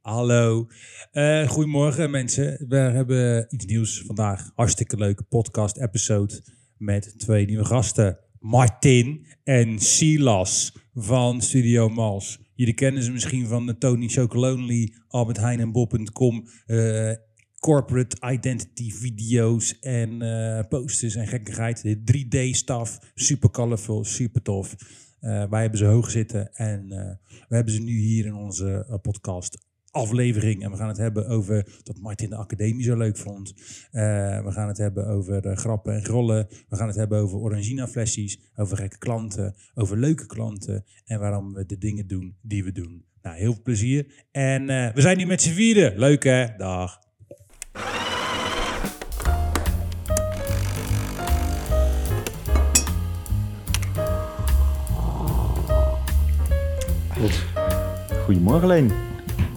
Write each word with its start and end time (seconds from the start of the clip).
Hallo. 0.00 0.66
Eh, 1.12 1.48
goedemorgen 1.48 2.10
mensen. 2.10 2.64
We 2.68 2.76
hebben 2.76 3.46
iets 3.50 3.64
nieuws 3.64 4.02
vandaag. 4.06 4.50
Hartstikke 4.54 4.96
leuke 4.96 5.22
podcast 5.22 5.76
episode 5.76 6.42
met 6.76 7.14
twee 7.18 7.46
nieuwe 7.46 7.64
gasten. 7.64 8.18
Martin 8.38 9.26
en 9.44 9.78
Silas 9.78 10.76
van 10.94 11.40
Studio 11.40 11.88
Mals. 11.88 12.38
Jullie 12.54 12.74
kennen 12.74 13.02
ze 13.02 13.12
misschien 13.12 13.46
van 13.46 13.66
de 13.66 13.78
Tony 13.78 14.08
Chocolonely, 14.08 14.94
Albert 15.08 15.38
Heijn 15.38 15.60
en 15.60 15.72
Bob.com. 15.72 16.48
eh, 16.66 17.12
corporate 17.58 18.16
identity 18.32 18.90
video's 18.90 19.78
en 19.80 20.22
eh, 20.22 20.68
posters 20.68 21.14
en 21.14 21.26
gekkigheid. 21.26 21.82
De 21.82 22.02
3D-staf, 22.04 22.98
super 23.14 23.50
colorful, 23.50 24.04
super 24.04 24.42
tof. 24.42 24.76
Wij 25.20 25.60
hebben 25.60 25.78
ze 25.78 25.84
hoog 25.84 26.10
zitten 26.10 26.54
en 26.54 26.88
we 27.48 27.54
hebben 27.54 27.74
ze 27.74 27.82
nu 27.82 27.98
hier 27.98 28.26
in 28.26 28.34
onze 28.34 28.98
podcast 29.02 29.68
aflevering. 29.90 30.62
En 30.62 30.70
we 30.70 30.76
gaan 30.76 30.88
het 30.88 30.96
hebben 30.96 31.28
over 31.28 31.80
dat 31.82 31.98
Martin 31.98 32.30
de 32.30 32.36
academie 32.36 32.84
zo 32.84 32.96
leuk 32.96 33.16
vond. 33.16 33.54
Eh, 33.90 34.02
we 34.44 34.52
gaan 34.52 34.68
het 34.68 34.78
hebben 34.78 35.06
over 35.06 35.56
grappen 35.56 35.94
en 35.94 36.04
grollen. 36.04 36.46
We 36.68 36.76
gaan 36.76 36.86
het 36.86 36.96
hebben 36.96 37.18
over 37.18 37.38
Orangina 37.38 37.88
flesjes, 37.88 38.40
over 38.56 38.76
gekke 38.76 38.98
klanten, 38.98 39.54
over 39.74 39.96
leuke 39.96 40.26
klanten 40.26 40.84
en 41.04 41.20
waarom 41.20 41.52
we 41.52 41.66
de 41.66 41.78
dingen 41.78 42.06
doen 42.06 42.36
die 42.42 42.64
we 42.64 42.72
doen. 42.72 43.04
Nou, 43.22 43.36
heel 43.36 43.52
veel 43.52 43.62
plezier. 43.62 44.26
En 44.30 44.70
eh, 44.70 44.94
we 44.94 45.00
zijn 45.00 45.18
hier 45.18 45.26
met 45.26 45.42
z'n 45.42 45.52
vieren. 45.52 45.98
Leuk 45.98 46.24
hè? 46.24 46.46
Dag. 46.56 46.98
Goedemorgen 58.24 58.68
Leen. 58.68 59.09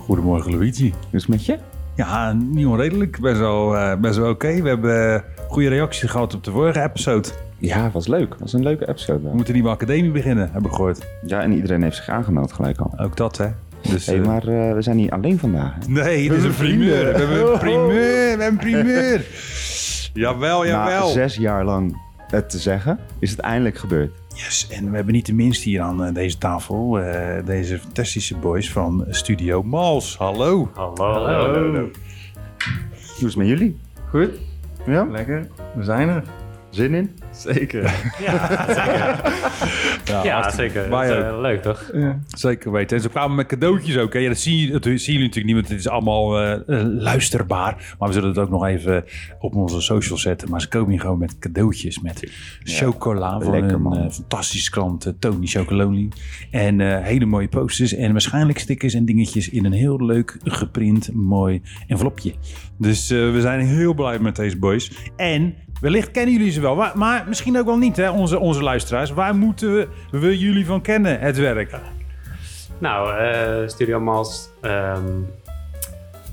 Goedemorgen 0.05 0.52
Luigi. 0.52 0.89
Hoe 0.89 0.99
is 1.12 1.21
het 1.21 1.27
met 1.27 1.45
je? 1.45 1.57
Ja, 1.95 2.34
niet 2.34 2.66
onredelijk. 2.66 3.20
Best 3.20 3.39
wel, 3.39 3.98
best 3.98 4.17
wel 4.17 4.29
oké. 4.29 4.62
We 4.62 4.68
hebben 4.68 5.13
eh, 5.13 5.21
goede 5.48 5.70
reacties 5.70 6.10
gehad 6.10 6.34
op 6.34 6.43
de 6.43 6.51
vorige 6.51 6.82
episode. 6.84 7.29
Ja, 7.57 7.91
was 7.91 8.07
leuk. 8.07 8.35
Was 8.40 8.54
een 8.54 8.63
leuke 8.63 8.90
episode 8.90 9.21
We 9.21 9.35
moeten 9.35 9.48
een 9.48 9.54
nieuwe 9.54 9.70
academie 9.70 10.12
beginnen, 10.12 10.49
heb 10.54 10.65
ik 10.65 10.71
gehoord. 10.71 11.07
Ja, 11.26 11.41
en 11.41 11.54
iedereen 11.54 11.84
heeft 11.84 11.95
zich 11.95 12.10
aangemeld 12.10 12.54
gelijk 12.54 12.77
al. 12.77 12.93
Ook 12.98 13.18
dat, 13.18 13.37
hè. 13.37 13.48
Dus, 13.82 14.05
Hé, 14.05 14.13
eh, 14.13 14.26
maar 14.26 14.45
we 14.76 14.82
zijn 14.82 14.95
niet 14.95 15.12
alleen 15.12 15.40
vandaag. 15.40 15.73
hè? 15.79 15.91
Nee, 15.91 16.29
het 16.29 16.38
is 16.38 16.43
een 16.43 16.55
primeur. 16.55 17.13
We 17.13 17.20
hebben 17.20 17.51
een 17.51 17.60
primeur. 17.60 17.88
We 17.88 18.29
hebben 18.29 18.48
een 18.48 18.57
primeur. 18.57 19.26
Jawel, 20.13 20.65
jawel. 20.65 21.07
Na 21.07 21.12
zes 21.13 21.35
jaar 21.35 21.65
lang 21.65 21.98
het 22.27 22.49
te 22.49 22.60
zeggen, 22.60 22.99
is 23.20 23.32
het 23.32 23.40
eindelijk 23.40 23.77
gebeurd. 23.77 24.12
Yes, 24.34 24.67
en 24.71 24.89
we 24.89 24.95
hebben 24.95 25.13
niet 25.13 25.26
de 25.26 25.34
minst 25.34 25.63
hier 25.63 25.81
aan 25.81 26.03
eh, 26.03 26.13
deze 26.13 26.37
tafel. 26.37 26.99
eh, 26.99 27.45
deze 27.45 27.79
fantastische 27.79 28.37
boys 28.37 28.71
van 28.71 29.05
Studio 29.09 29.63
Mals. 29.63 30.17
Hallo. 30.17 30.70
Hallo. 30.73 31.71
Hoe 31.73 31.89
is 33.17 33.21
het 33.21 33.35
met 33.35 33.48
jullie? 33.48 33.77
Goed, 34.09 34.29
Ja? 34.85 35.04
lekker. 35.05 35.48
We 35.76 35.84
zijn 35.84 36.09
er. 36.09 36.23
Zin 36.74 36.93
in? 36.93 37.10
Zeker. 37.32 37.84
Ja, 38.20 39.21
Ja, 40.24 40.49
zeker. 40.52 40.90
Dat 40.90 41.04
is, 41.04 41.10
ook. 41.12 41.24
eh, 41.24 41.38
leuk 41.41 41.62
toch? 41.62 41.91
Zeker 42.27 42.71
weten. 42.71 42.98
En 42.98 43.04
ze 43.04 43.10
kwamen 43.10 43.35
met 43.35 43.48
cadeautjes 43.48 43.98
ook. 43.98 44.13
Hè? 44.13 44.20
Ja, 44.20 44.27
dat, 44.27 44.38
zien, 44.38 44.71
dat 44.71 44.84
zien 44.84 44.96
jullie 44.98 45.20
natuurlijk 45.20 45.46
niet, 45.46 45.55
want 45.55 45.68
het 45.70 45.79
is 45.79 45.88
allemaal 45.88 46.40
eh, 46.40 46.51
eh, 46.54 46.60
luisterbaar. 46.88 47.96
Maar 47.99 48.07
we 48.07 48.13
zullen 48.13 48.29
het 48.29 48.38
ook 48.38 48.49
nog 48.49 48.66
even 48.66 49.04
op 49.40 49.55
onze 49.55 49.82
social 49.82 50.18
zetten. 50.18 50.49
Maar 50.49 50.62
ze 50.62 50.68
komen 50.68 50.90
hier 50.91 50.99
gewoon 50.99 51.18
met 51.20 51.40
cadeautjes. 51.40 51.99
Met 51.99 52.32
chocola 52.63 53.40
van 53.40 53.51
lekker, 53.51 53.79
een 53.85 54.12
fantastische 54.12 54.71
klant, 54.71 55.13
Tony 55.20 55.46
Chocolonely. 55.46 56.10
En 56.51 56.82
eh, 56.82 57.04
hele 57.04 57.26
mooie 57.26 57.48
posters. 57.48 57.94
En 57.94 58.12
waarschijnlijk 58.12 58.60
stickers 58.60 58.94
en 58.94 59.05
dingetjes 59.05 59.49
in 59.49 59.66
een 59.66 59.71
heel 59.74 60.05
leuk 60.05 60.38
geprint 60.44 61.13
mooi 61.13 61.62
envelopje. 61.88 62.34
Dus 62.77 63.10
eh, 63.10 63.32
we 63.32 63.41
zijn 63.41 63.60
heel 63.60 63.94
blij 63.94 64.19
met 64.19 64.35
deze 64.35 64.57
boys. 64.57 64.91
En 65.16 65.53
wellicht 65.84 66.12
kennen 66.12 66.34
jullie 66.34 66.51
ze 66.51 66.62
wel. 66.62 66.75
Maar, 66.94 67.23
misschien 67.28 67.59
ook 67.59 67.66
wel 67.66 67.78
niet, 67.78 67.97
hè, 67.97 68.09
onze, 68.09 68.39
onze 68.39 68.63
luisteraars. 68.63 69.11
Waar 69.11 69.35
moeten 69.35 69.73
we, 69.73 69.88
we 70.11 70.38
jullie 70.38 70.66
van 70.66 70.81
kennen, 70.81 71.19
het 71.19 71.38
werk? 71.38 71.75
Nou, 72.77 73.17
eh, 73.17 73.67
Studio 73.67 73.99
Mals 73.99 74.49
ehm, 74.61 75.03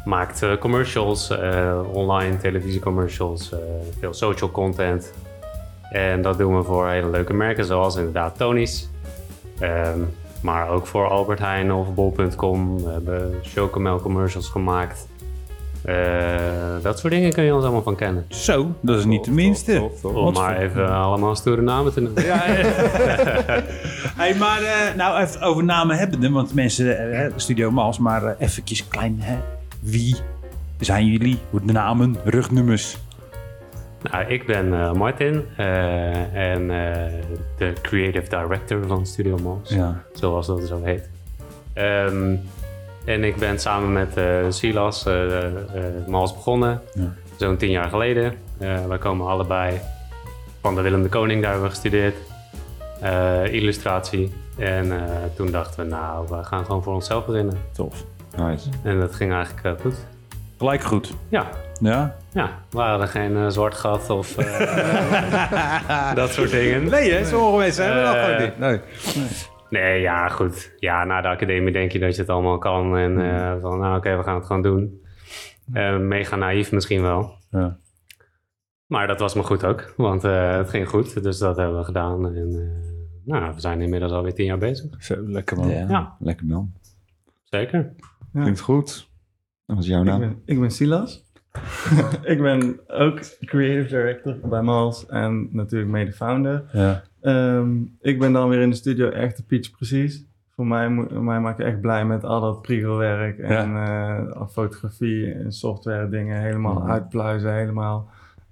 maakt 0.04 0.42
eh, 0.42 0.56
commercials, 0.56 1.30
eh, 1.30 1.80
online 1.92 2.36
televisiecommercials, 2.36 3.54
veel 4.00 4.14
social 4.14 4.50
content. 4.50 5.12
En 5.90 6.22
dat 6.22 6.38
doen 6.38 6.56
we 6.56 6.62
voor 6.62 6.88
hele 6.88 7.10
leuke 7.10 7.32
merken 7.32 7.64
zoals 7.64 7.96
inderdaad 7.96 8.36
Tony's. 8.36 8.88
Ehm, 9.58 9.98
maar 10.42 10.68
ook 10.68 10.86
voor 10.86 11.08
Albert 11.08 11.38
Heijn 11.38 11.72
of 11.72 11.94
Bol.com. 11.94 12.82
We 12.82 12.90
hebben 12.90 13.38
Chocomel 13.42 14.00
commercials 14.00 14.48
gemaakt. 14.48 15.08
Eh, 15.84 16.82
dat 16.82 16.98
soort 16.98 17.12
dingen 17.12 17.32
kun 17.32 17.44
je 17.44 17.54
ons 17.54 17.62
allemaal 17.62 17.82
van 17.82 17.96
kennen. 17.96 18.24
Zo, 18.28 18.74
dat 18.80 18.98
is 18.98 19.04
niet 19.04 19.24
de 19.24 19.30
minste. 19.30 19.90
Om 20.02 20.32
maar 20.32 20.58
even 20.58 20.90
allemaal 20.92 21.36
stoere 21.36 21.62
namen 21.62 21.92
te 21.92 22.00
noemen. 22.00 22.24
Ja, 22.24 22.38
hey, 24.20 24.34
maar 24.34 24.62
eh, 24.62 24.94
nou 24.96 25.20
even 25.22 25.40
over 25.40 25.64
namen 25.64 25.96
hebben, 25.96 26.32
want 26.32 26.54
mensen, 26.54 27.12
eh, 27.12 27.32
Studio 27.36 27.70
Mals, 27.70 27.98
maar 27.98 28.36
eventjes 28.38 28.88
klein, 28.88 29.16
hè? 29.20 29.36
Wie 29.80 30.16
zijn 30.78 31.06
jullie? 31.06 31.38
Hoe 31.50 31.60
de 31.64 31.72
namen, 31.72 32.16
rugnummers? 32.24 32.96
Nou, 34.10 34.24
ik 34.24 34.46
ben 34.46 34.96
Martin 34.96 35.44
en 36.32 36.66
de 37.56 37.72
creative 37.82 38.28
director 38.28 38.86
van 38.86 39.06
Studio 39.06 39.38
Mals, 39.42 39.68
Ja. 39.68 40.02
zoals 40.12 40.46
dat 40.46 40.66
zo 40.66 40.80
heet. 40.84 41.08
Ehm, 41.72 42.36
en 43.04 43.24
ik 43.24 43.36
ben 43.36 43.58
samen 43.58 43.92
met 43.92 44.16
eh, 44.16 44.24
Silas 44.48 45.06
eh 45.06 45.46
eh, 45.46 45.52
Mals 46.06 46.34
begonnen, 46.34 46.82
Ja. 46.94 47.12
zo'n 47.36 47.56
tien 47.56 47.70
jaar 47.70 47.88
geleden. 47.88 48.34
Wij 48.88 48.98
komen 48.98 49.26
allebei 49.26 49.80
van 50.60 50.74
de 50.74 50.80
Willem 50.80 51.02
de 51.02 51.08
Koning, 51.08 51.42
daar 51.42 51.50
hebben 51.50 51.68
we 51.68 51.74
gestudeerd. 51.74 52.14
Illustratie. 53.52 54.32
En 54.58 54.92
toen 55.36 55.50
dachten 55.50 55.84
we, 55.84 55.90
nou, 55.90 56.26
we 56.28 56.44
gaan 56.44 56.64
gewoon 56.64 56.82
voor 56.82 56.94
onszelf 56.94 57.26
beginnen. 57.26 57.58
Tof. 57.72 58.04
Nice. 58.36 58.68
En 58.84 59.00
dat 59.00 59.14
ging 59.14 59.32
eigenlijk 59.32 59.80
goed. 59.80 59.94
Gelijk 60.58 60.82
goed. 60.82 61.12
Ja, 61.28 61.46
Ja? 61.80 62.14
ja, 62.32 62.50
we 62.70 62.80
hadden 62.80 63.08
geen 63.08 63.52
zwart 63.52 63.74
gat 63.74 64.10
of 64.10 64.34
dat 66.14 66.30
soort 66.30 66.50
dingen. 66.50 66.84
Nee, 66.90 67.12
hè? 67.12 67.24
Sommige 67.24 67.56
mensen 67.56 67.84
hebben 67.84 68.02
dat 68.04 68.16
gewoon 68.24 68.40
niet. 68.42 68.58
Nee. 68.58 68.80
Nee, 69.70 70.00
ja, 70.00 70.28
goed. 70.28 70.72
Ja, 70.78 71.04
na 71.04 71.20
de 71.20 71.28
academie 71.28 71.72
denk 71.72 71.92
je 71.92 71.98
dat 71.98 72.14
je 72.14 72.20
het 72.20 72.30
allemaal 72.30 72.58
kan. 72.58 72.96
En 72.96 73.20
eh, 73.30 73.60
van, 73.60 73.78
nou 73.78 73.96
oké, 73.96 74.16
we 74.16 74.22
gaan 74.22 74.34
het 74.34 74.46
gewoon 74.46 74.62
doen. 74.62 75.02
Eh, 75.72 75.98
mega 75.98 76.36
naïef 76.36 76.72
misschien 76.72 77.02
wel. 77.02 77.34
Ja. 77.50 77.78
Maar 78.86 79.06
dat 79.06 79.20
was 79.20 79.34
me 79.34 79.42
goed 79.42 79.64
ook, 79.64 79.94
want 79.96 80.24
eh, 80.24 80.56
het 80.56 80.70
ging 80.70 80.88
goed. 80.88 81.22
Dus 81.22 81.38
dat 81.38 81.56
hebben 81.56 81.78
we 81.78 81.84
gedaan. 81.84 82.26
En 82.34 82.48
eh, 82.54 82.90
nou, 83.24 83.54
we 83.54 83.60
zijn 83.60 83.80
inmiddels 83.80 84.12
alweer 84.12 84.34
tien 84.34 84.44
jaar 84.46 84.58
bezig. 84.58 85.04
Zo, 85.04 85.14
lekker 85.26 85.56
man. 85.56 85.68
Ja, 85.68 85.86
Ja. 85.88 86.16
lekker 86.18 86.46
man. 86.46 86.72
Zeker. 87.44 87.92
Klinkt 88.32 88.60
goed. 88.60 89.08
Dat 89.66 89.76
was 89.76 89.86
jouw 89.86 90.00
Ik 90.00 90.06
naam. 90.06 90.20
ben, 90.20 90.42
ik 90.44 90.60
ben 90.60 90.70
Silas. 90.70 91.28
ik 92.22 92.40
ben 92.40 92.80
ook 92.86 93.20
creative 93.40 93.88
director 93.88 94.38
bij 94.48 94.62
Mals 94.62 95.06
en 95.06 95.48
natuurlijk 95.52 95.90
mede-founder. 95.90 96.64
Ja. 96.72 97.02
Ehm, 97.22 97.82
ik 98.00 98.18
ben 98.18 98.32
dan 98.32 98.48
weer 98.48 98.60
in 98.60 98.70
de 98.70 98.76
studio 98.76 99.08
echt 99.08 99.36
de 99.36 99.42
pitch 99.42 99.70
precies. 99.70 100.28
Voor 100.54 100.66
mij, 100.66 100.90
mij 101.10 101.40
maak 101.40 101.58
je 101.58 101.64
echt 101.64 101.80
blij 101.80 102.04
met 102.04 102.24
al 102.24 102.40
dat 102.40 102.62
priegelwerk 102.62 103.38
en 103.38 103.76
eh, 103.76 104.46
fotografie 104.50 105.32
en 105.32 105.52
software 105.52 106.08
dingen. 106.08 106.40
Helemaal 106.42 106.74
Mhm. 106.80 106.90
uitpluizen, 106.90 107.54
helemaal 107.54 108.08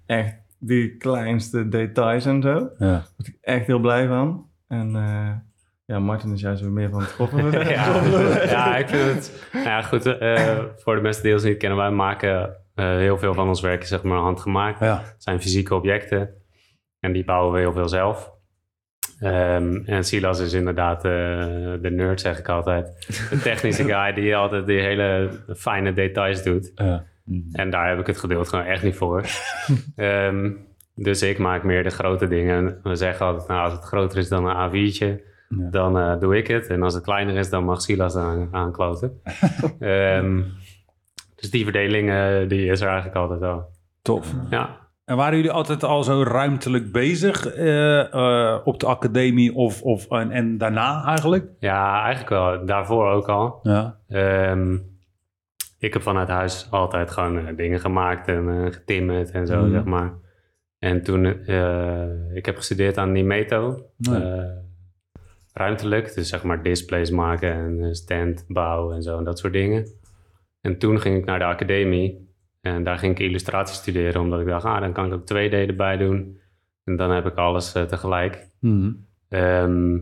echt 0.06 0.34
die 0.58 0.96
kleinste 0.96 1.68
details 1.68 2.26
en 2.26 2.42
zo. 2.42 2.52
Daar 2.78 2.88
Ja. 2.88 3.04
word 3.16 3.28
ik 3.28 3.38
echt 3.40 3.66
heel 3.66 3.78
blij 3.80 4.06
van. 4.06 4.46
En 4.68 4.96
eh, 4.96 5.30
ja, 5.84 5.98
Martin 5.98 6.32
is 6.32 6.40
juist 6.40 6.62
weer 6.62 6.70
meer 6.70 6.90
van 6.90 7.00
het 7.00 7.10
groffen. 7.10 7.50
ja, 7.68 8.02
ja, 8.44 8.76
ik 8.76 8.88
vind 8.88 9.14
het... 9.14 9.48
Ja, 9.64 9.82
goed. 9.82 10.06
eh, 10.06 10.58
voor 10.76 10.94
de 10.94 11.00
mensen 11.00 11.22
die 11.22 11.32
ons 11.32 11.42
niet 11.44 11.56
kennen, 11.56 11.78
wij 11.78 11.90
maken 11.90 12.56
heel 12.74 13.18
veel 13.18 13.34
van 13.34 13.48
ons 13.48 13.60
werk 13.60 13.84
zeg 13.84 14.02
maar 14.02 14.18
handgemaakt. 14.18 14.80
Ja. 14.80 14.96
Het 14.98 15.14
zijn 15.22 15.40
fysieke 15.40 15.74
objecten 15.74 16.30
en 17.00 17.12
die 17.12 17.24
bouwen 17.24 17.52
we 17.52 17.58
heel 17.58 17.72
veel 17.72 17.88
zelf. 17.88 18.32
Ehm, 19.20 19.76
en 19.86 20.04
Silas 20.04 20.40
is 20.40 20.52
inderdaad 20.52 21.04
eh, 21.04 21.10
de 21.80 21.90
nerd, 21.90 22.20
zeg 22.20 22.38
ik 22.38 22.48
altijd. 22.48 23.06
De 23.30 23.38
technische 23.38 23.84
guy 23.92 24.12
die 24.12 24.36
altijd 24.36 24.66
die 24.66 24.80
hele 24.80 25.30
fijne 25.56 25.92
details 25.92 26.42
doet. 26.42 26.72
Ja. 26.74 27.04
En 27.52 27.70
daar 27.70 27.88
heb 27.88 27.98
ik 27.98 28.06
het 28.06 28.18
geduld 28.18 28.48
gewoon 28.48 28.64
echt 28.64 28.82
niet 28.82 28.96
voor. 28.96 29.24
Ehm, 29.96 30.50
dus 30.94 31.22
ik 31.22 31.38
maak 31.38 31.62
meer 31.62 31.82
de 31.82 31.90
grote 31.90 32.28
dingen. 32.28 32.80
We 32.82 32.94
zeggen 32.94 33.26
altijd, 33.26 33.48
nou, 33.48 33.62
als 33.64 33.72
het 33.72 33.82
groter 33.84 34.18
is 34.18 34.28
dan 34.28 34.46
een 34.46 34.70
A4'tje, 34.70 35.26
Ja. 35.48 35.68
dan 35.70 35.98
eh, 35.98 36.20
doe 36.20 36.36
ik 36.36 36.46
het. 36.46 36.66
En 36.66 36.82
als 36.82 36.94
het 36.94 37.02
kleiner 37.04 37.36
is, 37.36 37.50
dan 37.50 37.64
mag 37.64 37.80
Silas 37.80 38.16
aan, 38.16 38.48
aankloten. 38.52 39.20
Ehm, 39.80 40.42
dus 41.36 41.50
die 41.50 41.64
verdeling, 41.64 42.10
eh, 42.10 42.48
die 42.48 42.70
is 42.70 42.80
er 42.80 42.86
eigenlijk 42.88 43.16
altijd 43.16 43.40
wel. 43.40 43.68
Tof. 44.02 44.32
Ja. 44.50 44.76
En 45.08 45.16
waren 45.16 45.36
jullie 45.36 45.50
altijd 45.52 45.84
al 45.84 46.02
zo 46.04 46.22
ruimtelijk 46.22 46.92
bezig 46.92 47.46
eh, 47.46 48.12
eh, 48.12 48.60
op 48.64 48.80
de 48.80 48.86
academie 48.86 49.54
of, 49.54 49.82
of, 49.82 50.08
en, 50.10 50.30
en 50.30 50.58
daarna 50.58 51.04
eigenlijk? 51.06 51.48
ja, 51.58 52.02
eigenlijk 52.02 52.28
wel. 52.28 52.66
Daarvoor 52.66 53.10
ook 53.10 53.28
al. 53.28 53.58
Ja. 53.62 53.98
Ehm, 54.08 54.76
ik 55.78 55.92
heb 55.92 56.02
vanuit 56.02 56.28
huis 56.28 56.68
altijd 56.70 57.10
gewoon 57.10 57.46
eh, 57.46 57.56
dingen 57.56 57.80
gemaakt 57.80 58.28
en 58.28 58.72
getimmerd 58.72 59.30
en 59.30 59.46
zo, 59.46 59.60
Mhm. 59.62 59.70
zeg 59.70 59.84
maar. 59.84 60.12
En 60.78 61.02
toen, 61.02 61.24
ik 62.34 62.46
heb 62.46 62.56
gestudeerd 62.56 62.98
aan 62.98 63.12
Nimeto, 63.12 63.82
Nee. 63.96 64.42
ruimtelijk. 65.52 66.14
Dus 66.14 66.28
zeg 66.28 66.42
maar 66.42 66.62
displays 66.62 67.10
maken 67.10 67.52
en 67.52 67.94
stand 67.94 68.44
bouwen 68.48 68.94
en 68.96 69.02
zo 69.02 69.18
en 69.18 69.24
dat 69.24 69.38
soort 69.38 69.52
dingen. 69.52 69.86
En 70.60 70.78
toen 70.78 71.00
ging 71.00 71.16
ik 71.16 71.24
naar 71.24 71.38
de 71.38 71.44
academie 71.44 72.27
en 72.60 72.84
daar 72.84 72.98
ging 72.98 73.12
ik 73.12 73.18
illustratie 73.26 73.74
studeren, 73.74 74.20
omdat 74.20 74.40
ik 74.40 74.46
dacht, 74.46 74.64
ah, 74.64 74.80
dan 74.80 74.92
kan 74.92 75.06
ik 75.06 75.12
ook 75.12 75.26
2D 75.26 75.52
erbij 75.52 75.96
doen. 75.96 76.40
En 76.84 76.96
dan 76.96 77.10
heb 77.10 77.26
ik 77.26 77.34
alles 77.36 77.72
eh, 77.72 77.82
tegelijk. 77.82 78.48
Mhm. 78.60 78.92
Ehm, 79.28 79.92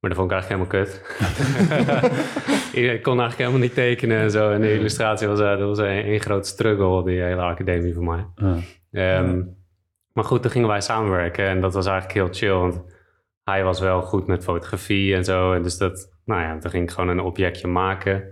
maar 0.00 0.10
dat 0.10 0.14
vond 0.18 0.30
ik 0.32 0.36
eigenlijk 0.36 0.70
helemaal 0.72 0.84
kut. 0.84 1.02
ik 2.94 3.02
kon 3.02 3.20
eigenlijk 3.20 3.38
helemaal 3.38 3.58
niet 3.58 3.74
tekenen 3.74 4.18
en 4.18 4.30
zo. 4.30 4.50
En 4.50 4.60
de 4.60 4.72
illustratie 4.74 5.28
was, 5.28 5.40
eh, 5.40 5.48
dat 5.58 5.68
was 5.68 5.78
een, 5.78 6.12
een 6.12 6.20
grote 6.20 6.48
struggle, 6.48 7.04
die 7.04 7.20
hele 7.20 7.40
academie 7.40 7.94
voor 7.94 8.04
mij. 8.04 8.26
Ehm, 8.92 9.42
Maar 10.12 10.24
goed, 10.26 10.42
toen 10.42 10.50
gingen 10.50 10.68
wij 10.68 10.80
samenwerken 10.80 11.46
en 11.46 11.60
dat 11.60 11.74
was 11.74 11.86
eigenlijk 11.86 12.14
heel 12.18 12.28
chill. 12.32 12.60
Want 12.60 12.84
hij 13.44 13.64
was 13.64 13.80
wel 13.80 14.02
goed 14.02 14.26
met 14.26 14.44
fotografie 14.44 15.14
en 15.14 15.24
zo. 15.24 15.52
En 15.52 15.62
dus 15.62 15.78
dat, 15.78 16.12
nou 16.24 16.40
ja, 16.42 16.58
toen 16.58 16.70
ging 16.70 16.82
ik 16.82 16.90
gewoon 16.90 17.08
een 17.08 17.20
objectje 17.20 17.68
maken. 17.68 18.24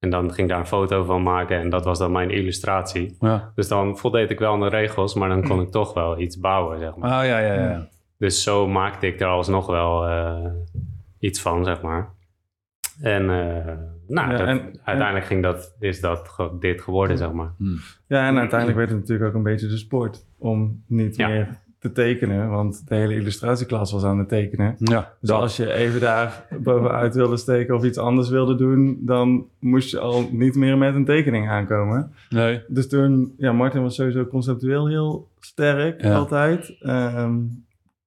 En 0.00 0.10
dan 0.10 0.24
ging 0.32 0.38
ik 0.38 0.48
daar 0.48 0.58
een 0.58 0.66
foto 0.66 1.04
van 1.04 1.22
maken 1.22 1.58
en 1.58 1.68
dat 1.70 1.84
was 1.84 1.98
dan 1.98 2.12
mijn 2.12 2.30
illustratie. 2.30 3.16
Ja. 3.20 3.52
Dus 3.54 3.68
dan 3.68 3.98
voldeed 3.98 4.30
ik 4.30 4.38
wel 4.38 4.52
aan 4.52 4.60
de 4.60 4.68
regels, 4.68 5.14
maar 5.14 5.28
dan 5.28 5.42
kon 5.42 5.60
ik 5.66 5.70
toch 5.70 5.94
wel 5.94 6.20
iets 6.20 6.38
bouwen, 6.38 6.78
zeg 6.78 6.96
maar. 6.96 7.10
Ah, 7.10 7.26
ja, 7.26 7.38
ja, 7.38 7.54
ja. 7.54 7.88
Dus 8.18 8.42
zo 8.42 8.68
maakte 8.68 9.06
ik 9.06 9.20
er 9.20 9.26
alsnog 9.26 9.66
wel 9.66 10.06
eh, 10.06 10.44
iets 11.18 11.40
van, 11.40 11.64
zeg 11.64 11.82
maar. 11.82 12.08
En, 13.00 13.22
eh, 13.22 13.74
nou, 14.08 14.30
Ja, 14.30 14.36
dat- 14.36 14.46
en- 14.46 14.80
uiteindelijk 14.84 15.26
ging 15.26 15.42
dat, 15.42 15.76
is 15.78 16.00
dat 16.00 16.36
dit 16.60 16.80
geworden, 16.82 17.18
zeg 17.18 17.32
maar. 17.32 17.52
Ja, 18.06 18.26
en 18.26 18.38
uiteindelijk 18.38 18.78
werd 18.78 18.90
het 18.90 18.98
natuurlijk 18.98 19.28
ook 19.28 19.34
een 19.36 19.42
beetje 19.42 19.68
de 19.68 19.76
sport 19.76 20.26
om 20.38 20.82
niet 20.86 21.16
Ja. 21.16 21.28
meer 21.28 21.58
te 21.80 21.92
tekenen, 21.92 22.48
want 22.48 22.88
de 22.88 22.94
hele 22.94 23.14
illustratieklas 23.14 23.92
was 23.92 24.04
aan 24.04 24.18
het 24.18 24.28
tekenen. 24.28 24.74
Ja, 24.78 25.12
Dus 25.20 25.30
als 25.30 25.56
je 25.56 25.72
even 25.72 26.00
daar 26.00 26.44
bovenuit 26.60 27.14
wilde 27.14 27.36
steken 27.36 27.74
of 27.74 27.84
iets 27.84 27.98
anders 27.98 28.28
wilde 28.28 28.54
doen, 28.56 28.98
dan 29.00 29.46
moest 29.58 29.90
je 29.90 29.98
al 29.98 30.28
niet 30.32 30.54
meer 30.56 30.78
met 30.78 30.94
een 30.94 31.04
tekening 31.04 31.48
aankomen. 31.48 32.12
Nee. 32.28 32.62
Dus 32.68 32.88
toen, 32.88 33.34
ja, 33.36 33.52
Martin 33.52 33.82
was 33.82 33.94
sowieso 33.94 34.26
conceptueel 34.26 34.88
heel 34.88 35.28
sterk, 35.40 36.02
Ja. 36.02 36.14
altijd. 36.14 36.76
Ehm, 36.80 37.38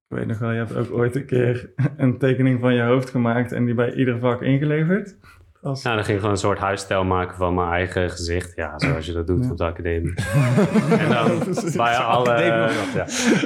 ik 0.10 0.18
weet 0.20 0.28
nog 0.28 0.40
wel, 0.40 0.52
je 0.52 0.58
hebt 0.58 0.76
ook 0.76 0.92
ooit 0.92 1.16
een 1.16 1.26
keer 1.26 1.70
een 1.98 2.18
tekening 2.18 2.60
van 2.60 2.74
je 2.74 2.82
hoofd 2.82 3.10
gemaakt 3.10 3.52
en 3.52 3.66
die 3.66 3.74
bij 3.74 3.94
ieder 3.94 4.20
vak 4.20 4.42
ingeleverd. 4.42 5.16
Als, 5.64 5.84
Nou, 5.84 5.96
dan 5.96 6.04
ging 6.06 6.16
ik 6.16 6.20
gewoon 6.24 6.36
een 6.36 6.42
soort 6.42 6.60
huisstijl 6.60 7.04
maken 7.04 7.36
van 7.38 7.54
mijn 7.54 7.70
eigen 7.70 8.10
gezicht. 8.10 8.56
Ja, 8.56 8.74
zoals 8.80 9.06
je 9.06 9.14
dat 9.14 9.28
doet 9.28 9.44
Ja. 9.46 9.52
op 9.52 9.58
de 9.58 9.64
academie. 9.64 10.14
en 11.04 11.10
dan 11.10 11.40
bij 11.76 11.96
alle, 11.98 12.38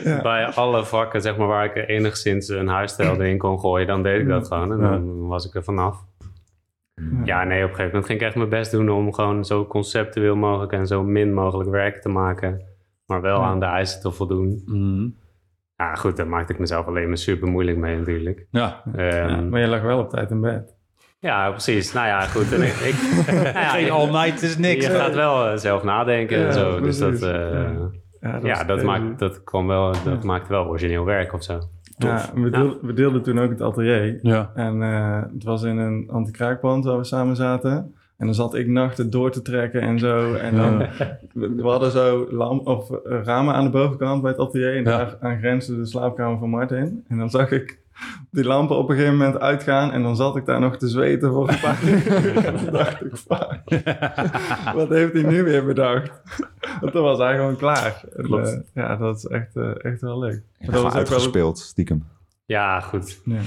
ja, 0.03 0.21
bij 0.21 0.45
alle 0.45 0.85
vakken, 0.85 1.21
zeg 1.21 1.37
maar, 1.37 1.47
waar 1.47 1.65
ik 1.75 1.89
enigszins 1.89 2.47
een 2.49 2.67
huisstijl 2.67 3.21
in 3.31 3.37
kon 3.37 3.59
gooien, 3.59 3.87
dan 3.87 4.03
deed 4.03 4.21
ik 4.21 4.27
dat 4.27 4.47
gewoon. 4.47 4.71
En 4.71 4.79
dan 4.79 5.27
was 5.27 5.45
ik 5.47 5.55
er 5.55 5.63
vanaf. 5.63 6.05
Ja, 7.23 7.43
nee, 7.43 7.57
op 7.63 7.69
een 7.69 7.75
gegeven 7.75 7.85
moment 7.85 8.05
ging 8.05 8.19
ik 8.19 8.25
echt 8.25 8.35
mijn 8.35 8.49
best 8.49 8.71
doen 8.71 8.89
om 8.89 9.13
gewoon 9.13 9.45
zo 9.45 9.65
conceptueel 9.65 10.35
mogelijk 10.35 10.71
en 10.71 10.87
zo 10.87 11.03
min 11.03 11.33
mogelijk 11.33 11.69
werk 11.69 12.01
te 12.01 12.09
maken. 12.09 12.61
Maar 13.05 13.21
wel 13.21 13.43
aan 13.43 13.59
de 13.59 13.65
eisen 13.65 14.01
te 14.01 14.11
voldoen. 14.11 14.61
Mhm. 14.65 15.07
Ja, 15.75 15.95
goed, 15.95 16.17
daar 16.17 16.27
maakte 16.27 16.53
ik 16.53 16.59
mezelf 16.59 16.85
alleen 16.87 17.07
maar 17.07 17.17
super 17.17 17.47
moeilijk 17.47 17.77
mee 17.77 17.97
natuurlijk. 17.97 18.47
Ja. 18.51 18.81
Ehm, 18.95 19.29
Ja, 19.29 19.41
maar 19.41 19.59
je 19.59 19.67
lag 19.67 19.81
wel 19.81 19.99
op 19.99 20.09
tijd 20.09 20.31
in 20.31 20.41
bed. 20.41 20.75
Ja, 21.19 21.49
precies. 21.49 21.93
Nou 21.93 22.07
ja, 22.07 22.21
goed. 22.21 22.53
En 22.53 22.61
ik, 22.61 22.73
ik, 22.73 22.95
nou 23.33 23.43
ja, 23.47 23.69
Geen 23.69 23.85
je- 23.85 23.91
all-night 23.91 24.41
is 24.41 24.57
niks. 24.57 24.85
Je 24.85 24.91
gaat 24.91 25.15
wel 25.15 25.47
eh, 25.47 25.57
zelf 25.57 25.83
nadenken 25.83 26.39
Ja, 26.39 26.45
en 26.45 26.53
zo. 26.53 26.81
Dus 26.81 26.97
dat, 26.97 27.21
eh, 27.21 27.29
Ja. 27.29 27.89
Ja, 28.21 28.39
ja, 28.43 28.63
dat, 28.63 28.83
maakt, 28.83 29.19
dat, 29.19 29.43
kwam 29.43 29.67
wel, 29.67 29.93
dat 30.03 30.23
maakte 30.23 30.49
wel 30.49 30.65
origineel 30.65 31.05
werk 31.05 31.33
of 31.33 31.43
zo. 31.43 31.59
Ja, 31.97 32.29
we, 32.35 32.49
deel- 32.49 32.77
we 32.81 32.93
deelden 32.93 33.21
toen 33.21 33.39
ook 33.39 33.49
het 33.49 33.61
atelier. 33.61 34.19
Ja. 34.21 34.51
En 34.55 34.81
eh, 34.81 35.21
het 35.33 35.43
was 35.43 35.63
in 35.63 35.77
een 35.77 36.09
anti-kraakpand 36.11 36.85
waar 36.85 36.97
we 36.97 37.03
samen 37.03 37.35
zaten. 37.35 37.71
En 38.17 38.25
dan 38.25 38.35
zat 38.35 38.55
ik 38.55 38.67
nachten 38.67 39.09
door 39.09 39.31
te 39.31 39.41
trekken 39.41 39.81
en 39.81 39.99
zo. 39.99 40.33
En 40.33 40.55
dan, 40.55 40.77
we, 41.33 41.53
we 41.55 41.67
hadden 41.67 41.91
zo 41.91 42.27
lam, 42.29 42.59
of, 42.59 42.89
ramen 43.03 43.53
aan 43.53 43.63
de 43.63 43.69
bovenkant 43.69 44.21
bij 44.21 44.31
het 44.31 44.39
atelier. 44.39 44.75
En 44.75 44.83
Ja. 44.83 44.97
daar 44.97 45.17
aan 45.19 45.37
grensde 45.39 45.75
de 45.75 45.85
slaapkamer 45.85 46.37
van 46.39 46.49
Martin. 46.49 47.03
En 47.07 47.17
dan 47.17 47.29
zag 47.29 47.51
ik 47.51 47.79
die 48.31 48.43
lampen 48.43 48.77
op 48.77 48.89
een 48.89 48.95
gegeven 48.95 49.17
moment 49.17 49.39
uitgaan. 49.39 49.91
En 49.91 50.01
dan 50.03 50.15
zat 50.15 50.35
ik 50.35 50.45
daar 50.45 50.59
nog 50.59 50.77
te 50.77 50.87
zweten 50.87 51.31
voor 51.31 51.49
een 51.49 51.59
paar 51.59 51.83
uur. 51.89 52.45
En 52.45 52.71
dacht 52.71 53.05
ik, 53.05 53.15
fuck, 53.15 53.59
wat 54.73 54.89
heeft 54.89 55.13
hij 55.13 55.23
nu 55.23 55.43
weer 55.43 55.65
bedacht? 55.65 56.21
Want 56.81 56.93
dan 56.93 57.03
was 57.03 57.17
hij 57.17 57.35
gewoon 57.35 57.55
klaar. 57.57 58.03
En, 58.15 58.23
Klopt. 58.23 58.47
eh, 58.53 58.59
ja, 58.73 58.95
dat 58.95 59.17
is 59.17 59.25
echt, 59.25 59.55
eh, 59.55 59.85
echt 59.85 60.01
wel 60.01 60.19
leuk. 60.19 60.41
Ja, 60.59 60.65
dat 60.65 60.73
was 60.73 60.83
ook 60.83 60.91
wel 60.91 60.99
uitgespeeld, 60.99 61.59
stiekem. 61.59 62.03
Ja, 62.45 62.79
goed. 62.79 63.21
Ja. 63.25 63.39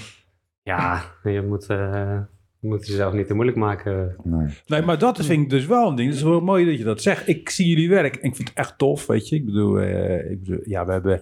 Ja, 0.62 1.02
je 1.22 1.42
moet, 1.42 1.66
eh, 1.66 2.18
je 2.58 2.68
moet 2.68 2.86
jezelf 2.86 3.12
niet 3.12 3.26
te 3.26 3.34
moeilijk 3.34 3.56
maken. 3.58 4.16
Nee. 4.22 4.48
Nee, 4.66 4.82
maar 4.82 4.98
dat 4.98 5.24
vind 5.24 5.42
ik 5.42 5.50
dus 5.50 5.66
wel 5.66 5.88
een 5.88 5.94
ding. 5.94 6.08
Het 6.08 6.16
is 6.18 6.22
wel 6.24 6.40
mooi 6.40 6.64
dat 6.64 6.78
je 6.78 6.84
dat 6.84 7.02
zegt. 7.02 7.28
Ik 7.28 7.50
zie 7.50 7.68
jullie 7.68 7.88
werk 7.88 8.16
en 8.16 8.28
ik 8.28 8.36
vind 8.36 8.48
het 8.48 8.56
echt 8.58 8.78
tof, 8.78 9.06
weet 9.06 9.28
je. 9.28 9.36
Ik 9.36 9.44
bedoel, 9.44 9.80
eh, 9.80 10.30
ik 10.30 10.42
bedoel 10.44 10.60
ja, 10.64 10.86
we 10.86 10.92
hebben... 10.92 11.20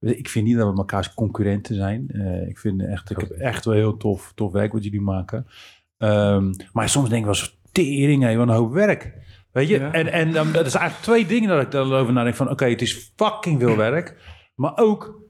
Ik 0.00 0.28
vind 0.28 0.46
niet 0.46 0.56
dat 0.56 0.70
we 0.70 0.78
elkaars 0.78 1.14
concurrenten 1.14 1.74
zijn. 1.74 2.08
Eh, 2.08 2.48
ik 2.48 2.58
vind 2.58 2.82
echt, 2.82 3.10
ik 3.10 3.18
heb 3.18 3.30
echt 3.30 3.64
wel 3.64 3.74
heel 3.74 3.96
tof, 3.96 4.32
tof 4.34 4.52
werk 4.52 4.72
wat 4.72 4.84
jullie 4.84 5.00
maken. 5.00 5.46
Ehm, 5.98 6.52
maar 6.72 6.88
soms 6.88 7.08
denk 7.08 7.20
ik 7.20 7.30
wel 7.30 7.34
eens, 7.34 7.60
tering, 7.72 8.22
hé, 8.22 8.36
wat 8.36 8.48
een 8.48 8.54
hoop 8.54 8.72
werk. 8.72 9.12
Weet 9.52 9.68
je? 9.68 9.78
Ja. 9.78 9.92
En, 9.92 10.06
en 10.12 10.32
dat 10.32 10.66
is 10.66 10.74
eigenlijk 10.74 11.02
twee 11.02 11.26
dingen 11.26 11.48
dat 11.48 11.62
ik 11.62 11.70
daarover 11.70 12.12
nadenk. 12.12 12.36
Van, 12.36 12.50
oké, 12.50 12.64
het 12.64 12.82
is 12.82 13.12
fucking 13.16 13.60
veel 13.60 13.76
werk. 13.76 14.16
Maar 14.54 14.76
ook, 14.76 15.22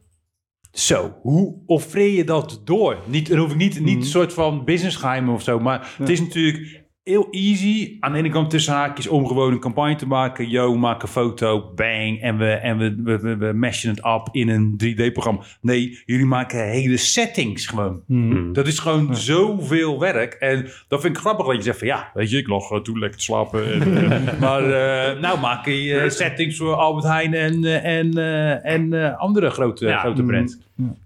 zo, 0.71 1.19
hoe 1.23 1.63
offreer 1.67 2.17
je 2.17 2.25
dat 2.25 2.61
door? 2.65 2.99
Niet, 3.07 3.29
dan 3.29 3.39
hoef 3.39 3.51
ik 3.51 3.57
niet, 3.57 3.81
niet 3.81 3.97
een 3.97 4.05
soort 4.05 4.33
van 4.33 4.65
businessgeheimen 4.65 5.35
of 5.35 5.43
zo. 5.43 5.61
Maar 5.61 5.95
het 5.99 6.09
is 6.09 6.21
natuurlijk 6.21 6.88
heel 7.09 7.27
easy. 7.31 7.97
Aan 8.01 8.13
de 8.13 8.19
ene 8.19 8.29
kant 8.29 8.51
tussen 8.51 8.73
haakjes 8.75 9.07
om 9.07 9.27
gewoon 9.27 9.53
een 9.53 9.59
campagne 9.61 9.95
te 9.97 10.07
maken. 10.07 10.49
Yo, 10.49 10.75
maak 10.77 11.03
een 11.03 11.09
foto, 11.09 11.73
bang. 11.75 12.21
En 12.21 12.39
we, 12.39 12.51
en 12.51 12.79
we, 12.79 12.95
we, 13.03 13.19
we, 13.19 13.37
we 13.37 13.53
mashen 13.53 13.91
het 13.91 13.99
up 13.99 14.29
in 14.33 14.49
een 14.49 14.81
3D-programma. 14.85 15.41
Nee, 15.61 16.03
jullie 16.05 16.27
maken 16.27 16.69
hele 16.69 16.97
settings 16.97 17.67
gewoon. 17.67 18.01
Hmm. 18.07 18.53
Dat 18.53 18.67
is 18.67 18.79
gewoon 18.79 19.17
zoveel 19.17 19.99
werk. 20.01 20.33
En 20.33 20.67
dat 20.89 21.01
vind 21.01 21.17
ik 21.17 21.21
grappig 21.23 21.47
dat 21.47 21.57
je 21.57 21.63
zegt 21.63 21.79
van 21.79 21.87
ja, 21.87 22.11
weet 22.15 22.31
je, 22.31 22.37
ik 22.39 22.49
lag 22.49 22.71
uh, 22.71 22.79
toen 22.79 22.99
lekker 22.99 23.19
te 23.19 23.25
slapen. 23.25 23.73
En, 23.73 24.11
eh, 24.13 24.41
maar 24.41 24.63
eh, 24.71 25.21
nou 25.21 25.41
maak 25.41 25.67
je 25.67 26.01
eh, 26.01 26.09
settings 26.11 26.57
voor 26.57 26.75
Albert 26.75 27.07
Heijn 27.07 27.35
en, 27.35 27.65
eh, 27.65 27.99
en, 27.99 28.19
eh, 28.19 28.73
en 28.73 28.93
eh, 28.93 29.19
andere 29.19 29.51
grote, 29.51 29.87
Ja. 29.87 29.99
grote 29.99 30.23
brands. 30.23 30.59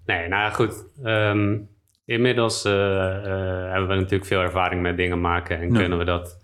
Nee, 0.05 0.27
nou 0.27 0.41
ja, 0.41 0.49
goed. 0.49 0.85
Ehm, 1.03 1.55
inmiddels 2.05 2.65
eh, 2.65 3.15
eh, 3.17 3.71
hebben 3.71 3.87
we 3.89 3.95
natuurlijk 3.95 4.25
veel 4.25 4.41
ervaring 4.41 4.81
met 4.81 4.97
dingen 4.97 5.21
maken 5.21 5.59
en 5.59 5.73
kunnen 5.73 5.97
we 5.97 6.03
dat 6.03 6.41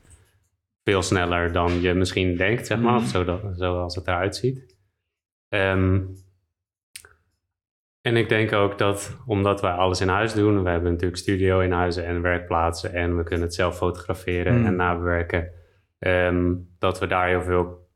veel 0.84 1.01
sneller 1.01 1.51
dan 1.51 1.82
je 1.82 1.94
misschien 1.94 2.36
denkt, 2.36 2.68
zeg 2.68 2.80
maar, 2.80 2.94
Mhm. 2.94 3.01
of 3.04 3.08
zo 3.10 3.24
dat, 3.24 3.42
zoals 3.56 3.96
het 3.96 4.08
eruit 4.08 4.36
ziet. 4.36 4.78
Ehm, 5.50 6.01
en 8.01 8.16
ik 8.18 8.30
denk 8.30 8.54
ook 8.54 8.78
dat, 8.78 9.18
omdat 9.25 9.62
wij 9.62 9.72
alles 9.72 10.01
in 10.01 10.08
huis 10.08 10.34
doen, 10.34 10.63
we 10.63 10.70
hebben 10.70 10.92
natuurlijk 10.92 11.20
studio 11.22 11.60
in 11.60 11.72
huis 11.72 11.98
en 11.98 12.22
werkplaatsen 12.22 12.94
en 12.94 13.18
we 13.18 13.24
kunnen 13.24 13.46
het 13.46 13.56
zelf 13.56 13.78
fotograferen 13.78 14.56
Mhm. 14.58 14.66
en 14.66 14.75
nabewerken, 14.75 15.51
ehm, 16.00 16.54
dat 16.80 17.00
we 17.00 17.08
daar 17.08 17.28
heel 17.28 17.42
veel 17.42 17.88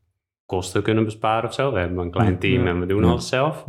kosten 0.46 0.82
kunnen 0.82 1.04
besparen 1.04 1.48
of 1.48 1.54
zo. 1.54 1.72
We 1.72 1.78
hebben 1.78 1.98
een 1.98 2.10
klein 2.10 2.38
team 2.38 2.66
en 2.66 2.80
we 2.80 2.86
doen 2.86 3.04
alles 3.04 3.28
zelf 3.28 3.66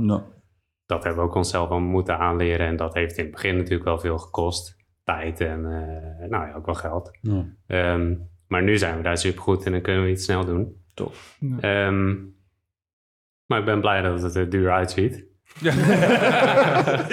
dat 0.85 1.03
hebben 1.03 1.23
we 1.23 1.29
ook 1.29 1.35
onszelf 1.35 1.69
al 1.69 1.79
moeten 1.79 2.17
aanleren. 2.17 2.67
En 2.67 2.75
dat 2.75 2.93
heeft 2.93 3.17
in 3.17 3.23
het 3.23 3.33
begin 3.33 3.55
natuurlijk 3.57 3.83
wel 3.83 3.99
veel 3.99 4.17
gekost. 4.17 4.75
Tijd 5.03 5.39
en 5.41 5.65
eh, 5.65 6.29
nou 6.29 6.47
ja, 6.47 6.53
ook 6.55 6.65
wel 6.65 6.75
geld. 6.75 7.17
ja. 7.21 7.45
Ehm, 7.67 8.15
maar 8.47 8.63
nu 8.63 8.77
zijn 8.77 8.97
we 8.97 9.03
daar 9.03 9.17
super 9.17 9.41
goed 9.41 9.65
en 9.65 9.71
dan 9.71 9.81
kunnen 9.81 10.03
we 10.03 10.09
iets 10.09 10.23
snel 10.23 10.45
doen. 10.45 10.83
Tof. 10.93 11.37
Ja. 11.39 11.57
Ehm, 11.59 12.15
maar 13.45 13.59
ik 13.59 13.65
ben 13.65 13.81
blij 13.81 14.01
dat 14.01 14.21
het 14.21 14.35
er 14.35 14.49
duur 14.49 14.71
uitziet. 14.71 15.25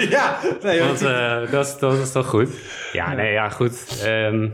ja, 0.09 0.39
nee, 0.63 0.79
Want 0.79 1.01
eh, 1.01 1.51
dat, 1.51 1.65
is, 1.65 1.77
dat 1.77 1.93
is 1.97 2.11
toch 2.11 2.27
goed? 2.27 2.49
Ja, 2.93 3.13
nee, 3.13 3.31
ja, 3.31 3.49
goed. 3.49 4.01
Ehm, 4.05 4.49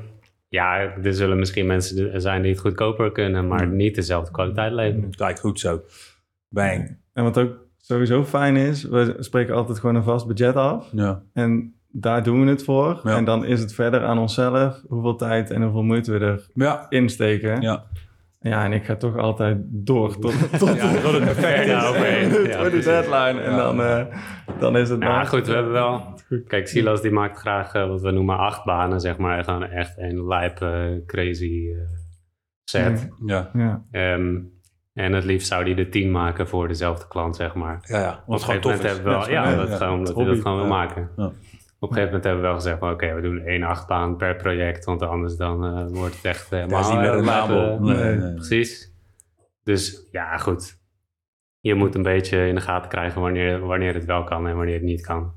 ja, 0.48 0.80
er 0.80 1.14
zullen 1.14 1.38
misschien 1.38 1.66
mensen 1.66 2.22
zijn 2.22 2.42
die 2.42 2.52
het 2.52 2.60
goedkoper 2.62 3.12
kunnen, 3.12 3.48
maar 3.48 3.68
niet 3.68 3.96
dezelfde 3.96 4.32
kwaliteit 4.32 4.72
leveren. 4.72 5.10
lijkt 5.18 5.40
goed 5.40 5.60
zo. 5.60 5.82
Bang. 6.50 6.98
En 7.14 7.24
wat 7.24 7.38
ook 7.38 7.69
sowieso 7.92 8.24
fijn 8.24 8.56
is, 8.56 8.84
we 8.84 9.16
spreken 9.20 9.56
altijd 9.56 9.80
gewoon 9.80 9.96
een 9.96 10.04
vast 10.04 10.28
budget 10.28 10.56
af. 10.56 10.90
Ja. 10.92 11.22
En 11.34 11.74
daar 11.92 12.24
doen 12.24 12.44
we 12.44 12.50
het 12.50 12.64
voor. 12.64 13.00
Ja. 13.04 13.16
En 13.18 13.26
dan 13.26 13.46
is 13.46 13.60
het 13.60 13.74
verder 13.74 14.04
aan 14.04 14.18
onszelf 14.18 14.82
hoeveel 14.88 15.16
tijd 15.16 15.52
en 15.52 15.62
hoeveel 15.62 15.84
moeite 15.84 16.12
we 16.20 16.44
Ja. 16.54 16.86
erin 16.90 17.10
steken. 17.10 17.62
Ja. 17.62 17.84
Ja, 18.42 18.64
en 18.66 18.72
ik 18.74 18.84
ga 18.86 18.96
toch 18.96 19.18
altijd 19.18 19.58
door 19.64 20.20
tot, 20.20 20.60
tot, 20.60 20.76
Ja, 20.76 21.02
tot 21.02 21.12
het 21.12 21.24
perfect 21.24 21.66
Ja, 21.66 21.92
tot 21.92 21.96
Ja, 22.48 22.70
de 22.70 22.80
deadline. 22.84 23.42
En 23.42 23.52
Ja. 23.52 23.58
dan, 23.58 23.82
eh, 23.82 24.06
dan 24.60 24.78
is 24.78 24.90
het... 24.90 25.00
Nou 25.00 25.12
maar- 25.12 25.26
goed, 25.26 25.48
we 25.48 25.54
hebben 25.54 25.72
wel... 25.72 26.02
Kijk, 26.48 26.68
Silas 26.68 27.02
die 27.02 27.12
maakt 27.12 27.38
graag 27.38 27.74
eh, 27.74 27.88
wat 27.88 28.02
we 28.02 28.12
noemen 28.12 28.38
acht 28.38 28.64
banen, 28.66 29.00
zeg 29.00 29.18
maar. 29.18 29.44
Gewoon 29.44 29.64
echt 29.64 29.98
een 29.98 30.28
lijp, 30.28 30.62
eh, 30.62 30.86
crazy 31.06 31.68
eh, 31.72 31.78
set. 32.64 33.10
Ja, 33.26 33.50
Ja. 33.54 33.84
En 35.00 35.14
het 35.14 35.24
liefst 35.24 35.48
zou 35.48 35.64
die 35.64 35.76
er 35.76 35.90
tien 35.90 36.12
maken 36.12 36.48
voor 36.48 36.68
dezelfde 36.68 37.08
klant, 37.08 37.36
zeg 37.36 37.54
maar. 37.54 37.80
ja, 37.84 38.00
ja. 38.00 38.24
Op 38.26 38.34
een 38.34 38.40
gewoon 38.40 38.40
gegeven 38.40 38.62
tof 38.62 38.72
moment 38.72 38.84
is. 38.90 38.92
hebben 38.92 39.12
we 39.12 39.20
wel, 39.20 39.30
ja, 39.30 39.56
dat 39.56 39.78
gewoon, 39.78 40.04
dat 40.04 40.16
we 40.16 40.24
dat 40.24 40.38
gewoon 40.42 40.58
wil 40.58 40.68
maken. 40.68 41.10
Ja. 41.18 41.26
Op 41.26 41.90
een 41.90 41.96
gegeven 41.96 42.04
moment 42.06 42.24
hebben 42.24 42.42
we 42.42 42.48
wel 42.48 42.56
gezegd 42.56 42.80
van 42.80 42.92
oké, 42.92 43.14
we 43.14 43.22
doen 43.22 43.40
één 43.42 43.64
achtbaan 43.64 44.16
per 44.18 44.36
project, 44.36 44.86
want 44.86 45.02
anders 45.02 45.36
dan 45.36 45.66
eh, 45.66 45.86
wordt 45.98 46.16
het 46.16 46.26
echt 46.26 46.50
helemaal... 46.50 46.82
Dat 46.82 46.90
is 46.90 46.96
niet 46.96 47.02
meer 47.02 47.12
eh, 47.12 47.18
een 47.18 47.26
laten- 47.26 47.56
nabel. 47.56 47.80
Nee, 47.80 47.96
nee. 48.04 48.16
nee. 48.16 48.34
Precies. 48.34 48.94
Dus 49.64 50.08
ja, 50.12 50.38
goed. 50.38 50.78
Je 51.60 51.74
moet 51.76 51.96
een 51.96 52.04
beetje 52.04 52.48
in 52.48 52.56
de 52.56 52.62
gaten 52.62 52.90
krijgen 52.90 53.22
wanneer, 53.22 53.60
wanneer 53.60 53.94
het 53.94 54.06
wel 54.06 54.24
kan 54.24 54.48
en 54.48 54.56
wanneer 54.56 54.74
het 54.76 54.84
niet 54.84 55.02
kan. 55.06 55.34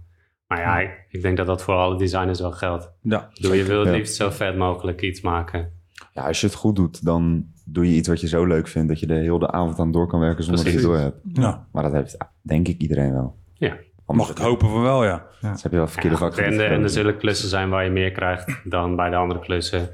Maar 0.46 0.60
ja, 0.60 0.78
ik, 0.78 1.06
ik 1.08 1.22
denk 1.22 1.36
dat 1.36 1.46
dat 1.46 1.62
voor 1.62 1.74
alle 1.74 1.98
designers 1.98 2.40
wel 2.40 2.52
geldt. 2.52 2.92
Ja, 3.02 3.30
bedoel, 3.34 3.52
je 3.52 3.64
wil 3.64 3.80
het 3.80 3.94
liefst 3.94 4.14
zo 4.14 4.30
vet 4.30 4.56
mogelijk 4.56 5.02
iets 5.02 5.20
maken. 5.20 5.72
Ja, 6.12 6.26
als 6.26 6.40
je 6.40 6.46
het 6.46 6.56
goed 6.56 6.76
doet, 6.76 7.04
dan 7.04 7.51
doe 7.64 7.88
je 7.90 7.94
iets 7.96 8.08
wat 8.08 8.20
je 8.20 8.28
zo 8.28 8.44
leuk 8.44 8.68
vindt 8.68 8.88
dat 8.88 9.00
je 9.00 9.06
de 9.06 9.14
hele 9.14 9.50
avond 9.50 9.78
aan 9.78 9.92
door 9.92 10.06
kan 10.06 10.20
werken 10.20 10.44
zonder 10.44 10.62
Precies. 10.62 10.82
dat 10.82 10.90
je 10.90 10.98
het 10.98 11.12
door 11.12 11.22
hebt. 11.32 11.36
ja. 11.46 11.66
Maar 11.72 11.82
dat 11.82 11.92
heeft 11.92 12.16
denk 12.42 12.68
ik 12.68 12.80
iedereen 12.80 13.12
wel. 13.12 13.36
Ja. 13.54 13.76
Anders 14.06 14.28
Mag 14.28 14.36
ik 14.38 14.42
hopen 14.44 14.68
van 14.68 14.82
wel, 14.82 15.04
ja. 15.04 15.26
anders 15.42 15.62
heb 15.62 15.72
je 15.72 15.78
wel 15.78 15.86
verkeerde 15.88 16.16
Ja, 16.16 16.22
vakgebied 16.22 16.50
en, 16.52 16.58
de- 16.58 16.64
en 16.64 16.82
er 16.82 16.90
zullen 16.90 17.16
klussen 17.16 17.48
zijn 17.48 17.68
waar 17.68 17.84
je 17.84 17.90
meer 17.90 18.10
krijgt 18.12 18.60
dan 18.64 18.96
bij 18.96 19.10
de 19.10 19.16
andere 19.16 19.40
klussen. 19.40 19.88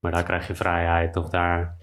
Maar 0.00 0.12
daar 0.12 0.22
krijg 0.22 0.46
je 0.46 0.54
vrijheid 0.54 1.16
of 1.16 1.28
daar... 1.28 1.76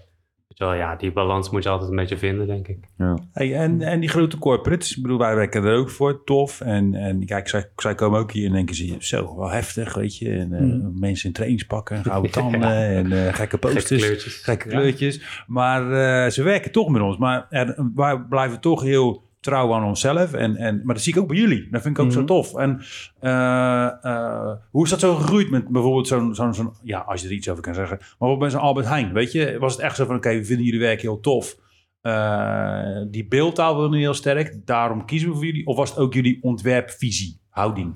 wel, 0.60 0.74
ja, 0.74 0.96
die 0.96 1.12
balans 1.12 1.50
moet 1.50 1.62
je 1.62 1.68
altijd 1.68 1.90
een 1.90 1.96
beetje 1.96 2.18
vinden, 2.18 2.46
denk 2.46 2.68
ik. 2.68 2.78
Ja. 2.96 3.18
Hey, 3.32 3.54
en, 3.54 3.82
en 3.82 4.00
die 4.00 4.08
grote 4.08 4.38
corporates, 4.38 4.96
ik 4.96 5.02
bedoel, 5.02 5.18
wij 5.18 5.34
werken 5.34 5.64
er 5.64 5.76
ook 5.76 5.90
voor, 5.90 6.24
tof. 6.24 6.60
En, 6.60 6.94
en 6.94 7.24
kijk, 7.26 7.48
zij, 7.48 7.70
zij 7.76 7.94
komen 7.94 8.18
ook 8.20 8.32
hier 8.32 8.46
en 8.46 8.52
denken 8.52 8.74
ze, 8.74 8.96
zo, 8.98 9.36
wel 9.36 9.50
heftig, 9.50 9.94
weet 9.94 10.18
je. 10.18 10.30
En 10.30 10.52
eh, 10.52 11.00
mensen 11.00 11.26
in 11.26 11.32
trainingspakken, 11.32 12.04
gouden 12.04 12.30
tanden 12.40 12.62
en 12.72 13.12
eh, 13.26 13.34
gekke 13.34 13.58
posters. 13.58 13.86
Gekke 13.86 14.04
kleurtjes. 14.06 14.34
Gekke 14.42 14.70
Ja. 14.70 14.76
kleurtjes. 14.76 15.44
Maar 15.46 15.82
eh, 16.24 16.30
ze 16.30 16.42
werken 16.42 16.72
toch 16.72 16.88
met 16.88 17.02
ons. 17.02 17.16
Maar 17.16 17.46
er, 17.50 17.88
wij 17.94 18.18
blijven 18.28 18.60
toch 18.60 18.82
heel 18.82 19.28
trouw 19.40 19.74
aan 19.74 19.84
onszelf. 19.84 20.32
En, 20.32 20.56
en, 20.56 20.80
maar 20.84 20.94
dat 20.94 21.04
zie 21.04 21.14
ik 21.14 21.20
ook 21.20 21.28
bij 21.28 21.36
jullie. 21.36 21.68
Dat 21.70 21.82
vind 21.82 21.98
ik 21.98 22.04
ook 22.04 22.12
zo 22.12 22.18
Mhm. 22.18 22.26
tof. 22.26 22.54
En 22.56 22.80
eh, 23.20 24.04
eh, 24.04 24.52
hoe 24.70 24.84
is 24.84 24.90
dat 24.90 25.00
zo 25.00 25.14
gegroeid 25.14 25.50
met 25.50 25.68
bijvoorbeeld 25.68 26.06
zo'n, 26.06 26.34
zo'n, 26.34 26.54
zo'n... 26.54 26.72
Ja, 26.82 26.98
als 26.98 27.20
je 27.20 27.26
er 27.26 27.34
iets 27.34 27.48
over 27.48 27.62
kan 27.62 27.74
zeggen. 27.74 27.98
Maar 28.18 28.36
bij 28.36 28.50
zo'n 28.50 28.60
Albert 28.60 28.86
Heijn, 28.86 29.12
weet 29.12 29.32
je? 29.32 29.58
Was 29.58 29.72
het 29.72 29.82
echt 29.82 29.96
zo 29.96 30.04
van, 30.06 30.16
oké, 30.16 30.28
we 30.28 30.44
vinden 30.44 30.64
jullie 30.64 30.80
werk 30.80 31.00
heel 31.00 31.20
tof. 31.20 31.56
Eh, 32.00 33.02
die 33.10 33.28
beeldtaal 33.28 33.76
wil 33.76 33.88
nu 33.88 33.98
heel 33.98 34.14
sterk. 34.14 34.66
Daarom 34.66 35.04
kiezen 35.04 35.28
we 35.28 35.34
voor 35.34 35.44
jullie. 35.44 35.66
Of 35.66 35.76
was 35.76 35.90
het 35.90 35.98
ook 35.98 36.14
jullie 36.14 36.42
ontwerpvisie, 36.42 37.40
houding? 37.48 37.94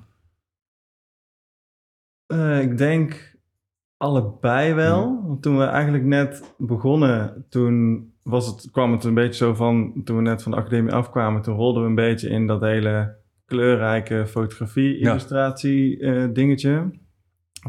Ik 2.60 2.78
denk 2.78 3.36
allebei 3.96 4.72
wel. 4.72 5.22
Want 5.26 5.42
toen 5.42 5.58
we 5.58 5.64
eigenlijk 5.64 6.04
net 6.04 6.54
begonnen, 6.58 7.46
toen 7.48 8.08
was 8.24 8.46
het, 8.46 8.70
kwam 8.70 8.92
het 8.92 9.04
een 9.04 9.14
beetje 9.14 9.44
zo 9.44 9.54
van, 9.54 9.92
toen 10.04 10.16
we 10.16 10.22
net 10.22 10.42
van 10.42 10.52
de 10.52 10.58
academie 10.58 10.92
afkwamen, 10.92 11.42
toen 11.42 11.56
rolden 11.56 11.82
we 11.82 11.88
een 11.88 11.94
beetje 11.94 12.28
in 12.28 12.46
dat 12.46 12.60
hele 12.60 13.16
kleurrijke 13.46 14.26
fotografie, 14.26 14.98
Ja. 15.00 15.10
illustratie 15.10 15.98
eh, 16.00 16.24
dingetje. 16.32 16.90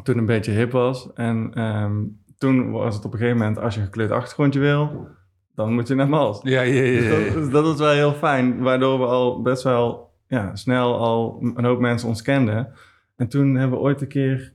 Toen 0.03 0.17
een 0.17 0.25
beetje 0.25 0.51
hip 0.51 0.71
was. 0.71 1.13
En 1.13 1.51
ehm, 1.53 2.03
toen 2.37 2.71
was 2.71 2.95
het 2.95 3.05
op 3.05 3.13
een 3.13 3.17
gegeven 3.19 3.39
moment, 3.39 3.59
als 3.59 3.73
je 3.73 3.79
een 3.79 3.85
gekleurd 3.85 4.11
achtergrondje 4.11 4.59
wil, 4.59 5.07
dan 5.55 5.73
moet 5.73 5.87
je 5.87 5.95
naar 5.95 6.09
Mals. 6.09 6.39
Ja, 6.43 6.61
ja, 6.61 6.81
ja. 6.83 6.99
Dus 6.99 7.09
dat, 7.09 7.33
dus 7.33 7.49
dat 7.49 7.73
is 7.73 7.79
wel 7.79 7.91
heel 7.91 8.13
fijn, 8.13 8.59
waardoor 8.59 8.99
we 8.99 9.05
al 9.05 9.41
best 9.41 9.63
wel 9.63 10.13
ja, 10.27 10.55
snel 10.55 10.97
al 10.99 11.37
een 11.55 11.65
hoop 11.65 11.79
mensen 11.79 12.07
ons 12.07 12.21
kenden. 12.21 12.71
En 13.15 13.27
toen 13.27 13.55
hebben 13.55 13.77
we 13.77 13.83
ooit 13.83 14.01
een 14.01 14.07
keer 14.07 14.53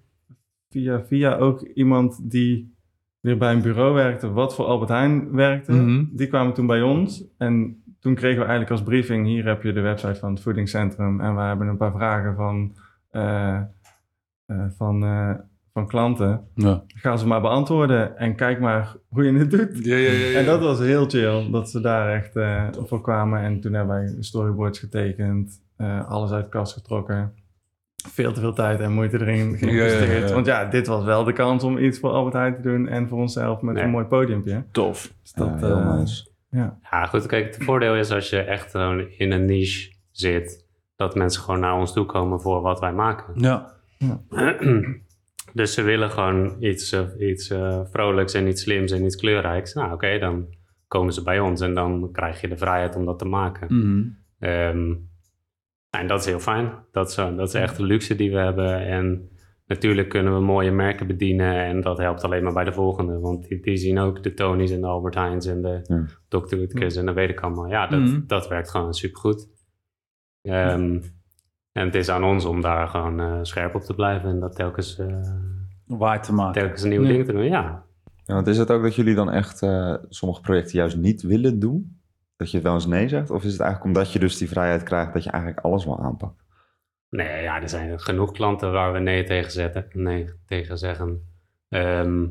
via 0.71 1.05
via 1.05 1.37
ook 1.37 1.63
iemand 1.63 2.31
die 2.31 2.75
weer 3.21 3.37
bij 3.37 3.53
een 3.53 3.63
bureau 3.63 3.95
werkte, 3.95 4.33
wat 4.33 4.55
voor 4.55 4.65
Albert 4.65 4.91
Heijn 4.91 5.33
werkte. 5.33 5.73
Mhm. 5.73 6.05
Die 6.11 6.27
kwamen 6.27 6.55
toen 6.55 6.67
bij 6.67 6.83
ons 6.83 7.25
en 7.39 7.83
toen 8.01 8.15
kregen 8.15 8.39
we 8.39 8.47
eigenlijk 8.47 8.71
als 8.71 8.83
briefing, 8.83 9.27
hier 9.27 9.47
heb 9.47 9.63
je 9.63 9.73
de 9.73 9.81
website 9.81 10.15
van 10.15 10.33
het 10.33 10.43
voedingscentrum 10.43 11.21
en 11.21 11.35
we 11.37 11.41
hebben 11.41 11.69
een 11.69 11.77
paar 11.77 11.93
vragen 11.93 12.35
van, 12.35 12.77
eh, 13.11 13.57
eh, 14.47 14.67
van, 14.77 15.05
eh, 15.05 15.31
van 15.73 15.87
klanten. 15.87 16.45
Ja. 16.55 16.83
Ga 16.87 17.17
ze 17.17 17.27
maar 17.27 17.41
beantwoorden 17.41 18.17
en 18.17 18.35
kijk 18.35 18.61
maar 18.61 18.97
hoe 19.09 19.25
je 19.25 19.39
het 19.39 19.51
doet. 19.51 19.85
Ja, 19.85 19.97
ja. 19.97 20.39
En 20.39 20.45
dat 20.45 20.61
was 20.61 20.79
heel 20.79 21.09
chill, 21.09 21.51
dat 21.51 21.71
ze 21.71 21.81
daar 21.81 22.15
echt 22.15 22.33
voor 22.87 23.01
kwamen. 23.01 23.41
En 23.41 23.61
toen 23.61 23.73
hebben 23.73 23.95
wij 23.95 24.17
storyboards 24.19 24.79
getekend, 24.79 25.63
alles 26.07 26.31
uit 26.31 26.45
de 26.45 26.51
kast 26.51 26.73
getrokken. 26.73 27.33
Veel 28.09 28.33
te 28.33 28.41
veel 28.41 28.53
tijd 28.53 28.81
en 28.81 28.93
moeite 28.93 29.21
erin 29.21 29.57
geïnvesteerd. 29.59 30.11
Ja, 30.11 30.15
ja, 30.19 30.27
ja. 30.27 30.33
Want 30.35 30.47
ja, 30.47 30.65
dit 30.65 30.87
was 30.87 31.05
wel 31.05 31.25
de 31.25 31.33
kans 31.33 31.63
om 31.65 31.79
iets 31.79 31.99
voor 31.99 32.11
Albert 32.11 32.35
Heijn 32.35 32.55
te 32.55 32.61
doen 32.61 32.89
en 32.89 33.09
voor 33.09 33.19
onszelf 33.19 33.61
met 33.61 33.75
Nee. 33.75 33.85
een 33.85 33.91
mooi 33.91 34.05
podiumpje. 34.05 34.65
Tof. 34.73 35.13
Dus 35.23 35.33
dat, 35.33 35.49
Ja, 35.49 35.67
heel 35.67 35.77
eh, 35.77 35.95
nice. 35.99 36.27
ja. 36.51 36.79
Ja, 36.91 37.07
goed. 37.07 37.27
Kijk, 37.27 37.55
het 37.55 37.65
voordeel 37.65 37.97
is 37.97 38.11
als 38.11 38.31
je 38.31 38.39
echt 38.41 38.71
gewoon 38.71 39.09
in 39.09 39.33
een 39.33 39.45
niche 39.45 39.93
zit, 40.11 40.67
dat 40.97 41.15
mensen 41.15 41.43
gewoon 41.43 41.61
naar 41.61 41.75
ons 41.79 41.93
toe 41.93 42.07
komen 42.07 42.41
voor 42.41 42.61
wat 42.61 42.81
wij 42.81 42.93
maken. 42.93 43.41
Ja. 43.41 43.75
dus 45.53 45.75
ze 45.75 45.83
willen 45.83 46.11
gewoon 46.11 46.57
iets, 46.61 46.93
eh, 46.93 47.01
iets 47.19 47.51
eh, 47.51 47.81
vrolijks 47.91 48.35
en 48.35 48.47
iets 48.47 48.63
slims 48.63 48.93
en 48.93 49.05
iets 49.05 49.17
kleurrijks. 49.17 49.75
Nou, 49.75 49.93
oké, 49.93 50.19
dan 50.19 50.47
komen 50.89 51.13
ze 51.13 51.23
bij 51.23 51.41
ons 51.41 51.61
en 51.61 51.75
dan 51.75 52.09
krijg 52.13 52.41
je 52.41 52.49
de 52.49 52.57
vrijheid 52.57 52.97
om 52.97 53.05
dat 53.05 53.19
te 53.19 53.25
maken. 53.25 53.67
Mhm. 53.79 54.03
Ehm, 54.39 54.95
en 55.91 56.07
dat 56.07 56.21
is 56.21 56.27
heel 56.27 56.41
fijn. 56.41 56.73
Dat 56.93 57.09
is, 57.09 57.15
dat 57.15 57.49
is 57.49 57.55
echt 57.55 57.77
de 57.77 57.83
luxe 57.83 58.15
die 58.15 58.31
we 58.31 58.37
hebben. 58.39 58.87
En 58.87 59.29
natuurlijk 59.67 60.09
kunnen 60.09 60.35
we 60.35 60.41
mooie 60.41 60.71
merken 60.71 61.07
bedienen. 61.07 61.55
En 61.65 61.81
dat 61.81 61.99
helpt 61.99 62.25
alleen 62.25 62.43
maar 62.43 62.53
bij 62.53 62.65
de 62.65 62.73
volgende. 62.73 63.19
Want 63.19 63.49
die, 63.49 63.61
die 63.63 63.77
zien 63.77 63.99
ook 63.99 64.23
de 64.23 64.35
Tony's 64.35 64.71
en 64.71 64.81
de 64.81 64.87
Albert 64.87 65.15
Heijn's 65.15 65.47
en 65.47 65.63
de 65.63 65.81
Ja. 65.83 66.05
Dr. 66.29 66.55
Utkus. 66.57 66.97
En 66.97 67.07
dat 67.07 67.15
weet 67.15 67.31
ik 67.31 67.41
allemaal. 67.41 67.69
Ja, 67.69 67.87
dat, 67.87 68.01
Mhm. 68.01 68.21
dat 68.27 68.49
werkt 68.49 68.71
gewoon 68.71 68.95
supergoed. 68.95 69.49
Ehm, 70.43 71.01
en 71.73 71.85
het 71.85 71.95
is 71.95 72.09
aan 72.09 72.25
ons 72.25 72.45
om 72.45 72.61
daar 72.61 72.89
gewoon 72.89 73.21
eh, 73.21 73.39
scherp 73.43 73.75
op 73.75 73.83
te 73.83 73.95
blijven. 73.95 74.29
En 74.31 74.41
dat 74.41 74.57
telkens, 74.57 74.99
eh, 74.99 75.07
Waar 75.87 76.23
te 76.23 76.33
maken. 76.35 76.61
telkens 76.63 76.83
nieuwe 76.85 77.05
Ja. 77.05 77.11
dingen 77.11 77.27
te 77.27 77.33
doen. 77.33 77.45
Ja, 77.45 77.85
Ja, 78.25 78.35
want 78.37 78.47
is 78.47 78.59
het 78.59 78.71
ook 78.71 78.83
dat 78.83 78.95
jullie 78.95 79.15
dan 79.15 79.31
echt 79.31 79.63
eh, 79.63 79.95
sommige 80.09 80.41
projecten 80.41 80.79
juist 80.79 80.97
niet 80.97 81.23
willen 81.23 81.59
doen? 81.59 82.00
Dat 82.41 82.51
je 82.51 82.61
wel 82.61 82.75
eens 82.75 82.87
nee 82.87 83.09
zegt? 83.09 83.31
Of 83.31 83.45
is 83.45 83.53
het 83.53 83.61
eigenlijk 83.61 83.91
omdat 83.97 84.13
je 84.13 84.19
dus 84.19 84.39
die 84.39 84.49
vrijheid 84.49 84.83
krijgt 84.83 85.13
dat 85.13 85.25
je 85.25 85.31
eigenlijk 85.31 85.65
alles 85.65 85.85
wel 85.85 85.99
aanpakt? 86.01 86.43
Nee, 87.11 87.43
ja, 87.43 87.63
er 87.63 87.69
zijn 87.69 88.01
genoeg 88.01 88.33
klanten 88.33 88.73
waar 88.73 88.93
we 88.93 88.99
nee 88.99 89.25
tegen, 89.25 89.51
zetten, 89.53 89.87
nee 89.93 90.31
tegen 90.47 90.79
zeggen. 90.79 91.29
Ehm, 91.69 92.23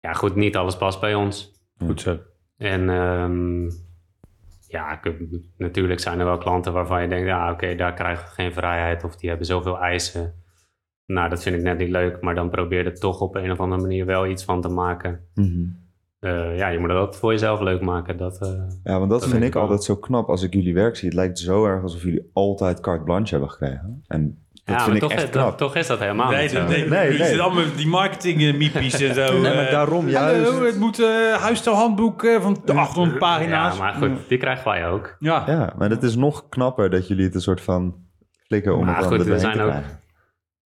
ja, 0.00 0.12
goed, 0.12 0.34
niet 0.34 0.56
alles 0.56 0.76
past 0.76 1.00
bij 1.00 1.14
ons. 1.14 1.52
Goed 1.84 2.00
zo. 2.00 2.18
En 2.56 2.88
ehm, 2.90 3.64
ja, 4.68 5.00
ik- 5.02 5.16
natuurlijk 5.56 6.00
zijn 6.00 6.18
er 6.18 6.24
wel 6.24 6.38
klanten 6.38 6.72
waarvan 6.72 7.02
je 7.02 7.08
denkt, 7.08 7.26
ja, 7.26 7.52
oké, 7.52 7.74
daar 7.74 7.94
krijgen 7.94 8.24
we 8.24 8.30
geen 8.30 8.52
vrijheid 8.52 9.04
of 9.04 9.16
die 9.16 9.28
hebben 9.28 9.46
zoveel 9.46 9.78
eisen. 9.78 10.34
Nou, 11.06 11.28
dat 11.28 11.42
vind 11.42 11.56
ik 11.56 11.62
net 11.62 11.78
niet 11.78 11.88
leuk, 11.90 12.20
maar 12.20 12.34
dan 12.34 12.50
probeer 12.50 12.86
er 12.86 12.94
toch 13.00 13.20
op 13.20 13.34
een 13.34 13.50
of 13.50 13.60
andere 13.60 13.80
manier 13.80 14.06
wel 14.06 14.26
iets 14.26 14.44
van 14.44 14.60
te 14.60 14.68
maken. 14.68 15.20
Eh, 16.20 16.56
ja, 16.56 16.68
je 16.68 16.78
moet 16.78 16.88
dat 16.88 17.16
voor 17.16 17.32
jezelf 17.32 17.60
leuk 17.60 17.80
maken. 17.80 18.16
Dat, 18.16 18.38
eh, 18.42 18.48
Ja, 18.84 18.98
want 18.98 19.10
dat, 19.10 19.20
Dat 19.20 19.28
vind 19.30 19.42
ik 19.44 19.52
wel. 19.52 19.62
altijd 19.62 19.84
zo 19.84 19.96
knap 19.96 20.28
als 20.28 20.42
ik 20.42 20.52
jullie 20.54 20.74
werk 20.74 20.96
zie. 20.96 21.08
Het 21.08 21.16
lijkt 21.16 21.38
zo 21.38 21.64
erg 21.66 21.82
alsof 21.82 22.02
jullie 22.02 22.30
altijd 22.32 22.80
carte 22.80 23.04
blanche 23.04 23.30
hebben 23.30 23.50
gekregen. 23.50 24.04
En 24.06 24.38
dat 24.52 24.62
ja, 24.64 24.72
maar 24.72 24.82
vind 24.82 24.94
ik 24.96 25.02
toch, 25.02 25.12
echt 25.12 25.22
is- 25.22 25.30
knap. 25.30 25.44
dat- 25.48 25.58
toch 25.58 25.76
is 25.76 25.86
dat 25.86 25.98
helemaal 25.98 26.30
Nee, 26.30 26.42
niet 26.42 26.50
zo. 26.50 26.58
nee, 26.66 26.68
nee, 26.68 26.88
Nee, 26.88 27.08
die 27.08 27.18
nee. 27.18 27.26
zitten 27.26 27.44
allemaal 27.44 27.64
die 27.76 27.86
marketing-miepies 27.86 29.00
en 29.00 29.14
zo. 29.14 29.32
Nee, 29.40 29.54
maar 29.54 29.66
eh, 29.66 29.70
daarom 29.72 30.08
juist. 30.08 30.58
Het 30.60 30.78
moet 30.78 30.98
uh, 31.00 31.34
huisstijlhandboek 31.34 32.22
eh, 32.24 32.40
van 32.40 32.58
800 32.66 33.18
pagina's. 33.18 33.76
Ja, 33.76 33.82
maar 33.82 33.94
goed, 33.94 34.28
die 34.28 34.38
krijgen 34.38 34.64
wij 34.64 34.88
ook. 34.88 35.16
Ja. 35.18 35.44
Ja, 35.46 35.72
maar 35.78 35.90
het 35.90 36.02
is 36.02 36.16
nog 36.16 36.48
knapper 36.48 36.90
dat 36.90 37.08
jullie 37.08 37.24
het 37.24 37.34
een 37.34 37.40
soort 37.40 37.60
van 37.60 37.94
flikken 38.46 38.76
om 38.76 38.84
Maar 38.84 38.94
het 38.94 39.02
dan 39.02 39.12
goed, 39.12 39.20
er 39.20 39.24
we 39.24 39.30
doorheen 39.30 39.52
zijn 39.54 39.56
te 39.56 39.62
ook- 39.74 39.78
krijgen. 39.80 39.98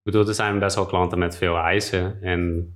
Ik 0.02 0.14
bedoel, 0.14 0.28
er 0.28 0.34
zijn 0.34 0.58
best 0.58 0.76
wel 0.76 0.86
klanten 0.86 1.18
met 1.18 1.36
veel 1.36 1.56
eisen. 1.56 2.22
En 2.22 2.72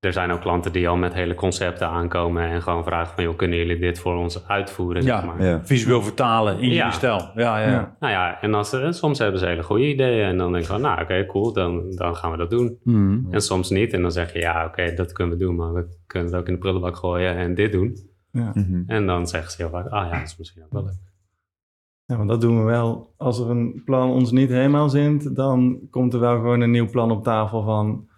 er 0.00 0.12
zijn 0.12 0.30
ook 0.30 0.40
klanten 0.40 0.72
die 0.72 0.88
al 0.88 0.96
met 0.96 1.14
hele 1.14 1.34
concepten 1.34 1.88
aankomen 1.88 2.42
en 2.42 2.62
gewoon 2.62 2.84
vragen 2.84 3.14
van, 3.14 3.24
joh, 3.24 3.36
kunnen 3.36 3.58
jullie 3.58 3.78
dit 3.78 3.98
voor 3.98 4.14
ons 4.16 4.46
uitvoeren? 4.48 5.02
Ja. 5.02 5.16
Zeg 5.20 5.26
maar. 5.26 5.42
Ja. 5.44 5.60
Visueel 5.64 6.02
vertalen 6.02 6.58
in 6.60 6.68
Ja. 6.68 6.74
jullie 6.74 6.92
stijl. 6.92 7.30
Ja, 7.34 7.58
ja. 7.60 7.70
Ja. 7.70 7.96
Nou 8.00 8.12
ja, 8.12 8.40
en 8.40 8.54
als, 8.54 8.76
soms 8.90 9.18
hebben 9.18 9.40
ze 9.40 9.46
hele 9.46 9.62
goede 9.62 9.88
ideeën 9.88 10.24
en 10.26 10.38
dan 10.38 10.52
denk 10.52 10.64
ik 10.64 10.70
van, 10.70 10.80
nou 10.80 11.00
oké, 11.02 11.26
cool, 11.26 11.52
dan, 11.52 11.90
dan 11.90 12.16
gaan 12.16 12.30
we 12.30 12.36
dat 12.36 12.50
doen. 12.50 12.78
Mhm. 12.82 13.18
En 13.30 13.40
soms 13.40 13.70
niet 13.70 13.92
en 13.92 14.02
dan 14.02 14.12
zeg 14.12 14.32
je, 14.32 14.38
ja 14.38 14.64
oké, 14.64 14.94
dat 14.94 15.12
kunnen 15.12 15.38
we 15.38 15.44
doen, 15.44 15.54
maar 15.56 15.72
we 15.72 15.96
kunnen 16.06 16.28
het 16.32 16.40
ook 16.40 16.46
in 16.46 16.52
de 16.52 16.58
prullenbak 16.60 16.96
gooien 16.96 17.36
en 17.36 17.54
dit 17.54 17.72
doen. 17.72 17.96
Ja. 18.32 18.50
Mhm. 18.54 18.82
En 18.86 19.06
dan 19.06 19.26
zeggen 19.26 19.50
ze 19.50 19.56
heel 19.62 19.70
vaak, 19.70 19.88
ah 19.88 20.06
ja, 20.10 20.18
dat 20.18 20.26
is 20.28 20.36
misschien 20.36 20.62
ook 20.64 20.72
wel 20.72 20.84
leuk. 20.84 20.94
ja, 22.04 22.16
want 22.16 22.28
dat 22.28 22.40
doen 22.40 22.58
we 22.58 22.64
wel. 22.64 23.14
Als 23.16 23.40
er 23.40 23.50
een 23.50 23.82
plan 23.84 24.10
ons 24.10 24.30
niet 24.30 24.48
helemaal 24.50 24.88
zint, 24.88 25.36
dan 25.36 25.78
komt 25.90 26.14
er 26.14 26.20
wel 26.20 26.34
gewoon 26.34 26.60
een 26.60 26.70
nieuw 26.70 26.90
plan 26.90 27.10
op 27.10 27.22
tafel 27.24 27.62
van, 27.62 28.08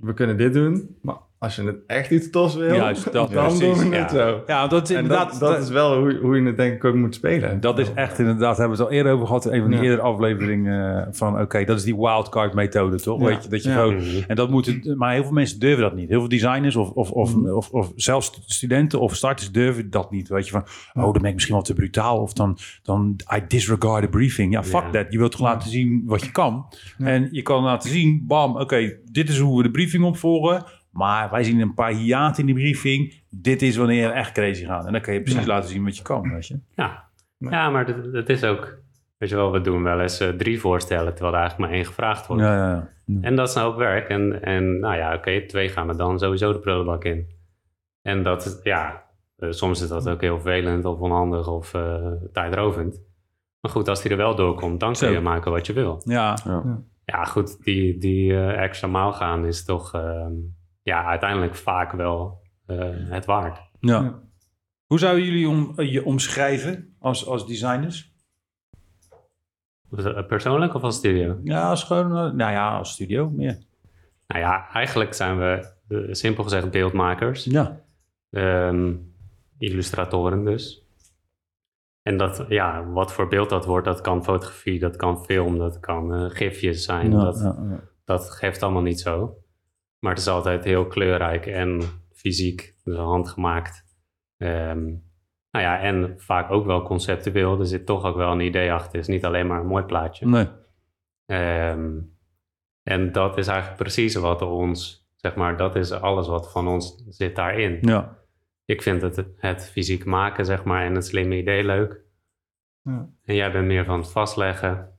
we 0.00 0.14
kunnen 0.14 0.36
dit 0.36 0.52
doen, 0.52 0.96
maar 1.02 1.16
als 1.40 1.56
je 1.56 1.62
het 1.62 1.76
echt 1.86 2.10
iets 2.10 2.30
tofs 2.30 2.54
wil, 2.54 2.74
Juist, 2.74 3.12
dat, 3.12 3.32
dan 3.32 3.42
precies, 3.46 3.60
doen 3.78 3.90
we 3.90 3.96
ja. 3.96 4.08
zo. 4.08 4.42
Ja, 4.46 4.66
dat 4.66 4.90
is 4.90 4.96
inderdaad... 4.96 5.30
dat, 5.30 5.40
dat 5.52 5.62
is 5.62 5.68
wel 5.68 5.98
hoe, 5.98 6.18
hoe 6.22 6.36
je 6.40 6.46
het 6.46 6.56
denk 6.56 6.72
ik 6.74 6.84
ook 6.84 6.94
moet 6.94 7.14
spelen. 7.14 7.60
Dat 7.60 7.78
is 7.78 7.92
echt 7.94 8.18
inderdaad, 8.18 8.56
hebben 8.58 8.76
we 8.76 8.82
het 8.82 8.92
al 8.92 8.96
eerder 8.98 9.12
over 9.12 9.26
gehad 9.26 9.44
in 9.46 9.52
een 9.52 9.60
van 9.60 9.70
die 9.70 9.78
Ja. 9.78 9.84
eerdere 9.84 10.02
afleveringen 10.02 11.06
eh, 11.06 11.12
van 11.12 11.40
oké, 11.40 11.64
dat 11.64 11.76
is 11.78 11.84
die 11.84 11.96
wildcard 11.96 12.54
methode 12.54 13.00
toch? 13.00 13.20
Ja. 13.20 13.26
Weet 13.26 13.42
je, 13.42 13.48
dat 13.48 13.62
je 13.62 13.68
Ja. 13.68 13.74
gewoon, 13.74 13.94
Mhm. 13.94 14.06
en 14.26 14.36
dat 14.36 14.50
moet, 14.50 14.94
maar 14.96 15.12
heel 15.12 15.22
veel 15.22 15.32
mensen 15.32 15.60
durven 15.60 15.82
dat 15.82 15.94
niet. 15.94 16.08
Heel 16.08 16.18
veel 16.20 16.28
designers 16.28 16.76
of, 16.76 16.90
of, 16.90 17.10
of, 17.10 17.34
Mhm. 17.36 17.50
of, 17.50 17.70
of 17.70 17.92
zelfs 17.96 18.42
studenten 18.46 19.00
of 19.00 19.14
starters 19.16 19.50
durven 19.52 19.90
dat 19.90 20.10
niet. 20.10 20.28
Weet 20.28 20.44
je 20.44 20.50
van, 20.52 20.64
oh, 20.94 21.02
dan 21.02 21.12
ben 21.12 21.24
ik 21.24 21.34
misschien 21.34 21.54
wel 21.54 21.64
te 21.64 21.74
brutaal 21.74 22.18
of 22.20 22.32
dan, 22.32 22.58
dan 22.82 23.16
I 23.36 23.40
disregard 23.48 24.02
the 24.02 24.08
briefing. 24.08 24.52
Ja, 24.52 24.64
fuck 24.64 24.84
that. 24.92 25.06
Je 25.10 25.18
wilt 25.18 25.30
toch 25.32 25.40
laten 25.40 25.70
zien 25.70 26.02
wat 26.06 26.24
je 26.24 26.30
kan. 26.30 26.66
Ja. 26.98 27.06
En 27.06 27.28
je 27.30 27.42
kan 27.42 27.62
laten 27.62 27.90
zien, 27.90 28.24
bam, 28.26 28.56
oké, 28.56 28.96
dit 29.12 29.28
is 29.28 29.38
hoe 29.38 29.56
we 29.56 29.62
de 29.62 29.70
briefing 29.70 30.04
opvolgen. 30.04 30.64
Maar 31.00 31.30
wij 31.30 31.42
zien 31.42 31.60
een 31.60 31.74
paar 31.74 31.92
hiaten 31.92 32.40
in 32.40 32.46
die 32.46 32.54
briefing. 32.54 33.14
Dit 33.30 33.62
is 33.62 33.76
wanneer 33.76 34.08
we 34.08 34.14
echt 34.14 34.32
crazy 34.32 34.64
gaan. 34.64 34.86
En 34.86 34.92
dan 34.92 35.00
kan 35.00 35.14
je 35.14 35.22
precies 35.22 35.46
laten 35.46 35.70
zien 35.70 35.84
wat 35.84 35.96
je 35.96 36.02
kan, 36.02 36.32
weet 36.32 36.46
je. 36.46 36.58
Ja. 36.74 37.04
ja, 37.38 37.70
maar 37.70 37.86
het, 37.86 38.12
het 38.12 38.28
is 38.28 38.44
ook... 38.44 38.78
Weet 39.18 39.28
je 39.28 39.36
wel, 39.36 39.52
we 39.52 39.60
doen 39.60 39.82
wel 39.82 40.00
eens 40.00 40.20
eh, 40.20 40.28
drie 40.28 40.60
voorstellen... 40.60 41.14
terwijl 41.14 41.34
er 41.34 41.40
eigenlijk 41.40 41.70
maar 41.70 41.78
één 41.78 41.86
gevraagd 41.86 42.26
wordt. 42.26 42.42
Ja, 42.42 42.56
ja, 42.56 42.90
ja. 43.04 43.18
En 43.20 43.36
dat 43.36 43.48
is 43.48 43.54
nou 43.54 43.72
ook 43.72 43.78
werk. 43.78 44.08
En, 44.08 44.42
en 44.42 44.80
nou 44.80 44.96
ja, 44.96 45.14
oké, 45.14 45.46
twee 45.46 45.68
gaan 45.68 45.88
er 45.88 45.96
dan 45.96 46.18
sowieso 46.18 46.52
de 46.52 46.58
prullenbak 46.58 47.04
in. 47.04 47.28
En 48.02 48.22
dat, 48.22 48.60
ja, 48.62 49.04
eh, 49.36 49.50
soms 49.50 49.82
is 49.82 49.88
dat 49.88 50.08
ook 50.08 50.20
heel 50.20 50.40
vervelend 50.40 50.84
of 50.84 50.98
onhandig 50.98 51.48
of 51.48 51.74
eh, 51.74 52.12
tijdrovend. 52.32 53.00
Maar 53.60 53.70
goed, 53.70 53.88
als 53.88 54.02
die 54.02 54.10
er 54.10 54.16
wel 54.16 54.34
doorkomt, 54.34 54.80
dan 54.80 54.92
kun 54.92 55.08
Zo. 55.08 55.12
je 55.12 55.20
maken 55.20 55.50
wat 55.50 55.66
je 55.66 55.72
wil. 55.72 56.02
ja. 56.04 56.36
Ja, 57.10 57.24
goed, 57.24 57.64
die, 57.64 57.98
die 57.98 58.32
eh, 58.32 58.62
extra 58.62 58.88
maal 58.88 59.12
gaan 59.12 59.46
is 59.46 59.64
toch 59.64 59.94
ehm, 59.94 60.32
ja, 60.82 61.04
uiteindelijk 61.04 61.54
vaak 61.54 61.92
wel 61.92 62.42
eh, 62.66 62.78
het 62.92 63.24
waard. 63.24 63.60
Ja. 63.80 64.00
Ja. 64.00 64.20
Hoe 64.86 64.98
zouden 64.98 65.24
jullie 65.24 65.48
om, 65.48 65.72
eh, 65.76 65.92
je 65.92 66.04
omschrijven 66.04 66.94
als, 66.98 67.26
als 67.26 67.46
designers? 67.46 68.12
Eh, 69.96 70.26
Persoonlijk 70.26 70.74
of 70.74 70.82
als 70.82 70.96
studio? 70.96 71.40
Ja, 71.44 71.68
als 71.68 71.84
gewoon, 71.84 72.36
nou 72.36 72.52
ja, 72.52 72.78
als 72.78 72.92
studio 72.92 73.30
meer. 73.30 73.58
Nou 74.26 74.40
ja, 74.40 74.68
eigenlijk 74.72 75.14
zijn 75.14 75.38
we 75.38 75.72
simpel 76.14 76.42
gezegd 76.42 76.70
beeldmakers. 76.70 77.44
Ja. 77.44 77.80
Ehm, 78.30 78.94
illustratoren 79.58 80.44
dus. 80.44 80.84
En 82.02 82.16
dat, 82.16 82.44
ja, 82.48 82.84
wat 82.84 83.12
voor 83.12 83.28
beeld 83.28 83.48
dat 83.48 83.64
wordt, 83.64 83.86
dat 83.86 84.00
kan 84.00 84.24
fotografie, 84.24 84.78
dat 84.78 84.96
kan 84.96 85.24
film, 85.24 85.58
dat 85.58 85.80
kan 85.80 86.14
eh, 86.14 86.24
gifjes 86.30 86.84
zijn. 86.84 87.10
Ja, 87.10 87.24
dat, 87.24 87.38
ja, 87.38 87.56
ja. 87.70 87.80
dat 88.04 88.30
geeft 88.30 88.62
allemaal 88.62 88.82
niet 88.82 89.00
zo. 89.00 89.39
Maar 90.00 90.12
het 90.12 90.20
is 90.20 90.28
altijd 90.28 90.64
heel 90.64 90.86
kleurrijk 90.86 91.46
en 91.46 91.80
fysiek, 92.12 92.74
dus 92.84 92.96
handgemaakt. 92.96 93.84
Ehm, 94.36 94.84
nou 95.50 95.64
ja, 95.64 95.80
en 95.80 96.14
vaak 96.16 96.50
ook 96.50 96.66
wel 96.66 96.82
conceptueel. 96.82 97.58
Er 97.58 97.66
zit 97.66 97.86
toch 97.86 98.04
ook 98.04 98.16
wel 98.16 98.32
een 98.32 98.40
idee 98.40 98.72
achter. 98.72 98.92
Het 98.92 99.08
is 99.08 99.14
niet 99.14 99.24
alleen 99.24 99.46
maar 99.46 99.60
een 99.60 99.66
mooi 99.66 99.84
plaatje. 99.84 100.26
Nee. 100.26 100.48
Ehm, 101.26 101.98
en 102.82 103.12
dat 103.12 103.38
is 103.38 103.46
eigenlijk 103.46 103.78
precies 103.78 104.14
wat 104.14 104.42
ons, 104.42 105.08
zeg 105.16 105.34
maar, 105.34 105.56
dat 105.56 105.76
is 105.76 105.92
alles 105.92 106.26
wat 106.26 106.52
van 106.52 106.68
ons 106.68 107.04
zit 107.08 107.36
daarin. 107.36 107.78
Ja. 107.80 108.18
Ik 108.64 108.82
vind 108.82 109.02
het, 109.02 109.24
het 109.36 109.70
fysiek 109.70 110.04
maken, 110.04 110.44
zeg 110.44 110.64
maar, 110.64 110.84
en 110.84 110.94
het 110.94 111.06
slimme 111.06 111.36
idee 111.36 111.64
leuk. 111.64 112.04
Ja. 112.82 113.08
En 113.24 113.34
jij 113.34 113.52
bent 113.52 113.66
meer 113.66 113.84
van 113.84 113.98
het 113.98 114.10
vastleggen. 114.10 114.98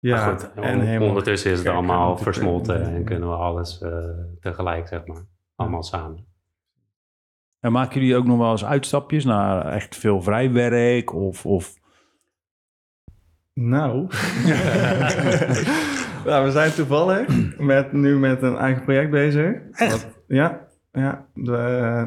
Ja, 0.00 0.26
maar 0.26 0.38
goed, 0.38 0.50
en 0.54 0.74
on- 0.74 0.80
helemaal 0.80 1.08
ondertussen 1.08 1.50
is 1.50 1.58
het 1.58 1.68
allemaal 1.68 2.16
versmolten 2.18 2.82
en 2.82 3.04
kunnen 3.04 3.28
we 3.28 3.34
alles 3.34 3.80
eh, 3.80 3.90
tegelijk, 4.40 4.88
zeg 4.88 5.06
maar, 5.06 5.24
allemaal 5.54 5.82
samen. 5.82 6.26
En 7.60 7.72
maken 7.72 8.00
jullie 8.00 8.16
ook 8.16 8.26
nog 8.26 8.38
wel 8.38 8.50
eens 8.50 8.64
uitstapjes 8.64 9.24
naar 9.24 9.66
echt 9.66 9.96
veel 9.96 10.22
vrijwerk 10.22 11.14
of... 11.14 11.46
of... 11.46 11.74
Nou. 13.54 13.94
nou, 16.26 16.44
we 16.44 16.50
zijn 16.50 16.72
toevallig 16.72 17.58
met, 17.58 17.92
nu 17.92 18.18
met 18.18 18.42
een 18.42 18.56
eigen 18.56 18.82
project 18.84 19.10
bezig. 19.10 19.56
Echt? 19.72 20.08
ja, 20.26 20.66
ja. 20.92 21.26
De 21.34 21.56
eh, 21.56 22.06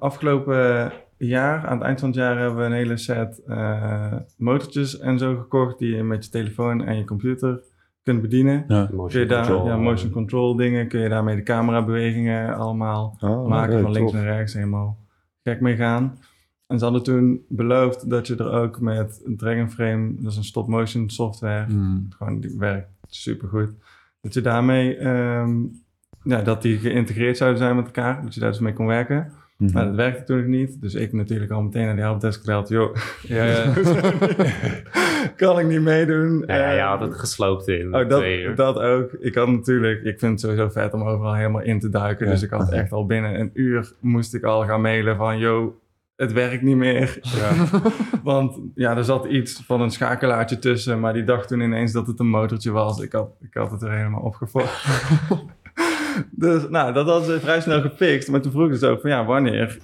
afgelopen 0.00 0.92
jaar, 1.28 1.66
aan 1.66 1.76
het 1.78 1.86
eind 1.86 2.00
van 2.00 2.08
het 2.08 2.18
jaar, 2.18 2.38
hebben 2.38 2.58
we 2.58 2.64
een 2.64 2.72
hele 2.72 2.96
set 2.96 3.42
eh, 3.46 4.12
motortjes 4.36 4.98
en 4.98 5.18
zo 5.18 5.36
gekocht 5.36 5.78
die 5.78 5.96
je 5.96 6.02
met 6.02 6.24
je 6.24 6.30
telefoon 6.30 6.84
en 6.84 6.96
je 6.96 7.04
computer 7.04 7.60
kunt 8.02 8.20
bedienen. 8.22 8.64
Ja. 8.68 8.86
Kun 9.08 9.20
je 9.20 9.26
daar 9.26 9.46
control. 9.46 9.66
ja, 9.66 9.76
motion 9.76 10.10
control 10.10 10.56
dingen, 10.56 10.88
kun 10.88 11.00
je 11.00 11.08
daarmee 11.08 11.36
de 11.36 11.42
camerabewegingen 11.42 12.54
allemaal 12.54 13.16
Oh, 13.20 13.48
maken 13.48 13.80
van 13.82 13.90
links 13.92 14.12
tof. 14.12 14.20
naar 14.22 14.36
rechts 14.36 14.54
helemaal 14.54 14.98
gek 15.42 15.60
mee 15.60 15.76
gaan. 15.76 16.18
En 16.66 16.78
ze 16.78 16.84
hadden 16.84 17.02
toen 17.02 17.44
beloofd 17.48 18.10
dat 18.10 18.26
je 18.26 18.36
er 18.36 18.50
ook 18.52 18.80
met 18.80 19.22
Dragonframe, 19.36 20.14
dat 20.18 20.30
is 20.32 20.36
een 20.36 20.44
stop-motion 20.44 21.10
software, 21.10 21.64
Hmm. 21.64 22.06
gewoon 22.16 22.40
die 22.40 22.54
werkt 22.58 22.88
supergoed, 23.06 23.70
dat 24.20 24.34
je 24.34 24.40
daarmee, 24.40 24.96
ehm, 24.96 25.52
ja, 26.22 26.42
dat 26.42 26.62
die 26.62 26.78
geïntegreerd 26.78 27.36
zouden 27.36 27.58
zijn 27.58 27.76
met 27.76 27.84
elkaar, 27.84 28.22
dat 28.22 28.34
je 28.34 28.40
daar 28.40 28.50
dus 28.50 28.60
mee 28.60 28.72
kon 28.72 28.86
werken. 28.86 29.32
Mhm. 29.62 29.72
Maar 29.72 29.84
dat 29.84 29.94
werkte 29.94 30.18
natuurlijk 30.20 30.48
niet, 30.48 30.80
dus 30.80 30.94
ik 30.94 31.12
natuurlijk 31.12 31.50
al 31.50 31.62
meteen 31.62 31.84
naar 31.84 31.94
die 31.94 32.04
helpdesk 32.04 32.40
gebeld, 32.40 32.68
joh, 32.68 32.96
Ja, 33.22 33.44
ja. 33.44 33.72
kan 35.36 35.58
ik 35.58 35.66
niet 35.66 35.80
meedoen. 35.80 36.44
Ja, 36.46 36.56
ja, 36.56 36.70
je 36.70 36.78
Eh, 36.78 36.88
had 36.88 37.00
het 37.00 37.14
gesloopt 37.14 37.68
in 37.68 37.94
Oh, 37.94 38.08
dat, 38.08 38.24
dat 38.56 38.78
ook. 38.78 39.12
Ik 39.12 39.34
had 39.34 39.48
natuurlijk, 39.48 40.02
ik 40.02 40.18
vind 40.18 40.32
het 40.32 40.40
sowieso 40.40 40.68
vet 40.68 40.94
om 40.94 41.02
overal 41.02 41.34
helemaal 41.34 41.62
in 41.62 41.80
te 41.80 41.88
duiken. 41.88 42.26
Ja. 42.26 42.32
Dus 42.32 42.42
ik 42.42 42.50
had 42.50 42.70
echt 42.72 42.92
al 42.92 43.06
binnen 43.06 43.40
een 43.40 43.50
uur 43.54 43.92
moest 44.00 44.34
ik 44.34 44.42
al 44.44 44.64
gaan 44.64 44.80
mailen 44.80 45.16
van, 45.16 45.38
yo, 45.38 45.80
het 46.16 46.32
werkt 46.32 46.62
niet 46.62 46.76
meer. 46.76 47.18
Want 48.22 48.58
ja, 48.74 48.96
er 48.96 49.04
zat 49.04 49.24
iets 49.24 49.62
van 49.66 49.80
een 49.80 49.90
schakelaartje 49.90 50.58
tussen, 50.58 51.00
maar 51.00 51.12
die 51.12 51.24
dacht 51.24 51.48
toen 51.48 51.60
ineens 51.60 51.92
dat 51.92 52.06
het 52.06 52.20
een 52.20 52.28
motortje 52.28 52.70
was. 52.70 53.00
Ik 53.00 53.12
had, 53.12 53.30
ik 53.40 53.54
had 53.54 53.70
het 53.70 53.82
er 53.82 53.92
helemaal 53.92 54.22
opgefokt. 54.22 54.84
dus 56.30 56.68
nou, 56.68 56.92
dat 56.92 57.06
hadden 57.06 57.24
ze 57.24 57.40
vrij 57.40 57.60
snel 57.60 57.80
gefixt. 57.80 58.28
Maar 58.28 58.40
toen 58.40 58.52
vroeg 58.52 58.64
ik 58.64 58.72
dus 58.72 58.82
ook 58.82 59.00
van, 59.00 59.10
ja, 59.10 59.24
wanneer 59.24 59.78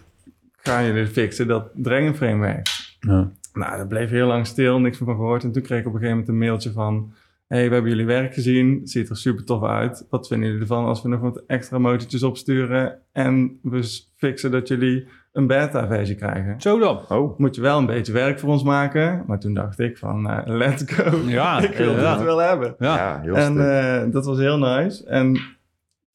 gaan 0.56 0.84
jullie 0.84 1.06
fixen 1.06 1.48
dat 1.48 1.70
Dragonframe 1.74 2.40
werkt? 2.40 2.96
Ja. 3.00 3.30
Nou, 3.52 3.76
dat 3.76 3.88
bleef 3.88 4.10
heel 4.10 4.26
lang 4.26 4.46
stil, 4.46 4.80
niks 4.80 4.98
meer 4.98 5.08
van 5.08 5.18
gehoord. 5.18 5.44
En 5.44 5.52
toen 5.52 5.62
kreeg 5.62 5.80
ik 5.80 5.86
op 5.86 5.92
een 5.92 5.98
gegeven 5.98 6.18
moment 6.18 6.28
een 6.28 6.46
mailtje 6.46 6.72
van... 6.72 7.12
hey, 7.46 7.68
we 7.68 7.72
hebben 7.72 7.90
jullie 7.90 8.06
werk 8.06 8.34
gezien, 8.34 8.78
het 8.80 8.90
ziet 8.90 9.10
er 9.10 9.16
super 9.16 9.44
tof 9.44 9.62
uit. 9.62 10.06
Wat 10.10 10.26
vinden 10.26 10.46
jullie 10.46 10.62
ervan 10.62 10.84
als 10.84 11.02
we 11.02 11.08
nog 11.08 11.20
wat 11.20 11.42
extra 11.46 11.78
motortjes 11.78 12.22
opsturen... 12.22 12.98
en 13.12 13.58
we 13.62 14.06
fixen 14.16 14.50
dat 14.50 14.68
jullie 14.68 15.06
een 15.32 15.46
beta-versie 15.46 16.14
krijgen? 16.14 16.60
Zo 16.60 16.78
dan. 16.78 17.00
Oh, 17.08 17.38
Moet 17.38 17.54
je 17.54 17.60
wel 17.60 17.78
een 17.78 17.86
beetje 17.86 18.12
werk 18.12 18.38
voor 18.38 18.48
ons 18.48 18.62
maken. 18.62 19.24
Maar 19.26 19.40
toen 19.40 19.54
dacht 19.54 19.78
ik 19.78 19.98
van, 19.98 20.30
eh, 20.30 20.38
let's 20.44 20.82
go. 20.86 21.16
Ja, 21.26 21.60
ik 21.68 21.76
wil 21.76 21.94
dit 21.94 22.22
wel 22.22 22.38
hebben. 22.38 22.74
Ja. 22.78 22.96
ja, 22.96 23.20
heel 23.20 23.36
En 23.36 23.80
eh, 23.80 24.12
dat 24.12 24.24
was 24.24 24.38
heel 24.38 24.58
nice. 24.58 25.06
En 25.06 25.40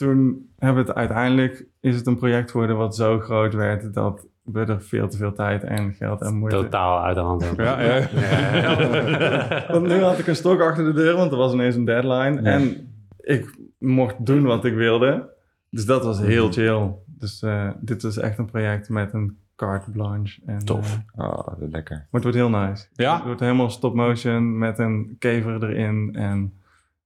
toen 0.04 0.50
hebben 0.58 0.84
we 0.84 0.90
het 0.90 0.98
uiteindelijk... 0.98 1.66
is 1.80 1.96
het 1.96 2.08
een 2.08 2.18
project 2.18 2.52
geworden 2.52 2.78
wat 2.78 2.96
zo 2.96 3.20
groot 3.20 3.54
werd... 3.54 3.94
dat 3.94 4.28
we 4.44 4.60
er 4.66 4.82
veel 4.82 5.08
te 5.08 5.18
veel 5.18 5.34
tijd 5.34 5.64
en 5.64 5.94
geld 5.94 6.22
en 6.22 6.36
moeite... 6.36 6.58
Totaal 6.58 7.04
uit 7.04 7.16
de 7.16 7.22
hand 7.22 7.44
hebben. 7.44 7.66
Ja, 7.66 7.80
ja. 7.80 9.66
Want 9.74 9.88
nu 9.88 10.02
had 10.02 10.20
ik 10.20 10.28
een 10.28 10.36
stok 10.36 10.62
achter 10.62 10.84
de 10.86 10.94
deur, 10.94 11.16
want 11.16 11.32
er 11.32 11.38
was 11.38 11.54
ineens 11.54 11.76
een 11.76 11.86
deadline. 11.86 12.42
Ja. 12.42 12.42
En 12.42 12.94
ik 13.20 13.58
mocht 13.78 14.26
doen 14.26 14.44
wat 14.44 14.66
ik 14.66 14.74
wilde. 14.74 15.30
Dus 15.70 15.86
dat 15.86 16.04
was 16.04 16.20
heel 16.20 16.52
chill. 16.52 16.92
Dus 17.06 17.42
eh, 17.42 17.70
dit 17.80 18.04
is 18.04 18.18
echt 18.18 18.38
een 18.38 18.46
project 18.46 18.90
met 18.90 19.14
een 19.14 19.38
carte 19.56 19.92
blanche. 19.92 20.42
En, 20.46 20.60
Tof. 20.66 21.00
eh, 21.16 21.26
Oh, 21.26 21.46
dat 21.48 21.62
is 21.62 21.72
lekker. 21.72 21.96
maar 21.96 22.08
het 22.12 22.24
wordt 22.24 22.38
heel 22.38 22.50
nice. 22.50 22.88
Ja? 22.94 23.16
Het 23.16 23.24
wordt 23.26 23.40
helemaal 23.40 23.70
stop 23.70 23.96
motion 23.96 24.58
met 24.58 24.80
een 24.80 25.16
kever 25.20 25.64
erin. 25.64 26.16
En 26.16 26.54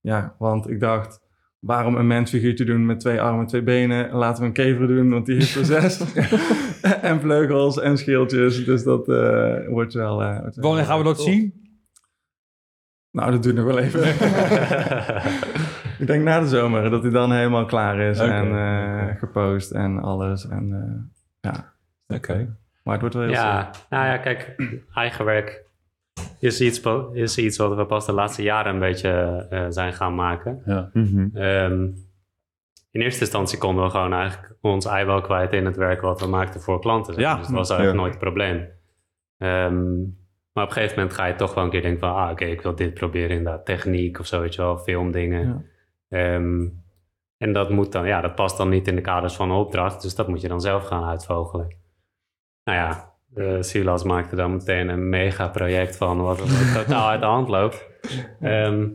ja, 0.02 0.36
want 0.38 0.70
ik 0.70 0.80
dacht, 0.80 1.22
waarom 1.68 1.96
een 1.96 2.08
mensfiguurtje 2.08 2.66
doen 2.66 2.86
met 2.86 3.00
twee 3.00 3.22
armen, 3.22 3.48
twee 3.48 3.62
benen? 3.64 4.12
Laten 4.12 4.42
we 4.42 4.48
een 4.48 4.54
kever 4.54 4.88
doen, 4.88 5.10
want 5.10 5.26
die 5.26 5.36
heeft 5.36 5.56
er 5.56 5.66
zes. 5.66 6.14
en 7.02 7.20
vleugels 7.20 7.80
en 7.80 7.98
schildjes. 7.98 8.66
Dus 8.66 8.84
dat 8.84 9.10
eh, 9.10 9.68
wordt 9.68 9.94
wel... 9.94 10.24
eh, 10.24 10.40
wordt 10.40 10.56
wel 10.56 10.66
Wanneer 10.70 10.86
gaan 10.86 10.98
we 10.98 11.04
dat 11.04 11.16
tof. 11.16 11.26
zien? 11.26 11.66
Nou, 13.12 13.32
dat 13.32 13.44
duurt 13.44 13.56
nog 13.56 13.66
wel 13.66 13.80
even. 13.80 14.08
ik 16.02 16.08
denk 16.08 16.24
na 16.24 16.40
de 16.40 16.48
zomer 16.48 16.90
dat 16.90 17.02
hij 17.02 17.12
dan 17.12 17.32
helemaal 17.32 17.66
klaar 17.66 18.00
is 18.00 18.20
en 18.20 18.46
eh, 18.46 19.04
oké. 19.04 19.16
gepost 19.18 19.72
en 19.72 20.00
alles. 20.00 20.48
En, 20.48 20.74
eh, 20.74 21.52
ja. 21.52 21.74
Oké. 22.08 22.58
Maar 22.84 22.94
het 22.94 23.02
wordt 23.02 23.16
wel 23.16 23.24
heel 23.24 23.34
Ja, 23.34 23.70
nou 23.90 24.06
ja, 24.06 24.18
kijk, 24.18 24.56
eigen 24.94 25.26
werk 25.26 25.66
is 26.40 26.62
iets, 26.62 26.80
po- 26.80 27.10
is 27.14 27.38
iets 27.38 27.58
wat 27.58 27.76
we 27.76 27.86
pas 27.86 28.06
de 28.06 28.14
laatste 28.14 28.42
jaren 28.44 28.74
een 28.74 28.80
beetje 28.80 29.10
eh, 29.50 29.66
zijn 29.70 29.94
gaan 29.94 30.16
maken. 30.16 30.62
Ja. 30.66 30.90
Mhm. 30.94 31.28
Ehm, 31.38 31.84
in 32.92 33.02
eerste 33.02 33.22
instantie 33.22 33.58
konden 33.58 33.84
we 33.84 33.90
gewoon 33.90 34.14
eigenlijk 34.14 34.56
ons 34.62 34.86
ei 34.86 35.06
wel 35.06 35.22
kwijt 35.22 35.54
in 35.54 35.66
het 35.66 35.76
werk 35.78 36.02
wat 36.02 36.22
we 36.22 36.28
maakten 36.28 36.62
voor 36.62 36.80
klanten. 36.82 37.14
zeg. 37.14 37.24
Ja. 37.24 37.36
Dus 37.38 37.48
dat 37.48 37.56
was 37.56 37.70
eigenlijk 37.70 38.00
Ja. 38.00 38.04
nooit 38.04 38.14
een 38.14 38.30
probleem. 38.30 38.68
Ehm, 39.38 39.98
maar 40.54 40.64
op 40.64 40.70
een 40.70 40.72
gegeven 40.76 40.96
moment 40.98 41.16
ga 41.16 41.26
je 41.26 41.36
toch 41.36 41.54
wel 41.54 41.64
een 41.64 41.70
keer 41.70 41.82
denken 41.82 42.00
van, 42.00 42.16
ah 42.16 42.32
oké, 42.32 42.46
ik 42.46 42.62
wil 42.62 42.76
dit 42.76 42.94
proberen 42.94 43.38
inderdaad, 43.38 43.66
techniek 43.66 44.20
of 44.20 44.26
zo, 44.26 44.40
weet 44.42 44.56
je 44.56 44.62
wel, 44.62 44.78
filmdingen. 44.78 45.66
Ja. 46.10 46.36
Ehm, 46.36 46.68
En 47.38 47.54
dat, 47.54 47.70
moet 47.70 47.92
dan, 47.92 48.08
ja, 48.08 48.22
dat 48.22 48.36
past 48.36 48.58
dan 48.58 48.70
niet 48.70 48.88
in 48.88 48.96
de 48.96 49.02
kaders 49.02 49.36
van 49.36 49.50
een 49.52 49.56
opdracht, 49.58 50.02
dus 50.02 50.16
dat 50.16 50.28
moet 50.28 50.42
je 50.42 50.48
dan 50.48 50.62
zelf 50.62 50.84
gaan 50.84 51.04
uitvogelen. 51.04 51.76
Nou 52.64 52.78
ja, 52.78 53.07
uh, 53.38 53.62
Silas 53.62 54.04
maakte 54.04 54.36
dan 54.36 54.52
meteen 54.52 54.90
een 54.90 55.10
mega 55.10 55.48
project 55.48 55.98
van, 55.98 56.22
wat, 56.22 56.38
totaal 56.76 57.10
uit 57.10 57.22
de 57.22 57.26
hand 57.26 57.48
loopt. 57.48 57.88
Ehm, 58.42 58.88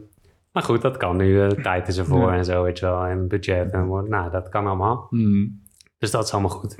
maar 0.53 0.63
goed, 0.63 0.83
dat 0.83 0.97
kan 0.97 1.17
nu. 1.17 1.43
Uh, 1.43 1.49
tijd 1.49 1.89
is 1.89 1.99
ervoor 1.99 2.33
en 2.33 2.45
zo, 2.45 2.63
weet 2.63 2.79
je 2.79 2.87
wel. 2.87 3.05
En 3.05 3.29
budget 3.29 3.73
en 3.73 3.87
wat. 3.87 4.09
Nou, 4.09 4.31
dat 4.31 4.49
kan 4.49 4.67
allemaal. 4.67 5.07
Hmm. 5.11 5.63
Dus 5.99 6.11
dat 6.11 6.25
is 6.25 6.33
allemaal 6.33 6.51
goed. 6.51 6.77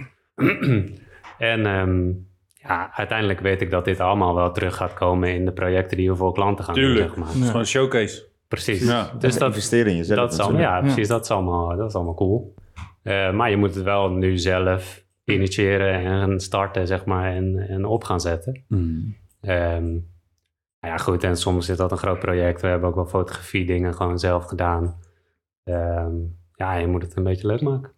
en 1.39 1.67
ehm, 1.67 2.13
ja, 2.53 2.91
uiteindelijk 2.95 3.41
weet 3.41 3.61
ik 3.61 3.71
dat 3.71 3.85
dit 3.85 4.01
allemaal 4.01 4.35
wel 4.35 4.53
terug 4.53 4.77
gaat 4.77 4.95
komen 4.95 5.35
in 5.35 5.45
de 5.45 5.53
projecten 5.53 5.97
die 5.97 6.11
we 6.11 6.17
voor 6.17 6.33
klanten 6.33 6.65
gaan 6.65 6.75
Tuurlijk. 6.75 6.99
doen, 6.99 7.09
zeg 7.09 7.17
maar. 7.17 7.29
Het 7.29 7.37
is 7.37 7.47
gewoon 7.47 7.61
een 7.61 7.67
showcase. 7.67 8.31
Precies. 8.49 8.87
Ja. 8.87 9.11
Dus 9.19 9.39
dat, 9.39 9.49
investeren 9.49 9.91
in 9.91 9.97
jezelf. 9.97 10.19
dat 10.19 10.33
is 10.33 10.39
allemaal, 10.39 10.61
natuurlijk. 10.61 10.87
ja, 10.87 10.93
precies. 10.93 11.09
Dat 11.09 11.25
is 11.25 11.31
allemaal, 11.31 11.77
dat 11.77 11.89
is 11.89 11.95
allemaal 11.95 12.15
cool. 12.15 12.55
Eh, 13.03 13.33
maar 13.33 13.51
je 13.51 13.57
moet 13.57 13.75
het 13.75 13.85
wel 13.85 14.11
nu 14.11 14.39
zelf 14.39 15.05
initiëren 15.25 16.05
en 16.05 16.41
starten, 16.41 16.87
zeg 16.87 17.05
maar, 17.05 17.33
en, 17.35 17.59
en 17.69 17.85
op 17.85 18.05
gaan 18.05 18.21
zetten. 18.21 18.65
Hmm. 18.69 19.17
Ehm, 19.41 19.91
nou 20.81 20.95
ja, 20.95 20.97
goed. 20.97 21.25
En 21.25 21.37
soms 21.37 21.69
is 21.69 21.77
dat 21.77 21.91
een 21.91 21.99
groot 21.99 22.19
project. 22.19 22.61
We 22.61 22.67
hebben 22.67 22.89
ook 22.89 22.95
wel 22.95 23.07
fotografie 23.07 23.67
dingen 23.67 23.95
gewoon 23.95 24.19
zelf 24.19 24.45
gedaan. 24.45 24.99
Ehm, 25.65 26.15
ja, 26.55 26.75
je 26.75 26.87
moet 26.87 27.03
het 27.03 27.17
een 27.17 27.23
beetje 27.23 27.47
leuk 27.47 27.61
maken. 27.61 27.93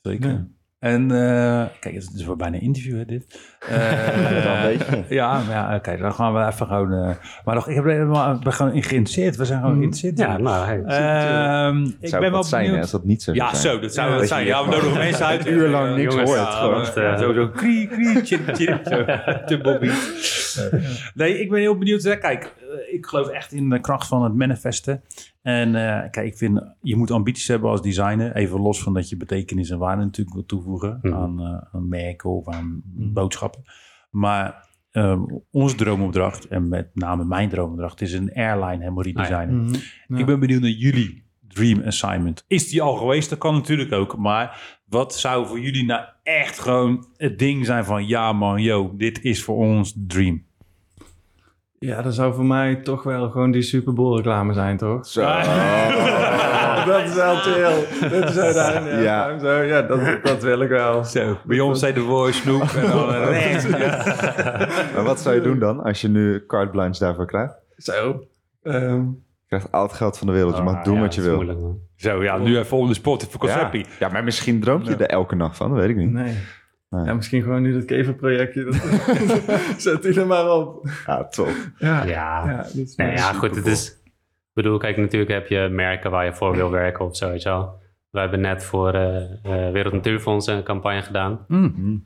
Zeker. 0.00 0.30
Ja. 0.30 0.48
En 0.84 1.02
uh, 1.02 1.64
kijk, 1.80 1.94
het 1.94 2.10
is 2.16 2.24
wel 2.26 2.36
bijna 2.36 2.56
een 2.56 2.62
interview, 2.62 2.96
hè, 2.98 3.04
dit. 3.04 3.24
Uh. 3.70 5.08
Ja, 5.08 5.32
maar 5.42 5.50
ja, 5.54 5.74
oké, 5.76 5.96
dan 5.96 6.12
gaan 6.14 6.34
we 6.34 6.46
even 6.46 6.66
gewoon... 6.66 6.92
Uh, 6.92 7.10
maar 7.44 7.54
nog, 7.54 7.68
ik 7.68 7.74
heb 7.74 7.84
we 7.84 8.50
gaan 8.52 8.70
geïnteresseerd. 8.82 9.36
We 9.36 9.44
zijn 9.44 9.60
gewoon 9.60 9.76
geïnteresseerd. 9.76 10.18
Ja, 10.18 10.36
nou, 10.38 10.66
hey, 10.66 10.82
Ehm, 10.82 11.84
ik 12.00 12.08
Zou 12.08 12.22
ben 12.22 12.30
wel 12.30 12.30
wat 12.30 12.46
zijn 12.48 12.60
hè, 12.60 12.66
benieuwd. 12.66 12.82
als 12.82 12.90
dat 12.90 13.04
niet 13.04 13.22
zo 13.22 13.34
zou 13.34 13.46
Ja, 13.46 13.54
zijn. 13.54 13.74
zo, 13.74 13.80
dat 13.80 13.94
zou 13.94 14.06
Ja, 14.06 14.12
het 14.12 14.20
dat 14.20 14.28
zijn. 14.30 14.46
Ja, 14.46 14.64
we 14.64 14.70
nodigen 14.70 14.98
mensen 15.08 15.26
uit. 15.26 15.46
een 15.46 15.52
uur 15.52 15.68
lang 15.68 15.96
niks 15.96 16.12
Jongens, 16.14 16.30
hoort. 16.30 16.40
ja, 16.42 16.50
gewoon. 16.50 16.84
Ja, 16.94 17.12
eh, 17.12 17.18
zo, 17.18 17.32
zo, 17.32 17.48
krie, 17.48 17.86
krie, 17.88 18.24
chip, 18.24 18.54
chip, 18.54 18.80
zo. 18.84 19.04
Te 19.46 19.58
bobby. 19.62 19.90
Nee, 21.14 21.40
ik 21.40 21.50
ben 21.50 21.60
heel 21.60 21.78
benieuwd. 21.78 22.02
hè. 22.02 22.16
Kijk, 22.18 22.44
eh, 22.44 22.94
ik 22.94 23.06
geloof 23.06 23.28
echt 23.28 23.52
in 23.52 23.70
de 23.70 23.80
kracht 23.80 24.06
van 24.06 24.22
het 24.24 24.34
manifesten. 24.34 25.02
En 25.44 25.74
eh, 25.74 26.10
kijk, 26.10 26.26
ik 26.26 26.36
vind, 26.36 26.60
je 26.80 26.96
moet 26.96 27.10
ambities 27.10 27.48
hebben 27.48 27.70
als 27.70 27.82
designer. 27.82 28.36
Even 28.36 28.60
los 28.60 28.82
van 28.82 28.94
dat 28.94 29.08
je 29.08 29.16
betekenis 29.16 29.70
en 29.70 29.78
waarde 29.78 30.02
natuurlijk 30.04 30.36
wil 30.36 30.46
toevoegen 30.46 30.98
Mhm. 31.02 31.14
aan, 31.14 31.40
eh, 31.40 31.58
aan 31.72 31.88
merken 31.88 32.30
of 32.30 32.48
aan 32.48 32.82
boodschappen. 32.84 33.62
Maar 34.10 34.72
eh, 34.90 35.22
onze 35.50 35.76
droomopdracht, 35.76 36.48
en 36.48 36.68
met 36.68 36.90
name 36.94 37.24
mijn 37.24 37.48
droomopdracht, 37.48 38.00
is 38.00 38.12
een 38.12 38.32
airline 38.34 38.78
helemaal 38.82 39.02
redesignen. 39.02 39.64
Mhm. 39.64 39.74
Ja. 40.08 40.18
Ik 40.18 40.26
ben 40.26 40.40
benieuwd 40.40 40.60
naar 40.60 40.70
jullie 40.70 41.24
dream 41.48 41.82
assignment. 41.82 42.44
Is 42.48 42.68
die 42.68 42.82
al 42.82 42.96
geweest? 42.96 43.30
Dat 43.30 43.38
kan 43.38 43.54
natuurlijk 43.54 43.92
ook. 43.92 44.16
Maar 44.16 44.78
wat 44.88 45.14
zou 45.14 45.46
voor 45.46 45.60
jullie 45.60 45.84
nou 45.84 46.04
echt 46.22 46.58
gewoon 46.58 47.06
het 47.16 47.38
ding 47.38 47.66
zijn 47.66 47.84
van... 47.84 48.06
Ja 48.06 48.32
man, 48.32 48.62
yo, 48.62 48.94
dit 48.96 49.22
is 49.22 49.42
voor 49.42 49.56
ons 49.56 49.94
dream. 50.06 50.44
Ja, 51.86 52.02
dat 52.02 52.14
zou 52.14 52.34
voor 52.34 52.44
mij 52.44 52.74
toch 52.76 53.02
wel 53.02 53.30
gewoon 53.30 53.50
die 53.50 53.62
Super 53.62 53.92
Bowl 53.92 54.16
reclame 54.16 54.52
zijn, 54.52 54.76
toch? 54.76 55.06
Zo. 55.06 55.20
dat 56.86 57.04
is 57.04 57.14
wel 57.14 57.36
chill. 57.36 58.08
Dat 58.10 58.28
is 58.30 58.38
uiteindelijk. 58.38 59.02
Ja. 59.02 59.28
Ja, 59.28 59.38
zo, 59.38 59.60
ja 59.62 59.82
dat, 59.82 60.00
dat 60.22 60.42
wil 60.42 60.60
ik 60.60 60.68
wel. 60.68 61.04
Zo, 61.04 61.36
Beyoncé, 61.44 61.92
The 61.92 62.00
Voice, 62.00 62.40
Snoop 62.40 62.62
en 62.62 62.90
dan 62.90 63.08
rechts. 63.10 63.66
Maar 64.94 65.04
wat 65.04 65.20
zou 65.20 65.34
je 65.34 65.40
doen 65.40 65.58
dan 65.58 65.82
als 65.82 66.00
je 66.00 66.08
nu 66.08 66.46
carte 66.46 66.70
blanche 66.70 67.04
daarvoor 67.04 67.26
krijgt? 67.26 67.54
Zo. 67.76 68.24
Ehm, 68.62 69.00
Je 69.00 69.60
krijgt 69.60 69.72
al 69.72 69.82
het 69.82 69.92
geld 69.92 70.18
van 70.18 70.26
de 70.26 70.32
wereld. 70.32 70.56
Je 70.56 70.62
mag 70.62 70.74
Ah, 70.74 70.84
doen 70.84 70.94
ja, 70.94 71.00
wat 71.00 71.14
je 71.14 71.20
wil. 71.22 71.34
moeilijk, 71.34 71.60
man. 71.60 71.78
Zo, 71.96 72.22
ja, 72.22 72.38
nu 72.38 72.58
even 72.58 72.76
on 72.76 72.88
the 72.88 72.94
spot, 72.94 73.22
even 73.22 73.32
Ja. 73.32 73.38
conceptie. 73.54 73.86
ja, 73.98 74.08
maar 74.08 74.24
misschien 74.24 74.60
droom 74.60 74.82
je 74.82 74.96
er 74.96 75.06
elke 75.08 75.34
nacht 75.34 75.56
van. 75.56 75.70
Dat 75.70 75.78
weet 75.78 75.88
ik 75.88 75.96
niet. 75.96 76.10
nee. 76.12 76.34
Nee. 76.94 77.04
Ja, 77.04 77.14
misschien 77.14 77.42
gewoon 77.42 77.62
nu 77.62 77.72
dat 77.72 77.84
keverprojectje. 77.84 78.64
Dat, 78.64 78.74
zet 79.82 80.02
die 80.02 80.20
er 80.20 80.26
maar 80.26 80.50
op. 80.50 80.88
Ja, 81.06 81.24
top. 81.28 81.48
Ja. 81.78 82.04
Ja, 82.04 82.50
Ja, 82.50 82.64
is 82.74 82.96
nee, 82.96 83.10
ja 83.12 83.32
goed. 83.32 83.56
Het 83.56 83.66
is, 83.66 83.90
ik 84.04 84.50
bedoel, 84.52 84.78
kijk, 84.78 84.96
natuurlijk 84.96 85.30
heb 85.30 85.46
je 85.46 85.68
merken 85.70 86.10
waar 86.10 86.24
je 86.24 86.34
voor 86.34 86.54
wil 86.56 86.70
werken 86.70 87.04
of 87.04 87.18
wel. 87.44 87.82
We 88.10 88.20
hebben 88.20 88.40
net 88.40 88.64
voor 88.64 88.92
eh 88.94 89.16
eh, 89.42 89.72
Wereld 89.72 89.92
Natuurfonds 89.92 90.46
een 90.46 90.62
campagne 90.62 91.02
gedaan. 91.02 91.44
Mm. 91.48 92.04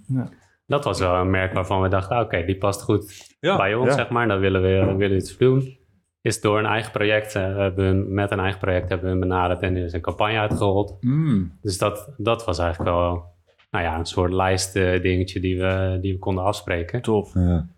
Dat 0.67 0.85
was 0.85 1.01
wel 1.01 1.15
een 1.15 1.31
merk 1.31 1.53
waarvan 1.53 1.83
we 1.83 1.89
dachten, 1.89 2.17
ah, 2.17 2.23
oké, 2.25 2.45
die 2.45 2.59
past 2.59 2.83
goed 2.83 3.37
Ja, 3.41 3.57
bij 3.57 3.75
ons, 3.75 3.89
ja. 3.89 3.95
zeg 3.95 4.09
maar. 4.11 4.29
Daar 4.29 4.41
willen 4.41 4.63
we, 4.63 4.85
we 4.87 4.97
willen 4.97 5.17
iets 5.17 5.37
doen. 5.37 5.77
Is 6.21 6.41
door 6.41 6.59
een 6.59 6.67
eigen 6.67 6.93
project, 6.93 7.35
eh, 7.35 7.57
hebben 7.57 7.85
hun- 7.85 8.15
met 8.15 8.31
een 8.31 8.39
eigen 8.41 8.61
project 8.61 8.89
hebben 8.89 9.07
we 9.07 9.13
hun 9.19 9.29
benaderd 9.29 9.61
en 9.61 9.77
er 9.77 9.85
is 9.85 9.93
een 9.93 10.01
campagne 10.01 10.39
uitgerold. 10.39 10.97
Mm. 11.01 11.59
Dus 11.63 11.79
dat, 11.79 12.15
dat 12.17 12.45
was 12.45 12.59
eigenlijk 12.59 12.91
wel 12.91 13.37
nou 13.71 13.85
ja, 13.85 13.99
een 13.99 14.07
soort 14.07 14.33
lijst 14.33 14.77
eh, 14.77 15.03
dingetje 15.03 15.41
die 15.41 15.59
we, 15.59 15.99
die 16.01 16.13
we 16.13 16.19
konden 16.19 16.45
afspreken. 16.45 17.03
Tof. 17.03 17.35
Ja. 17.35 17.69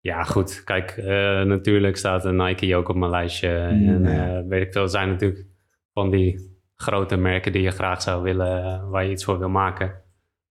Ja, 0.00 0.22
goed. 0.22 0.64
Kijk, 0.64 0.90
eh, 0.90 1.42
natuurlijk 1.42 1.96
staat 1.96 2.24
een 2.24 2.36
Nike 2.36 2.76
ook 2.76 2.88
op 2.88 2.96
mijn 2.96 3.10
lijstje. 3.10 3.48
En 3.48 4.06
eh, 4.06 4.48
weet 4.48 4.62
ik 4.62 4.72
veel, 4.72 4.88
zijn 4.88 5.08
natuurlijk 5.08 5.46
van 5.92 6.10
die 6.10 6.58
grote 6.74 7.16
merken 7.16 7.52
die 7.52 7.62
je 7.62 7.70
graag 7.70 8.02
zou 8.02 8.22
willen, 8.22 8.88
waar 8.90 9.04
je 9.04 9.10
iets 9.10 9.24
voor 9.24 9.38
wil 9.38 9.48
maken. 9.48 10.02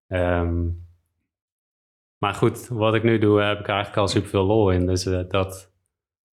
Ehm, 0.07 0.65
maar 2.17 2.33
goed, 2.33 2.67
wat 2.67 2.95
ik 2.95 3.03
nu 3.03 3.17
doe, 3.17 3.41
heb 3.41 3.59
ik 3.59 3.67
eigenlijk 3.67 3.97
al 3.97 4.07
super 4.07 4.29
veel 4.29 4.45
lol 4.45 4.71
in. 4.71 4.85
Dus 4.85 5.03
dat, 5.03 5.71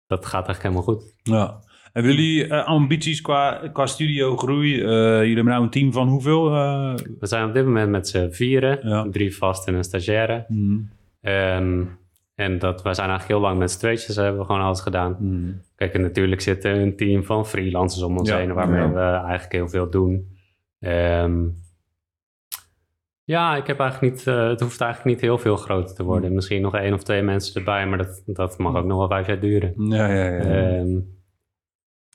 dat 0.08 0.26
gaat 0.26 0.48
eigenlijk 0.48 0.62
helemaal 0.62 0.84
goed. 0.84 1.16
Ja. 1.24 1.60
En 1.96 2.04
jullie 2.04 2.48
eh, 2.48 2.66
ambities 2.66 3.22
qua, 3.22 3.62
qua 3.74 3.86
studio 3.86 4.38
groei? 4.38 4.82
Eh, 4.82 4.88
jullie 5.20 5.36
hebben 5.36 5.54
nou 5.54 5.64
een 5.64 5.70
team 5.70 5.94
van 5.94 6.08
hoeveel? 6.08 6.56
eh? 6.56 6.94
We 7.20 7.28
zijn 7.28 7.48
op 7.48 7.54
dit 7.54 7.66
moment 7.66 7.90
met 7.92 8.08
z'n 8.08 8.30
vieren, 8.30 8.80
Ja. 8.90 9.08
drie 9.12 9.38
vast 9.38 9.68
en 9.68 9.74
een 9.74 9.84
stagiaire. 9.84 10.46
Mm. 10.48 10.90
Ehm, 11.22 11.84
en 12.36 12.60
dat, 12.60 12.82
we 12.82 12.94
zijn 12.94 13.10
eigenlijk 13.10 13.40
heel 13.40 13.40
lang 13.50 13.60
met 13.60 13.72
z'n 13.72 13.80
tweetjes, 13.80 14.16
hebben 14.16 14.40
we 14.40 14.46
gewoon 14.46 14.62
alles 14.62 14.82
gedaan. 14.82 15.16
Mm. 15.20 15.62
Kijk, 15.76 15.94
en 15.94 16.02
natuurlijk 16.02 16.42
zit 16.42 16.64
er 16.64 16.76
een 16.82 16.96
team 16.96 17.24
van 17.24 17.46
freelancers 17.46 18.04
om 18.04 18.18
ons 18.18 18.30
Ja, 18.30 18.38
heen, 18.38 18.54
waarmee 18.54 18.82
ja. 18.82 18.92
we 18.94 19.00
eigenlijk 19.00 19.52
heel 19.52 19.70
veel 19.70 19.90
doen. 19.90 20.38
Ehm, 20.80 21.44
ja, 23.24 23.56
ik 23.56 23.68
heb 23.68 23.80
eigenlijk 23.80 24.14
niet, 24.14 24.26
het 24.26 24.60
hoeft 24.62 24.82
eigenlijk 24.82 25.12
niet 25.16 25.22
heel 25.22 25.38
veel 25.38 25.56
groter 25.58 25.96
te 25.96 26.04
worden. 26.04 26.34
Misschien 26.34 26.62
nog 26.62 26.76
één 26.76 26.94
of 26.94 27.04
twee 27.04 27.22
mensen 27.22 27.56
erbij, 27.56 27.88
maar 27.88 27.98
dat, 27.98 28.24
dat 28.26 28.58
mag 28.58 28.76
ook 28.76 28.86
nog 28.86 28.98
wel 28.98 29.08
vijf 29.08 29.28
jaar 29.28 29.40
duren. 29.40 29.74
Ja, 29.78 30.08
ja, 30.08 30.26
ja. 30.26 30.40
Ehm, 30.40 30.98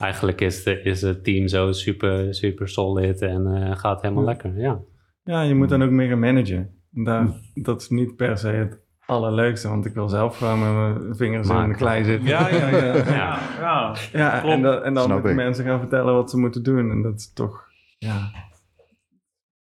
eigenlijk 0.01 0.41
is, 0.41 0.63
de, 0.63 0.81
is 0.81 1.01
het 1.01 1.23
team 1.23 1.47
zo 1.47 1.71
super, 1.71 2.33
super 2.35 2.67
solid 2.69 3.21
en 3.21 3.47
eh, 3.55 3.77
gaat 3.77 4.01
helemaal 4.01 4.23
Ja. 4.23 4.29
lekker. 4.29 4.57
Ja. 4.59 4.79
Ja, 5.23 5.41
je 5.41 5.55
moet 5.55 5.69
dan 5.69 5.83
ook 5.83 5.89
meer 5.89 6.09
gaan 6.09 6.19
managen. 6.19 6.69
Daar, 6.89 7.27
dat 7.53 7.81
is 7.81 7.89
niet 7.89 8.15
per 8.15 8.37
se 8.37 8.47
het 8.47 8.79
allerleukste, 9.05 9.67
want 9.69 9.85
ik 9.85 9.93
wil 9.93 10.09
zelf 10.09 10.37
gewoon 10.37 10.59
met 10.59 10.73
mijn 10.73 11.15
vingers 11.15 11.49
in 11.49 11.67
de 11.69 11.75
klei 11.75 12.03
zitten. 12.03 12.27
Ja, 12.29 12.49
ja, 12.49 12.69
ja. 12.69 12.77
Ja. 12.95 13.03
ja. 13.05 13.39
ja. 13.59 13.95
Ja, 14.11 14.39
Klopt. 14.39 14.55
en, 14.55 14.83
en 14.83 14.93
dan 14.93 15.03
Snap 15.03 15.13
moeten 15.13 15.29
ik. 15.29 15.35
mensen 15.37 15.65
gaan 15.65 15.79
vertellen 15.79 16.13
wat 16.13 16.29
ze 16.29 16.37
moeten 16.37 16.63
doen. 16.63 16.91
En 16.91 17.01
dat 17.01 17.19
is 17.19 17.33
toch, 17.33 17.67
ja, 17.97 18.31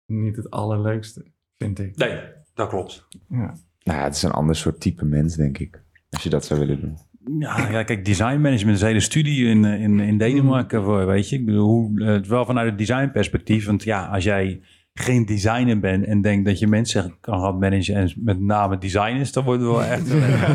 niet 0.05 0.35
het 0.35 0.49
allerleukste, 0.49 1.25
vind 1.57 1.79
ik. 1.79 1.95
Nee, 1.97 2.19
dat 2.53 2.69
klopt. 2.69 3.07
Ja. 3.29 3.37
Nou 3.83 3.97
ja, 3.99 4.03
het 4.03 4.15
is 4.15 4.23
een 4.23 4.31
ander 4.31 4.55
soort 4.55 4.79
type 4.79 5.05
mens, 5.05 5.35
denk 5.35 5.57
ik. 5.57 5.83
Als 6.09 6.23
je 6.23 6.29
dat 6.29 6.45
zou 6.45 6.59
willen 6.59 6.81
doen. 6.81 6.97
Ja, 7.39 7.69
ja, 7.71 7.83
kijk, 7.83 8.05
design 8.05 8.39
management 8.41 8.75
is 8.75 8.81
een 8.81 8.87
hele 8.87 8.99
studie 8.99 9.45
in, 9.47 9.65
eh, 9.65 9.81
in, 9.81 9.99
in 9.99 10.17
Denemarken 10.17 10.83
voor, 10.83 11.05
weet 11.05 11.29
je. 11.29 11.35
Ik 11.35 11.45
bedoel, 11.45 11.67
hoe, 11.67 12.01
eh, 12.01 12.07
het 12.07 12.27
wel 12.27 12.45
vanuit 12.45 12.69
het 12.69 12.77
designperspectief. 12.77 13.65
Want 13.65 13.83
ja, 13.83 14.05
als 14.05 14.23
jij 14.23 14.61
geen 14.93 15.25
designer 15.25 15.79
bent 15.79 16.05
en 16.05 16.21
denkt 16.21 16.45
dat 16.45 16.59
je 16.59 16.67
mensen 16.67 17.15
kan 17.21 17.41
gaan 17.41 17.57
managen 17.57 17.95
en 17.95 18.11
met 18.15 18.39
name 18.39 18.77
designers, 18.77 19.31
dan 19.31 19.43
wordt 19.43 19.61
het 19.61 19.69
wel 19.69 19.83
echt... 19.83 20.07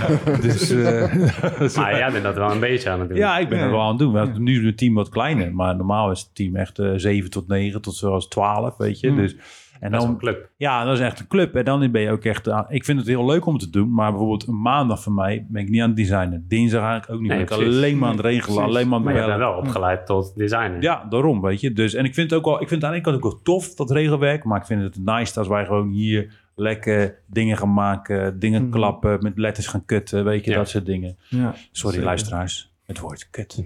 dus, 0.43 0.71
eh, 0.71 1.77
Maar 1.77 1.97
jij 1.99 2.11
bent 2.13 2.23
dat 2.25 2.35
wel 2.35 2.51
een 2.51 2.61
beetje 2.61 2.91
aan 2.91 3.01
het 3.01 3.09
doen. 3.09 3.19
ja, 3.19 3.39
ik 3.39 3.49
ben 3.49 3.59
Ja. 3.59 3.65
er 3.65 3.71
wel 3.71 3.81
aan 3.81 3.89
het 3.89 3.99
doen. 3.99 4.13
We 4.13 4.19
hebben 4.19 4.43
nu 4.43 4.67
een 4.67 4.77
team 4.77 4.95
wat 4.95 5.09
kleiner, 5.09 5.55
maar 5.55 5.77
normaal 5.77 6.11
is 6.11 6.21
het 6.21 6.35
team 6.35 6.57
echt 6.57 6.79
eh 6.79 6.93
7 6.97 7.31
tot 7.31 7.49
9 7.49 7.81
tot 7.81 7.95
zelfs 7.97 8.29
12, 8.29 8.77
weet 8.77 9.01
je. 9.01 9.09
Hmm. 9.09 9.17
Dus, 9.17 9.37
en 9.81 9.91
wel 9.91 10.01
een 10.01 10.07
dan, 10.07 10.19
club. 10.19 10.51
ja, 10.57 10.85
dat 10.85 10.95
is 10.95 11.01
echt 11.01 11.21
een 11.21 11.27
club. 11.27 11.55
En 11.55 11.65
dan 11.65 11.91
ben 11.91 12.01
je 12.03 12.11
ook 12.11 12.25
echt... 12.25 12.49
aan- 12.49 12.67
ik 12.69 12.85
vind 12.85 12.99
het 12.99 13.09
heel 13.09 13.25
leuk 13.27 13.47
om 13.47 13.59
te 13.59 13.71
doen. 13.71 13.93
Maar 13.93 14.11
bijvoorbeeld 14.11 14.47
een 14.47 14.61
maandag 14.61 15.03
voor 15.03 15.13
mij 15.13 15.47
ben 15.49 15.63
ik 15.63 15.69
niet 15.69 15.81
aan 15.83 15.89
het 15.89 15.97
designen. 15.97 16.45
Dinsdag 16.49 16.83
eigenlijk 16.83 17.13
ook 17.13 17.21
niet. 17.21 17.29
Nee, 17.29 17.39
ben 17.45 17.49
ik 17.49 17.55
precies. 17.61 17.77
alleen 17.77 17.99
maar 17.99 18.09
aan 18.09 18.17
het 18.17 18.25
regelen. 18.25 18.55
Precies. 18.57 18.71
Alleen 18.75 18.89
maar 18.89 18.99
aan 18.99 19.05
Maar 19.05 19.15
je 19.17 19.27
bent 19.27 19.39
wel 19.39 19.53
opgeleid 19.57 20.07
tot 20.07 20.33
designer. 20.37 20.83
Ja, 20.83 21.05
daarom, 21.09 21.41
weet 21.41 21.61
je. 21.61 21.73
Dus, 21.73 21.95
en 21.95 22.05
ik 22.05 22.15
vind 22.15 22.31
het 22.31 22.39
ook 22.39 22.45
wel... 22.45 22.55
Ik 22.63 22.69
vind 22.69 22.83
het 22.83 22.85
aan 22.85 22.91
de 22.91 22.95
ene 22.97 23.05
kant 23.05 23.17
ook 23.17 23.33
wel 23.33 23.43
tof, 23.43 23.75
dat 23.75 23.91
regelwerk. 23.91 24.45
Maar 24.45 24.61
ik 24.61 24.67
vind 24.67 24.83
het 24.83 24.99
nice 25.05 25.39
als 25.39 25.49
wij 25.49 25.65
gewoon 25.65 25.89
hier 25.89 26.43
lekker 26.57 27.19
dingen 27.27 27.57
gaan 27.57 27.73
maken. 27.75 28.39
Dingen 28.39 28.63
Mhm. 28.63 28.71
klappen, 28.71 29.19
met 29.23 29.39
letters 29.39 29.67
gaan 29.67 29.85
kutten. 29.85 30.25
Weet 30.25 30.45
je, 30.45 30.51
Ja. 30.51 30.57
dat 30.57 30.69
soort 30.69 30.87
dingen. 30.87 31.17
Ja, 31.29 31.55
Sorry, 31.73 31.91
zeker. 31.95 32.05
luisteraars. 32.05 32.73
Het 32.95 33.03
woord 33.03 33.29
kut. 33.31 33.63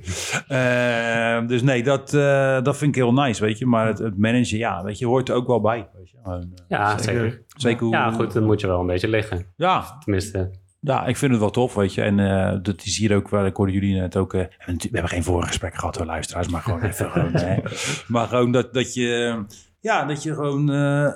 Eh, 0.48 1.46
dus 1.46 1.62
nee, 1.62 1.82
dat, 1.82 2.14
eh, 2.14 2.62
dat 2.62 2.76
vind 2.76 2.96
ik 2.96 3.02
heel 3.02 3.12
nice, 3.12 3.44
weet 3.44 3.58
je. 3.58 3.66
Maar 3.66 3.86
het, 3.86 3.98
het 3.98 4.18
managen, 4.18 4.58
ja, 4.58 4.82
weet 4.82 4.98
je, 4.98 5.06
hoort 5.06 5.28
er 5.28 5.34
ook 5.34 5.46
wel 5.46 5.60
bij. 5.60 5.88
Weet 5.96 6.10
je. 6.10 6.16
Eh, 6.24 6.38
Ja, 6.68 6.98
zeker. 6.98 7.42
zeker 7.56 7.84
hoe... 7.84 7.94
Ja, 7.94 8.10
goed, 8.10 8.32
dan 8.32 8.44
moet 8.44 8.60
je 8.60 8.66
wel 8.66 8.80
een 8.80 8.86
beetje 8.86 9.08
liggen. 9.08 9.46
Ja, 9.56 9.98
Tenminste, 10.04 10.50
ja, 10.80 11.06
ik 11.06 11.16
vind 11.16 11.30
het 11.30 11.40
wel 11.40 11.50
tof, 11.50 11.74
weet 11.74 11.94
je. 11.94 12.02
En 12.02 12.18
eh, 12.18 12.58
dat 12.62 12.84
is 12.84 12.96
hier 12.98 13.14
ook 13.16 13.28
wel, 13.28 13.46
ik 13.46 13.56
hoorde 13.56 13.72
jullie 13.72 13.94
net 14.00 14.16
ook... 14.16 14.34
eh, 14.34 14.44
we 14.66 14.76
hebben 14.92 15.08
geen 15.08 15.22
voorgesprek 15.24 15.74
gehad 15.74 15.96
hoor, 15.96 16.06
luisteraars, 16.06 16.48
maar 16.48 16.60
gewoon 16.62 16.82
even 16.82 17.10
gewoon... 17.10 17.32
hè. 17.32 17.56
Maar 18.12 18.26
gewoon 18.26 18.52
dat, 18.52 18.74
dat 18.74 18.94
je... 18.94 19.44
Ja, 19.80 20.04
dat 20.04 20.22
je 20.22 20.34
gewoon 20.34 20.70
eh, 20.72 21.12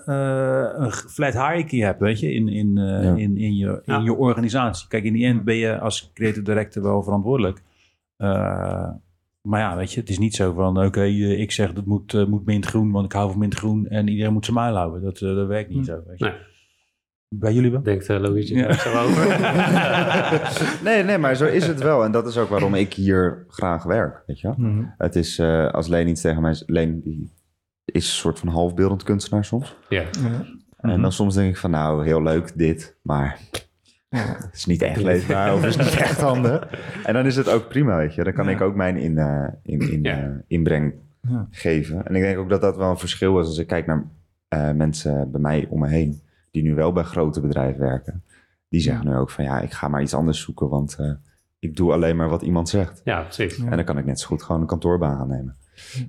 een 0.85 0.93
flat 0.93 1.33
hierarchy 1.33 1.79
hebt, 1.81 2.01
weet 2.01 2.21
je, 2.21 2.33
in, 2.33 2.49
in, 2.49 2.75
Ja. 2.77 3.01
in, 3.01 3.37
in, 3.39 3.57
je, 3.57 3.67
in 3.85 3.95
Ja. 3.95 3.99
je 4.01 4.15
organisatie. 4.15 4.89
Kijk, 4.89 5.05
in 5.05 5.13
die 5.13 5.27
end 5.27 5.45
ben 5.45 5.57
je 5.57 5.79
als 5.79 6.11
creative 6.15 6.43
director 6.43 6.83
wel 6.83 7.03
verantwoordelijk. 7.03 7.63
Eh, 8.23 8.89
maar 9.43 9.61
ja, 9.61 9.77
weet 9.77 9.93
je, 9.93 10.01
het 10.01 10.09
is 10.09 10.19
niet 10.19 10.35
zo 10.35 10.53
van, 10.53 10.85
oké, 10.85 11.01
eh, 11.03 11.41
ik 11.41 11.53
zeg 11.53 11.73
dat 11.73 11.85
moet, 11.85 12.15
eh, 12.15 12.25
moet 12.27 12.45
mintgroen, 12.45 12.91
want 12.91 13.05
ik 13.05 13.13
hou 13.13 13.31
van 13.31 13.39
mintgroen 13.39 13.87
en 13.89 14.09
iedereen 14.09 14.33
moet 14.33 14.45
zijn 14.45 14.57
muil 14.57 14.77
houden. 14.77 15.03
Dat, 15.03 15.21
eh, 15.21 15.35
dat 15.35 15.47
werkt 15.47 15.71
niet 15.71 15.87
zo, 15.87 16.03
weet 16.07 16.19
je. 16.19 16.25
Nee. 16.25 16.35
Bij 17.35 17.53
jullie 17.53 17.71
wel? 17.71 17.83
Denkt 17.83 18.09
uh, 18.09 18.19
Luigi 18.21 18.55
Ja. 18.55 18.63
daar 18.67 18.75
zo 18.79 18.99
over? 18.99 19.27
Nee, 20.85 21.03
nee, 21.05 21.19
maar 21.19 21.35
zo 21.35 21.45
is 21.47 21.67
het 21.67 21.83
wel. 21.83 22.05
En 22.05 22.13
dat 22.13 22.27
is 22.27 22.39
ook 22.39 22.49
waarom 22.49 22.75
ik 22.75 22.93
hier 22.93 23.45
graag 23.49 23.83
werk, 23.83 24.23
weet 24.27 24.41
je. 24.41 24.53
Mhm. 24.57 24.83
Het 24.99 25.17
is, 25.17 25.39
eh, 25.39 25.69
als 25.69 25.89
Leen 25.89 26.09
iets 26.09 26.21
tegen 26.21 26.43
mij... 26.43 26.63
Leen 26.67 27.01
die 27.01 27.33
is 27.85 28.05
een 28.07 28.13
soort 28.13 28.39
van 28.39 28.49
halfbeeldend 28.49 29.03
kunstenaar 29.03 29.45
soms. 29.45 29.77
ja. 29.89 30.01
Ja. 30.01 30.45
En 30.77 31.01
dan 31.03 31.13
soms 31.13 31.35
denk 31.35 31.49
ik 31.51 31.57
van, 31.57 31.71
nou, 31.71 32.05
heel 32.05 32.23
leuk 32.23 32.53
dit, 32.59 32.97
maar. 33.03 33.39
Het 34.17 34.55
is 34.55 34.65
niet 34.67 34.83
echt 34.83 35.03
leesbaar 35.03 35.55
of 35.55 35.61
het 35.63 35.69
is 35.71 35.77
niet 35.77 35.95
echt 36.01 36.21
handig. 36.31 36.69
En 37.05 37.15
dan 37.15 37.27
is 37.27 37.37
het 37.37 37.49
ook 37.49 37.69
prima, 37.69 37.97
weet 37.97 38.15
je. 38.15 38.25
Dan 38.25 38.33
kan 38.33 38.45
Ja. 38.45 38.51
ik 38.51 38.61
ook 38.61 38.75
mijn 38.75 38.97
in, 38.97 39.19
eh, 39.19 39.49
in, 39.63 39.93
in, 39.93 40.03
Ja. 40.03 40.17
eh, 40.23 40.29
inbreng 40.47 40.93
Ja. 41.29 41.47
geven. 41.51 42.07
En 42.07 42.15
ik 42.15 42.23
denk 42.23 42.39
ook 42.39 42.49
dat 42.49 42.61
dat 42.61 42.77
wel 42.77 42.91
een 42.91 42.99
verschil 42.99 43.41
is 43.41 43.47
als 43.47 43.59
ik 43.59 43.67
kijk 43.67 43.87
naar 43.87 44.05
eh, 44.49 44.71
mensen 44.71 45.31
bij 45.31 45.41
mij 45.41 45.67
om 45.69 45.81
me 45.81 45.89
heen... 45.89 46.21
die 46.51 46.63
nu 46.63 46.75
wel 46.75 46.93
bij 46.93 47.03
grote 47.03 47.41
bedrijven 47.41 47.81
werken. 47.81 48.23
Die 48.69 48.81
zeggen 48.81 49.07
nu 49.07 49.17
ook 49.17 49.31
van, 49.31 49.45
ja, 49.45 49.61
ik 49.61 49.73
ga 49.73 49.89
maar 49.89 50.03
iets 50.03 50.15
anders 50.15 50.41
zoeken... 50.41 50.69
want 50.69 50.97
eh, 50.99 51.11
ik 51.59 51.77
doe 51.77 51.93
alleen 51.93 52.17
maar 52.17 52.29
wat 52.29 52.43
iemand 52.43 52.69
zegt. 52.69 53.01
ja, 53.05 53.21
precies. 53.23 53.59
En 53.59 53.77
dan 53.77 53.85
kan 53.85 53.99
ik 53.99 54.05
net 54.05 54.21
zo 54.21 54.27
goed 54.27 54.43
gewoon 54.43 54.61
een 54.61 54.67
kantoorbaan 54.67 55.17
gaan 55.17 55.29
nemen. 55.29 55.57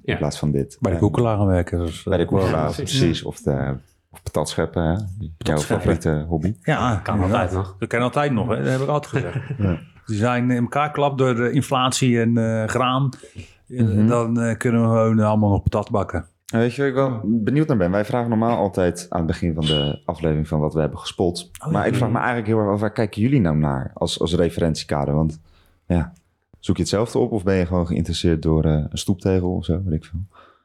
In 0.04 0.18
plaats 0.18 0.39
van 0.39 0.52
dit. 0.52 0.78
Bij 0.82 0.92
de 0.92 0.98
koekelaar 0.98 1.38
gaan 1.38 1.46
werken. 1.48 1.80
Dus, 1.80 2.04
Bij 2.04 2.18
de 2.18 2.26
koekelaar, 2.26 2.68
Ja, 2.68 2.72
precies. 2.74 3.00
precies. 3.00 3.24
Of, 3.24 3.42
de, 3.42 3.74
of 4.13 4.23
patat 4.23 4.49
scheppen, 4.49 4.84
hè? 4.84 4.95
Jouw 5.38 5.58
favoriete 5.58 6.26
hobby. 6.28 6.56
Ja, 6.62 6.99
Kan 7.04 7.15
inderdaad. 7.15 7.39
altijd 7.41 7.58
nog. 7.58 7.76
Dat 7.80 7.89
kan 7.89 8.02
altijd 8.02 8.32
nog, 8.32 8.47
hè? 8.47 8.58
dat 8.63 8.71
heb 8.71 8.82
ik 8.82 8.88
altijd 8.88 9.13
gezegd. 9.23 9.39
Ja. 9.58 9.80
Die 10.06 10.17
zijn 10.17 10.52
in 10.52 10.62
elkaar 10.62 10.91
klapt 10.91 11.17
door 11.17 11.36
de 11.36 11.52
inflatie 11.52 12.19
en 12.21 12.38
eh, 12.38 12.67
graan. 12.67 13.10
Eh, 13.36 13.41
Mhm. 13.67 14.08
Dan 14.08 14.39
eh, 14.41 14.58
kunnen 14.58 14.82
we 14.82 14.88
gewoon 14.88 15.19
allemaal 15.19 15.49
nog 15.49 15.63
patat 15.63 15.89
bakken. 15.91 16.26
En 16.54 16.60
Weet 16.60 16.73
je 16.73 16.82
waar 16.82 16.89
ik 16.89 16.95
wel 16.95 17.19
benieuwd 17.23 17.67
naar 17.67 17.78
ben? 17.78 17.91
Wij 17.91 18.06
vragen 18.06 18.30
normaal 18.30 18.58
altijd 18.58 19.06
aan 19.10 19.17
het 19.17 19.28
begin 19.28 19.54
van 19.54 19.65
de 19.65 20.02
aflevering 20.06 20.47
van 20.47 20.60
wat 20.60 20.73
we 20.73 20.80
hebben 20.80 20.99
gespot. 20.99 21.52
Oh, 21.65 21.71
maar 21.71 21.82
ja. 21.82 21.88
ik 21.88 21.95
vraag 21.95 22.10
me 22.10 22.17
eigenlijk 22.17 22.47
heel 22.47 22.60
erg 22.60 22.69
af, 22.69 22.80
waar 22.80 22.91
kijken 22.91 23.21
jullie 23.21 23.41
nou 23.41 23.58
naar 23.58 23.91
als, 23.93 24.19
als 24.19 24.36
referentiekader? 24.36 25.13
Want 25.15 25.39
ja, 25.88 26.13
zoek 26.60 26.76
je 26.76 26.82
hetzelfde 26.82 27.19
op 27.19 27.32
of 27.32 27.43
ben 27.43 27.56
je 27.56 27.65
gewoon 27.65 27.88
geïnteresseerd 27.88 28.41
door 28.41 28.63
eh, 28.65 28.71
een 28.89 28.97
stoeptegel 28.97 29.56
of 29.56 29.65
zo, 29.65 29.82
weet 29.86 29.93
ik 29.93 30.06
veel? 30.06 30.19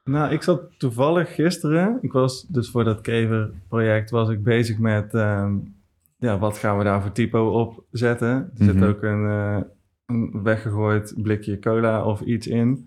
Nou, 0.08 0.32
ik 0.32 0.42
zat 0.42 0.62
toevallig 0.78 1.34
gisteren, 1.34 1.98
ik 2.00 2.12
was 2.12 2.42
dus 2.48 2.70
voor 2.70 2.84
dat 2.84 3.00
Kever-project 3.00 4.10
was 4.10 4.28
ik 4.28 4.42
bezig 4.42 4.78
met, 4.78 5.14
ehm, 5.14 5.56
ja, 6.18 6.38
wat 6.38 6.58
gaan 6.58 6.78
we 6.78 6.84
daar 6.84 7.02
voor 7.02 7.12
typo 7.12 7.60
op 7.60 7.84
zetten? 7.90 8.28
Er 8.28 8.64
zit 8.64 8.74
Mhm. 8.74 8.84
ook 8.84 9.02
een, 9.02 9.26
eh, 9.26 9.60
een 10.06 10.42
weggegooid 10.42 11.14
blikje 11.22 11.58
cola 11.58 12.04
of 12.04 12.20
iets 12.20 12.46
in. 12.46 12.86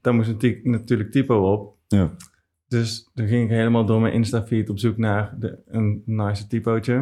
Daar 0.00 0.14
moest 0.14 0.28
een 0.28 0.38
ty- 0.38 0.60
natuurlijk 0.62 1.10
typo 1.10 1.52
op. 1.52 1.76
Ja. 1.86 2.10
Dus 2.68 3.10
toen 3.14 3.26
ging 3.26 3.44
ik 3.44 3.50
helemaal 3.50 3.84
door 3.86 4.00
mijn 4.00 4.12
Insta-feed 4.14 4.68
op 4.70 4.78
zoek 4.78 4.96
naar 4.96 5.34
de, 5.38 5.58
een 5.66 6.02
nice 6.06 6.46
typootje. 6.46 6.94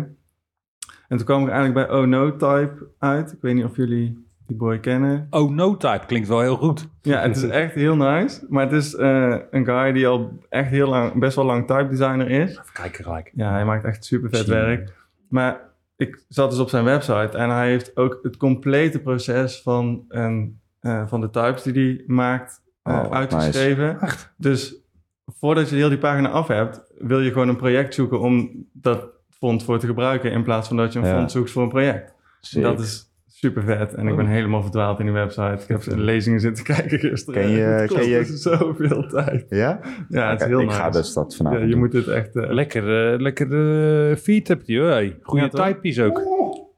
En 1.09 1.17
toen 1.17 1.27
kwam 1.27 1.43
ik 1.43 1.49
eigenlijk 1.49 1.89
bij 1.89 1.99
Oh 1.99 2.07
No 2.07 2.31
Type 2.31 2.87
uit. 2.99 3.33
Ik 3.33 3.41
weet 3.41 3.55
niet 3.55 3.65
of 3.65 3.77
jullie 3.77 4.26
die 4.47 4.57
boy 4.57 4.79
kennen. 4.79 5.27
Oh, 5.31 5.51
no 5.51 5.77
type 5.77 6.03
klinkt 6.07 6.29
wel 6.29 6.41
heel 6.41 6.57
goed. 6.57 6.89
Ja, 7.03 7.21
het 7.21 7.37
is 7.37 7.43
echt 7.49 7.75
heel 7.75 7.97
nice. 7.97 8.47
Maar 8.49 8.65
het 8.65 8.73
is 8.73 8.95
eh, 8.95 9.37
een 9.51 9.65
guy 9.65 9.93
die 9.93 10.07
al 10.07 10.39
echt 10.49 10.71
heel 10.71 10.89
lang, 10.89 11.19
best 11.19 11.37
wel 11.37 11.45
lang 11.45 11.67
type 11.67 11.89
designer 11.89 12.31
is. 12.31 12.51
Even 12.51 12.65
kijken 12.73 13.05
gelijk. 13.05 13.33
Ja, 13.35 13.51
hij 13.53 13.65
maakt 13.65 13.85
echt 13.85 14.05
super 14.05 14.31
vet 14.31 14.47
werk. 14.47 14.93
Maar 15.29 15.61
ik 15.97 16.25
zat 16.29 16.51
dus 16.51 16.59
op 16.59 16.69
zijn 16.69 16.85
website 16.85 17.37
en 17.37 17.51
hij 17.51 17.69
heeft 17.69 17.97
ook 17.97 18.19
het 18.23 18.37
complete 18.37 18.99
proces 19.01 19.63
van, 19.63 20.05
een, 20.09 20.61
eh, 20.81 21.07
van 21.07 21.21
de 21.21 21.31
types 21.31 21.63
die 21.63 21.73
hij 21.97 22.05
maakt 22.07 22.63
eh, 22.83 22.95
Oh, 23.05 23.11
uitgeschreven. 23.13 23.99
Dus 24.37 24.75
voordat 25.27 25.69
je 25.71 25.77
heel 25.77 25.89
die 25.89 25.99
pagina 25.99 26.29
af 26.29 26.49
hebt, 26.49 26.81
wil 26.99 27.21
je 27.21 27.33
gewoon 27.33 27.49
een 27.49 27.57
project 27.57 27.95
zoeken 27.95 28.21
om 28.21 28.51
dat 28.73 29.07
font 29.31 29.65
voor 29.65 29.79
te 29.79 29.87
gebruiken 29.87 30.31
in 30.33 30.43
plaats 30.43 30.69
van 30.69 30.77
dat 30.77 30.93
je 30.93 30.99
een 30.99 31.05
Ja. 31.07 31.17
font 31.17 31.31
zoekt 31.31 31.51
voor 31.51 31.63
een 31.63 31.69
project. 31.69 32.15
Dat 32.53 32.81
is 32.81 33.15
super 33.39 33.63
vet. 33.63 33.95
En 33.95 34.07
ik 34.09 34.17
ben 34.17 34.27
helemaal 34.27 34.63
verdwaald 34.63 34.99
in 34.99 35.05
die 35.05 35.15
website. 35.15 35.59
Ik 35.63 35.69
heb 35.69 35.83
lezingen 35.97 36.41
zitten 36.41 36.65
kijken 36.75 36.99
gisteren. 36.99 37.41
Ken 37.43 37.51
je- 37.51 37.59
Het 37.59 37.93
ken 37.93 38.09
je- 38.09 38.25
zoveel 38.25 39.07
tijd. 39.09 39.47
Ja? 39.49 39.81
Ja, 40.09 40.31
het 40.31 40.41
is 40.41 40.47
heel 40.47 40.61
ik 40.61 40.67
nice. 40.67 40.79
ga 40.79 40.91
dus 40.91 41.13
dat 41.13 41.31
ja, 41.31 41.37
vanavond 41.37 41.63
je 41.65 41.71
doen. 41.71 41.79
moet 41.79 41.93
het 41.93 42.09
echt... 42.09 42.37
eh, 42.37 42.51
Lekker, 42.53 43.13
eh, 43.13 43.21
lekker 43.21 44.11
eh, 44.11 44.17
feed 44.17 44.49
heb 44.49 44.63
je. 44.65 44.81
Hey. 44.81 45.19
Goede 45.23 45.49
Ja, 45.53 45.65
typejes 45.65 46.01
ook. 46.01 46.23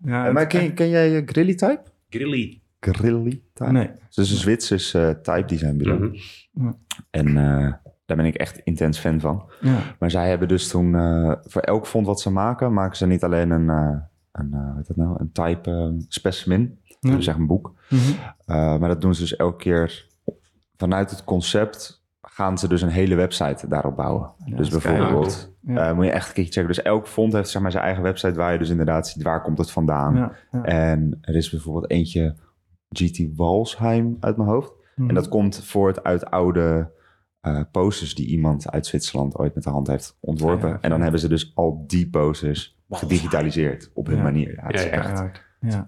ja, 0.04 0.32
maar 0.32 0.46
ken, 0.46 0.62
je- 0.62 0.72
ken 0.72 0.88
jij 0.88 1.22
Grilly 1.26 1.54
Type? 1.54 1.80
Grilly. 2.08 2.60
Grilly 2.80 3.42
Type? 3.54 3.72
Nee. 3.72 3.86
Het 3.86 4.16
is 4.16 4.30
een 4.30 4.36
Zwitsers 4.36 4.94
eh, 4.94 5.08
type 5.10 5.44
design 5.46 5.76
bureau. 5.76 6.18
Mhm. 6.52 6.72
En 7.10 7.26
eh, 7.28 7.72
daar 8.06 8.16
ben 8.16 8.24
ik 8.26 8.34
echt 8.34 8.60
intens 8.64 8.98
fan 8.98 9.20
van. 9.20 9.50
Ja. 9.60 9.78
Maar 9.98 10.10
zij 10.10 10.28
hebben 10.28 10.48
dus 10.48 10.68
toen, 10.68 10.94
eh, 10.94 11.32
voor 11.40 11.62
elk 11.62 11.86
font 11.86 12.06
wat 12.06 12.20
ze 12.20 12.30
maken, 12.30 12.72
maken 12.72 12.96
ze 12.96 13.06
niet 13.06 13.24
alleen 13.24 13.50
een, 13.50 13.68
eh, 13.68 13.96
een, 14.38 14.52
eh, 14.52 14.86
dat 14.86 14.96
nou, 14.96 15.16
een 15.20 15.32
type 15.32 15.70
eh, 15.70 16.04
specimen, 16.08 16.78
Ja. 17.00 17.16
dus 17.16 17.26
echt 17.26 17.38
een 17.38 17.46
boek. 17.46 17.74
Mhm. 17.88 18.00
Uh, 18.00 18.78
maar 18.78 18.88
dat 18.88 19.00
doen 19.00 19.14
ze 19.14 19.20
dus 19.20 19.36
elke 19.36 19.56
keer 19.56 20.06
vanuit 20.76 21.10
het 21.10 21.24
concept 21.24 22.06
gaan 22.20 22.58
ze 22.58 22.68
dus 22.68 22.82
een 22.82 22.88
hele 22.88 23.14
website 23.14 23.68
daarop 23.68 23.96
bouwen. 23.96 24.32
Ja, 24.44 24.56
dus 24.56 24.66
is 24.66 24.82
bijvoorbeeld, 24.82 25.54
Ja. 25.60 25.88
eh, 25.88 25.94
moet 25.94 26.04
je 26.04 26.10
echt 26.10 26.28
een 26.28 26.34
keertje 26.34 26.52
checken. 26.52 26.74
Dus 26.74 26.82
elk 26.84 27.06
font 27.08 27.32
heeft 27.32 27.48
zeg 27.50 27.62
maar, 27.62 27.70
zijn 27.70 27.84
eigen 27.84 28.02
website 28.02 28.34
waar 28.34 28.52
je 28.52 28.58
dus 28.58 28.68
inderdaad 28.68 29.08
ziet 29.08 29.22
waar 29.22 29.42
komt 29.42 29.58
het 29.58 29.70
vandaan. 29.70 30.32
En 30.62 31.18
er 31.20 31.36
is 31.36 31.50
bijvoorbeeld 31.50 31.90
eentje, 31.90 32.36
GT 32.88 33.36
Walsheim 33.36 34.16
uit 34.20 34.36
mijn 34.36 34.48
hoofd. 34.48 34.72
Mhm. 34.96 35.08
En 35.08 35.14
dat 35.14 35.28
komt 35.28 35.64
voort 35.64 36.04
uit 36.04 36.30
oude 36.30 36.96
eh, 37.40 37.60
posters 37.72 38.14
die 38.14 38.26
iemand 38.26 38.70
uit 38.70 38.86
Zwitserland 38.86 39.38
ooit 39.38 39.54
met 39.54 39.64
de 39.64 39.70
hand 39.70 39.86
heeft 39.86 40.16
ontworpen. 40.20 40.68
Ja, 40.68 40.74
ja, 40.74 40.80
en 40.80 40.90
dan 40.90 41.00
hebben 41.00 41.20
ze 41.20 41.28
dus 41.28 41.52
al 41.54 41.84
die 41.86 42.10
posters 42.10 42.77
gedigitaliseerd 42.88 43.90
op 43.94 44.06
hun 44.06 44.16
Ja. 44.16 44.22
manier. 44.22 44.54
Ja, 44.54 44.66
het 44.66 44.74
is 44.74 44.88
echt, 44.88 45.22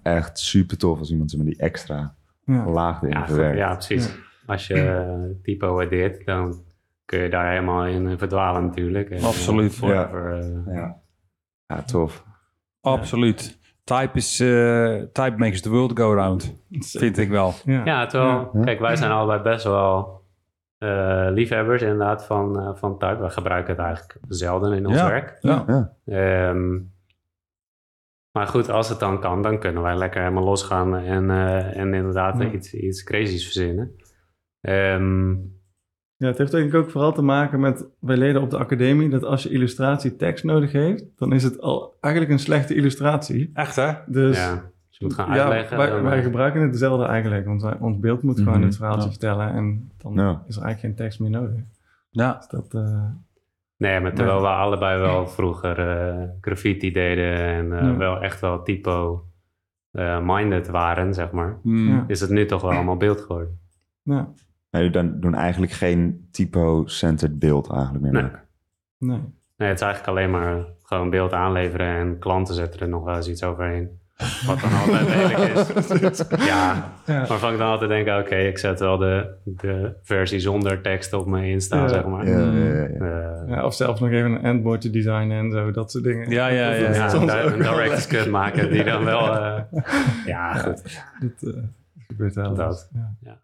echt 0.02 0.38
super 0.38 0.78
tof 0.78 0.98
als 0.98 1.10
iemand 1.10 1.30
zeg 1.30 1.40
maar, 1.40 1.48
die 1.48 1.58
extra 1.60 2.14
ja. 2.44 2.70
laag 2.70 3.02
erin 3.02 3.16
goed, 3.16 3.26
verwerkt. 3.26 3.58
ja, 3.58 3.74
precies. 3.74 4.14
Als 4.46 4.66
je 4.66 4.74
eh, 4.74 5.42
typo 5.42 5.74
waardeert, 5.74 6.26
dan 6.26 6.62
kun 7.04 7.18
je 7.20 7.28
daar 7.30 7.50
helemaal 7.50 7.86
in 7.86 8.08
eh, 8.08 8.18
verdwalen 8.18 8.64
natuurlijk. 8.66 9.10
En, 9.10 9.16
eh, 9.18 9.24
Absoluut, 9.24 9.74
forever, 9.74 10.38
eh, 10.38 10.74
Ja. 10.74 11.00
Ja, 11.66 11.82
tof. 11.82 12.24
Absoluut. 12.80 13.58
Type, 13.84 14.10
is, 14.12 14.36
type 15.12 15.34
makes 15.36 15.60
the 15.60 15.70
world 15.70 15.98
go 15.98 16.14
round. 16.14 16.54
Vind 16.70 17.18
ik 17.18 17.28
wel. 17.28 17.54
Ja. 17.64 17.84
Ja, 17.84 18.06
terwijl, 18.06 18.50
Ja. 18.52 18.60
kijk, 18.64 18.80
wij 18.80 18.96
zijn 18.96 19.10
allebei 19.10 19.42
best 19.42 19.64
wel 19.64 20.19
eh, 20.80 21.26
liefhebbers 21.30 21.82
inderdaad 21.82 22.24
van, 22.26 22.60
eh, 22.60 22.74
van 22.74 22.98
type. 22.98 23.22
We 23.22 23.30
gebruiken 23.30 23.74
het 23.74 23.82
eigenlijk 23.84 24.18
zelden 24.28 24.72
in 24.72 24.86
ons 24.86 24.96
Ja. 24.96 25.08
werk. 25.08 25.36
Ja. 25.40 25.64
Ja. 25.66 25.96
Ehm, 26.04 26.78
maar 28.32 28.46
goed, 28.46 28.70
als 28.70 28.88
het 28.88 28.98
dan 29.00 29.20
kan, 29.20 29.42
dan 29.42 29.58
kunnen 29.58 29.82
wij 29.82 29.96
lekker 29.96 30.20
helemaal 30.20 30.44
losgaan 30.44 30.96
en, 30.96 31.30
eh, 31.30 31.76
en 31.76 31.94
inderdaad 31.94 32.38
Ja. 32.42 32.50
iets, 32.50 32.74
iets 32.74 33.04
crazy's 33.04 33.42
verzinnen. 33.44 33.96
Ehm, 34.60 35.30
Ja, 36.16 36.26
het 36.26 36.38
heeft 36.38 36.50
denk 36.52 36.68
ik 36.68 36.74
ook 36.74 36.90
vooral 36.90 37.12
te 37.12 37.22
maken 37.22 37.60
met, 37.60 37.86
wij 38.00 38.16
leren 38.16 38.42
op 38.42 38.50
de 38.50 38.58
academie, 38.58 39.08
dat 39.08 39.24
als 39.24 39.42
je 39.42 39.48
illustratie 39.50 40.16
tekst 40.16 40.44
nodig 40.44 40.72
heeft, 40.72 41.04
dan 41.16 41.32
is 41.32 41.42
het 41.42 41.60
al 41.60 41.96
eigenlijk 42.00 42.32
een 42.32 42.38
slechte 42.38 42.74
illustratie. 42.74 43.50
Echt 43.54 43.76
hè? 43.76 43.92
Dus 44.06 44.36
ja, 44.36 44.54
dus 44.54 44.62
je 45.00 45.06
moet 45.06 45.14
gaan 45.14 45.34
ja, 45.34 45.40
uitleggen. 45.42 45.76
wij, 46.02 46.16
eh, 46.18 46.22
gebruiken 46.24 46.60
hetzelfde 46.62 47.04
eigenlijk, 47.06 47.46
want 47.46 47.62
wij- 47.62 47.76
ons 47.80 47.98
beeld 47.98 48.22
moet 48.22 48.38
gewoon 48.38 48.54
Mhm, 48.54 48.62
het 48.66 48.76
verhaaltje 48.76 49.04
ja. 49.04 49.10
vertellen 49.10 49.48
en 49.52 49.90
dan 49.96 50.12
Ja. 50.14 50.42
is 50.46 50.56
er 50.56 50.62
eigenlijk 50.62 50.80
geen 50.80 50.94
tekst 50.94 51.20
meer 51.20 51.30
nodig. 51.30 51.60
Ja. 52.10 52.34
Dus 52.36 52.48
dat, 52.48 52.74
eh, 52.74 53.04
Nee, 53.76 54.00
maar 54.00 54.14
terwijl 54.14 54.40
we 54.40 54.46
allebei 54.46 55.00
wel 55.00 55.26
vroeger 55.28 55.78
eh, 55.88 56.28
graffiti 56.40 56.92
deden 56.92 57.34
en 57.36 57.72
eh, 57.72 57.80
Ja. 57.86 57.96
wel 57.96 58.20
echt 58.22 58.40
wel 58.40 58.62
typo-minded 59.92 60.68
waren, 60.68 61.14
zeg 61.14 61.30
maar. 61.30 61.58
Ja. 61.62 62.04
is 62.06 62.20
het 62.20 62.30
nu 62.30 62.46
toch 62.46 62.62
wel 62.62 62.70
allemaal 62.72 62.96
beeld 62.96 63.20
geworden. 63.20 63.58
ja, 64.02 64.28
jullie 64.70 64.90
dan 64.90 65.20
doen 65.20 65.34
eigenlijk 65.34 65.72
geen 65.72 66.28
typo-centered 66.30 67.38
beeld 67.38 67.70
eigenlijk 67.70 68.02
meer 68.02 68.12
Nee. 68.12 68.22
maken. 68.22 68.40
nee. 68.98 69.20
Nee, 69.56 69.68
het 69.68 69.80
is 69.80 69.84
eigenlijk 69.86 70.16
alleen 70.18 70.30
maar 70.30 70.64
gewoon 70.82 71.10
beeld 71.10 71.32
aanleveren 71.32 71.86
en 71.86 72.18
klanten 72.18 72.54
zetten 72.54 72.80
er 72.80 72.88
nog 72.88 73.04
wel 73.04 73.16
eens 73.16 73.28
iets 73.28 73.42
overheen. 73.44 73.98
Wat 74.46 74.60
dan 74.60 74.72
altijd 74.72 75.08
lelijk 75.08 75.38
is. 76.12 76.24
Ja, 76.46 76.92
Ja. 77.06 77.26
waarvan 77.26 77.52
ik 77.52 77.58
dan 77.58 77.68
altijd 77.68 77.90
denk, 77.90 78.24
oké, 78.26 78.36
ik 78.36 78.58
zet 78.58 78.80
wel 78.80 78.98
de, 78.98 79.34
de 79.44 79.92
versie 80.02 80.40
zonder 80.40 80.80
tekst 80.82 81.12
op 81.12 81.26
mijn 81.26 81.44
Insta, 81.44 81.76
Ja. 81.76 81.88
zeg 81.88 82.04
maar. 82.04 82.28
Ja, 82.28 82.38
ja, 82.38 82.52
ja, 82.52 82.74
ja. 82.74 83.42
Eh, 83.44 83.48
Ja, 83.48 83.64
of 83.64 83.74
zelfs 83.74 84.00
nog 84.00 84.10
even 84.10 84.30
een 84.30 84.42
endboardje 84.42 84.90
designen 84.90 85.38
en 85.38 85.50
zo, 85.50 85.70
dat 85.70 85.90
soort 85.90 86.04
dingen. 86.04 86.30
Ja, 86.30 86.46
ja, 86.48 86.70
ja. 86.72 87.14
Een, 87.14 87.20
director's 87.26 88.08
leuk. 88.10 88.22
cut 88.22 88.30
maken 88.30 88.70
die 88.70 88.84
dan 88.84 89.04
wel... 89.04 89.34
eh, 89.36 89.62
ja, 90.26 90.54
goed. 90.54 91.02
Dat 91.20 91.54
eh, 91.54 91.60
gebeurt 92.06 92.34
wel. 92.34 92.54
Dat. 92.54 92.90
Ja. 93.20 93.38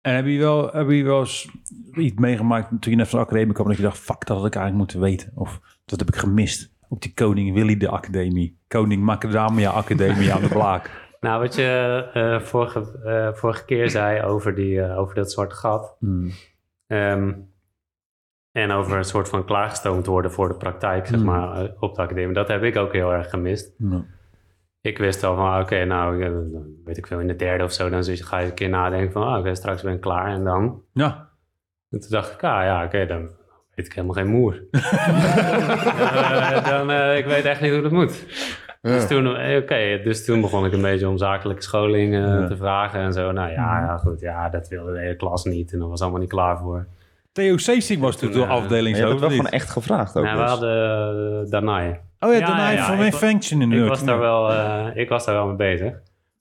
En 0.00 0.14
heb 0.14 0.26
je 0.26 0.38
wel, 0.38 0.70
heb 0.72 0.88
je 0.90 1.02
wel 1.04 1.18
eens 1.20 1.48
iets 1.94 2.16
meegemaakt 2.18 2.68
toen 2.68 2.90
je 2.92 2.96
net 2.98 3.08
van 3.08 3.18
de 3.18 3.24
academie 3.24 3.54
kwam... 3.54 3.66
dat 3.68 3.76
je 3.76 3.82
dacht, 3.82 3.98
fuck, 3.98 4.26
dat 4.26 4.36
had 4.36 4.46
ik 4.46 4.54
eigenlijk 4.54 4.76
moeten 4.76 5.00
weten. 5.10 5.30
Of 5.34 5.60
dat 5.84 5.98
heb 5.98 6.08
ik 6.08 6.16
gemist 6.16 6.74
op 6.88 7.02
die 7.02 7.14
Koning 7.14 7.54
Willy 7.54 7.76
de 7.76 7.88
Academie. 7.88 8.58
Koning 8.68 9.02
Macadamia 9.02 9.70
Academie 9.70 10.32
aan 10.32 10.40
de 10.42 10.48
Blaak. 10.48 10.90
Nou, 11.20 11.40
wat 11.40 11.54
je 11.54 12.10
eh, 12.14 12.40
vorige, 12.40 13.00
eh, 13.04 13.32
vorige 13.32 13.64
keer 13.64 13.90
zei 13.90 14.22
over, 14.22 14.54
die, 14.54 14.82
eh, 14.82 14.98
over 14.98 15.14
dat 15.14 15.32
zwarte 15.32 15.54
gat. 15.54 15.96
Hmm. 15.98 16.30
ehm, 16.86 17.32
en 18.52 18.70
over 18.70 18.96
een 18.96 19.04
soort 19.04 19.28
van 19.28 19.44
klaargestoomd 19.44 20.06
worden 20.06 20.32
voor 20.32 20.48
de 20.48 20.56
praktijk, 20.56 21.06
zeg 21.06 21.16
Hmm. 21.16 21.24
maar, 21.24 21.72
op 21.78 21.94
de 21.94 22.02
academie. 22.02 22.34
Dat 22.34 22.48
heb 22.48 22.62
ik 22.62 22.76
ook 22.76 22.92
heel 22.92 23.12
erg 23.12 23.30
gemist. 23.30 23.74
Ik 24.80 24.98
wist 24.98 25.24
al 25.24 25.36
van, 25.36 25.60
oké, 25.60 25.84
nou, 25.84 26.18
weet 26.84 26.96
ik 26.96 27.06
veel, 27.06 27.20
in 27.20 27.26
de 27.26 27.36
derde 27.36 27.64
of 27.64 27.72
zo, 27.72 27.88
dan 27.88 28.04
ga 28.04 28.38
je 28.38 28.46
een 28.46 28.54
keer 28.54 28.68
nadenken 28.68 29.12
van, 29.12 29.22
ah, 29.26 29.38
oké, 29.38 29.54
straks 29.54 29.82
ben 29.82 29.94
ik 29.94 30.00
klaar. 30.00 30.26
En 30.26 30.44
dan? 30.44 30.82
Ja. 30.92 31.28
En 31.90 32.00
toen 32.00 32.10
dacht 32.10 32.32
ik, 32.32 32.44
ah 32.44 32.62
ja, 32.62 32.84
oké, 32.84 33.06
dan 33.06 33.28
weet 33.76 33.86
ik 33.86 33.92
helemaal 33.92 34.16
geen 34.16 34.26
moer. 34.26 34.62
Eh, 36.46 36.64
dan, 36.68 36.90
eh, 36.90 37.18
ik 37.18 37.24
weet 37.24 37.44
echt 37.44 37.60
niet 37.60 37.72
hoe 37.72 37.82
dat 37.82 37.92
moet. 37.92 38.24
Dus, 38.82 39.06
toen, 39.06 39.36
eh, 39.36 39.56
oké, 39.56 40.00
dus 40.04 40.24
toen 40.24 40.40
begon 40.40 40.64
ik 40.66 40.72
een 40.72 40.82
beetje 40.82 41.08
om 41.08 41.18
zakelijke 41.18 41.62
scholing 41.62 42.14
eh, 42.14 42.20
Ja. 42.20 42.46
te 42.46 42.56
vragen 42.56 43.00
en 43.00 43.12
zo. 43.12 43.32
Nou 43.32 43.50
ja, 43.50 43.80
ja, 43.80 43.96
goed, 43.96 44.20
ja, 44.20 44.48
dat 44.48 44.68
wilde 44.68 44.92
de 44.92 44.98
hele 44.98 45.16
klas 45.16 45.44
niet 45.44 45.72
en 45.72 45.78
dat 45.78 45.88
was 45.88 46.00
allemaal 46.00 46.20
niet 46.20 46.28
klaar 46.28 46.58
voor. 46.58 46.86
Theo 47.32 47.56
Seesing 47.56 48.00
was 48.00 48.16
toen 48.16 48.28
de 48.28 48.34
Toen, 48.34 48.42
eh, 48.42 48.48
Maar 48.48 48.82
je 48.82 48.94
hebt 48.94 49.20
wel 49.20 49.28
gewoon 49.30 49.46
echt 49.46 49.70
gevraagd 49.70 50.16
ook. 50.16 50.24
Nou, 50.24 50.36
we 50.36 50.42
dus. 50.42 50.50
hadden 50.50 51.42
uh, 51.44 51.50
Danai. 51.50 51.88
Oh 52.20 52.32
ja, 52.32 52.38
Ja, 52.38 52.46
daarna 52.46 52.70
ja, 52.70 52.76
ja, 52.76 52.86
van 52.86 52.98
mijn 52.98 53.12
function 53.12 53.62
in 53.62 53.70
de 53.70 53.76
Ik 53.76 53.88
was, 53.88 54.04
daar 54.04 54.18
wel, 54.18 54.52
eh, 54.52 54.86
ik 54.94 55.08
was 55.08 55.24
daar 55.24 55.34
wel 55.34 55.46
mee 55.46 55.56
bezig. 55.56 55.94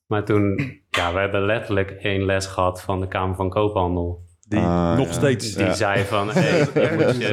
Maar 0.07 0.23
toen, 0.23 0.79
ja, 0.89 1.13
we 1.13 1.19
hebben 1.19 1.45
letterlijk 1.45 1.91
één 1.91 2.25
les 2.25 2.45
gehad 2.45 2.81
van 2.81 2.99
de 2.99 3.07
Kamer 3.07 3.35
van 3.35 3.49
Koophandel. 3.49 4.23
Die 4.55 4.63
Ah, 4.63 4.97
nog 4.97 5.07
ja. 5.07 5.13
steeds. 5.13 5.53
Die 5.53 5.65
Ja. 5.65 5.73
zei 5.73 6.03
van, 6.03 6.29
hey, 6.29 6.59
je 7.19 7.27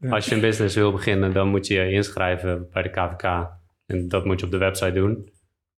Ja. 0.00 0.10
als 0.10 0.26
je 0.26 0.34
een 0.34 0.40
business 0.40 0.74
wil 0.74 0.92
beginnen, 0.92 1.32
dan 1.32 1.48
moet 1.48 1.66
je 1.66 1.74
je 1.74 1.90
inschrijven 1.90 2.66
bij 2.72 2.82
de 2.82 2.90
KVK. 2.90 3.48
En 3.86 4.08
dat 4.08 4.24
moet 4.24 4.40
je 4.40 4.46
op 4.46 4.52
de 4.52 4.58
website 4.58 4.92
doen. 4.92 5.32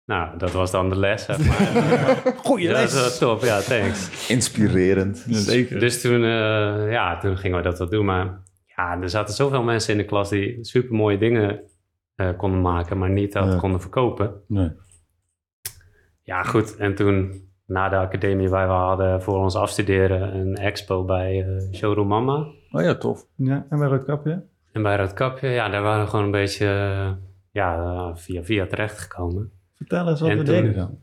Nou, 0.05 0.39
dat 0.39 0.53
was 0.53 0.71
dan 0.71 0.89
de 0.89 0.97
les, 0.99 1.25
zeg 1.25 1.39
maar. 1.39 2.23
Goeie 2.45 2.69
dat 2.69 2.77
les. 2.77 2.95
is 2.95 3.19
wel 3.19 3.35
top, 3.37 3.43
ja, 3.45 3.61
thanks. 3.61 4.29
Inspirerend. 4.29 5.25
Zeker. 5.29 5.79
Dus 5.81 6.01
toen, 6.01 6.23
eh, 6.25 6.91
ja, 6.93 7.19
toen 7.19 7.37
gingen 7.39 7.57
we 7.57 7.63
dat 7.63 7.79
wel 7.79 7.89
doen. 7.89 8.05
Maar 8.05 8.43
ja, 8.77 9.01
er 9.01 9.11
zaten 9.11 9.35
zoveel 9.35 9.63
mensen 9.63 9.93
in 9.93 9.99
de 9.99 10.05
klas 10.05 10.29
die 10.31 10.59
super 10.65 10.95
mooie 10.95 11.19
dingen 11.19 11.61
eh, 12.15 12.29
konden 12.37 12.61
maken, 12.61 12.99
maar 12.99 13.11
niet 13.11 13.33
dat 13.33 13.53
Ja. 13.53 13.59
konden 13.59 13.81
verkopen. 13.81 14.33
Nee. 14.49 14.71
Ja, 16.23 16.43
goed. 16.43 16.77
En 16.77 16.95
toen, 16.95 17.43
na 17.67 17.89
de 17.89 17.97
academie, 17.97 18.49
wij 18.49 18.65
hadden 18.67 19.23
voor 19.23 19.39
ons 19.39 19.55
afstuderen 19.57 20.35
een 20.37 20.55
expo 20.57 21.05
bij 21.05 21.47
eh, 21.49 21.73
Showroom 21.75 22.09
Mama. 22.09 22.47
Oh 22.71 22.83
ja, 22.83 22.95
tof. 22.95 23.27
Ja, 23.37 23.67
en 23.71 23.79
bij 23.79 23.89
Roodkapje? 23.89 24.43
En 24.73 24.83
bij 24.83 24.97
Roodkapje, 24.97 25.49
ja, 25.49 25.69
daar 25.69 25.83
waren 25.83 26.05
we 26.05 26.11
gewoon 26.11 26.25
een 26.25 26.31
beetje 26.31 26.67
ja, 27.51 28.13
via 28.17 28.43
via 28.45 28.67
terechtgekomen. 28.67 29.51
Vertel 29.75 30.09
eens 30.09 30.21
wat 30.21 30.31
En 30.31 30.39
we 30.39 30.45
toen- 30.45 30.55
deden 30.55 30.75
dan. 30.75 30.99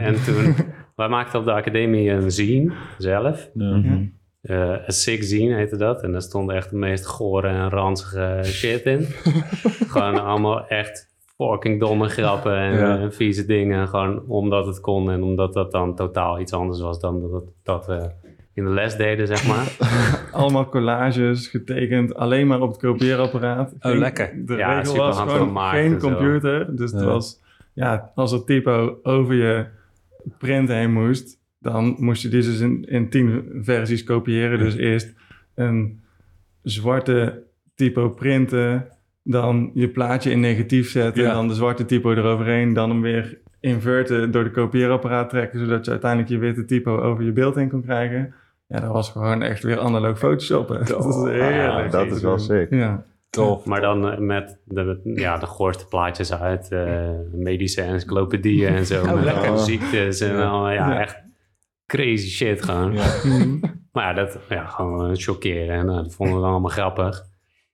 En 0.00 0.14
toen, 0.24 0.54
wij 0.96 1.08
maakten 1.08 1.38
op 1.38 1.44
de 1.44 1.52
academie 1.52 2.10
een 2.10 2.30
zine 2.30 2.72
zelf. 2.98 3.50
Mhm. 3.54 4.06
Eh, 4.40 4.68
een 4.86 4.92
sick 4.92 5.22
zine 5.22 5.54
heette 5.54 5.76
dat. 5.76 6.02
En 6.02 6.12
daar 6.12 6.22
stond 6.22 6.50
echt 6.50 6.70
de 6.70 6.76
meest 6.76 7.06
gore 7.06 7.48
en 7.48 7.68
ranzige 7.70 8.40
shit 8.44 8.82
in. 8.84 9.00
gewoon 9.92 10.24
allemaal 10.24 10.66
echt 10.66 11.09
fucking 11.48 11.80
domme 11.80 12.08
grappen 12.08 12.56
en 12.56 12.78
Ja. 12.78 12.98
eh, 12.98 13.10
vieze 13.10 13.46
dingen. 13.46 13.88
Gewoon 13.88 14.22
omdat 14.26 14.66
het 14.66 14.80
kon 14.80 15.10
en 15.10 15.22
omdat 15.22 15.52
dat 15.52 15.70
dan 15.72 15.94
totaal 15.94 16.40
iets 16.40 16.52
anders 16.52 16.80
was 16.80 17.00
dan 17.00 17.30
dat, 17.30 17.44
dat 17.62 17.86
we 17.86 18.10
in 18.54 18.64
de 18.64 18.70
les 18.70 18.96
deden, 18.96 19.26
zeg 19.26 19.46
maar. 19.46 19.76
Allemaal 20.40 20.68
collages 20.68 21.48
getekend, 21.48 22.14
alleen 22.14 22.46
maar 22.46 22.60
op 22.60 22.68
het 22.68 22.78
kopieerapparaat. 22.80 23.74
Oh, 23.80 23.94
lekker. 23.94 24.32
De 24.46 24.56
Ja, 24.56 24.78
regel 24.78 24.96
was 24.96 25.18
gewoon 25.20 25.58
geen 25.58 26.00
zo. 26.00 26.08
computer. 26.08 26.76
Dus 26.76 26.92
het 26.92 27.02
was, 27.02 27.40
ja, 27.74 28.10
als 28.14 28.32
er 28.32 28.44
typo 28.44 28.98
over 29.02 29.34
je 29.34 29.66
print 30.38 30.68
heen 30.68 30.92
moest, 30.92 31.38
dan 31.58 31.96
moest 31.98 32.22
je 32.22 32.28
die 32.28 32.42
dus 32.42 32.60
in, 32.60 32.84
in 32.88 33.08
tien 33.10 33.48
versies 33.62 34.04
kopiëren. 34.04 34.58
Dus 34.58 34.76
eerst 34.76 35.12
een 35.54 36.00
zwarte 36.62 37.42
typo 37.74 38.08
printen, 38.10 38.86
dan 39.22 39.70
je 39.74 39.88
plaatje 39.88 40.30
in 40.30 40.40
negatief 40.40 40.90
zetten, 40.90 41.22
Ja. 41.22 41.32
dan 41.32 41.48
de 41.48 41.54
zwarte 41.54 41.84
typo 41.84 42.12
eroverheen, 42.12 42.72
dan 42.72 42.90
hem 42.90 43.00
weer 43.02 43.38
inverten 43.60 44.30
door 44.30 44.44
de 44.44 44.50
kopieerapparaat 44.50 45.30
trekken, 45.30 45.58
zodat 45.58 45.84
je 45.84 45.90
uiteindelijk 45.90 46.30
je 46.30 46.38
witte 46.38 46.64
typo 46.64 46.98
over 47.00 47.24
je 47.24 47.32
beeld 47.32 47.54
heen 47.54 47.68
kon 47.68 47.82
krijgen. 47.82 48.34
Ja, 48.66 48.80
dat 48.80 48.92
was 48.92 49.10
gewoon 49.10 49.42
echt 49.42 49.62
weer 49.62 49.78
analoog 49.78 50.18
photoshoppen. 50.18 50.86
Dat 50.86 51.04
is 51.06 51.14
heerlijk. 51.32 51.86
Ah, 51.86 51.90
dat 51.92 52.16
is 52.16 52.22
wel 52.22 52.38
sick. 52.38 52.70
Ja. 52.70 53.04
Tof. 53.30 53.64
Maar 53.64 53.80
dan 53.80 54.10
eh, 54.10 54.18
met 54.18 54.58
de, 54.64 55.00
ja, 55.14 55.36
de 55.38 55.46
goorste 55.46 55.86
plaatjes 55.86 56.34
uit 56.34 56.68
eh, 56.72 57.08
medische 57.32 57.82
encyclopedieën 57.82 58.74
en 58.74 58.86
zo. 58.86 59.04
met 59.14 59.24
lekker. 59.24 59.42
allemaal 59.42 59.58
ziektes 59.58 60.20
en 60.20 60.36
Ja. 60.36 60.44
al, 60.48 60.70
ja, 60.70 60.90
Ja. 60.90 61.00
echt 61.00 61.22
crazy 61.86 62.28
shit 62.28 62.62
gewoon. 62.64 62.92
Maar 63.92 64.04
ja, 64.04 64.12
dat 64.12 64.38
ja, 64.48 64.64
gewoon 64.66 65.16
chockeren. 65.16 65.74
En 65.78 65.86
nou, 65.86 66.02
dat 66.02 66.14
vonden 66.14 66.34
we 66.36 66.40
dan 66.42 66.50
allemaal 66.50 66.70
grappig. 66.70 67.22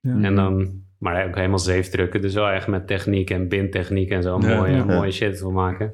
Ja. 0.00 0.16
En 0.22 0.34
dan, 0.34 0.82
maar 0.98 1.26
ook 1.26 1.34
helemaal 1.34 1.58
zeefdrukken. 1.58 2.20
Dus 2.20 2.34
wel 2.34 2.48
echt 2.48 2.66
met 2.66 2.86
techniek 2.86 3.30
en 3.30 3.48
bindtechniek 3.48 4.10
en 4.10 4.22
zo 4.22 4.38
Ja. 4.40 4.56
mooie, 4.56 4.76
Ja. 4.76 4.84
mooie 4.84 5.10
shit 5.10 5.38
voor 5.38 5.52
maken. 5.52 5.92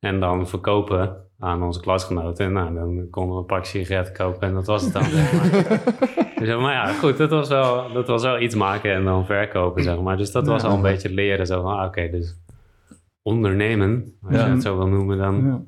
En 0.00 0.20
dan 0.20 0.48
verkopen 0.48 1.16
aan 1.38 1.62
onze 1.62 1.80
klasgenoten. 1.80 2.46
En 2.46 2.52
nou, 2.52 2.74
dan 2.74 3.06
konden 3.10 3.34
we 3.34 3.40
een 3.40 3.46
pak 3.46 3.64
sigaretten 3.64 4.14
kopen 4.14 4.48
en 4.48 4.54
dat 4.54 4.66
was 4.66 4.82
het 4.84 4.92
dan. 4.92 5.04
zeg 5.04 5.32
maar. 5.32 5.82
Dus, 6.38 6.56
maar 6.56 6.72
ja, 6.72 6.92
goed, 6.92 7.16
dat 7.16 7.30
was, 7.30 7.48
wel, 7.48 7.92
dat 7.92 8.06
was 8.08 8.22
wel 8.22 8.40
iets 8.40 8.54
maken 8.54 8.92
en 8.94 9.04
dan 9.04 9.26
verkopen, 9.26 9.82
zeg 9.82 10.00
maar. 10.00 10.16
Dus 10.16 10.32
dat 10.32 10.46
was 10.46 10.62
Ja. 10.62 10.68
al 10.68 10.74
een 10.76 10.82
beetje 10.82 11.10
leren. 11.14 11.46
Zo 11.46 11.62
van, 11.62 11.78
ah, 11.78 11.86
oké, 11.86 12.08
dus 12.10 12.38
ondernemen, 13.22 14.14
als 14.22 14.34
Ja. 14.36 14.44
je 14.46 14.50
het 14.52 14.62
zo 14.62 14.76
wil 14.76 14.88
noemen, 14.88 15.18
dan... 15.18 15.44
Ja. 15.46 15.62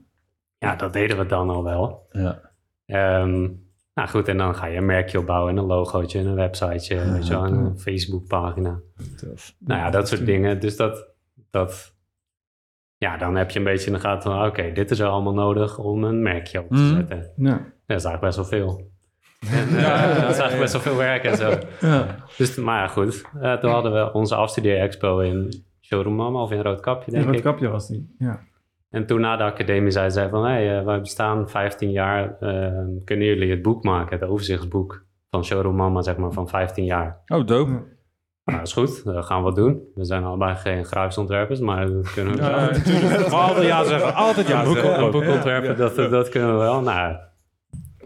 Ja, 0.58 0.76
dat 0.76 0.92
deden 0.92 1.18
we 1.18 1.26
dan 1.26 1.50
al 1.50 1.64
wel. 1.64 2.06
Ja. 2.10 2.40
Ehm, 2.86 3.48
nou 3.96 4.08
goed, 4.08 4.28
en 4.28 4.36
dan 4.36 4.54
ga 4.54 4.66
je 4.66 4.76
een 4.76 4.86
merkje 4.86 5.18
opbouwen 5.18 5.50
en 5.52 5.56
een 5.58 5.66
logootje 5.66 6.18
en 6.18 6.26
een 6.26 6.34
websiteje, 6.34 7.10
weet 7.12 7.26
je 7.26 7.32
wel, 7.32 7.44
en 7.44 7.52
een 7.54 7.78
Facebookpagina. 7.78 8.80
Nou 9.58 9.80
ja, 9.80 9.90
dat 9.90 10.08
soort 10.08 10.26
dingen. 10.26 10.60
Dus 10.60 10.76
dat, 10.76 11.06
dat, 11.50 11.94
ja, 12.96 13.16
dan 13.16 13.36
heb 13.36 13.50
je 13.50 13.58
een 13.58 13.64
beetje 13.64 13.86
in 13.86 13.92
de 13.92 13.98
gaten 14.00 14.30
van, 14.30 14.46
oké, 14.46 14.72
dit 14.72 14.90
is 14.90 14.98
er 14.98 15.06
allemaal 15.06 15.34
nodig 15.34 15.78
om 15.78 16.04
een 16.04 16.22
merkje 16.22 16.60
op 16.60 16.68
te 16.68 16.74
Mhm. 16.74 16.94
zetten. 16.94 17.30
Ja. 17.36 17.50
Dat 17.86 17.96
is 17.98 18.04
eigenlijk 18.04 18.20
best 18.20 18.36
wel 18.36 18.44
veel. 18.44 18.90
En, 19.50 19.68
eh, 19.68 20.06
dat 20.20 20.30
is 20.30 20.38
eigenlijk 20.38 20.58
best 20.58 20.72
wel 20.72 20.82
veel 20.82 20.96
werk 20.96 21.24
en 21.24 21.36
zo. 21.36 21.52
Ja. 21.80 22.16
Dus, 22.36 22.56
maar 22.56 22.80
ja, 22.80 22.86
goed. 22.88 23.24
Eh, 23.40 23.52
toen 23.54 23.70
hadden 23.70 23.92
we 23.92 24.12
onze 24.12 24.34
afstudeer-expo 24.34 25.18
in 25.18 25.64
Showroom 25.80 26.14
Mama 26.14 26.40
of 26.42 26.50
in 26.50 26.60
Roodkapje, 26.60 27.10
denk 27.10 27.24
rood 27.24 27.34
ik. 27.34 27.42
kapje 27.42 27.68
was 27.68 27.88
die. 27.88 28.14
Ja. 28.18 28.40
En 28.96 29.06
toen 29.06 29.20
na 29.20 29.36
de 29.36 29.42
academie 29.42 29.90
zei 29.90 30.10
zij 30.10 30.28
van... 30.28 30.44
hé, 30.44 30.50
hey, 30.52 30.78
eh, 30.78 30.84
wij 30.84 31.00
bestaan 31.00 31.48
15 31.48 31.90
jaar. 31.90 32.36
eh, 32.40 32.72
kunnen 33.04 33.26
jullie 33.26 33.50
het 33.50 33.62
boek 33.62 33.84
maken? 33.84 34.18
Het 34.18 34.28
overzichtsboek 34.28 35.04
van 35.30 35.44
Showroom 35.44 35.76
Mama, 35.76 36.02
zeg 36.02 36.16
maar, 36.16 36.32
van 36.32 36.48
15 36.48 36.84
jaar. 36.84 37.20
Oh, 37.26 37.46
dope. 37.46 37.70
Nou, 37.70 38.58
dat 38.58 38.66
is 38.66 38.72
goed. 38.72 39.04
Dat 39.04 39.24
gaan 39.24 39.38
we 39.38 39.44
wat 39.44 39.54
doen. 39.56 39.82
We 39.94 40.04
zijn 40.04 40.24
allebei 40.24 40.54
geen 40.54 40.84
grafisch 40.84 41.18
ontwerpers, 41.18 41.60
maar 41.60 41.86
dat 41.90 42.12
kunnen 42.12 42.34
we 42.34 42.40
wel. 42.40 42.50
Ja, 42.50 42.70
natuurlijk. 42.70 43.20
altijd 43.32 43.66
ja 43.66 43.84
zeggen. 43.84 44.14
Altijd 44.14 44.48
ja 44.48 44.58
een 44.58 44.64
boek, 44.64 44.76
zeggen. 44.76 45.04
een 45.04 45.10
boek 45.10 45.26
ontwerpen, 45.28 45.76
dat, 45.76 45.96
dat 45.96 46.28
kunnen 46.28 46.52
we 46.52 46.58
wel. 46.58 46.80
Nou, 46.80 47.16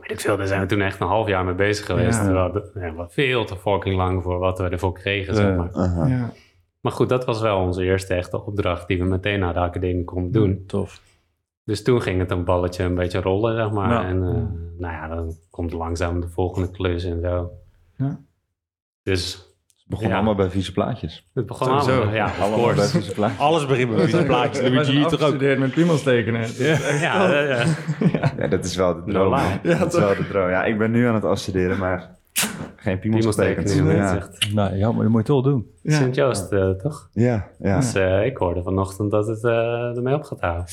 weet 0.01 0.11
ik 0.11 0.21
veel, 0.21 0.37
daar 0.37 0.47
zijn 0.47 0.61
we 0.61 0.67
toen 0.67 0.81
echt 0.81 1.01
een 1.01 1.07
half 1.07 1.29
jaar 1.29 1.45
mee 1.45 1.55
bezig 1.55 1.87
geweest. 1.87 2.19
Ja. 2.19 2.25
Terwijl 2.25 2.53
de- 2.53 2.71
ja, 2.75 2.93
wat 2.95 3.13
veel 3.13 3.45
te 3.45 3.57
fucking 3.57 3.97
lang 3.97 4.23
voor 4.23 4.39
wat 4.39 4.59
we 4.59 4.69
ervoor 4.69 4.93
kregen, 4.93 5.35
zeg 5.35 5.57
maar. 5.57 5.71
Maar 6.81 6.93
goed, 6.93 7.09
dat 7.09 7.25
was 7.25 7.41
wel 7.41 7.59
onze 7.59 7.85
eerste 7.85 8.15
echte 8.15 8.45
opdracht 8.45 8.89
die 8.89 8.99
we 8.99 9.05
meteen 9.05 9.41
na 9.41 9.53
de 9.53 9.59
academie 9.59 10.05
konden 10.05 10.33
doen. 10.33 10.65
Tof. 10.67 11.01
Dus 11.65 11.83
toen 11.83 12.03
ging 12.03 12.19
het 12.21 12.31
een 12.31 12.45
balletje 12.45 12.85
een 12.85 12.95
beetje 12.95 13.21
rollen, 13.21 13.57
zeg 13.57 13.71
maar. 13.71 13.91
Ja. 13.91 14.05
En 14.05 14.17
eh, 14.23 14.79
nou 14.81 14.95
ja, 14.95 15.09
dan 15.09 15.35
komt 15.51 15.73
langzaam 15.73 16.21
de 16.21 16.29
volgende 16.29 16.71
klus 16.71 17.05
en 17.05 17.21
zo. 17.21 17.51
Ja. 17.97 18.21
Dus 19.03 19.33
Het 19.77 19.85
begon 19.99 20.09
Ja. 20.09 20.15
allemaal 20.15 20.35
bij 20.35 20.51
vieze 20.51 20.73
plaatjes. 20.73 21.29
het 21.35 21.47
begon 21.47 21.67
Sowieso. 21.67 21.93
allemaal, 21.97 22.15
ja, 22.15 22.33
Allemaal 22.41 22.75
bij 22.75 22.87
vieze 22.87 23.13
plaatjes. 23.13 23.41
Alles 23.41 23.67
begint 23.67 23.91
met 23.91 23.99
deze 23.99 24.25
plaatjes. 24.25 24.61
Dan 24.61 24.71
We 24.71 24.77
moet 24.77 24.87
je 24.87 24.93
zijn 24.93 24.97
hier 25.09 25.19
toch 25.19 25.23
ook. 25.33 25.59
met 25.59 25.71
piemels 25.71 26.03
tekenen. 26.03 26.41
Ja, 27.01 27.33
eh, 27.33 27.49
ja. 27.49 28.31
Ja, 28.39 28.47
dat 28.47 28.65
is 28.65 28.77
wel 28.77 28.95
de 29.05 29.13
droom. 29.13 29.35
hè. 29.35 29.79
dat 29.79 29.93
is 29.95 29.99
wel 30.01 30.15
de 30.17 30.27
droom. 30.29 30.49
Ja, 30.49 30.65
ik 30.65 30.79
ben 30.79 30.91
nu 30.91 31.07
aan 31.07 31.15
het 31.15 31.25
afstuderen, 31.25 31.79
maar 31.79 32.19
geen 32.77 32.99
piemels 32.99 33.01
Piemels 33.01 33.37
getekend. 33.37 33.67
tekenen, 33.67 33.97
Ja. 33.97 34.09
zegt 34.13 34.55
Nou 34.55 34.77
ja, 34.77 34.93
maar 34.93 35.03
dat 35.03 35.11
moet 35.13 35.27
je 35.27 35.33
toch 35.33 35.45
doen. 35.45 35.67
Ja. 35.83 35.97
Sint-Joost, 35.97 36.53
eh, 36.53 36.71
toch? 36.71 37.09
Ja, 37.13 37.49
ja. 37.59 37.77
Dus 37.81 37.95
eh, 37.95 38.25
ik 38.27 38.37
hoorde 38.37 38.63
vanochtend 38.63 39.11
dat 39.11 39.27
het 39.27 39.45
eh, 39.45 39.97
ermee 39.97 40.15
op 40.15 40.23
gaat 40.23 40.41
houden. 40.41 40.65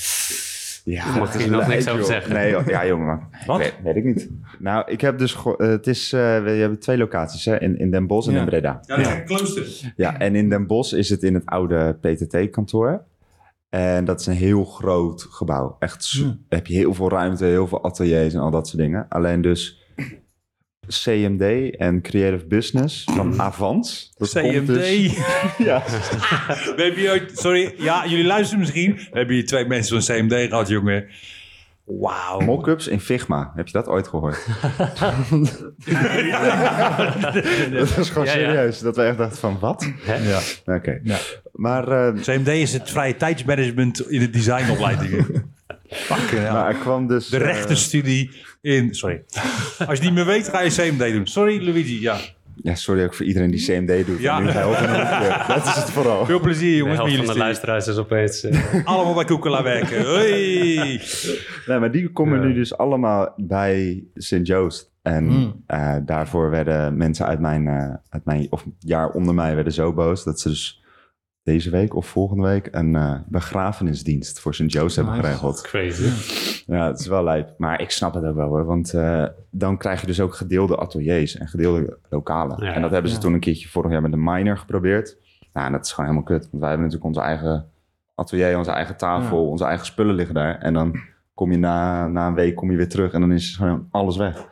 ja 0.84 1.18
Mag 1.18 1.34
het 1.34 1.44
je 1.44 1.50
nog 1.50 1.68
niks 1.68 1.88
over 1.90 2.06
zeggen? 2.06 2.34
Nee, 2.34 2.52
joh. 2.52 2.66
ja 2.68 2.86
jongen, 2.86 3.22
Wat? 3.48 3.58
Weet, 3.58 3.74
weet 3.84 3.96
ik 3.96 4.04
niet. 4.04 4.30
Nou, 4.60 4.92
ik 4.92 5.02
heb 5.02 5.18
dus, 5.18 5.38
het 5.58 5.88
is, 5.88 6.14
eh, 6.14 6.20
we 6.44 6.50
hebben 6.50 6.80
twee 6.80 6.98
locaties, 6.98 7.46
hè, 7.46 7.60
in, 7.60 7.80
in 7.80 7.92
Den 7.92 8.08
Bosch 8.08 8.28
en 8.28 8.34
Ja. 8.34 8.40
in 8.40 8.46
Breda. 8.46 8.80
Ja, 8.86 9.18
een 9.18 9.26
klooster. 9.26 9.94
Ja, 9.96 10.20
en 10.20 10.36
in 10.36 10.50
Den 10.50 10.68
Bosch 10.68 10.94
is 10.94 11.10
het 11.10 11.24
in 11.24 11.34
het 11.34 11.46
oude 11.46 11.98
PTT-kantoor. 12.02 13.04
En 13.70 14.06
dat 14.06 14.20
is 14.20 14.26
een 14.26 14.34
heel 14.34 14.66
groot 14.66 15.28
gebouw. 15.30 15.76
Echt, 15.80 16.10
Hmm. 16.12 16.46
heb 16.50 16.68
je 16.68 16.74
heel 16.76 16.94
veel 16.94 17.10
ruimte, 17.10 17.46
heel 17.46 17.68
veel 17.68 17.84
ateliers 17.84 18.34
en 18.34 18.40
al 18.40 18.52
dat 18.52 18.68
soort 18.68 18.82
dingen. 18.82 19.06
Alleen 19.10 19.42
dus 19.42 19.86
CMD 20.88 21.76
en 21.78 22.02
Creative 22.02 22.46
Business 22.46 23.04
van 23.04 23.42
Avans. 23.42 24.14
Dat 24.18 24.32
komt 24.32 24.54
CMD. 24.54 24.68
dus- 24.68 25.18
ja. 25.58 25.84
We 26.76 26.82
hebben 26.84 26.96
hier 26.96 27.30
sorry, 27.34 27.74
ja, 27.78 28.08
jullie 28.08 28.26
luisteren 28.26 28.60
misschien. 28.60 28.96
We 28.96 29.18
hebben 29.18 29.36
hier 29.36 29.46
twee 29.46 29.66
mensen 29.66 30.04
van 30.04 30.16
CMD 30.16 30.34
gehad, 30.50 30.68
jongen. 30.68 31.08
Wauw. 31.86 32.40
Mockups 32.40 32.88
in 32.88 33.00
Figma. 33.00 33.52
Heb 33.56 33.68
je 33.68 33.74
dat 33.74 33.88
ooit 33.88 34.08
gehoord? 34.08 34.46
dat 37.72 37.96
was 37.96 38.10
gewoon 38.10 38.28
serieus. 38.28 38.80
Dat 38.80 38.96
we 38.96 39.02
echt 39.04 39.18
dachten 39.18 39.38
van, 39.38 39.60
wat? 39.60 39.92
Ja. 40.06 40.40
Oké. 40.76 41.00
Ja. 41.04 41.18
Maar, 41.52 41.88
eh, 41.88 42.22
CMD 42.22 42.48
is 42.48 42.74
het 42.74 42.90
vrije 42.92 43.16
tijdsmanagement 43.16 44.10
in 44.12 44.20
de 44.20 44.30
designopleidingen. 44.30 45.56
Fucking 45.90 46.42
hell. 46.42 46.52
maar 46.52 46.68
er 46.68 46.76
kwam 46.76 47.08
dus... 47.08 47.28
De 47.28 47.38
eh, 47.38 47.44
rechtenstudie 47.44 48.32
in... 48.62 48.96
Sorry. 48.96 49.24
Als 49.88 49.98
je 50.00 50.04
niet 50.06 50.14
meer 50.14 50.26
weet, 50.26 50.48
ga 50.48 50.60
je 50.62 50.70
CMD 50.70 51.14
doen. 51.14 51.28
Sorry, 51.28 51.64
Luigi. 51.66 52.02
Ja. 52.02 52.18
ja, 52.56 52.76
sorry 52.76 53.04
ook 53.04 53.14
voor 53.14 53.26
iedereen 53.26 53.52
die 53.52 53.66
CMD 53.66 54.06
doet. 54.06 54.20
Ja. 54.20 54.40
Nu 54.40 54.50
helpen 54.50 54.88
en 54.88 54.94
ja, 54.96 55.48
dat 55.48 55.66
is 55.66 55.76
het 55.76 55.92
vooral. 55.92 56.26
Veel 56.26 56.40
plezier, 56.40 56.72
De 56.72 56.78
jongens, 56.78 57.00
jullie 57.02 57.18
van 57.26 57.34
de 57.34 57.40
luisteraars 57.40 57.88
is 57.88 57.98
opeens... 57.98 58.44
eh, 58.44 58.86
Allemaal 58.86 59.14
bij 59.14 59.26
Koekela 59.26 59.64
werken. 59.64 60.06
Hoi. 60.06 61.02
Nee, 61.66 61.80
maar 61.80 61.92
die 61.92 62.12
komen 62.12 62.40
Ja. 62.40 62.46
nu 62.46 62.54
dus 62.54 62.78
allemaal 62.78 63.34
bij 63.38 64.04
St. 64.16 64.40
Joost. 64.48 64.92
En 65.02 65.26
Hmm. 65.28 65.64
eh, 65.68 65.96
daarvoor 66.06 66.50
werden 66.50 66.98
mensen 66.98 67.26
uit 67.26 67.40
mijn, 67.40 67.68
eh, 67.68 67.94
uit 68.10 68.26
mijn 68.26 68.48
of 68.50 68.66
jaar 68.80 69.10
onder 69.10 69.34
mij 69.34 69.56
werden 69.56 69.74
zo 69.74 69.94
boos 69.94 70.24
dat 70.24 70.40
ze 70.40 70.50
dus 70.50 70.82
deze 71.48 71.70
week 71.70 71.96
of 71.96 72.08
volgende 72.08 72.44
week 72.44 72.68
een 72.72 72.96
eh, 72.96 73.14
begrafenisdienst 73.28 74.40
voor 74.40 74.54
St. 74.54 74.60
Hebben 74.74 74.86
Nice. 75.14 75.14
geregeld. 75.14 75.62
crazy. 75.62 76.10
Ja, 76.66 76.88
het 76.88 77.00
is 77.00 77.08
wel 77.08 77.24
lijp. 77.24 77.54
Maar 77.58 77.82
ik 77.82 77.92
snap 77.92 78.14
het 78.14 78.24
ook 78.26 78.36
wel 78.36 78.48
hoor. 78.48 78.66
Want 78.66 78.94
eh, 78.94 79.26
dan 79.52 79.78
krijg 79.78 80.02
je 80.02 80.08
dus 80.08 80.22
ook 80.22 80.36
gedeelde 80.36 80.78
ateliers 80.78 81.38
en 81.38 81.48
gedeelde 81.48 81.98
lokalen. 82.10 82.64
Ja. 82.66 82.74
en 82.74 82.82
dat 82.82 82.92
hebben 82.92 83.10
ze 83.10 83.16
Ja. 83.18 83.22
toen 83.24 83.34
een 83.34 83.40
keertje 83.40 83.68
vorig 83.68 83.92
jaar 83.92 84.02
met 84.02 84.12
de 84.12 84.18
Miner 84.18 84.58
geprobeerd. 84.58 85.18
Nou, 85.54 85.66
en 85.66 85.72
dat 85.72 85.86
is 85.86 85.92
gewoon 85.92 86.10
helemaal 86.10 86.30
kut. 86.30 86.42
Want 86.52 86.62
wij 86.62 86.70
hebben 86.70 86.88
natuurlijk 86.88 87.16
onze 87.18 87.28
eigen 87.28 87.70
atelier, 88.16 88.58
onze 88.58 88.72
eigen 88.72 88.98
tafel, 88.98 89.50
onze 89.50 89.66
eigen 89.66 89.86
spullen 89.86 90.16
liggen 90.16 90.36
daar. 90.36 90.58
En 90.60 90.74
dan 90.74 91.00
kom 91.34 91.52
je 91.52 91.58
na, 91.58 92.08
na 92.08 92.28
een 92.28 92.34
week 92.34 92.56
kom 92.56 92.72
je 92.72 92.78
weer 92.78 92.90
terug 92.90 93.14
en 93.14 93.20
dan 93.22 93.32
is 93.32 93.56
gewoon 93.56 93.88
alles 93.92 94.18
weg. 94.18 94.48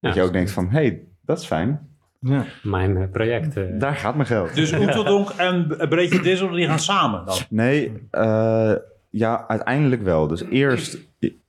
Dat 0.00 0.14
je 0.14 0.22
ook 0.22 0.32
denkt 0.32 0.50
van, 0.50 0.64
hé, 0.68 0.70
hey, 0.86 1.02
dat 1.20 1.38
is 1.38 1.46
fijn. 1.46 1.93
Ja. 2.24 2.44
Mijn 2.62 2.96
eh, 2.96 3.10
project. 3.10 3.56
eh, 3.56 3.64
Daar 3.78 3.94
gaat 3.94 4.14
mijn 4.14 4.26
geld. 4.26 4.54
Dus 4.54 4.72
Oeteldonk 4.72 5.30
en 5.30 5.66
Breedje 5.88 6.20
Dissel, 6.20 6.50
die 6.50 6.66
gaan 6.66 6.78
samen 6.78 7.24
dan? 7.26 7.36
Nee, 7.50 7.92
eh, 8.10 8.72
ja, 9.10 9.44
uiteindelijk 9.48 10.02
wel. 10.02 10.26
Dus 10.26 10.44
eerst 10.44 10.98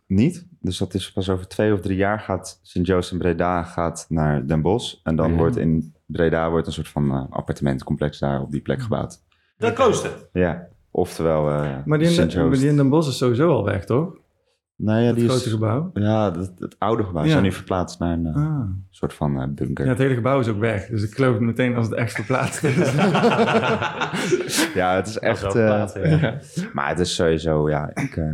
niet. 0.07 0.47
Dus 0.59 0.77
dat 0.77 0.93
is 0.93 1.11
pas 1.11 1.29
over 1.29 1.47
twee 1.47 1.73
of 1.73 1.79
drie 1.81 1.97
jaar 1.97 2.19
gaat 2.19 2.59
St. 2.63 2.79
Joost 2.87 3.11
in 3.11 3.17
Breda 3.17 3.63
gaat 3.63 4.05
naar 4.09 4.47
Den 4.47 4.61
Bosch. 4.61 4.95
En 5.03 5.15
dan 5.15 5.31
Ja. 5.31 5.37
wordt 5.37 5.57
in 5.57 5.93
Breda 6.05 6.49
wordt 6.49 6.67
een 6.67 6.73
soort 6.73 6.87
van 6.87 7.11
eh, 7.11 7.23
appartementencomplex 7.29 8.19
daar 8.19 8.41
op 8.41 8.51
die 8.51 8.61
plek 8.61 8.81
gebouwd. 8.81 9.23
De 9.57 9.73
klooster. 9.73 10.11
Ja, 10.33 10.67
oftewel 10.91 11.49
eh 11.49 11.69
Maar 11.85 11.99
die, 11.99 12.07
in 12.21 12.47
maar 12.47 12.57
die 12.57 12.67
in 12.67 12.75
Den 12.75 12.89
Bosch 12.89 13.09
is 13.09 13.17
sowieso 13.17 13.51
al 13.51 13.63
weg, 13.65 13.85
toch? 13.85 14.15
Nou 14.77 14.99
ja, 15.01 15.05
Het 15.07 15.15
die 15.15 15.27
grote 15.29 15.45
is, 15.45 15.51
gebouw. 15.51 15.89
ja, 15.93 16.31
het, 16.31 16.51
het 16.59 16.75
oude 16.79 17.03
gebouw. 17.03 17.21
Ze 17.21 17.27
Ja. 17.27 17.31
zijn 17.33 17.43
nu 17.43 17.51
verplaatst 17.51 17.99
naar 17.99 18.13
een 18.13 18.25
eh, 18.25 18.35
Ah. 18.35 18.61
soort 18.89 19.13
van 19.13 19.41
eh, 19.41 19.47
bunker. 19.49 19.83
Ja, 19.85 19.89
het 19.91 19.99
hele 19.99 20.13
gebouw 20.15 20.39
is 20.39 20.47
ook 20.47 20.59
weg. 20.59 20.87
Dus 20.87 21.03
ik 21.03 21.13
geloof 21.15 21.33
het 21.33 21.41
meteen 21.41 21.75
als 21.75 21.85
het 21.85 21.95
echt 21.95 22.13
verplaatst 22.13 22.63
is. 22.63 22.75
Ja, 24.73 24.95
het 24.95 25.07
is 25.07 25.19
echt... 25.19 25.55
eh, 25.55 25.85
ja. 26.21 26.37
Maar 26.73 26.89
het 26.89 26.99
is 26.99 27.15
sowieso, 27.15 27.69
ja, 27.69 27.89
ik 27.93 28.17
eh, 28.17 28.25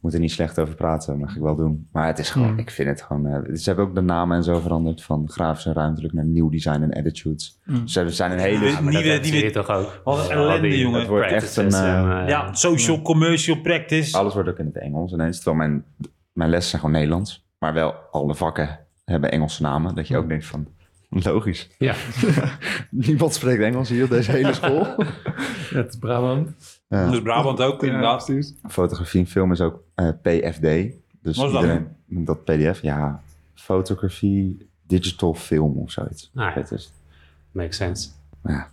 moet 0.00 0.14
er 0.14 0.20
niet 0.20 0.30
slecht 0.32 0.58
over 0.58 0.74
praten, 0.74 1.18
mag 1.18 1.36
ik 1.36 1.42
wel 1.42 1.56
doen. 1.56 1.88
Maar 1.92 2.06
het 2.06 2.18
is 2.18 2.30
gewoon, 2.30 2.48
Hmm. 2.48 2.58
ik 2.58 2.70
vind 2.70 2.88
het 2.88 3.02
gewoon, 3.02 3.26
eh, 3.26 3.54
ze 3.54 3.62
hebben 3.68 3.84
ook 3.88 3.94
de 3.94 4.00
namen 4.00 4.36
en 4.36 4.42
zo 4.44 4.60
veranderd 4.60 5.02
van 5.02 5.28
grafisch 5.30 5.66
en 5.66 5.72
ruimtelijk 5.72 6.14
naar 6.14 6.24
nieuw 6.24 6.48
design 6.48 6.82
en 6.82 6.92
attitudes. 6.92 7.58
Hmm. 7.64 7.86
Ze 7.88 7.98
hebben- 7.98 8.16
zijn 8.16 8.32
een 8.32 8.38
hele, 8.38 8.64
Ja, 8.66 8.80
Maar 8.80 8.92
dat 8.92 9.02
zie 9.02 9.32
weer- 9.32 9.44
je 9.44 9.50
toch 9.50 9.68
ook? 9.68 10.00
Wat 10.04 10.24
een 10.24 10.36
ellende, 10.36 10.68
die 10.68 10.78
jongen. 10.78 10.98
Het 11.00 11.08
wordt 11.08 11.30
echt 11.32 11.56
een, 11.56 11.72
eh, 11.72 11.98
en, 11.98 12.22
eh, 12.22 12.28
Ja, 12.28 12.52
social 12.54 13.02
commercial 13.02 13.60
practice. 13.60 14.16
alles 14.16 14.34
wordt 14.34 14.48
ook 14.48 14.58
in 14.58 14.66
het 14.66 14.78
Engels 14.78 15.12
ineens. 15.12 15.36
Terwijl 15.36 15.56
mijn, 15.56 15.84
mijn 16.32 16.50
lessen 16.50 16.70
zijn 16.70 16.80
gewoon 16.82 16.96
Nederlands, 16.96 17.46
maar 17.58 17.72
wel 17.74 17.94
alle 18.10 18.34
vakken 18.34 18.78
hebben 19.04 19.30
Engelse 19.30 19.62
namen. 19.62 19.94
Dat 19.94 20.08
je 20.08 20.16
ook 20.16 20.28
denkt 20.28 20.46
van, 20.46 20.66
logisch. 21.08 21.70
Ja. 21.78 21.94
Niemand 22.90 23.34
spreekt 23.34 23.62
Engels 23.62 23.88
hier 23.88 24.04
op 24.04 24.10
deze 24.10 24.30
hele 24.30 24.52
school. 24.52 24.86
Ja, 25.70 25.76
het 25.76 25.88
is 25.88 25.98
Brabant. 25.98 26.79
Ja. 26.90 27.10
Dus 27.10 27.22
Brabant 27.22 27.60
ook, 27.62 27.82
inderdaad. 27.82 28.26
Ja. 28.26 28.42
Fotografie 28.68 29.20
en 29.20 29.26
film 29.26 29.52
is 29.52 29.60
ook 29.60 29.82
eh, 29.94 30.08
PFD. 30.22 30.60
Dus 31.22 31.36
Wat 31.36 31.46
is 31.46 31.52
dat? 31.52 31.62
iedereen 31.62 31.88
noemt 32.06 32.26
dat 32.26 32.44
PDF. 32.44 32.82
Ja, 32.82 33.22
fotografie, 33.54 34.68
digital 34.86 35.34
film 35.34 35.76
of 35.76 35.90
zoiets. 35.90 36.30
Ah, 36.34 36.48
ja. 36.48 36.54
Dat 36.54 36.70
is 36.72 36.92
Makes 37.52 37.76
sense. 37.76 38.08
ja, 38.44 38.68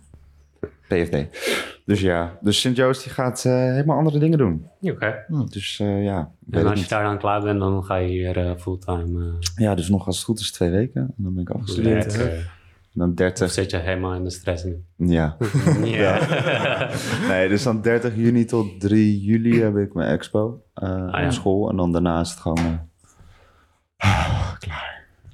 PFD. 0.88 1.16
Dus 1.84 2.00
ja, 2.00 2.38
dus 2.40 2.60
St. 2.60 2.76
Joost 2.76 3.02
die 3.02 3.12
gaat 3.12 3.44
eh, 3.44 3.52
helemaal 3.52 3.96
andere 3.98 4.18
dingen 4.18 4.38
doen. 4.38 4.66
Oké. 4.80 5.24
Dus 5.48 5.78
eh, 5.80 6.04
ja, 6.04 6.18
En 6.50 6.58
het 6.58 6.64
als 6.64 6.72
je 6.74 6.80
niet. 6.80 6.88
daar 6.88 7.02
dan 7.04 7.18
klaar 7.18 7.42
bent, 7.42 7.60
dan 7.60 7.84
ga 7.84 7.94
je 7.96 8.08
hier 8.08 8.54
fulltime... 8.58 9.24
eh, 9.26 9.32
Ja, 9.64 9.74
dus 9.74 9.88
nog 9.88 10.06
als 10.06 10.16
het 10.16 10.24
goed 10.24 10.40
is 10.40 10.52
twee 10.52 10.70
weken. 10.70 11.02
En 11.02 11.14
dan 11.16 11.34
ben 11.34 11.42
ik 11.42 11.50
afgestudeerd. 11.50 12.18
Dan 12.98 13.08
Of 13.10 13.14
30, 13.14 13.50
zit 13.50 13.70
je 13.70 13.76
helemaal 13.76 14.14
in 14.14 14.24
de 14.24 14.30
stress 14.30 14.64
nu? 14.64 14.84
ja. 14.96 15.36
Ja. 15.84 16.18
Nee, 17.28 17.48
dus 17.48 17.62
dan 17.62 17.80
30 17.82 18.16
juni 18.16 18.44
tot 18.44 18.80
3 18.80 19.20
juli 19.20 19.60
heb 19.62 19.76
ik 19.76 19.94
mijn 19.94 20.10
expo 20.10 20.62
ja. 20.74 21.24
op 21.26 21.32
school. 21.32 21.70
En 21.70 21.76
dan 21.76 21.92
daarna 21.92 22.20
is 22.20 22.30
het 22.30 22.38
gewoon... 22.38 22.80
eh, 23.96 24.52
klaar. 24.58 24.87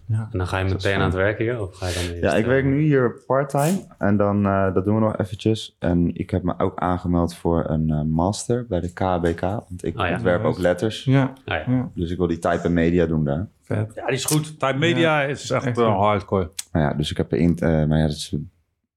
En 0.09 0.29
dan 0.39 0.47
ga 0.47 0.59
je 0.59 0.65
meteen 0.65 0.97
aan 0.99 1.05
het 1.05 1.15
werken 1.15 1.45
hier? 1.45 1.61
Of 1.61 1.77
ga 1.77 1.87
je 1.89 1.95
dan 2.21 2.31
Ja, 2.31 2.37
ik 2.37 2.45
werk 2.47 2.65
nu 2.65 2.81
hier 2.81 3.23
part-time 3.27 3.87
en 3.99 4.17
dan 4.17 4.47
eh, 4.47 4.75
dat 4.75 4.85
doen 4.85 4.95
we 4.95 5.01
nog 5.01 5.17
eventjes. 5.19 5.77
En 5.79 6.15
ik 6.15 6.31
heb 6.31 6.43
me 6.43 6.55
ook 6.59 6.79
aangemeld 6.79 7.35
voor 7.35 7.65
een 7.71 7.91
eh, 7.91 8.03
master 8.03 8.67
bij 8.67 8.81
de 8.81 8.93
KBK, 8.93 9.41
want 9.41 9.85
ik 9.85 9.99
ja. 10.01 10.13
ontwerp 10.13 10.45
ook 10.45 10.59
letters. 10.59 11.05
Ja, 11.05 11.23
Ah, 11.45 11.57
ja. 11.67 11.73
ja, 11.73 11.91
Dus 11.95 12.11
ik 12.11 12.17
wil 12.19 12.27
die 12.27 12.39
type 12.39 12.61
en 12.63 12.73
media 12.73 13.07
doen 13.07 13.25
daar. 13.25 13.47
vet. 13.63 13.93
Ja, 13.95 14.07
die 14.07 14.15
is 14.15 14.25
goed. 14.25 14.59
Type 14.61 14.79
Media 14.79 15.23
is 15.23 15.51
echt, 15.51 15.65
echt 15.65 15.79
eh, 15.79 15.85
goed. 15.87 15.95
hardcore. 15.95 16.51
Nou 16.73 16.85
ja, 16.87 16.95
dus 16.95 17.11
ik 17.11 17.17
heb 17.17 17.33
in, 17.35 17.57
eh, 17.59 17.69
maar 17.85 17.99
ja, 17.99 18.07
dat 18.07 18.17
is, 18.17 18.37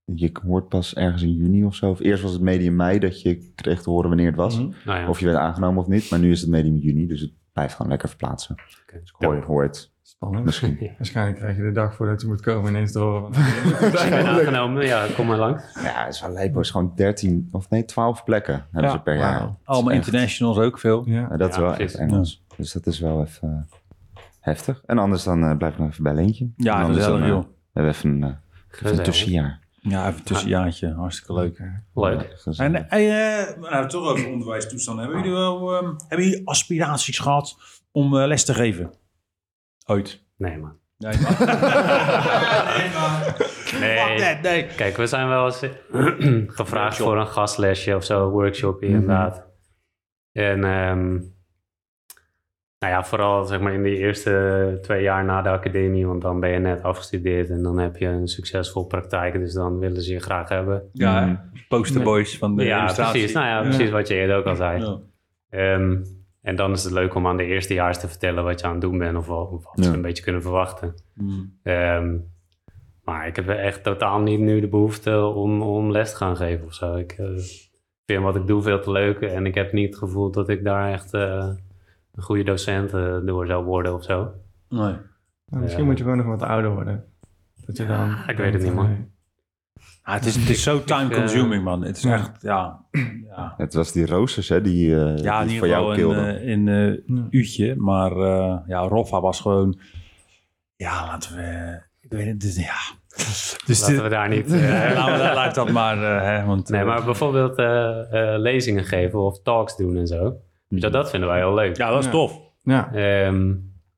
je 0.06 0.32
hoort 0.46 0.68
pas 0.70 0.96
ergens 0.96 1.22
in 1.24 1.34
juni 1.34 1.64
of 1.66 1.76
zo. 1.76 1.90
Of 1.90 2.00
eerst 2.00 2.24
was 2.24 2.32
het 2.32 2.42
medium 2.42 2.76
mei 2.76 3.00
dat 3.00 3.22
je 3.22 3.52
kreeg 3.56 3.82
te 3.82 3.90
horen 3.90 4.08
wanneer 4.08 4.28
het 4.28 4.36
was. 4.36 4.60
Mhm. 4.60 4.70
Nou 4.86 5.00
ja. 5.00 5.10
Of 5.10 5.20
je 5.20 5.26
werd 5.26 5.38
aangenomen 5.38 5.82
of 5.82 5.88
niet. 5.88 6.10
Maar 6.10 6.20
nu 6.20 6.32
is 6.32 6.42
het 6.42 6.50
medium 6.50 6.76
juni, 6.76 7.08
dus 7.08 7.22
het 7.22 7.32
blijft 7.54 7.74
gewoon 7.76 7.92
lekker 7.92 8.10
verplaatsen. 8.10 8.56
Oké. 8.84 9.00
Dus 9.00 9.10
ik 9.20 9.26
hoor, 9.26 9.44
hoor 9.44 9.64
het 9.64 9.92
Spannend. 10.18 10.46
misschien. 10.46 10.92
Waarschijnlijk 10.98 11.38
krijg 11.38 11.58
je 11.58 11.62
de 11.64 11.72
dag 11.72 11.96
voordat 11.96 12.22
je 12.22 12.28
moet 12.28 12.42
komen 12.42 12.70
ineens 12.70 12.92
te 12.92 13.00
horen. 13.00 13.34
Aangenomen, 14.28 14.86
ja, 14.86 15.06
kom 15.16 15.26
maar 15.28 15.38
langs. 15.38 15.64
Ja, 15.84 16.06
het 16.06 16.14
is 16.14 16.22
wel 16.22 16.32
leuk. 16.34 16.54
Het 16.56 16.58
is 16.66 16.70
gewoon 16.72 16.92
13 16.96 17.50
of 17.52 17.70
nee, 17.70 17.86
12 17.86 18.24
plekken 18.24 18.54
hebben 18.72 18.92
Ja. 18.92 18.98
ze 18.98 19.02
per 19.02 19.18
jaar. 19.18 19.56
Allemaal 19.64 19.94
Echt. 19.94 20.06
internationals 20.06 20.58
ook 20.58 20.80
veel. 20.80 21.04
ja. 21.06 21.28
Ja, 21.30 21.38
dat 21.38 21.50
is 21.50 21.58
wel 21.58 21.74
precies. 21.74 21.96
echt 21.96 22.10
Engels. 22.12 22.44
Dus 22.58 22.72
dat 22.74 22.86
is 22.86 23.00
wel 23.00 23.22
even 23.24 23.68
eh, 24.14 24.22
heftig. 24.40 24.82
En 24.86 24.98
anders 24.98 25.24
dan 25.24 25.44
eh, 25.44 25.58
blijf 25.58 25.74
ik 25.74 25.80
nog 25.80 25.90
even 25.90 26.04
bij 26.04 26.14
Leentje. 26.14 26.50
Ja, 26.56 26.74
anders 26.74 26.96
gezellig, 26.98 27.20
dan, 27.20 27.28
eh, 27.30 27.34
joh. 27.36 27.44
we 27.46 27.50
hebben 27.74 27.92
even 27.94 28.10
een, 28.10 28.18
even 28.24 28.30
een 28.30 28.68
Gezellig. 28.68 29.04
tussenjaar. 29.04 29.60
Ja, 29.82 30.08
even 30.08 30.18
een 30.20 30.24
tussenjaartje. 30.26 30.94
Hartstikke 30.94 31.34
leuk. 31.34 31.62
Leuk. 31.94 32.38
En 32.58 32.90
eh, 32.90 33.60
nou, 33.72 33.88
toch 33.88 34.08
over 34.10 34.32
onderwijstoestanden. 34.32 35.04
Hebben 35.06 35.22
jullie 35.24 35.38
wel 35.38 35.76
ehm, 35.78 35.94
hebben 36.08 36.28
jullie 36.28 36.48
aspiraties 36.48 37.20
gehad 37.20 37.58
om 37.92 38.18
eh, 38.18 38.28
les 38.28 38.46
te 38.46 38.54
geven? 38.54 38.94
Ooit? 39.90 40.24
Nee, 40.38 40.58
man. 40.58 40.78
Nee, 40.98 41.14
nee, 43.80 44.18
Nee. 44.20 44.36
nee. 44.42 44.66
Kijk, 44.66 44.98
we 44.98 45.08
zijn 45.08 45.28
wel 45.28 45.46
eens 45.46 45.60
gevraagd 46.60 46.98
voor 46.98 47.18
een 47.18 47.28
gastlesje 47.28 47.96
of 47.96 48.04
zo, 48.04 48.30
workshop 48.30 48.82
inderdaad. 48.84 49.46
En 50.32 50.64
ehm, 50.64 51.12
nou 52.80 52.94
ja, 52.94 53.04
vooral 53.04 53.44
zeg 53.44 53.60
maar 53.60 53.74
in 53.74 53.84
de 53.84 53.98
eerste 53.98 54.78
twee 54.82 55.02
jaar 55.02 55.24
na 55.26 55.42
de 55.42 55.50
academie, 55.50 56.08
want 56.08 56.22
dan 56.22 56.40
ben 56.40 56.50
je 56.50 56.60
net 56.60 56.84
afgestudeerd 56.84 57.50
en 57.50 57.64
dan 57.64 57.78
heb 57.80 57.98
je 57.98 58.08
een 58.08 58.28
succesvol 58.28 58.86
praktijk, 58.86 59.34
dus 59.34 59.54
dan 59.54 59.80
willen 59.80 60.02
ze 60.02 60.14
je 60.14 60.20
graag 60.20 60.50
hebben. 60.50 60.90
Ja, 60.94 61.20
Mhm. 61.22 61.30
hè? 61.30 61.36
posterboys 61.68 62.38
van 62.38 62.56
de 62.56 62.64
ja, 62.64 62.80
illustratie. 62.80 63.12
precies. 63.12 63.34
Nou 63.36 63.48
ja, 63.48 63.62
precies 63.62 63.90
wat 63.90 64.08
je 64.08 64.14
eerder 64.16 64.36
ook 64.38 64.46
al 64.46 64.56
zei. 64.56 64.80
Ja. 64.82 64.98
Ehm, 65.50 65.96
en 66.48 66.56
dan 66.56 66.72
is 66.72 66.84
het 66.84 66.94
leuk 66.94 67.16
om 67.16 67.28
aan 67.28 67.38
de 67.38 67.44
eerstejaars 67.46 68.00
te 68.00 68.08
vertellen 68.08 68.44
wat 68.44 68.60
je 68.60 68.66
aan 68.66 68.72
het 68.72 68.82
doen 68.82 68.98
bent 68.98 69.18
of, 69.18 69.28
wat- 69.28 69.72
ze 69.76 69.84
Ja. 69.84 69.94
een 69.94 70.02
beetje 70.02 70.24
kunnen 70.24 70.42
verwachten. 70.42 70.94
Mm. 71.14 71.54
Ehm, 71.64 72.18
maar 73.04 73.28
ik 73.28 73.36
heb 73.36 73.48
echt 73.50 73.84
totaal 73.84 74.20
niet 74.22 74.40
nu 74.40 74.60
de 74.60 74.68
behoefte 74.68 75.22
om, 75.26 75.62
om 75.62 75.92
les 75.92 76.12
te 76.12 76.18
gaan 76.18 76.36
geven 76.36 76.66
of 76.66 76.74
zo. 76.74 76.96
Ik 76.96 77.12
eh, 77.12 77.26
vind 78.06 78.24
wat 78.24 78.36
ik 78.36 78.48
doe 78.48 78.62
veel 78.62 78.80
te 78.82 78.92
leuk 78.92 79.20
en 79.22 79.46
ik 79.46 79.56
heb 79.56 79.72
niet 79.74 79.90
het 79.90 79.98
gevoel 79.98 80.32
dat 80.32 80.50
ik 80.50 80.64
daar 80.64 80.92
echt 80.92 81.14
eh, 81.14 81.50
een 82.16 82.24
goede 82.24 82.44
docent 82.44 82.94
eh, 82.94 83.18
door 83.26 83.46
zou 83.46 83.66
worden 83.66 83.94
of 83.94 84.04
zo. 84.04 84.32
Nee. 84.70 84.96
Maar 85.46 85.62
misschien 85.62 85.86
moet 85.86 85.98
je 85.98 86.04
gewoon 86.04 86.18
nog 86.18 86.28
wat 86.28 86.42
ouder 86.44 86.72
worden. 86.74 87.06
Dat 87.66 87.78
je 87.78 87.86
dan... 87.86 88.16
ik 88.28 88.38
weet 88.38 88.54
het 88.54 88.64
niet, 88.64 88.74
man. 88.74 89.10
Ah, 90.04 90.14
het, 90.14 90.26
is, 90.26 90.36
het 90.36 90.50
is 90.50 90.64
zo 90.64 90.84
time 90.84 91.06
Ik, 91.06 91.12
eh, 91.12 91.18
consuming, 91.18 91.64
man. 91.64 91.84
Het 91.84 91.98
is 91.98 92.04
ja. 92.04 92.14
echt, 92.14 92.32
ja. 92.42 92.80
ja. 93.36 93.54
Het 93.58 93.74
was 93.74 93.92
die 93.92 94.06
roosters, 94.06 94.50
hè, 94.50 94.62
die, 94.62 94.96
eh 94.96 95.18
Ja, 95.18 95.42
in 95.42 95.48
die 95.48 95.58
voor 95.58 95.68
jou 95.68 95.90
een, 95.90 95.96
kilden. 95.96 96.40
eh, 96.42 96.48
een 96.52 96.68
eh, 96.68 97.16
Ja. 97.18 97.28
uurtje. 97.30 97.76
Maar 97.76 98.12
eh, 98.12 98.58
ja, 98.68 98.80
Roffa 98.80 99.22
was 99.22 99.40
gewoon... 99.42 99.80
Ja, 100.76 101.06
laten 101.06 101.36
we... 101.36 101.80
Ik 102.02 102.12
weet 102.12 102.26
het, 102.28 102.40
dus 102.42 102.56
ja... 102.56 102.76
Dus 103.66 103.80
Laten 103.80 103.94
dit- 103.94 104.04
we 104.04 104.10
daar 104.10 104.30
niet... 104.30 104.50
laten 104.96 105.28
we 105.28 105.34
laat 105.34 105.56
dat 105.56 105.72
maar, 105.72 105.98
hè, 106.24 106.46
want... 106.46 106.70
nee, 106.70 106.84
maar 106.84 107.04
bijvoorbeeld 107.04 107.58
eh, 107.58 108.34
eh, 108.34 108.40
lezingen 108.40 108.84
geven 108.86 109.20
of 109.20 109.42
talks 109.42 109.78
doen 109.78 109.98
en 109.98 110.08
zo. 110.08 110.36
Weet 110.68 110.82
je, 110.82 110.90
dat 110.90 111.10
vinden 111.10 111.30
wij 111.30 111.38
heel 111.38 111.54
leuk. 111.54 111.78
Ja, 111.78 111.90
dat 111.90 112.00
is 112.00 112.06
Ja. 112.06 112.12
tof. 112.12 112.40
Ja, 112.64 112.94
Ehm, 112.94 113.54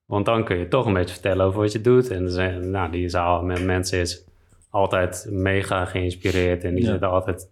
want 0.05 0.25
dan 0.25 0.43
kun 0.43 0.57
je 0.57 0.67
toch 0.67 0.85
een 0.85 0.93
beetje 0.93 1.13
vertellen 1.13 1.45
over 1.45 1.59
wat 1.59 1.71
je 1.71 1.81
doet. 1.81 2.09
En 2.09 2.23
nou, 2.71 2.91
die 2.91 3.09
zaal 3.09 3.43
met 3.43 3.63
mensen 3.65 3.99
is 3.99 4.23
altijd 4.69 5.27
mega 5.31 5.85
geïnspireerd. 5.85 6.63
En 6.63 6.75
die 6.75 6.83
Ja. 6.83 6.89
zitten 6.89 7.09
altijd... 7.09 7.51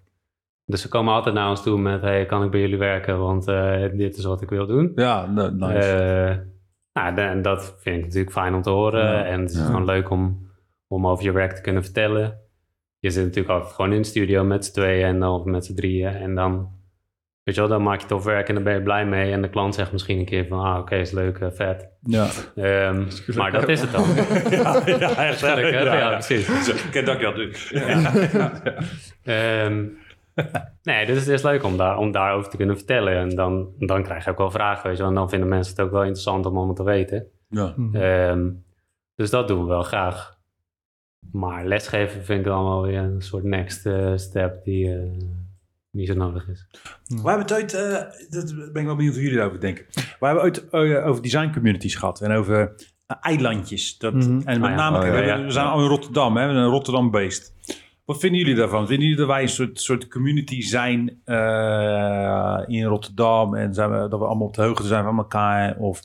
Dus 0.66 0.82
ze 0.82 0.88
komen 0.88 1.14
altijd 1.14 1.36
naar 1.36 1.50
ons 1.50 1.64
toe 1.64 1.78
met... 1.80 2.02
Hey, 2.02 2.26
kan 2.26 2.44
ik 2.44 2.52
bij 2.52 2.60
jullie 2.60 2.78
werken? 2.78 3.20
Want 3.20 3.48
eh, 3.48 3.82
dit 3.94 4.18
is 4.18 4.24
wat 4.24 4.42
ik 4.42 4.50
wil 4.50 4.66
doen. 4.68 4.92
Ja, 4.96 5.26
no- 5.26 5.50
nice. 5.50 5.92
Eh, 5.94 6.38
nou, 6.94 7.18
en 7.18 7.42
dat 7.42 7.76
vind 7.80 7.98
ik 7.98 8.04
natuurlijk 8.04 8.32
fijn 8.32 8.54
om 8.54 8.62
te 8.62 8.70
horen. 8.70 9.04
Ja. 9.06 9.24
En 9.26 9.42
het 9.42 9.50
is 9.52 9.58
Ja. 9.58 9.66
gewoon 9.66 9.86
leuk 9.86 10.10
om, 10.10 10.50
om 10.88 11.08
over 11.08 11.24
je 11.24 11.32
werk 11.32 11.52
te 11.54 11.62
kunnen 11.62 11.84
vertellen. 11.84 12.40
Je 13.00 13.10
zit 13.10 13.24
natuurlijk 13.24 13.54
altijd 13.54 13.74
gewoon 13.74 13.94
in 13.94 14.02
de 14.02 14.08
studio 14.08 14.44
met 14.44 14.66
z'n 14.66 14.74
tweeën 14.74 15.06
en 15.06 15.20
dan, 15.20 15.40
of 15.40 15.46
met 15.46 15.66
z'n 15.66 15.76
drieën. 15.76 16.14
En 16.14 16.36
dan, 16.36 16.70
weet 17.48 17.56
je 17.56 17.62
wel, 17.62 17.70
dan 17.70 17.84
maak 17.84 18.02
je 18.02 18.08
tof 18.08 18.24
werk 18.24 18.48
en 18.48 18.54
dan 18.54 18.64
ben 18.64 18.74
je 18.74 18.82
blij 18.82 19.06
mee. 19.06 19.32
En 19.32 19.42
de 19.42 19.50
klant 19.50 19.76
zegt 19.76 19.92
misschien 19.92 20.20
een 20.20 20.26
keer 20.26 20.48
van, 20.48 20.60
ah, 20.60 20.80
oké, 20.80 20.96
is 20.96 21.12
leuk, 21.12 21.38
eh, 21.38 21.48
vet. 21.52 21.90
ja. 22.02 22.28
Ehm, 22.56 23.06
maar 23.36 23.52
dat 23.52 23.68
is 23.68 23.82
het 23.82 23.92
dan. 23.92 24.04
ja, 24.50 24.82
ja, 24.86 25.16
echt. 25.16 25.42
Hè? 25.42 25.54
Ja, 25.54 25.68
Ja, 25.68 25.98
ja. 25.98 26.10
precies. 26.10 26.68
Ik 26.68 26.92
ken 26.92 27.06
dat. 27.06 27.20
Ehm, 29.24 29.86
nee, 30.84 31.06
dus 31.06 31.18
het 31.20 31.28
is 31.28 31.42
leuk 31.44 31.64
om, 31.64 31.78
daar, 31.78 31.98
om 31.98 32.12
daarover 32.12 32.50
te 32.50 32.58
kunnen 32.58 32.78
vertellen. 32.78 33.18
En 33.18 33.30
dan, 33.30 33.70
dan 33.78 34.04
krijg 34.04 34.24
je 34.24 34.32
ook 34.32 34.38
wel 34.38 34.52
vragen, 34.52 34.88
weet 34.88 34.98
je 34.98 35.02
wel. 35.02 35.12
En 35.12 35.18
dan 35.18 35.30
vinden 35.30 35.50
mensen 35.50 35.76
het 35.76 35.86
ook 35.86 35.92
wel 35.92 36.02
interessant 36.02 36.46
om 36.46 36.58
allemaal 36.58 36.76
te 36.76 36.84
weten. 36.84 37.28
Ja. 37.50 37.76
Ehm, 37.94 38.50
dus 39.16 39.30
dat 39.30 39.48
doen 39.48 39.62
we 39.62 39.68
wel 39.68 39.84
graag. 39.84 40.36
Maar 41.32 41.66
lesgeven 41.66 42.24
vind 42.24 42.40
ik 42.40 42.46
dan 42.46 42.64
wel 42.64 42.82
weer 42.82 43.00
een 43.00 43.22
soort 43.22 43.44
next 43.44 43.86
eh, 43.86 44.12
step 44.16 44.64
die 44.64 44.94
eh, 44.94 45.10
niet 45.98 46.08
zo 46.08 46.14
nodig 46.14 46.48
is. 46.48 46.68
We 47.08 47.16
hebben 47.16 47.40
het 47.40 47.54
ooit, 47.54 47.74
eh, 47.74 48.02
dat 48.30 48.56
ben 48.56 48.82
ik 48.82 48.86
wel 48.86 48.96
benieuwd 48.96 49.14
hoe 49.14 49.22
jullie 49.24 49.38
daarover 49.38 49.60
denken. 49.62 49.86
We 49.94 50.26
hebben 50.26 50.44
ooit 50.44 50.70
eh, 50.70 51.08
over 51.08 51.22
design 51.22 51.52
communities 51.54 51.96
gehad 51.96 52.22
en 52.22 52.32
over 52.32 52.74
eh, 53.08 53.18
eilandjes. 53.22 53.98
Dat, 53.98 54.14
Mhm. 54.14 54.42
En 54.46 54.60
met 54.60 54.70
Ah, 54.70 54.70
ja. 54.70 54.76
name, 54.76 54.98
Oh, 55.00 55.06
ja, 55.06 55.12
we, 55.12 55.22
ja. 55.26 55.44
we 55.44 55.52
zijn 55.52 55.66
al 55.68 55.82
in 55.82 55.88
Rotterdam, 55.88 56.38
hè, 56.38 56.48
we 56.48 56.54
zijn 56.54 56.66
Rotterdam 56.66 57.12
based. 57.12 57.54
Wat 58.06 58.20
vinden 58.20 58.40
jullie 58.40 58.56
daarvan? 58.56 58.88
Vinden 58.88 59.04
jullie 59.08 59.20
dat 59.20 59.28
wij 59.34 59.42
een 59.42 59.50
soort, 59.50 59.82
soort 59.82 60.08
community 60.08 60.62
zijn 60.62 61.20
eh, 61.26 62.64
in 62.66 62.84
Rotterdam 62.84 63.56
en 63.56 63.74
zijn 63.74 63.92
we, 63.92 64.08
dat 64.10 64.20
we 64.20 64.26
allemaal 64.26 64.48
op 64.48 64.54
de 64.56 64.62
hoogte 64.62 64.88
zijn 64.88 65.04
van 65.04 65.18
elkaar? 65.18 65.78
Of 65.78 66.02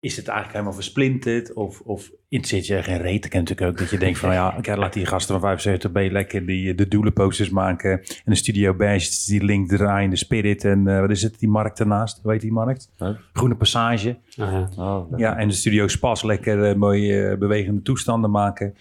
is 0.00 0.16
het 0.16 0.28
eigenlijk 0.28 0.58
helemaal 0.58 0.80
versplinterd? 0.82 1.52
Of, 1.52 1.80
of 1.80 2.10
interesseert 2.28 2.66
je 2.66 2.82
geen 2.82 3.02
reet? 3.02 3.24
Ik 3.24 3.30
ken 3.30 3.40
natuurlijk 3.40 3.70
ook 3.70 3.78
dat 3.78 3.90
je 3.90 3.98
denkt 3.98 4.18
van 4.18 4.32
ja, 4.32 4.54
oké, 4.58 4.76
laat 4.76 4.92
die 4.92 5.06
gasten 5.06 5.40
van 5.40 5.58
75B 5.58 6.12
lekker 6.12 6.46
die, 6.46 6.74
de 6.74 6.88
doelenposters 6.88 7.50
maken. 7.50 7.90
En 8.00 8.22
de 8.24 8.34
Studio 8.34 8.74
Badge, 8.74 9.24
die 9.26 9.44
link 9.44 9.68
draaien, 9.68 10.10
de 10.10 10.16
Spirit 10.16 10.64
en 10.64 10.88
eh, 10.88 11.00
wat 11.00 11.10
is 11.10 11.22
het, 11.22 11.38
die 11.38 11.48
markt 11.48 11.80
ernaast? 11.80 12.20
Hoe 12.22 12.32
heet 12.32 12.40
die 12.40 12.52
markt? 12.52 12.90
Huh? 12.98 13.16
Groene 13.32 13.56
Passage. 13.56 14.18
Ah, 14.36 14.52
ja. 14.52 14.68
Oh, 14.76 15.18
Ja, 15.18 15.36
en 15.36 15.48
de 15.48 15.54
Studio 15.54 15.88
Spas 15.88 16.22
lekker 16.22 16.64
eh, 16.64 16.76
mooie 16.76 17.28
eh, 17.28 17.38
bewegende 17.38 17.82
toestanden 17.82 18.30
maken. 18.30 18.74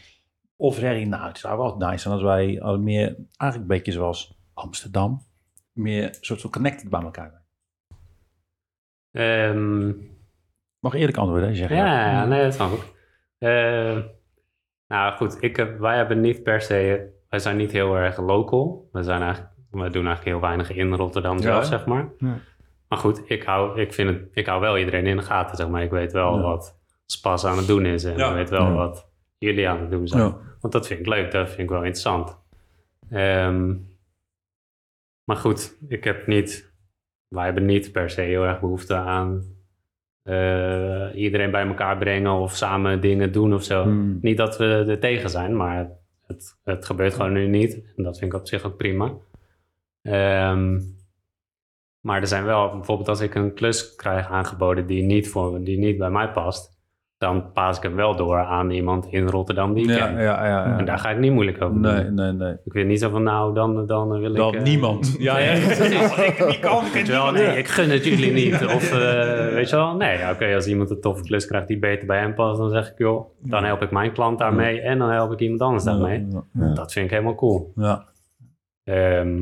Of 0.56 0.76
zeg 0.76 1.00
je, 1.00 1.06
nou, 1.06 1.28
het 1.28 1.38
zou 1.38 1.58
wel 1.58 1.78
nice 1.78 1.98
zijn 1.98 2.14
als 2.14 2.24
wij 2.24 2.62
al 2.62 2.80
meer, 2.80 3.16
eigenlijk 3.38 3.72
een 3.72 3.78
beetje 3.78 3.92
zoals 3.92 4.38
Amsterdam, 4.54 5.22
meer 5.74 6.18
soort 6.22 6.42
van 6.42 6.50
connected 6.50 6.90
bij 6.90 7.02
elkaar 7.02 7.32
zijn. 9.12 10.09
Ehm, 10.82 10.92
Mag 10.92 10.94
eerlijk 10.94 11.18
antwoorden, 11.18 11.48
hè, 11.50 11.56
zeg 11.56 11.70
je. 11.70 11.76
ja, 11.76 12.12
ja, 12.12 12.26
nee, 12.26 12.44
dat 12.44 12.54
snap 12.54 12.72
ik. 12.72 12.94
Eh, 13.38 13.98
nou 14.88 15.14
goed, 15.16 15.38
ik 15.44 15.56
heb, 15.56 15.80
wij 15.80 15.96
hebben 15.98 16.20
niet 16.22 16.44
per 16.44 16.62
se, 16.62 17.10
wij 17.30 17.40
zijn 17.40 17.58
niet 17.58 17.72
heel 17.72 17.96
erg 17.96 18.18
local. 18.18 18.90
We, 18.92 19.04
zijn 19.04 19.22
eigenlijk, 19.22 19.54
we 19.72 19.78
doen 19.90 20.06
eigenlijk 20.06 20.24
heel 20.26 20.40
weinig 20.40 20.72
in 20.72 20.94
Rotterdam 20.94 21.40
zelf, 21.40 21.66
zeg 21.66 21.86
maar. 21.86 22.10
Ja. 22.18 22.38
Maar 22.88 23.00
goed, 23.00 23.30
ik 23.30 23.44
hou, 23.44 23.82
ik, 23.82 23.94
vind 23.94 24.10
het, 24.10 24.28
ik 24.34 24.46
hou 24.46 24.62
wel 24.62 24.78
iedereen 24.78 25.06
in 25.06 25.16
de 25.18 25.22
gaten, 25.24 25.58
zeg 25.58 25.68
maar. 25.70 25.84
Ik 25.84 25.92
weet 25.92 26.12
wel 26.12 26.36
Ja. 26.36 26.42
wat 26.42 26.78
Spas 27.06 27.46
aan 27.46 27.58
het 27.58 27.68
doen 27.68 27.86
is 27.86 28.04
en 28.04 28.18
Ja. 28.18 28.30
ik 28.30 28.36
weet 28.36 28.50
wel 28.50 28.66
Ja. 28.66 28.74
wat 28.74 29.10
jullie 29.38 29.70
aan 29.70 29.80
het 29.80 29.92
doen 29.92 30.08
zijn. 30.08 30.24
Ja. 30.24 30.38
Want 30.62 30.74
dat 30.74 30.88
vind 30.88 31.00
ik 31.00 31.06
leuk, 31.08 31.32
dat 31.32 31.48
vind 31.48 31.60
ik 31.60 31.70
wel 31.70 31.78
interessant. 31.84 32.38
Ehm, 33.10 33.76
maar 35.24 35.36
goed, 35.38 35.78
ik 35.88 36.04
heb 36.04 36.28
niet, 36.28 36.74
wij 37.28 37.46
hebben 37.46 37.66
niet 37.66 37.92
per 37.92 38.10
se 38.10 38.22
heel 38.22 38.44
erg 38.44 38.60
behoefte 38.60 38.96
aan 38.96 39.44
eh, 40.30 41.22
iedereen 41.22 41.52
bij 41.52 41.68
elkaar 41.68 41.98
brengen 41.98 42.32
of 42.32 42.56
samen 42.56 43.02
dingen 43.02 43.32
doen 43.32 43.54
of 43.54 43.64
zo. 43.64 43.84
Hmm. 43.84 44.18
Niet 44.22 44.38
dat 44.38 44.58
we 44.58 44.66
er 44.66 45.00
tegen 45.00 45.30
zijn, 45.30 45.56
maar 45.56 45.90
het, 46.28 46.58
het 46.64 46.86
gebeurt 46.86 47.14
gewoon 47.14 47.34
nu 47.34 47.48
niet. 47.48 47.74
En 47.96 48.04
dat 48.04 48.18
vind 48.18 48.34
ik 48.34 48.40
op 48.40 48.48
zich 48.48 48.64
ook 48.64 48.78
prima. 48.78 49.14
Ehm, 50.02 50.80
maar 52.00 52.22
er 52.22 52.28
zijn 52.28 52.46
wel, 52.46 52.70
bijvoorbeeld 52.70 53.08
als 53.08 53.22
ik 53.22 53.36
een 53.36 53.54
klus 53.54 53.96
krijg 53.96 54.28
aangeboden 54.28 54.88
die 54.88 55.04
niet, 55.04 55.30
voor, 55.30 55.64
die 55.64 55.78
niet 55.78 55.98
bij 55.98 56.10
mij 56.10 56.32
past, 56.32 56.79
dan 57.20 57.52
paas 57.54 57.78
ik 57.78 57.84
hem 57.84 57.96
wel 57.96 58.16
door 58.16 58.38
aan 58.38 58.70
iemand 58.72 59.06
in 59.10 59.28
Rotterdam 59.28 59.74
die 59.74 59.84
ik 59.84 59.90
Ja, 59.98 60.06
ken. 60.08 60.22
ja, 60.22 60.46
ja, 60.46 60.66
ja. 60.68 60.78
En 60.78 60.86
daar 60.86 61.00
ga 61.00 61.10
ik 61.10 61.18
niet 61.18 61.32
moeilijk 61.32 61.62
over 61.62 61.82
doen. 61.82 61.94
Nee, 61.94 62.04
nee, 62.04 62.32
nee. 62.32 62.54
Ik 62.66 62.74
weet 62.74 62.86
niet 62.86 63.00
zo 63.00 63.10
van, 63.10 63.24
nou, 63.24 63.54
dan, 63.54 63.86
dan 63.86 64.20
wil 64.20 64.30
ik... 64.32 64.36
Dan 64.36 64.54
eh, 64.56 64.64
niemand. 64.64 65.16
Ja, 65.20 65.38
ja. 65.38 65.52
Nee, 65.54 65.62
ik 66.32 66.46
niet 66.48 66.60
kan, 66.60 66.84
ik 66.94 67.06
wel, 67.06 67.32
nee, 67.32 67.58
ik 67.58 67.68
gun 67.68 67.90
het 67.90 68.06
jullie 68.06 68.34
niet. 68.34 68.66
Of 68.66 68.92
eh, 68.92 69.54
weet 69.54 69.70
je 69.70 69.76
wel, 69.76 69.96
nee, 69.96 70.30
oké, 70.32 70.56
als 70.56 70.68
iemand 70.68 70.90
een 70.90 71.02
toffe 71.02 71.24
klus 71.24 71.48
krijgt 71.48 71.68
die 71.68 71.80
beter 71.80 72.08
bij 72.08 72.20
hem 72.20 72.34
past, 72.36 72.60
dan 72.60 72.70
zeg 72.70 72.92
ik, 72.92 72.98
joh, 72.98 73.30
dan 73.42 73.64
help 73.64 73.82
ik 73.82 73.92
mijn 73.92 74.12
klant 74.12 74.40
daarmee 74.40 74.82
en 74.82 74.98
dan 74.98 75.10
help 75.10 75.32
ik 75.32 75.40
iemand 75.40 75.62
anders 75.62 75.84
daarmee. 75.84 76.28
Dat 76.54 76.94
vind 76.94 77.06
ik 77.06 77.12
helemaal 77.12 77.36
cool. 77.36 77.72
Ja. 77.76 78.06
Ehm, 78.84 79.42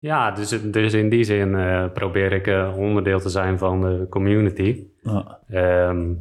ja, 0.00 0.30
dus, 0.30 0.70
dus 0.70 0.92
in 0.92 1.08
die 1.08 1.24
zin 1.24 1.54
eh, 1.54 1.92
probeer 1.92 2.32
ik 2.32 2.46
eh, 2.46 2.74
onderdeel 2.76 3.20
te 3.20 3.28
zijn 3.28 3.58
van 3.58 3.80
de 3.80 4.06
community. 4.10 4.86
Ja. 5.02 5.40
Ehm, 5.48 6.14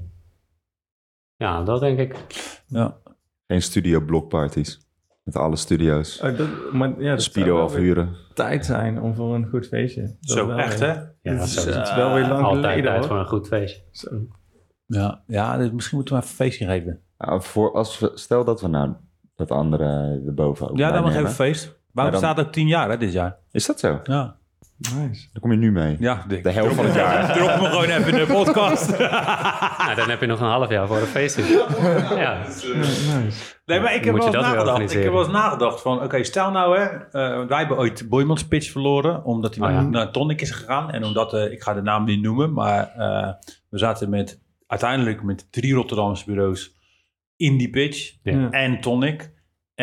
ja, 1.36 1.64
dat 1.64 1.80
denk 1.80 2.00
ik. 2.00 2.16
ja. 2.68 2.98
Geen 3.48 3.62
studio 3.62 4.00
blockparties. 4.00 4.88
Met 5.24 5.36
alle 5.36 5.56
studio's. 5.56 6.22
Oh, 6.22 6.38
dat, 6.38 6.48
maar 6.74 7.02
ja, 7.02 7.10
dat 7.10 7.22
Speedo 7.22 7.62
afhuren. 7.64 8.16
tijd 8.34 8.66
zijn 8.66 9.02
om 9.02 9.16
voor 9.16 9.36
een 9.36 9.48
goed 9.50 9.68
feestje. 9.68 10.02
Dat 10.02 10.18
Zo, 10.38 10.48
wel 10.48 10.58
echt 10.58 10.80
weer. 10.80 10.90
hè? 10.90 10.94
Ja, 11.32 11.38
Het 11.40 11.42
is, 11.44 11.96
wel 11.96 12.14
weer 12.14 12.28
lang 12.28 12.44
Altijd 12.44 12.80
geleden 12.80 13.04
voor 13.04 13.18
een 13.18 13.28
goed 13.28 13.48
feestje. 13.48 13.84
Zo. 13.92 14.10
Ja, 14.86 15.24
ja 15.28 15.58
dus 15.58 15.72
misschien 15.72 15.98
moeten 15.98 16.16
we 16.16 16.22
even 16.22 16.32
een 16.32 16.38
feestje 16.46 16.66
geven. 16.66 17.02
Voor 17.42 17.74
als 17.74 18.00
we, 18.00 18.12
stel 18.14 18.44
dat 18.44 18.62
we 18.62 18.68
nou 18.68 18.94
dat 19.36 19.52
andere 19.52 20.22
erboven 20.26 20.70
ook 20.70 20.78
Ja, 20.78 20.92
dan 20.92 21.04
nog 21.04 21.14
even 21.16 21.30
feest. 21.30 21.79
Waarom 22.04 22.22
dan- 22.22 22.32
staat 22.34 22.46
ook 22.46 22.52
tien 22.54 22.68
jaar 22.68 22.90
hè, 22.90 22.98
dit 22.98 23.12
jaar? 23.14 23.38
Is 23.52 23.66
dat 23.66 23.80
zo? 23.80 24.00
Ja. 24.04 24.38
Nice. 24.96 25.28
Dan 25.34 25.42
kom 25.42 25.52
je 25.52 25.58
nu 25.58 25.72
mee. 25.72 25.96
Ja, 26.00 26.26
dik. 26.28 26.44
De 26.44 26.52
helft 26.52 26.76
van 26.76 26.86
het 26.86 26.94
jaar. 26.96 27.34
Drop 27.34 27.48
me 27.60 27.66
gewoon 27.68 27.86
even 27.86 28.08
in 28.20 28.26
de 28.28 28.34
podcast. 28.44 28.98
Nou, 29.80 29.96
dan 29.96 30.10
heb 30.10 30.20
je 30.22 30.26
nog 30.26 30.40
een 30.40 30.48
half 30.48 30.70
jaar 30.70 30.88
voor 30.88 30.98
een 30.98 31.06
feestje. 31.06 31.44
ja. 32.16 32.38
nice. 32.38 33.56
Nee, 33.66 33.80
maar 33.80 33.96
ik 33.96 34.04
heb 34.04 34.16
wel 34.16 34.26
eens 34.26 34.36
nagedacht. 34.36 34.94
Ik 34.94 35.04
heb 35.04 35.12
wel 35.12 35.22
eens 35.24 35.32
nagedacht 35.32 35.82
van, 35.82 36.04
oké, 36.04 36.24
stel 36.24 36.52
nou 36.52 36.78
hè, 36.78 36.84
eh, 36.86 37.48
wij 37.48 37.58
hebben 37.58 37.78
ooit 37.78 38.10
Boymans 38.10 38.48
Pitch 38.48 38.72
verloren, 38.72 39.24
omdat 39.24 39.56
hij 39.56 39.68
Oh, 39.68 39.74
naar, 39.74 39.84
ja. 39.84 39.90
naar 39.90 40.12
Tonic 40.12 40.42
is 40.42 40.52
gegaan. 40.52 40.92
En 40.92 41.04
omdat, 41.04 41.34
eh, 41.34 41.52
ik 41.52 41.64
ga 41.64 41.74
de 41.74 41.82
naam 41.82 42.04
niet 42.06 42.22
noemen, 42.22 42.54
maar 42.54 42.92
eh, 42.98 43.34
we 43.70 43.78
zaten 43.78 44.10
met, 44.10 44.42
uiteindelijk 44.68 45.24
met 45.24 45.52
drie 45.52 45.74
Rotterdamse 45.74 46.26
bureaus 46.26 46.76
in 47.36 47.58
die 47.58 47.70
pitch. 47.70 48.14
Ja. 48.24 48.50
en 48.50 48.82
Tonic. 48.82 49.32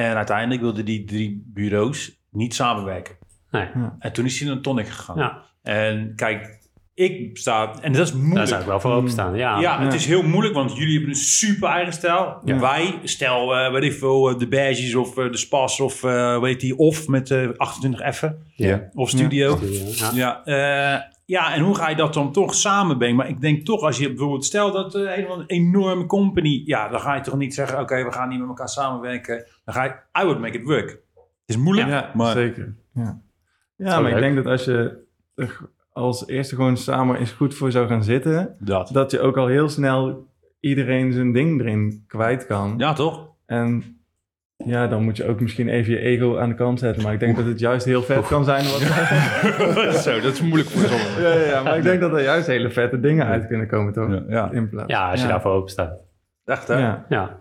En 0.05 0.17
uiteindelijk 0.17 0.61
wilden 0.61 0.85
die 0.85 1.05
drie 1.05 1.43
bureaus 1.47 2.19
niet 2.31 2.55
samenwerken. 2.55 3.17
Nee. 3.51 3.67
En 3.99 4.13
toen 4.13 4.25
is 4.25 4.41
hij 4.41 4.49
naar 4.49 4.61
Tonic 4.61 4.89
gegaan. 4.89 5.17
Ja, 5.19 5.43
En 5.63 6.13
kijk, 6.17 6.59
ik 6.95 7.39
sta, 7.39 7.75
en 7.81 7.93
dat 7.93 8.07
is 8.07 8.13
daar 8.13 8.21
moeilijk. 8.23 8.49
zou 8.49 8.61
ik 8.61 8.67
wel 8.67 8.81
voor 8.81 8.93
openstaan. 8.93 9.37
Ja, 9.37 9.61
Ja, 9.61 9.81
het 9.83 9.93
Ja. 9.93 9.99
is 9.99 10.07
heel 10.07 10.23
moeilijk, 10.23 10.55
want 10.55 10.77
jullie 10.77 10.93
hebben 10.93 11.11
een 11.11 11.17
super 11.21 11.69
eigen 11.69 11.93
stijl. 11.93 12.41
Ja. 12.45 12.59
Wij, 12.59 12.99
stel, 13.03 13.57
eh 13.57 13.73
weet 13.73 13.83
ik 13.83 13.93
veel, 13.93 14.29
eh, 14.31 14.39
de 14.39 14.49
badges 14.49 14.95
of 14.95 15.19
eh, 15.19 15.31
de 15.31 15.37
spas 15.37 15.81
of 15.81 16.05
eh, 16.05 16.41
weet 16.41 16.61
die, 16.61 16.77
of 16.77 17.09
met 17.09 17.31
eh 17.31 17.49
28 17.57 18.15
F'en 18.15 18.39
Ja. 18.55 18.89
of 18.95 19.09
studio. 19.11 19.59
Ja. 19.97 20.11
Ja, 20.15 20.45
eh, 20.45 21.01
ja, 21.27 21.55
en 21.55 21.63
hoe 21.63 21.75
ga 21.75 21.89
je 21.89 21.97
dat 21.97 22.15
dan 22.15 22.33
toch 22.33 22.55
samenbrengen? 22.55 23.17
Maar 23.17 23.29
ik 23.29 23.41
denk 23.41 23.65
toch, 23.65 23.81
als 23.83 23.99
je 23.99 24.09
bijvoorbeeld, 24.09 24.45
stel 24.45 24.73
dat 24.73 24.95
eh, 24.95 25.19
een, 25.19 25.27
van 25.27 25.41
een 25.41 25.47
enorme 25.47 26.07
company, 26.07 26.63
ja, 26.65 26.89
dan 26.89 27.01
ga 27.01 27.15
je 27.15 27.21
toch 27.21 27.37
niet 27.37 27.55
zeggen, 27.55 27.81
oké, 27.81 28.05
we 28.05 28.13
gaan 28.13 28.29
niet 28.29 28.39
met 28.39 28.49
elkaar 28.49 28.69
samenwerken. 28.69 29.47
Dan 29.65 29.75
ga 29.75 29.85
je, 29.85 29.91
I 29.91 30.25
would 30.25 30.41
make 30.41 30.59
it 30.59 30.65
work. 30.65 30.89
Het 30.89 31.57
is 31.57 31.57
moeilijk, 31.57 31.89
Ja, 31.89 32.11
maar 32.15 32.33
zeker. 32.33 32.75
Ja, 32.95 33.21
ja 33.77 34.01
maar 34.01 34.11
ik 34.11 34.19
denk 34.19 34.37
dat 34.37 34.47
als 34.47 34.65
je 34.65 35.05
er 35.35 35.61
als 35.93 36.27
eerste 36.27 36.55
gewoon 36.55 36.77
samen 36.77 37.17
eens 37.17 37.31
goed 37.31 37.55
voor 37.55 37.71
zou 37.71 37.87
gaan 37.87 38.05
zitten, 38.05 38.57
dat. 38.59 38.89
dat 38.93 39.11
je 39.11 39.21
ook 39.21 39.37
al 39.37 39.47
heel 39.47 39.69
snel 39.69 40.27
iedereen 40.61 41.13
zijn 41.13 41.33
ding 41.33 41.61
erin 41.61 42.05
kwijt 42.07 42.47
kan. 42.47 42.75
Ja, 42.77 42.93
toch? 42.93 43.29
En 43.47 43.96
Ja, 44.65 44.87
dan 44.87 45.03
moet 45.03 45.17
je 45.17 45.27
ook 45.29 45.41
misschien 45.41 45.69
even 45.69 45.93
je 45.93 45.99
ego 45.99 46.39
aan 46.39 46.49
de 46.49 46.55
kant 46.55 46.79
zetten. 46.79 47.03
Maar 47.03 47.13
ik 47.13 47.21
denk 47.21 47.37
dat 47.37 47.45
het 47.47 47.59
juist 47.59 47.85
heel 47.85 48.03
vet 48.03 48.27
kan 48.27 48.45
zijn. 48.45 48.65
Wat... 48.65 48.81
Zo, 50.03 50.21
dat 50.21 50.33
is 50.33 50.41
moeilijk 50.41 50.69
voor 50.71 50.81
sommigen. 50.89 51.23
ja, 51.23 51.35
ja, 51.47 51.63
maar 51.63 51.77
ik 51.77 51.83
denk 51.83 52.01
dat 52.01 52.13
er 52.13 52.23
juist 52.23 52.47
hele 52.47 52.71
vette 52.71 53.01
dingen 53.01 53.27
uit 53.27 53.47
kunnen 53.47 53.67
komen, 53.69 53.93
toch? 53.93 54.11
Ja, 54.11 54.23
ja. 54.29 54.51
In 54.53 54.69
plaats. 54.69 54.93
Ja, 54.93 55.11
als 55.11 55.21
je 55.21 55.27
Ja. 55.27 55.33
daarvoor 55.33 55.53
open 55.53 55.71
staat. 55.71 55.99
Echt 56.45 56.69
hè? 56.69 56.79
Ja. 56.79 57.07
Ja. 57.09 57.39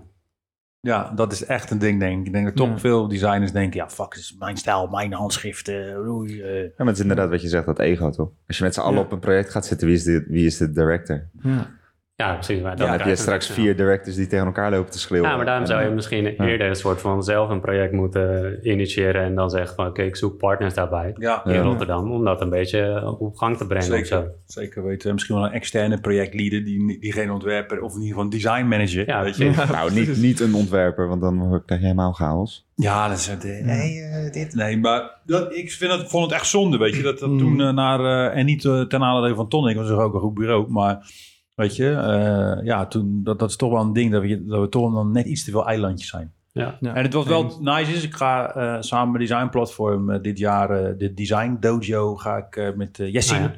Ja, 0.79 1.11
dat 1.15 1.31
is 1.31 1.45
echt 1.45 1.71
een 1.71 1.79
ding 1.79 1.99
denk 1.99 2.19
ik. 2.19 2.25
Ik 2.25 2.33
denk 2.33 2.45
dat 2.45 2.55
toch 2.55 2.69
Ja. 2.69 2.77
veel 2.79 3.07
designers 3.07 3.51
denken, 3.51 3.79
ja 3.79 3.89
fuck, 3.89 4.13
het 4.13 4.21
is 4.21 4.35
mijn 4.39 4.57
stijl, 4.57 4.87
mijn 4.87 5.13
handschriften. 5.13 5.93
roei, 5.93 6.41
eh. 6.41 6.61
Ja, 6.63 6.69
maar 6.77 6.87
het 6.87 6.95
is 6.95 7.01
inderdaad 7.01 7.29
wat 7.29 7.41
je 7.41 7.47
zegt, 7.47 7.65
dat 7.65 7.79
ego 7.79 8.09
toch? 8.09 8.29
Als 8.47 8.57
je 8.57 8.63
met 8.63 8.73
z'n 8.73 8.79
allen 8.79 8.93
Ja. 8.99 9.05
op 9.05 9.11
een 9.11 9.19
project 9.19 9.49
gaat 9.49 9.65
zitten, 9.65 9.87
wie 9.87 9.95
is 9.95 10.03
de, 10.03 10.25
wie 10.27 10.45
is 10.45 10.57
de 10.57 10.71
director? 10.71 11.29
Ja. 11.41 11.67
Ja 12.15 12.33
precies. 12.33 12.61
Maar 12.61 12.75
Dan 12.75 12.89
heb 12.89 13.05
je 13.05 13.15
straks 13.15 13.49
vier 13.49 13.75
directors 13.77 14.15
die 14.15 14.27
tegen 14.27 14.45
elkaar 14.45 14.71
lopen 14.71 14.91
te 14.91 14.99
schreeuwen. 14.99 15.29
Ja, 15.29 15.35
maar 15.35 15.45
daarom 15.45 15.65
zou 15.65 15.83
je 15.83 15.89
misschien 15.89 16.25
eerder 16.25 16.67
een 16.67 16.75
soort 16.75 17.01
van 17.01 17.23
zelf 17.23 17.49
een 17.49 17.61
project 17.61 17.91
moeten 17.93 18.59
initiëren 18.63 19.21
en 19.23 19.35
dan 19.35 19.49
zeggen 19.49 19.75
van 19.75 19.87
oké, 19.87 20.01
ik 20.01 20.15
zoek 20.15 20.37
partners 20.37 20.73
daarbij 20.73 21.13
Ja, 21.17 21.45
in 21.45 21.53
Ja. 21.53 21.61
Rotterdam 21.61 22.11
om 22.11 22.23
dat 22.25 22.41
een 22.41 22.49
beetje 22.49 23.15
op 23.19 23.35
gang 23.37 23.57
te 23.57 23.67
brengen 23.67 23.99
of 23.99 24.05
zo. 24.05 24.15
zeker. 24.19 24.31
Zeker 24.45 24.83
weten. 24.85 25.13
Misschien 25.13 25.35
wel 25.35 25.45
een 25.45 25.51
externe 25.51 25.99
projectleader, 25.99 26.63
die, 26.65 26.99
die 26.99 27.11
geen 27.13 27.31
ontwerper 27.31 27.81
of 27.81 27.89
in 27.95 28.01
ieder 28.01 28.07
geval 28.07 28.23
een 28.23 28.29
design 28.29 28.65
manager. 28.67 29.07
Ja, 29.07 29.23
weet 29.23 29.37
je. 29.37 29.51
Nou, 29.71 29.93
niet, 29.93 30.17
niet 30.27 30.39
een 30.39 30.53
ontwerper, 30.53 31.07
want 31.07 31.21
dan 31.21 31.47
word- 31.47 31.65
krijg 31.65 31.81
je 31.81 31.87
helemaal 31.87 32.13
chaos. 32.13 32.67
Ja, 32.75 33.07
dat 33.07 33.17
is 33.17 33.27
het. 33.27 33.45
eh, 33.45 33.65
Nee, 33.65 34.01
eh, 34.01 34.31
dit. 34.31 34.53
Nee, 34.55 34.77
maar 34.77 35.11
dat, 35.25 35.55
ik 35.55 35.71
vind 35.71 35.91
het, 35.91 36.09
vond 36.09 36.23
het 36.23 36.33
echt 36.33 36.47
zonde, 36.47 36.77
weet 36.77 36.95
je. 36.95 37.01
Dat, 37.01 37.19
dat 37.19 37.29
Mm. 37.29 37.37
toen 37.39 37.61
eh, 37.61 37.73
naar, 37.73 37.99
eh, 37.99 38.39
en 38.39 38.45
niet 38.45 38.61
ten 38.61 39.03
aanleiding 39.03 39.35
van 39.35 39.47
Tonic, 39.49 39.75
want 39.75 39.87
dat 39.87 39.97
is 39.97 40.03
ook 40.03 40.13
een 40.13 40.19
goed 40.19 40.33
bureau. 40.33 40.65
Maar 40.71 41.07
weet 41.55 41.75
je, 41.75 41.89
eh, 41.91 42.65
ja, 42.65 42.85
toen, 42.85 43.23
dat, 43.23 43.39
dat 43.39 43.49
is 43.49 43.55
toch 43.55 43.71
wel 43.71 43.81
een 43.81 43.93
ding 43.93 44.11
dat 44.11 44.21
we, 44.21 44.45
dat 44.45 44.61
we 44.61 44.69
toch 44.69 44.93
dan 44.93 45.11
net 45.11 45.25
iets 45.25 45.43
te 45.43 45.51
veel 45.51 45.67
eilandjes 45.67 46.09
zijn. 46.09 46.33
Ja. 46.51 46.77
Ja. 46.79 46.93
En 46.93 47.03
het 47.03 47.13
was 47.13 47.25
wel 47.25 47.57
nice 47.59 47.91
is, 47.91 48.03
ik 48.03 48.15
ga 48.15 48.55
eh, 48.55 48.81
samen 48.81 49.11
met 49.11 49.21
Design 49.21 49.49
Platform 49.49 50.09
eh, 50.09 50.21
dit 50.21 50.37
jaar, 50.37 50.97
de 50.97 51.13
Design 51.13 51.57
Dojo, 51.59 52.15
ga 52.15 52.37
ik 52.37 52.55
eh, 52.55 52.73
met 52.73 52.99
uh, 52.99 53.11
Jessin, 53.13 53.51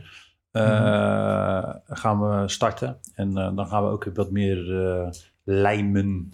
Ah, 0.51 1.67
eh, 1.67 1.75
gaan 1.87 2.19
we 2.19 2.47
starten. 2.47 2.97
En 3.15 3.37
eh, 3.37 3.55
dan 3.55 3.67
gaan 3.67 3.83
we 3.83 3.89
ook 3.89 4.09
wat 4.13 4.31
meer 4.31 4.85
eh, 4.87 5.09
lijmen 5.43 6.33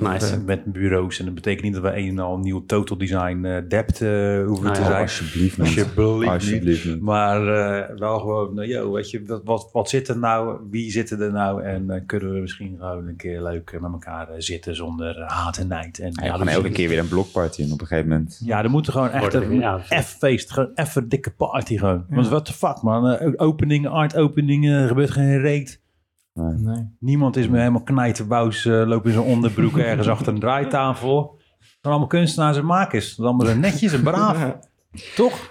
Nice. 0.00 0.36
met, 0.36 0.46
met 0.46 0.64
bureaus. 0.72 1.18
En 1.18 1.24
dat 1.24 1.34
betekent 1.34 1.62
niet 1.62 1.72
dat 1.72 1.82
we 1.82 1.96
een 1.96 2.08
en 2.08 2.18
al 2.18 2.38
nieuw 2.38 2.64
total 2.66 2.98
design 2.98 3.44
eh 3.44 3.56
depth 3.68 4.00
eh, 4.00 4.44
hoeven 4.46 4.64
Nou 4.64 4.74
te 4.74 4.80
ja, 4.80 4.86
zijn. 4.86 5.02
Alsjeblieft 5.02 5.58
niet. 5.58 5.66
Alsjeblieft 5.66 6.20
niet. 6.20 6.28
Alsjeblieft 6.28 6.84
niet. 6.84 7.00
Maar 7.00 7.46
eh, 7.46 7.96
wel 7.98 8.18
gewoon, 8.18 8.54
nou, 8.54 8.68
yo, 8.68 8.92
weet 8.92 9.10
je, 9.10 9.24
wat, 9.26 9.40
wat, 9.44 9.68
wat 9.72 9.88
zit 9.88 10.08
er 10.08 10.18
nou? 10.18 10.60
Wie 10.70 10.90
zitten 10.90 11.20
er 11.20 11.32
nou? 11.32 11.62
En 11.62 12.02
kunnen 12.06 12.32
we 12.34 12.40
misschien 12.40 12.76
gewoon 12.78 13.06
een 13.06 13.16
keer 13.16 13.42
leuk 13.42 13.78
met 13.80 13.92
elkaar 13.92 14.28
zitten 14.38 14.76
zonder 14.76 15.22
haat 15.26 15.58
en 15.58 15.68
nijd. 15.68 15.98
En, 15.98 16.12
Ja, 16.12 16.24
ja, 16.24 16.38
dus- 16.38 16.52
elke 16.52 16.70
keer 16.70 16.88
weer 16.88 16.98
een 16.98 17.08
blokparty 17.08 17.62
en 17.62 17.72
op 17.72 17.80
een 17.80 17.86
gegeven 17.86 18.10
moment... 18.10 18.40
ja, 18.44 18.62
er 18.62 18.70
moet 18.70 18.86
er 18.86 18.92
gewoon 18.92 19.10
echt 19.10 19.34
een 19.34 19.58
ja, 19.58 19.78
F-feest, 19.78 20.52
gewoon 20.52 20.70
even 20.74 21.08
dikke 21.08 21.30
party 21.30 21.76
gewoon. 21.78 22.04
Want 22.08 22.28
what 22.28 22.44
the 22.44 22.52
fuck 22.52 22.82
man, 22.82 23.36
openingen, 23.38 23.90
art-openingen, 23.90 24.80
er 24.82 24.88
gebeurt 24.88 25.10
geen 25.10 25.40
reet. 25.40 25.81
Nee. 26.34 26.96
Niemand 27.00 27.36
is 27.36 27.48
meer 27.48 27.60
helemaal 27.60 27.82
knijterbuis, 27.82 28.64
eh 28.66 28.82
loopt 28.86 29.06
in 29.06 29.12
zijn 29.12 29.24
onderbroek 29.24 29.78
ergens 29.88 30.08
achter 30.08 30.32
een 30.32 30.40
draaitafel. 30.40 31.40
Van 31.80 31.90
allemaal 31.90 32.08
kunstenaars 32.08 32.56
en 32.56 32.64
makers. 32.64 33.16
Dat 33.16 33.26
allemaal 33.26 33.46
zo 33.46 33.54
netjes 33.56 33.92
en 33.92 34.02
braaf, 34.02 34.38
Ja. 34.38 34.58
toch? 35.16 35.48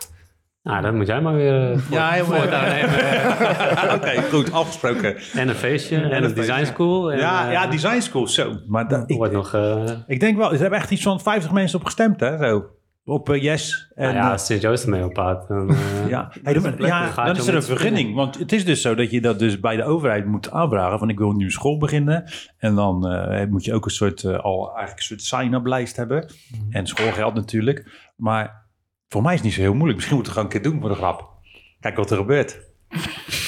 Nou, 0.64 0.82
dat 0.82 0.94
moet 0.94 1.08
jij 1.08 1.22
maar 1.22 1.34
weer 1.34 1.72
eh, 1.72 1.78
voor, 1.78 1.96
Ja, 1.98 2.10
helemaal. 2.10 3.96
Oké, 3.96 4.22
goed, 4.22 4.52
afgesproken. 4.52 5.16
En 5.34 5.48
een 5.50 5.56
feestje 5.56 5.98
en 6.02 6.24
een 6.24 6.34
design 6.34 6.66
school. 6.66 7.12
En, 7.12 7.20
ja, 7.20 7.46
eh, 7.46 7.52
ja, 7.52 7.68
design 7.68 8.00
school, 8.00 8.28
zo. 8.28 8.56
Maar 8.68 8.88
dat, 8.88 9.04
ik, 9.10 9.18
wordt 9.18 9.34
nog... 9.34 9.54
eh, 9.54 9.92
ik 10.08 10.20
denk 10.20 10.38
wel, 10.38 10.54
er 10.54 10.60
hebben 10.60 10.80
echt 10.80 10.92
iets 10.92 11.04
van 11.04 11.20
50 11.22 11.52
mensen 11.52 11.80
op 11.80 11.86
gestemd, 11.86 12.20
hè, 12.20 12.38
zo. 12.38 12.66
Op 13.12 13.30
eh, 13.30 13.42
Yes. 13.42 13.92
En, 13.96 14.04
nou 14.04 14.16
ja, 14.16 14.26
eh, 14.26 14.32
als 14.32 14.46
Sint-Joost 14.46 14.84
ermee 14.84 15.06
ophaalt. 15.06 15.48
Dan, 15.48 15.70
eh, 15.70 16.08
Ja, 16.10 16.32
hey, 16.44 16.54
dan, 16.54 16.76
ja, 16.78 17.06
gaat 17.06 17.26
dan 17.26 17.36
is 17.36 17.48
er 17.48 17.56
een 17.56 17.64
vergunning. 17.64 18.16
Want 18.22 18.40
het 18.40 18.52
is 18.52 18.66
dus 18.66 18.82
zo 18.82 18.96
dat 18.96 19.12
je 19.12 19.22
dat 19.22 19.40
dus 19.40 19.60
bij 19.60 19.76
de 19.76 19.84
overheid 19.84 20.26
moet 20.26 20.52
aanvragen. 20.52 21.00
Van 21.00 21.10
ik 21.10 21.18
wil 21.18 21.30
een 21.30 21.36
nieuwe 21.36 21.52
school 21.52 21.78
beginnen. 21.78 22.32
En 22.58 22.76
dan 22.76 23.08
eh, 23.08 23.48
moet 23.48 23.66
je 23.66 23.74
ook 23.74 23.86
een 23.86 23.92
soort, 23.92 24.24
eh, 24.24 24.40
al 24.40 24.66
eigenlijk 24.66 24.98
een 24.98 25.04
soort 25.04 25.22
sign-up 25.22 25.66
lijst 25.66 25.96
hebben. 25.96 26.26
En 26.70 26.88
schoolgeld 26.88 27.34
natuurlijk. 27.34 28.12
Maar 28.16 28.66
voor 29.08 29.22
mij 29.22 29.32
is 29.34 29.38
het 29.38 29.48
niet 29.48 29.56
zo 29.56 29.62
heel 29.62 29.74
moeilijk. 29.74 29.96
Misschien 29.96 30.16
moeten 30.16 30.34
we 30.34 30.40
het 30.40 30.50
gewoon 30.50 30.64
een 30.66 30.72
keer 30.72 30.80
doen 30.80 30.98
voor 30.98 31.10
de 31.12 31.16
grap. 31.16 31.30
Kijk 31.80 31.96
wat 31.96 32.12
er 32.12 32.18
gebeurt. 32.18 32.60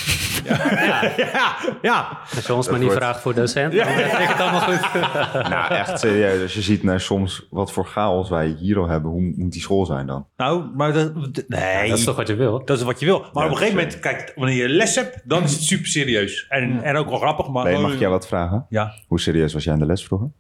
Ja, 0.44 1.12
ja, 1.18 1.56
ja. 1.82 2.18
Als 2.36 2.46
je 2.48 2.54
ons 2.54 2.70
maar 2.70 2.80
niet 2.80 2.88
wordt- 2.88 3.04
vraagt 3.04 3.22
voor 3.22 3.34
docent, 3.34 3.74
dan 3.74 3.86
vind 3.88 4.06
ik 4.12 4.28
het 4.28 4.40
allemaal 4.40 4.60
goed. 4.62 4.94
Nou, 5.50 5.74
echt 5.74 6.00
serieus. 6.00 6.42
Als 6.42 6.54
je 6.54 6.62
ziet 6.62 6.84
naar 6.84 7.00
soms 7.00 7.48
wat 7.50 7.72
voor 7.72 7.86
chaos 7.86 8.30
wij 8.30 8.48
hier 8.60 8.78
al 8.80 8.88
hebben, 8.88 9.12
hoe 9.12 9.34
moet 9.36 9.52
die 9.52 9.62
school 9.62 9.86
zijn 9.86 10.08
dan? 10.08 10.28
Nou, 10.38 10.70
maar 10.76 10.94
dat, 10.94 11.14
nee, 11.48 11.90
Dat 11.90 11.98
is 11.98 12.04
toch 12.04 12.16
wat 12.16 12.28
je 12.28 12.36
wil? 12.36 12.66
dat 12.66 12.78
is 12.78 12.84
wat 12.84 13.00
je 13.00 13.06
wil. 13.06 13.20
Maar 13.20 13.30
Ja, 13.34 13.44
op 13.44 13.50
een 13.50 13.58
gegeven 13.58 13.76
moment, 13.78 14.00
kijk, 14.00 14.32
wanneer 14.36 14.56
je 14.56 14.70
les 14.70 14.96
hebt, 14.96 15.22
dan 15.24 15.44
is 15.44 15.52
het 15.52 15.62
super 15.62 15.88
serieus. 15.88 16.46
En, 16.50 16.84
en 16.84 16.96
ook 16.96 17.10
wel 17.10 17.20
grappig. 17.20 17.48
Maar 17.50 17.64
Nee, 17.64 17.78
mag 17.78 17.94
ik 17.94 18.00
jou 18.00 18.12
wat 18.12 18.28
vragen? 18.28 18.66
Ja. 18.70 18.94
Hoe 19.08 19.20
serieus 19.20 19.54
was 19.54 19.64
jij 19.64 19.74
in 19.74 19.80
de 19.80 19.86
les 19.86 20.06
vroeger? 20.06 20.32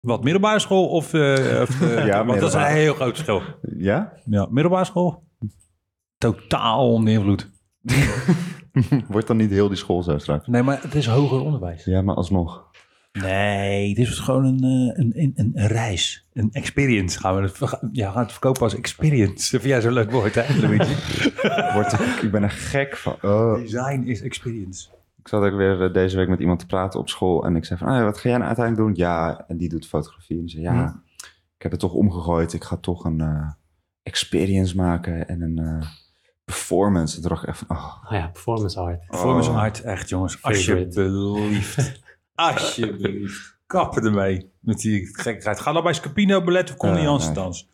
Wat, 0.00 0.22
middelbare 0.22 0.58
school 0.58 0.88
of... 0.88 1.14
eh, 1.14 1.60
of 1.60 1.80
eh, 1.82 2.06
Ja, 2.10 2.24
want 2.24 2.40
dat 2.40 2.48
is 2.48 2.54
een 2.54 2.64
heel 2.64 2.94
groot 2.94 3.14
verschil. 3.14 3.42
Ja? 3.78 4.12
Ja, 4.24 4.46
middelbare 4.50 4.84
school? 4.84 5.22
Totaal 6.18 6.92
onder 6.92 7.12
invloed. 7.14 7.50
Wordt 9.08 9.26
dan 9.26 9.36
niet 9.36 9.50
heel 9.50 9.68
die 9.68 9.76
school 9.76 10.02
zo 10.02 10.18
straks? 10.18 10.46
Nee, 10.46 10.62
maar 10.62 10.82
het 10.82 10.94
is 10.94 11.06
hoger 11.06 11.40
onderwijs. 11.40 11.84
Ja, 11.84 12.02
maar 12.02 12.14
alsnog. 12.14 12.68
Nee, 13.12 13.94
dit 13.94 14.06
is 14.06 14.18
gewoon 14.18 14.44
een, 14.44 14.62
eh, 14.62 15.04
een, 15.04 15.12
een, 15.14 15.32
een, 15.34 15.66
reis. 15.66 16.26
Een 16.32 16.48
experience. 16.52 17.18
Gaan 17.18 17.36
we 17.36 17.42
het, 17.42 17.58
ja, 17.92 18.06
we 18.06 18.12
gaan 18.12 18.22
het 18.22 18.32
verkopen 18.32 18.62
als 18.62 18.74
experience. 18.74 19.34
Dat 19.34 19.48
vind 19.48 19.62
jij 19.62 19.80
zo'n 19.80 19.92
leuk 19.92 20.10
woord, 20.10 20.34
hè, 20.34 20.60
Luigi? 20.60 20.94
Wordt, 21.74 21.92
ik 22.22 22.30
ben 22.30 22.42
er 22.42 22.50
gek 22.50 22.96
van. 22.96 23.16
Oh. 23.22 23.54
Design 23.54 24.02
is 24.02 24.22
experience. 24.22 24.88
Ik 25.18 25.28
zat 25.28 25.42
ook 25.42 25.56
weer 25.56 25.82
eh, 25.82 25.92
deze 25.92 26.16
week 26.16 26.28
met 26.28 26.40
iemand 26.40 26.58
te 26.58 26.66
praten 26.66 27.00
op 27.00 27.08
school. 27.08 27.44
En 27.44 27.56
ik 27.56 27.64
zei 27.64 27.78
van, 27.78 27.88
ah, 27.88 28.04
wat 28.04 28.18
ga 28.18 28.28
jij 28.28 28.38
nou 28.38 28.46
uiteindelijk 28.46 28.86
doen? 28.86 28.96
Ja, 29.04 29.44
en 29.48 29.56
die 29.56 29.68
doet 29.68 29.86
fotografie. 29.86 30.36
En 30.36 30.44
die 30.44 30.50
zei, 30.50 30.62
ja, 30.62 31.02
ik 31.56 31.62
heb 31.62 31.70
het 31.70 31.80
toch 31.80 31.92
omgegooid. 31.92 32.52
Ik 32.52 32.64
ga 32.64 32.76
toch 32.76 33.04
een 33.04 33.20
eh, 33.20 33.50
experience 34.02 34.76
maken 34.76 35.28
en 35.28 35.42
een 35.42 35.84
performance. 36.50 37.20
Dacht 37.20 37.42
ik 37.42 37.48
echt 37.48 37.58
van, 37.66 37.76
oh, 37.76 38.04
Oh 38.04 38.10
ja, 38.12 38.28
performance 38.28 38.80
art. 38.80 39.06
Performance 39.06 39.50
Oh. 39.50 39.56
art, 39.56 39.80
echt 39.82 40.08
jongens. 40.08 40.34
Favorite. 40.34 41.00
Alsjeblieft. 41.02 42.00
Alsjeblieft. 42.34 43.58
Kappen 43.66 44.04
ermee. 44.04 44.50
Met 44.60 44.78
die 44.78 45.06
gekkigheid. 45.12 45.60
Ga 45.60 45.72
dan 45.72 45.82
bij 45.82 45.92
Scapino 45.92 46.44
Ballet 46.44 46.74
of 46.78 47.00
Jansen 47.02 47.32
nee. 47.34 47.42
dansen. 47.42 47.66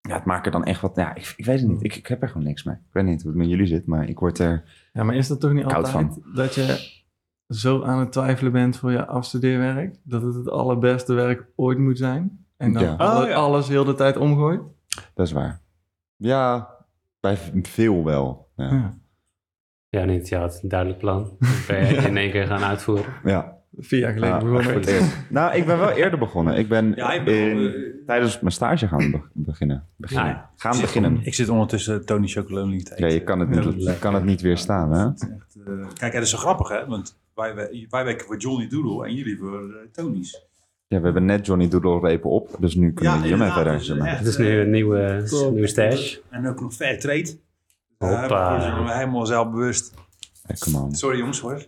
ja, 0.00 0.14
het 0.14 0.24
maakt 0.24 0.46
er 0.46 0.52
dan 0.52 0.64
echt 0.64 0.80
wat... 0.80 0.96
Ja, 0.96 1.14
ik, 1.14 1.32
ik 1.36 1.44
weet 1.44 1.60
het 1.60 1.68
niet. 1.68 1.84
Ik, 1.84 1.96
ik 1.96 2.06
heb 2.06 2.22
er 2.22 2.28
gewoon 2.28 2.46
niks 2.46 2.62
mee. 2.62 2.74
Ik 2.74 2.92
weet 2.92 3.04
niet 3.04 3.22
hoe 3.22 3.30
het 3.30 3.40
met 3.40 3.48
jullie 3.48 3.66
zit, 3.66 3.86
maar 3.86 4.08
ik 4.08 4.18
word 4.18 4.38
er... 4.38 4.64
Ja, 4.92 5.02
maar 5.02 5.14
is 5.14 5.28
dat 5.28 5.40
toch 5.40 5.52
niet 5.52 5.64
altijd 5.64 6.08
dat 6.34 6.54
je 6.54 6.90
zo 7.48 7.82
aan 7.82 7.98
het 7.98 8.12
twijfelen 8.12 8.52
bent 8.52 8.76
voor 8.76 8.90
je 8.92 9.06
afstudeerwerk? 9.06 9.96
Dat 10.02 10.22
het 10.22 10.34
het 10.34 10.48
allerbeste 10.48 11.14
werk 11.14 11.44
ooit 11.56 11.78
moet 11.78 11.98
zijn? 11.98 12.44
En 12.56 12.72
dan 12.72 12.82
Ja. 12.82 12.94
alle- 12.94 13.22
Oh, 13.22 13.28
ja. 13.28 13.34
alles 13.34 13.68
heel 13.68 13.84
de 13.84 13.94
tijd 13.94 14.16
omgooit? 14.16 14.60
Dat 15.14 15.26
is 15.26 15.32
waar. 15.32 15.60
Ja, 16.16 16.68
bij 17.22 17.36
veel 17.62 18.04
wel. 18.04 18.48
Ja. 18.56 18.70
Ja. 18.70 18.98
Ja, 19.88 20.04
niet. 20.04 20.28
Ja, 20.28 20.42
het 20.42 20.52
is 20.54 20.62
een 20.62 20.68
duidelijk 20.68 20.98
plan. 21.00 21.22
Dat 21.38 21.64
ben 21.66 21.86
je 21.86 21.94
in 21.94 22.16
één 22.16 22.30
keer 22.30 22.46
gaan 22.46 22.62
uitvoeren. 22.62 23.12
ja. 23.24 23.60
Vier 23.78 23.98
jaar 24.00 24.12
geleden 24.12 24.38
begonnen. 24.38 24.74
het 24.74 24.86
eerst. 24.86 25.16
nou, 25.30 25.54
ik 25.56 25.66
ben 25.66 25.78
wel 25.78 25.90
eerder 25.90 26.18
begonnen. 26.18 26.56
Ik 26.56 26.68
ben 26.68 26.92
Ja, 26.96 27.12
ik 27.12 27.24
ben 27.24 27.34
in- 27.34 27.66
eh, 27.74 28.06
tijdens 28.06 28.40
mijn 28.40 28.52
stage 28.52 28.88
gaan 28.88 29.10
be- 29.10 29.20
beginnen. 29.32 29.86
beginnen. 29.96 30.26
Ja, 30.28 30.36
ja. 30.36 30.50
Gaan 30.56 30.70
Ik 30.72 30.76
zit- 30.78 30.86
beginnen. 30.86 31.20
Ik 31.24 31.34
zit 31.34 31.48
ondertussen 31.48 32.04
Tony 32.06 32.26
Chocolonely 32.26 32.82
te 32.82 32.92
eten. 32.94 33.06
Ja, 33.08 33.12
je 33.14 33.22
kan 33.22 33.40
het 33.40 33.48
niet, 33.48 33.84
je 33.84 33.98
kan 33.98 34.14
het 34.14 34.24
niet 34.24 34.40
weerstaan, 34.40 34.92
hè? 34.92 35.06
Echt, 35.06 35.56
eh, 35.66 35.86
kijk, 35.94 36.12
het 36.12 36.22
is 36.22 36.30
zo 36.30 36.38
grappig, 36.38 36.68
hè? 36.68 36.86
Want 36.86 37.18
wij, 37.34 37.54
wij, 37.54 37.86
wij 37.90 38.04
werken 38.04 38.26
voor 38.26 38.36
Johnny 38.36 38.68
Doodle 38.68 39.06
en 39.06 39.14
jullie 39.14 39.38
voor 39.38 39.62
uh, 39.68 39.74
Tony's. 39.92 40.46
Ja, 40.92 40.98
we 40.98 41.04
hebben 41.04 41.24
net 41.24 41.46
Johnny 41.46 41.68
Doodle 41.68 42.00
repen 42.00 42.30
op, 42.30 42.56
dus 42.58 42.74
nu 42.74 42.92
kunnen 42.92 43.20
we 43.20 43.26
hiermee 43.26 43.50
verder. 43.50 43.78
dus, 43.78 43.88
maar. 43.94 44.06
echt, 44.08 44.18
Het 44.18 44.26
is 44.26 44.36
nu 44.36 44.60
een 44.60 44.70
nieuwe, 44.70 45.24
Top. 45.28 45.52
nieuwe 45.52 45.66
stash. 45.66 46.16
En 46.30 46.48
ook 46.48 46.60
nog 46.60 46.74
fair 46.74 46.98
trade. 47.00 47.38
Hoppa. 47.98 48.66
Ik 48.78 48.84
ben 48.84 48.96
helemaal 48.96 49.26
zelfbewust. 49.26 49.94
Hey, 50.42 50.56
come 50.58 50.78
on. 50.78 50.94
Sorry 50.94 51.18
jongens 51.18 51.40
hoor. 51.40 51.52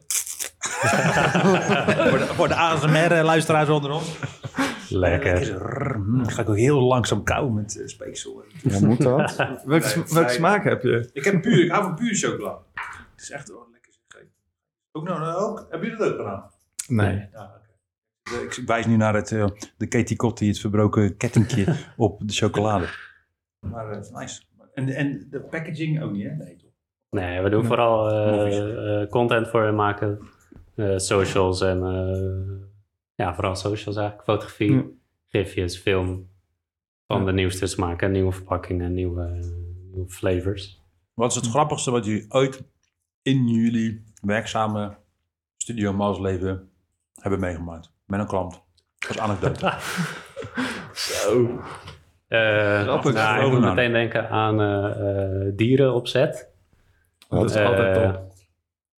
voor, 2.11 2.19
de, 2.19 2.27
voor 2.35 2.49
de 2.49 2.55
ASMR-luisteraars 2.55 3.69
onder 3.69 3.91
ons. 3.91 4.19
Lekker. 4.89 5.47
Dan 6.17 6.31
ga 6.31 6.43
ik 6.43 6.49
ook 6.49 6.57
heel 6.57 6.81
langzaam 6.81 7.23
kauwen 7.25 7.55
met 7.55 7.77
uh, 7.77 7.87
speeksel. 7.87 8.45
Ja, 8.63 8.81
moet 8.87 9.03
dat? 9.03 9.37
Welke, 9.65 9.87
sma- 9.89 10.05
welke 10.09 10.31
smaak 10.33 10.65
heb 10.65 10.83
je? 10.83 11.11
Ik 11.13 11.25
heb 11.25 11.43
puur, 11.43 11.65
ik 11.65 11.71
hou 11.71 11.83
van 11.83 11.95
puur 11.95 12.15
chocola. 12.15 12.59
Het 13.15 13.23
is 13.23 13.31
echt 13.31 13.49
wel 13.49 13.69
lekker. 13.73 13.93
zeg. 14.09 14.23
Ook 14.93 15.05
nou, 15.09 15.21
nou 15.21 15.35
ook? 15.37 15.67
Hebben 15.71 15.89
jullie 15.89 16.05
dat 16.05 16.13
ook 16.13 16.19
gedaan? 16.19 16.51
Nee. 16.89 17.29
Ja. 17.33 17.63
Ik 18.25 18.63
wijs 18.67 18.87
nu 18.87 18.97
naar 18.97 19.15
het, 19.15 19.33
eh, 19.33 19.47
de 19.77 19.87
Katie 19.87 20.17
Kotti, 20.17 20.49
het 20.49 20.59
verbroken 20.59 21.17
kettingje 21.17 21.77
op 21.97 22.21
de 22.27 22.33
chocolade. 22.33 22.89
Maar 23.61 23.89
het 23.91 24.05
is 24.05 24.11
nice. 24.11 24.43
En, 24.75 24.89
en 24.89 25.27
de 25.31 25.41
packaging 25.41 26.03
ook 26.03 26.13
niet, 26.13 26.25
hè? 26.25 26.35
Nee, 26.35 26.57
toch? 26.57 26.71
Nee, 27.11 27.41
we 27.41 27.51
doen 27.51 27.65
vooral 27.65 28.11
eh, 28.11 29.03
eh, 29.03 29.09
content 29.11 29.49
voor 29.49 29.63
hen 29.63 29.75
maken. 29.75 30.19
Eh, 30.75 30.97
socials 30.99 31.61
en... 31.61 31.85
eh, 31.85 32.67
ja, 33.15 33.35
vooral 33.35 33.55
socials 33.57 33.97
eigenlijk. 33.97 34.25
Fotografie. 34.29 34.73
Ja. 34.73 34.83
gifjes, 35.27 35.77
film 35.79 36.29
van 37.07 37.27
de 37.27 37.33
nieuwste 37.33 37.67
smaken, 37.67 38.13
nieuwe 38.13 38.33
verpakkingen, 38.33 38.95
nieuwe, 38.95 39.41
nieuwe 39.93 40.09
flavors. 40.09 40.83
Wat 41.15 41.31
is 41.31 41.37
het 41.37 41.47
grappigste 41.47 41.91
wat 41.91 42.05
jullie 42.05 42.27
ooit 42.29 42.63
in 43.23 43.49
jullie 43.49 44.05
werkzame 44.23 44.97
Studio 45.57 45.93
Mals 45.93 46.19
leven 46.19 46.71
hebben 47.21 47.41
meegemaakt? 47.41 47.93
Met 48.07 48.21
een 48.21 48.27
klant. 48.27 48.63
Als 49.09 49.19
anekdote. 49.19 49.73
Eh 52.29 52.81
Grappig. 52.83 53.13
nou, 53.13 53.45
ik 53.47 53.51
moet 53.53 53.61
meteen 53.61 53.93
denken 53.93 54.29
aan 54.31 54.61
eh, 54.61 55.47
eh, 55.47 55.53
dieren 55.57 55.95
op 55.95 56.07
set. 56.09 56.51
Dat 57.29 57.51
is 57.51 57.57
Eh, 57.57 57.67
altijd 57.67 57.95
top. 57.95 58.33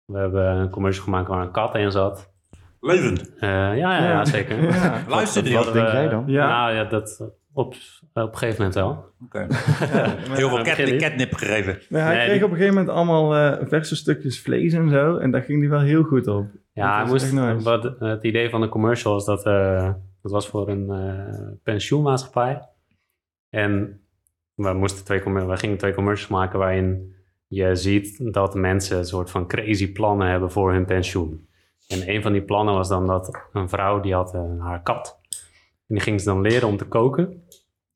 We 0.05 0.17
hebben 0.17 0.45
een 0.45 0.69
commercial 0.69 1.03
gemaakt 1.03 1.27
waar 1.27 1.41
een 1.41 1.51
kat 1.51 1.75
in 1.75 1.91
zat. 1.91 2.33
Levend. 2.81 3.33
Eh, 3.39 3.49
ja, 3.49 3.73
ja, 3.75 4.03
ja, 4.09 4.25
zeker. 4.25 4.63
Ja. 4.73 5.01
Luister 5.07 5.43
die. 5.43 5.55
Wat 5.55 5.63
Oké. 5.67 5.73
denk 5.73 5.87
Eh, 5.87 5.93
jij 5.93 6.07
dan? 6.09 6.23
Ja. 6.27 6.47
Nou 6.47 6.73
ja, 6.75 6.83
dat 6.83 7.19
op, 7.53 7.75
op 8.13 8.31
een 8.33 8.37
gegeven 8.37 8.55
moment 8.57 8.75
wel. 8.75 9.05
Heel 10.37 10.49
veel 10.49 10.57
Ja, 10.57 10.63
cat, 10.75 10.85
niet. 10.85 11.01
catnip 11.01 11.33
gegeven. 11.33 11.79
Nee, 11.89 12.01
hij 12.01 12.15
Nee, 12.15 12.23
kreeg 12.25 12.35
die- 12.37 12.43
op 12.45 12.51
een 12.51 12.57
gegeven 12.57 12.77
moment 12.77 12.95
allemaal 12.95 13.35
eh, 13.35 13.67
verse 13.67 13.95
stukjes 13.95 14.41
vlees 14.41 14.73
en 14.73 14.89
zo. 14.89 15.17
En 15.17 15.31
daar 15.31 15.41
ging 15.41 15.59
hij 15.59 15.69
wel 15.69 15.79
heel 15.79 16.03
goed 16.03 16.27
op. 16.27 16.45
Ja, 16.75 17.01
hij 17.01 17.05
moest, 17.11 17.63
wat, 17.63 17.99
het 17.99 18.23
idee 18.23 18.49
van 18.49 18.61
de 18.61 18.69
commercial 18.69 19.13
was 19.13 19.25
dat 19.25 19.45
eh 19.45 19.93
dat 20.25 20.33
was 20.33 20.47
voor 20.47 20.69
een 20.69 20.91
eh, 20.91 21.53
pensioenmaatschappij. 21.63 22.61
En 23.49 24.01
we, 24.53 24.73
moesten 24.73 25.05
twee, 25.05 25.23
we 25.23 25.57
gingen 25.57 25.77
twee 25.77 25.93
commercials 25.93 26.31
maken 26.31 26.59
waarin 26.59 27.15
je 27.47 27.75
ziet 27.75 28.33
dat 28.33 28.55
mensen 28.55 28.97
een 28.97 29.05
soort 29.05 29.29
van 29.31 29.47
crazy 29.47 29.91
plannen 29.91 30.27
hebben 30.27 30.51
voor 30.51 30.71
hun 30.71 30.85
pensioen. 30.85 31.47
En 31.87 32.09
een 32.09 32.21
van 32.21 32.31
die 32.31 32.41
plannen 32.41 32.73
was 32.73 32.87
dan 32.87 33.07
dat 33.07 33.47
een 33.53 33.69
vrouw 33.69 33.99
die 33.99 34.13
had 34.13 34.33
eh, 34.33 34.41
haar 34.59 34.81
kat. 34.81 35.19
En 35.87 35.95
die 35.95 35.99
ging 35.99 36.21
ze 36.21 36.25
dan 36.25 36.41
leren 36.41 36.67
om 36.67 36.77
te 36.77 36.87
koken. 36.87 37.25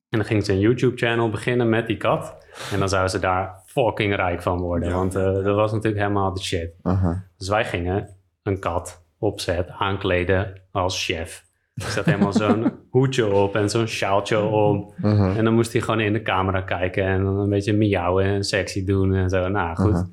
En 0.10 0.18
dan 0.18 0.26
ging 0.26 0.46
ze 0.46 0.54
een 0.54 0.60
YouTube-channel 0.60 1.30
beginnen 1.30 1.70
met 1.70 1.88
die 1.88 1.98
kat. 1.98 2.36
En 2.72 2.80
dan 2.80 2.90
zou 2.90 3.08
ze 3.08 3.20
daar 3.20 3.64
fucking 3.66 4.16
rijk 4.16 4.42
van 4.42 4.60
worden. 4.60 4.94
Want 4.94 5.16
eh, 5.16 5.34
dat 5.34 5.56
was 5.56 5.72
natuurlijk 5.72 6.02
helemaal 6.02 6.34
de 6.34 6.42
shit. 6.42 6.76
Aha. 6.82 7.28
Dus 7.38 7.50
wij 7.50 7.66
gingen 7.66 8.18
een 8.44 8.60
kat 8.60 9.06
opzet 9.20 9.70
aankleden 9.70 10.62
als 10.72 11.06
chef. 11.06 11.48
Er 11.74 11.90
zat 11.90 12.06
helemaal 12.06 12.34
zo'n 12.34 12.72
hoedje 12.90 13.34
op 13.34 13.56
en 13.56 13.70
zo'n 13.70 13.88
sjaaltje 13.88 14.40
om. 14.42 14.94
aha. 15.02 15.36
En 15.36 15.44
dan 15.44 15.54
moest 15.54 15.72
hij 15.74 15.82
gewoon 15.82 16.00
in 16.00 16.14
de 16.14 16.22
camera 16.22 16.62
kijken 16.62 17.04
en 17.06 17.24
dan 17.24 17.40
een 17.40 17.50
beetje 17.50 17.74
miauwen 17.74 18.26
en 18.26 18.44
sexy 18.44 18.86
doen 18.86 19.14
en 19.16 19.30
zo. 19.30 19.48
Nou, 19.48 19.76
goed. 19.76 19.94
Aha. 19.94 20.08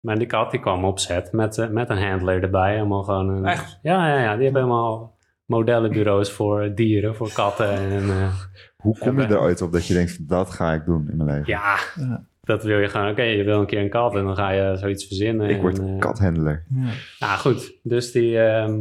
Maar 0.00 0.18
die 0.18 0.26
kat 0.26 0.50
die 0.50 0.60
kwam 0.60 0.84
opzet 0.84 1.32
met, 1.32 1.58
eh, 1.58 1.68
met 1.68 1.90
een 1.90 2.02
handler 2.08 2.42
erbij. 2.42 2.74
Helemaal 2.74 3.02
gewoon 3.02 3.28
een, 3.28 3.44
Echt? 3.46 3.78
Ja, 3.82 4.08
ja, 4.08 4.22
ja. 4.22 4.34
Die 4.34 4.44
hebben 4.44 4.62
helemaal 4.62 5.16
modellenbureaus 5.44 6.32
voor 6.32 6.74
dieren, 6.74 7.14
voor 7.14 7.32
katten. 7.32 7.70
En, 7.70 8.02
eh, 8.10 8.34
Hoe 8.76 8.98
kom 8.98 9.20
je 9.20 9.26
er 9.26 9.40
ooit 9.40 9.62
op 9.62 9.72
dat 9.72 9.86
je 9.86 9.94
denkt, 9.94 10.28
dat 10.28 10.50
ga 10.50 10.72
ik 10.72 10.84
doen 10.84 11.08
in 11.10 11.16
mijn 11.16 11.28
leven? 11.28 11.46
ja, 11.46 11.76
Ja. 11.96 12.24
Dat 12.50 12.64
wil 12.64 12.78
je 12.78 12.88
gewoon. 12.88 13.10
Oké, 13.10 13.22
je 13.22 13.44
wil 13.44 13.60
een 13.60 13.66
keer 13.66 13.80
een 13.80 13.90
kat 13.90 14.14
en 14.16 14.24
dan 14.24 14.36
ga 14.36 14.50
je 14.50 14.76
zoiets 14.76 15.06
verzinnen. 15.06 15.48
ik 15.50 15.60
word 15.60 15.78
en, 15.78 15.86
eh, 15.94 15.98
kathandler. 15.98 16.64
Ja. 16.74 16.88
Nou 17.18 17.38
goed, 17.38 17.78
dus 17.82 18.12
die, 18.12 18.38
ehm, 18.40 18.78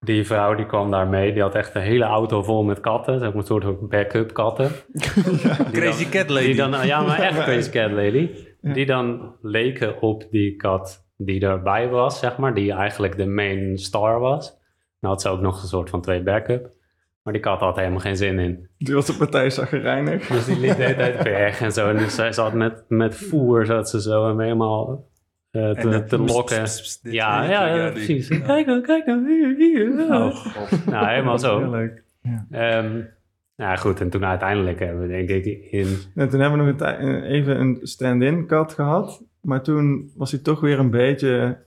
die 0.00 0.26
vrouw 0.26 0.54
die 0.54 0.66
kwam 0.66 0.90
daar 0.90 1.06
mee. 1.08 1.32
Die 1.32 1.42
had 1.42 1.54
echt 1.54 1.74
een 1.74 1.82
hele 1.82 2.04
auto 2.04 2.42
vol 2.42 2.62
met 2.64 2.80
katten. 2.80 3.22
Een 3.36 3.42
soort 3.42 3.88
backup 3.88 4.32
katten. 4.32 4.70
Die 4.92 5.70
Crazy 5.72 6.02
dan- 6.02 6.10
cat 6.12 6.28
lady. 6.30 6.46
Die 6.46 6.54
dan, 6.56 6.86
ja, 6.86 7.00
maar 7.02 7.18
echt 7.20 7.42
crazy 7.48 7.70
cat 7.70 7.90
lady. 7.90 8.30
Ja. 8.60 8.72
Die 8.72 8.86
dan 8.86 9.34
leken 9.42 10.02
op 10.02 10.26
die 10.30 10.56
kat 10.56 11.06
die 11.16 11.40
erbij 11.40 11.88
was, 11.88 12.18
zeg 12.18 12.36
maar. 12.36 12.54
Die 12.54 12.72
eigenlijk 12.72 13.16
de 13.16 13.26
main 13.26 13.78
star 13.78 14.20
was. 14.20 14.56
Nou 15.00 15.14
had 15.14 15.22
ze 15.22 15.28
ook 15.28 15.40
nog 15.40 15.62
een 15.62 15.68
soort 15.68 15.90
van 15.90 16.00
twee 16.00 16.22
backup. 16.22 16.70
Maar 17.28 17.36
die 17.36 17.46
kat 17.46 17.60
had 17.60 17.74
er 17.74 17.80
helemaal 17.80 18.00
geen 18.02 18.16
zin 18.16 18.38
in. 18.38 18.68
Die 18.78 18.94
was 18.94 19.06
de 19.06 19.14
partij 19.16 19.50
zaggerijnig. 19.50 20.26
Dus 20.26 20.44
die 20.44 20.58
liep 20.58 20.76
de 20.76 20.82
hele 20.82 20.94
tijd 20.96 21.22
weg 21.22 21.60
en 21.60 21.72
zo. 21.72 21.88
En 21.88 21.96
dus 21.96 22.14
zij 22.14 22.32
zat 22.32 22.52
met, 22.52 22.84
met 22.88 23.16
voer, 23.16 23.66
zat 23.66 23.90
ze 23.90 24.00
zo 24.00 24.26
hem 24.26 24.40
helemaal 24.40 25.08
eh, 25.50 25.70
te, 25.70 25.88
dat- 25.88 26.08
te 26.08 26.18
lokken. 26.18 26.62
pst, 26.62 26.80
pst, 26.82 27.02
dit- 27.02 27.12
Ja, 27.12 27.42
ja, 27.42 27.66
ja, 27.66 27.76
ja, 27.84 27.90
precies. 27.90 28.28
ja. 28.28 28.38
Kijk 28.38 28.66
nou, 28.66 28.80
kijk 28.80 29.06
nou, 29.06 29.28
hier, 29.28 29.54
hier. 29.56 30.06
Oh, 30.10 30.34
god. 30.34 30.86
Nou, 30.86 31.06
helemaal 31.08 31.38
zo. 31.38 31.58
Heerlijk. 31.58 32.02
Ehm 32.50 33.00
nou 33.56 33.78
goed, 33.78 34.00
en 34.00 34.10
toen 34.10 34.24
uiteindelijk 34.24 34.78
hebben 34.78 35.02
we 35.02 35.08
denk 35.08 35.28
ik 35.28 35.44
in... 35.70 35.86
En 36.14 36.28
toen 36.28 36.40
hebben 36.40 36.64
we 36.66 36.72
nog 36.72 36.80
een 36.80 36.98
eh, 37.24 37.30
even 37.30 37.60
een 37.60 37.78
stand-in 37.82 38.46
kat 38.46 38.72
gehad. 38.72 39.24
Maar 39.42 39.62
toen 39.62 40.10
was 40.16 40.30
hij 40.30 40.40
toch 40.40 40.60
weer 40.60 40.78
een 40.78 40.90
beetje 40.90 41.58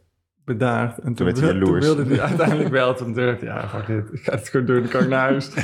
bedaard. 0.58 0.98
En 0.98 1.14
toen, 1.14 1.26
werd 1.26 1.40
hij 1.40 1.48
wil- 1.54 1.60
toen 1.60 1.66
jaloers. 1.68 1.86
wilde 1.86 2.06
hij 2.16 2.20
uiteindelijk 2.30 2.70
wel. 2.70 2.94
Toen 2.96 3.14
dacht 3.14 3.32
ik, 3.32 3.42
ja, 3.42 3.68
fuck 3.68 3.88
it. 3.88 4.14
Ik 4.14 4.20
ga 4.24 4.32
het 4.32 4.50
gewoon 4.50 4.66
doen. 4.66 4.80
Dan 4.82 4.90
kan 4.90 5.02
ik 5.02 5.10
naar 5.10 5.20
huis. 5.20 5.50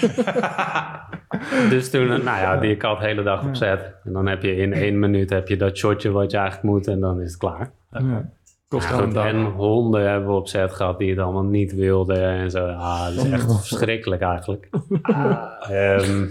Dus 1.69 1.89
toen, 1.89 2.07
nou 2.07 2.23
ja, 2.23 2.57
die 2.57 2.77
kat 2.77 2.99
de 2.99 3.05
hele 3.05 3.23
dag 3.23 3.45
op 3.47 3.55
zet. 3.55 3.93
En 4.03 4.13
dan 4.13 4.27
heb 4.27 4.41
je 4.41 4.55
in 4.55 4.73
één 4.73 4.99
minuut 4.99 5.29
heb 5.29 5.47
je 5.47 5.57
dat 5.57 5.77
shotje 5.77 6.11
wat 6.11 6.31
je 6.31 6.37
eigenlijk 6.37 6.67
moet 6.73 6.87
en 6.87 6.99
dan 6.99 7.21
is 7.21 7.29
het 7.31 7.39
klaar. 7.39 7.71
Ja. 7.91 8.29
Kost 8.67 8.89
Ja, 8.89 8.95
goed, 8.95 9.15
en 9.15 9.43
honden 9.43 10.09
hebben 10.09 10.29
we 10.29 10.35
op 10.35 10.47
zet 10.47 10.71
gehad 10.73 10.97
die 10.99 11.09
het 11.09 11.19
allemaal 11.19 11.43
niet 11.43 11.73
wilden 11.73 12.21
en 12.23 12.51
zo. 12.51 12.65
Ah, 12.67 13.05
dat 13.15 13.25
is 13.25 13.31
echt 13.31 13.55
verschrikkelijk 13.55 14.21
eigenlijk. 14.21 14.69
Ehm, 15.69 16.25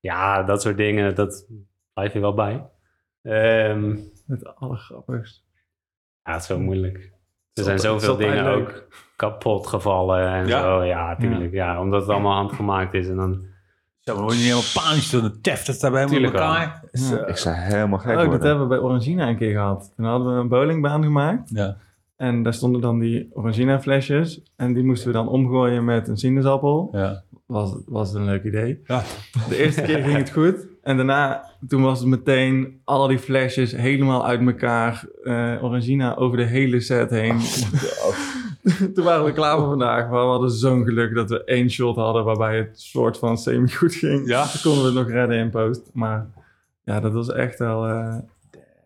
ja, 0.00 0.42
dat 0.42 0.62
soort 0.62 0.76
dingen, 0.76 1.14
dat 1.14 1.46
blijf 1.94 2.12
je 2.12 2.20
wel 2.20 2.34
bij. 2.34 2.64
Ehm, 3.22 3.96
Het 4.26 4.54
allergrappigst. 4.56 5.44
ja, 6.24 6.32
het 6.32 6.40
is 6.40 6.46
zo 6.46 6.58
moeilijk. 6.60 7.10
Er 7.60 7.78
zijn 7.78 7.78
zoveel 8.00 8.16
dingen 8.16 8.46
ook 8.46 8.82
kapot 9.16 9.66
gevallen 9.66 10.28
en 10.32 10.46
Ja? 10.46 10.60
zo. 10.60 10.84
Ja, 10.84 11.16
tuurlijk. 11.16 11.52
Ja. 11.52 11.80
omdat 11.80 12.00
het 12.00 12.10
allemaal 12.10 12.34
handgemaakt 12.36 12.94
is. 12.94 13.08
En 13.08 13.16
dan, 13.16 13.32
Zo, 13.98 14.12
dan 14.14 14.22
word 14.22 14.32
je 14.32 14.38
niet 14.38 14.46
helemaal 14.52 14.84
panisch 14.84 15.10
door 15.10 15.22
de 15.22 15.40
teft. 15.40 15.80
Dat 15.80 16.08
Tuurlijk 16.08 16.32
wel. 16.32 16.42
elkaar. 16.42 16.82
Zo. 16.92 17.14
Ik 17.26 17.36
zou 17.36 17.56
helemaal 17.56 17.98
gek 17.98 18.18
Oh, 18.18 18.30
dat 18.30 18.42
hebben 18.42 18.62
we 18.62 18.68
bij 18.68 18.78
Orangina 18.78 19.28
een 19.28 19.36
keer 19.36 19.52
gehad. 19.52 19.92
Toen 19.96 20.06
hadden 20.06 20.34
we 20.34 20.40
een 20.40 20.48
bowlingbaan 20.48 21.02
gemaakt. 21.02 21.50
Ja. 21.54 21.76
En 22.16 22.42
daar 22.42 22.54
stonden 22.54 22.80
dan 22.80 22.98
die 22.98 23.30
Orangina 23.32 23.80
flesjes. 23.80 24.42
En 24.56 24.72
die 24.74 24.84
moesten 24.84 25.06
we 25.06 25.12
dan 25.14 25.28
omgooien 25.28 25.84
met 25.84 26.08
een 26.08 26.16
sinaasappel. 26.16 26.88
Ja. 26.92 27.22
Was, 27.46 27.76
was 27.86 28.08
het 28.08 28.18
een 28.18 28.24
leuk 28.24 28.44
idee. 28.44 28.80
Ja. 28.84 29.02
De 29.48 29.56
eerste 29.56 29.82
keer 29.82 30.02
ging 30.02 30.16
het 30.16 30.30
goed. 30.30 30.66
En 30.82 30.96
daarna, 30.96 31.44
toen 31.68 31.82
was 31.82 31.98
het 31.98 32.08
meteen 32.08 32.80
al 32.84 33.06
die 33.06 33.18
flesjes 33.18 33.72
helemaal 33.72 34.26
uit 34.26 34.40
elkaar. 34.46 35.04
eh 35.24 35.54
Orangina 35.64 36.14
over 36.16 36.36
de 36.36 36.44
hele 36.44 36.80
set 36.80 37.10
heen. 37.10 37.38
toen 38.94 39.04
waren 39.04 39.24
we 39.24 39.32
klaar 39.32 39.58
voor 39.58 39.68
vandaag. 39.68 40.08
Maar 40.10 40.20
we 40.24 40.30
hadden 40.30 40.50
zo'n 40.50 40.84
geluk 40.84 41.14
dat 41.14 41.30
we 41.30 41.44
één 41.44 41.70
shot 41.70 41.96
hadden 41.96 42.24
waarbij 42.24 42.56
het 42.56 42.80
soort 42.80 43.18
van 43.18 43.38
semi-goed 43.38 43.94
ging. 43.94 44.28
Ja. 44.28 44.46
Toen 44.46 44.60
konden 44.62 44.80
we 44.82 44.98
het 44.98 45.06
nog 45.06 45.16
redden 45.16 45.36
in 45.38 45.50
post. 45.50 45.90
Maar 45.92 46.26
ja, 46.84 47.00
dat 47.00 47.12
was 47.12 47.32
echt 47.32 47.58
wel... 47.58 47.86
eh, 47.86 48.16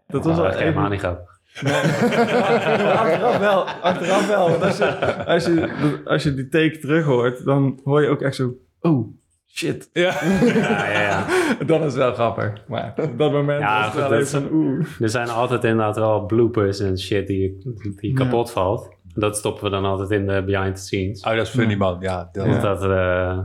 dat 0.07 0.25
was 0.25 0.37
wel 0.37 0.47
echt 0.47 0.59
helemaal 0.59 0.89
niet 0.89 1.01
grappig. 1.01 1.33
Nee. 1.63 1.75
achteraf 3.03 3.39
wel, 3.39 3.65
achteraf 3.69 4.27
wel. 4.29 4.49
Want 4.51 4.63
als 4.63 4.77
je, 4.77 5.25
als, 5.27 5.45
je, 5.47 6.01
als 6.05 6.23
je 6.23 6.35
die 6.35 6.49
take 6.49 6.79
terug 6.79 7.05
hoort, 7.05 7.45
dan 7.45 7.81
hoor 7.85 8.03
je 8.03 8.09
ook 8.09 8.23
echt 8.23 8.35
zo... 8.35 8.55
Oh, 8.81 9.09
shit. 9.55 9.91
Ja. 9.93 10.15
Ja, 10.55 10.91
ja, 10.91 11.01
ja. 11.01 11.27
Dan 11.67 11.79
is 11.81 11.85
het 11.85 11.95
wel 11.95 12.15
grappig. 12.15 12.53
Maar 12.69 12.93
op 12.97 13.19
dat 13.19 13.33
moment 13.33 13.61
Ja, 13.61 13.77
was 13.77 13.87
het 13.87 13.95
wel 14.09 14.19
even 14.19 14.33
dat 14.43 14.51
van 14.51 14.59
oeh. 14.59 14.87
Er 15.01 15.09
zijn 15.09 15.29
altijd 15.29 15.65
inderdaad 15.65 15.97
wel 15.97 16.27
bloopers 16.27 16.81
en 16.81 16.99
shit 16.99 17.27
die, 17.27 17.59
die 18.01 18.11
Ja. 18.11 18.15
kapot 18.25 18.51
valt. 18.51 18.93
Dat 19.15 19.37
stoppen 19.37 19.65
we 19.65 19.71
dan 19.71 19.85
altijd 19.85 20.11
in 20.11 20.27
de 20.27 20.43
behind 20.45 20.77
the 20.77 20.83
scenes. 20.83 21.23
Oh, 21.25 21.37
dat 21.37 21.47
is 21.47 21.49
funny, 21.53 21.75
man. 21.75 21.97
Ja, 22.01 22.29
dat, 22.33 22.61
dat, 22.61 22.83
eh, 22.83 23.39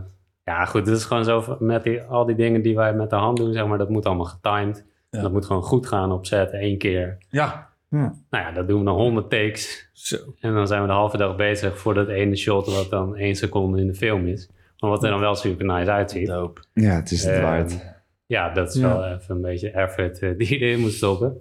ja, 0.43 0.65
goed, 0.65 0.85
het 0.87 0.97
is 0.97 1.05
gewoon 1.05 1.23
zo 1.23 1.55
met 1.59 1.83
die, 1.83 2.01
al 2.01 2.25
die 2.25 2.35
dingen 2.35 2.61
die 2.61 2.75
wij 2.75 2.93
met 2.93 3.09
de 3.09 3.15
hand 3.15 3.37
doen, 3.37 3.53
zeg 3.53 3.67
maar, 3.67 3.77
dat 3.77 3.89
moet 3.89 4.05
allemaal 4.05 4.25
getimed. 4.25 4.85
Ja. 5.09 5.21
Dat 5.21 5.31
moet 5.31 5.45
gewoon 5.45 5.63
goed 5.63 5.87
gaan 5.87 6.11
op 6.11 6.25
set, 6.25 6.51
één 6.51 6.77
keer. 6.77 7.17
ja. 7.29 7.67
Nou 7.91 8.13
ja, 8.29 8.51
dat 8.51 8.67
doen 8.67 8.79
we 8.79 8.85
dan 8.85 8.95
100 8.95 9.29
takes. 9.29 9.89
Zo. 9.93 10.17
En 10.39 10.53
dan 10.53 10.67
zijn 10.67 10.81
we 10.81 10.87
de 10.87 10.93
halve 10.93 11.17
dag 11.17 11.35
bezig 11.35 11.77
voor 11.77 11.93
dat 11.93 12.07
ene 12.07 12.35
shot 12.35 12.73
wat 12.75 12.89
dan 12.89 13.15
één 13.15 13.35
seconde 13.35 13.79
in 13.81 13.87
de 13.87 13.93
film 13.95 14.27
is. 14.27 14.49
Maar 14.79 14.89
wat 14.89 15.03
er 15.03 15.09
dan 15.09 15.19
wel 15.19 15.35
super 15.35 15.65
nice 15.65 15.91
uitziet. 15.91 16.27
Dope. 16.27 16.61
Ja, 16.73 16.95
het 16.95 17.11
is 17.11 17.23
het 17.23 17.33
Ehm, 17.33 17.41
waard. 17.43 17.97
Ja, 18.25 18.49
dat 18.53 18.75
is 18.75 18.81
Ja. 18.81 18.87
wel 18.87 19.05
even 19.05 19.35
een 19.35 19.41
beetje 19.41 19.71
effort 19.71 20.19
eh, 20.19 20.37
die 20.37 20.49
je 20.49 20.57
erin 20.57 20.79
moet 20.79 20.91
stoppen. 20.93 21.37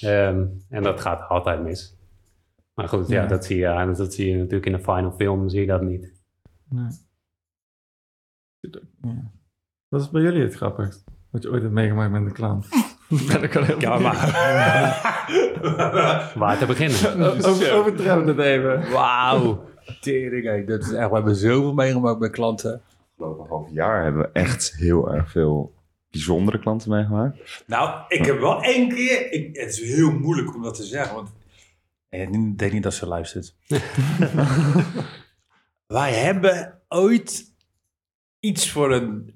Ehm, 0.00 0.44
en 0.70 0.82
dat 0.82 1.00
gaat 1.00 1.28
altijd 1.28 1.62
mis. 1.62 1.96
Maar 2.74 2.88
goed, 2.88 3.08
ja, 3.08 3.22
Ja. 3.22 3.26
Dat, 3.28 3.44
zie 3.44 3.56
je, 3.56 3.92
dat 3.96 4.14
zie 4.14 4.30
je 4.30 4.36
natuurlijk 4.36 4.66
in 4.66 4.72
de 4.72 4.78
final 4.78 5.12
film, 5.12 5.48
zie 5.48 5.60
je 5.60 5.66
dat 5.66 5.82
niet. 5.82 6.12
Nee. 6.68 6.88
Ja. 9.02 9.30
Wat 9.88 10.00
is 10.00 10.10
bij 10.10 10.22
jullie 10.22 10.42
het 10.42 10.54
grappigst? 10.54 11.04
Wat 11.30 11.42
je 11.42 11.50
ooit 11.50 11.62
hebt 11.62 11.74
meegemaakt 11.74 12.10
met 12.10 12.22
een 12.22 12.32
klant? 12.32 12.66
ben 13.28 13.42
ik 13.42 13.56
al 13.56 13.62
heel 13.62 13.80
Ja, 13.80 13.98
maar... 13.98 14.16
Waar 16.38 16.58
te 16.58 16.66
beginnen? 16.66 17.26
Over, 17.44 17.72
overtreffen 17.72 18.26
het 18.26 18.38
even. 18.38 18.90
Wauw. 18.92 19.64
Tering, 20.00 20.66
dat 20.66 20.80
is 20.82 20.92
echt... 20.92 21.08
We 21.08 21.14
hebben 21.14 21.36
zoveel 21.36 21.74
meegemaakt 21.74 22.18
met 22.18 22.30
klanten. 22.30 22.82
Afgelopen 23.10 23.46
half 23.48 23.68
jaar 23.70 24.02
hebben 24.02 24.22
we 24.22 24.28
echt 24.32 24.74
heel 24.76 25.12
erg 25.12 25.30
veel 25.30 25.74
bijzondere 26.10 26.58
klanten 26.58 26.90
meegemaakt. 26.90 27.64
Nou, 27.66 28.04
ik 28.08 28.24
heb 28.24 28.40
wel 28.40 28.62
één 28.62 28.88
keer... 28.88 29.32
Ik, 29.32 29.56
het 29.56 29.68
is 29.68 29.80
heel 29.80 30.10
moeilijk 30.10 30.54
om 30.54 30.62
dat 30.62 30.74
te 30.74 30.84
zeggen, 30.84 31.14
want... 31.14 31.32
Ik 32.08 32.58
denk 32.58 32.72
niet 32.72 32.82
dat 32.82 32.94
ze 32.94 33.06
luistert. 33.06 33.54
Wij 35.86 36.12
hebben 36.12 36.80
ooit 36.88 37.54
iets 38.40 38.70
voor 38.70 38.92
een 38.92 39.34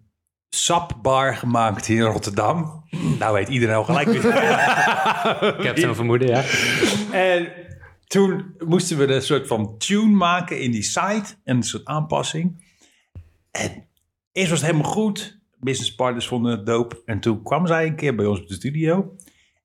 sapbar 0.48 1.36
gemaakt 1.36 1.86
hier 1.86 2.07
in 2.07 2.12
Rotterdam. 2.12 2.84
Nou 3.18 3.34
weet 3.34 3.48
iedereen 3.48 3.74
al 3.74 3.84
gelijk. 3.84 4.09
Ik 5.59 5.64
heb 5.64 5.78
zo'n 5.78 5.94
vermoeden, 5.94 6.28
ja. 6.28 6.42
En 7.12 7.53
toen 8.11 8.54
moesten 8.66 8.98
we 8.98 9.06
een 9.06 9.22
soort 9.22 9.46
van 9.46 9.78
tune 9.78 10.16
maken 10.16 10.61
in 10.61 10.70
die 10.70 10.82
site. 10.82 11.24
En 11.44 11.56
een 11.56 11.62
soort 11.62 11.84
aanpassing. 11.84 12.64
En 13.50 13.86
eerst 14.32 14.50
was 14.50 14.61
het 14.61 14.70
helemaal 14.70 14.92
goed. 14.92 15.40
Business 15.58 15.94
partners 15.94 16.26
vonden 16.26 16.52
het 16.52 16.66
dope. 16.66 17.02
En 17.04 17.20
toen 17.20 17.42
kwam 17.42 17.66
zij 17.66 17.86
een 17.86 17.96
keer 17.96 18.14
bij 18.14 18.26
ons 18.26 18.40
op 18.40 18.48
de 18.48 18.54
studio. 18.54 19.16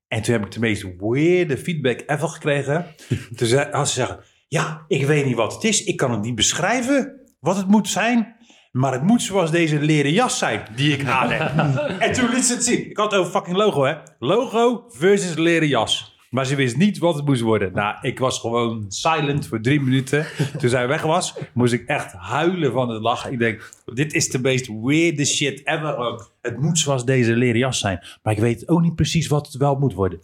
En 0.08 0.22
toen 0.22 0.34
heb 0.34 0.44
ik 0.44 0.50
de 0.50 0.60
meest 0.60 0.86
weirde 0.98 1.58
feedback 1.58 2.02
ever 2.06 2.28
gekregen. 2.28 2.86
toen 3.36 3.48
zei, 3.48 3.70
had 3.70 3.88
ze 3.88 3.94
zeggen, 3.94 4.20
ja, 4.48 4.84
ik 4.88 5.06
weet 5.06 5.24
niet 5.24 5.36
wat 5.36 5.54
het 5.54 5.64
is. 5.64 5.84
Ik 5.84 5.96
kan 5.96 6.10
het 6.10 6.22
niet 6.22 6.34
beschrijven 6.34 7.20
wat 7.40 7.56
het 7.56 7.68
moet 7.68 7.88
zijn. 7.88 8.36
Maar 8.72 8.92
het 8.92 9.02
moet 9.02 9.22
zoals 9.22 9.50
deze 9.50 9.80
leren 9.80 10.12
jas 10.12 10.38
zijn 10.38 10.62
die 10.74 10.92
ik 10.98 11.06
aan 11.06 11.30
heb. 11.30 11.68
en 12.08 12.12
toen 12.12 12.30
liet 12.30 12.44
ze 12.44 12.54
het 12.54 12.64
zien. 12.64 12.90
Ik 12.90 12.96
had 12.96 13.10
het 13.10 13.20
over 13.20 13.32
fucking 13.32 13.56
logo, 13.56 13.84
hè. 13.84 13.94
Logo 14.18 14.84
versus 14.88 15.34
leren 15.34 15.68
jas. 15.68 16.15
Maar 16.36 16.46
ze 16.46 16.56
wist 16.56 16.76
niet 16.76 16.98
wat 16.98 17.14
het 17.14 17.24
moest 17.24 17.40
worden. 17.40 17.72
Nou, 17.72 17.96
ik 18.00 18.18
was 18.18 18.38
gewoon 18.38 18.84
silent 18.88 19.46
voor 19.46 19.60
drie 19.60 19.80
minuten. 19.80 20.26
Toen 20.58 20.68
zij 20.68 20.88
weg 20.88 21.02
was, 21.02 21.34
moest 21.52 21.72
ik 21.72 21.86
echt 21.86 22.12
huilen 22.12 22.72
van 22.72 22.88
het 22.88 23.02
lachen. 23.02 23.32
Ik 23.32 23.38
denk, 23.38 23.70
dit 23.94 24.12
is 24.14 24.28
de 24.30 24.38
meest 24.38 24.68
weirde 24.82 25.24
shit 25.24 25.66
ever. 25.66 25.96
ook. 25.96 26.32
Het 26.42 26.60
moet 26.60 26.78
zoals 26.78 27.04
deze 27.04 27.36
leren 27.36 27.58
jas 27.58 27.78
zijn. 27.78 28.00
Maar 28.22 28.32
ik 28.32 28.38
weet 28.38 28.68
ook 28.68 28.80
niet 28.80 28.94
precies 28.94 29.26
wat 29.26 29.46
het 29.46 29.56
wel 29.56 29.74
moet 29.74 29.94
worden. 29.94 30.20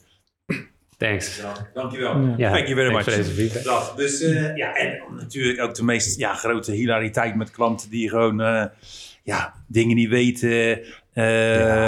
Thanks. 0.96 1.42
Dankjewel. 1.74 2.34
Ja, 2.36 2.52
Thank 2.52 2.66
you 2.66 2.76
very 2.76 2.90
thanks 2.90 3.06
much. 3.06 3.36
deze. 3.36 3.62
Dat, 3.62 3.92
dus 3.96 4.20
eh, 4.20 4.56
ja, 4.56 4.74
en 4.74 5.02
natuurlijk 5.16 5.60
ook 5.60 5.74
de 5.74 5.84
meest 5.84 6.18
ja, 6.18 6.34
grote 6.34 6.72
hilariteit 6.72 7.36
met 7.36 7.50
klanten 7.50 7.90
die 7.90 8.08
gewoon 8.08 8.40
eh, 8.40 8.64
ja, 9.22 9.54
dingen 9.66 9.96
niet 9.96 10.08
weten. 10.08 10.80
Ja, 11.14 11.22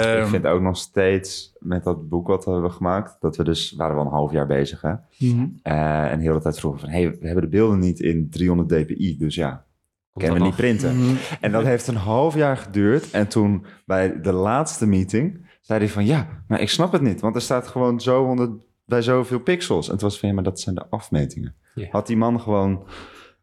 Eh, 0.01 0.21
ik 0.21 0.27
vind 0.27 0.45
ook 0.45 0.61
nog 0.61 0.77
steeds 0.77 1.53
met 1.59 1.83
dat 1.83 2.09
boek 2.09 2.27
wat 2.27 2.45
we 2.45 2.51
hebben 2.51 2.71
gemaakt, 2.71 3.17
dat 3.19 3.37
we 3.37 3.43
dus, 3.43 3.71
waren 3.77 3.95
we 3.95 4.01
al 4.01 4.07
een 4.07 4.13
half 4.13 4.31
jaar 4.31 4.47
bezig 4.47 4.81
hè. 4.81 4.93
Mhm. 5.17 5.47
Eh, 5.61 6.11
en 6.11 6.17
de 6.17 6.23
hele 6.23 6.41
tijd 6.41 6.59
vroegen 6.59 6.81
van, 6.81 6.89
hey, 6.89 7.09
we 7.19 7.25
hebben 7.25 7.43
de 7.43 7.49
beelden 7.49 7.79
niet 7.79 7.99
in 7.99 8.29
300 8.29 8.69
dpi, 8.69 9.17
dus 9.17 9.35
ja, 9.35 9.65
kunnen 10.13 10.37
we 10.37 10.43
niet 10.45 10.55
printen. 10.55 10.97
Mhm. 10.97 11.15
En 11.41 11.51
dat 11.51 11.63
heeft 11.63 11.87
een 11.87 11.95
half 11.95 12.35
jaar 12.35 12.57
geduurd. 12.57 13.11
En 13.11 13.27
toen 13.27 13.65
bij 13.85 14.21
de 14.21 14.31
laatste 14.31 14.87
meeting 14.87 15.47
zei 15.61 15.79
hij 15.79 15.89
van, 15.89 16.05
ja, 16.05 16.27
maar 16.47 16.61
ik 16.61 16.69
snap 16.69 16.91
het 16.91 17.01
niet, 17.01 17.21
want 17.21 17.35
er 17.35 17.41
staat 17.41 17.67
gewoon 17.67 17.99
zo 18.01 18.23
onder, 18.23 18.49
bij 18.85 19.01
zoveel 19.01 19.39
pixels. 19.39 19.89
En 19.89 19.97
toen 19.97 20.07
was 20.09 20.19
van, 20.19 20.29
ja, 20.29 20.35
maar 20.35 20.43
dat 20.43 20.59
zijn 20.59 20.75
de 20.75 20.85
afmetingen. 20.89 21.55
Had 21.89 22.07
die 22.07 22.17
man 22.17 22.41
gewoon 22.41 22.83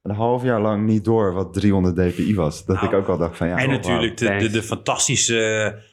een 0.03 0.15
half 0.15 0.43
jaar 0.43 0.61
lang 0.61 0.87
niet 0.87 1.05
door 1.05 1.33
wat 1.33 1.53
300 1.53 1.97
dpi 1.97 2.35
was. 2.35 2.65
Dat 2.65 2.77
Nou, 2.77 2.89
ik 2.89 2.95
ook 2.95 3.09
al 3.09 3.19
dacht 3.19 3.37
van, 3.37 3.49
ja, 3.49 3.57
en 3.57 3.67
oh, 3.67 3.73
natuurlijk 3.73 4.17
de, 4.17 4.37
de, 4.37 4.51
de 4.51 4.63
fantastische... 4.63 5.91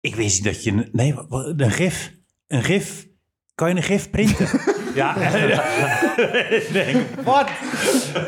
Ik 0.00 0.14
wist 0.14 0.44
niet 0.44 0.54
dat 0.54 0.64
je... 0.64 0.88
Nee, 0.92 1.14
een 1.56 1.70
gif. 1.70 2.14
Een 2.46 2.62
gif. 2.62 3.08
Kan 3.54 3.68
je 3.68 3.76
een 3.76 3.82
gif 3.82 4.10
printen? 4.10 4.46
ja. 4.94 5.16
ik 6.60 6.68
denk, 6.72 7.06
wat? 7.24 7.48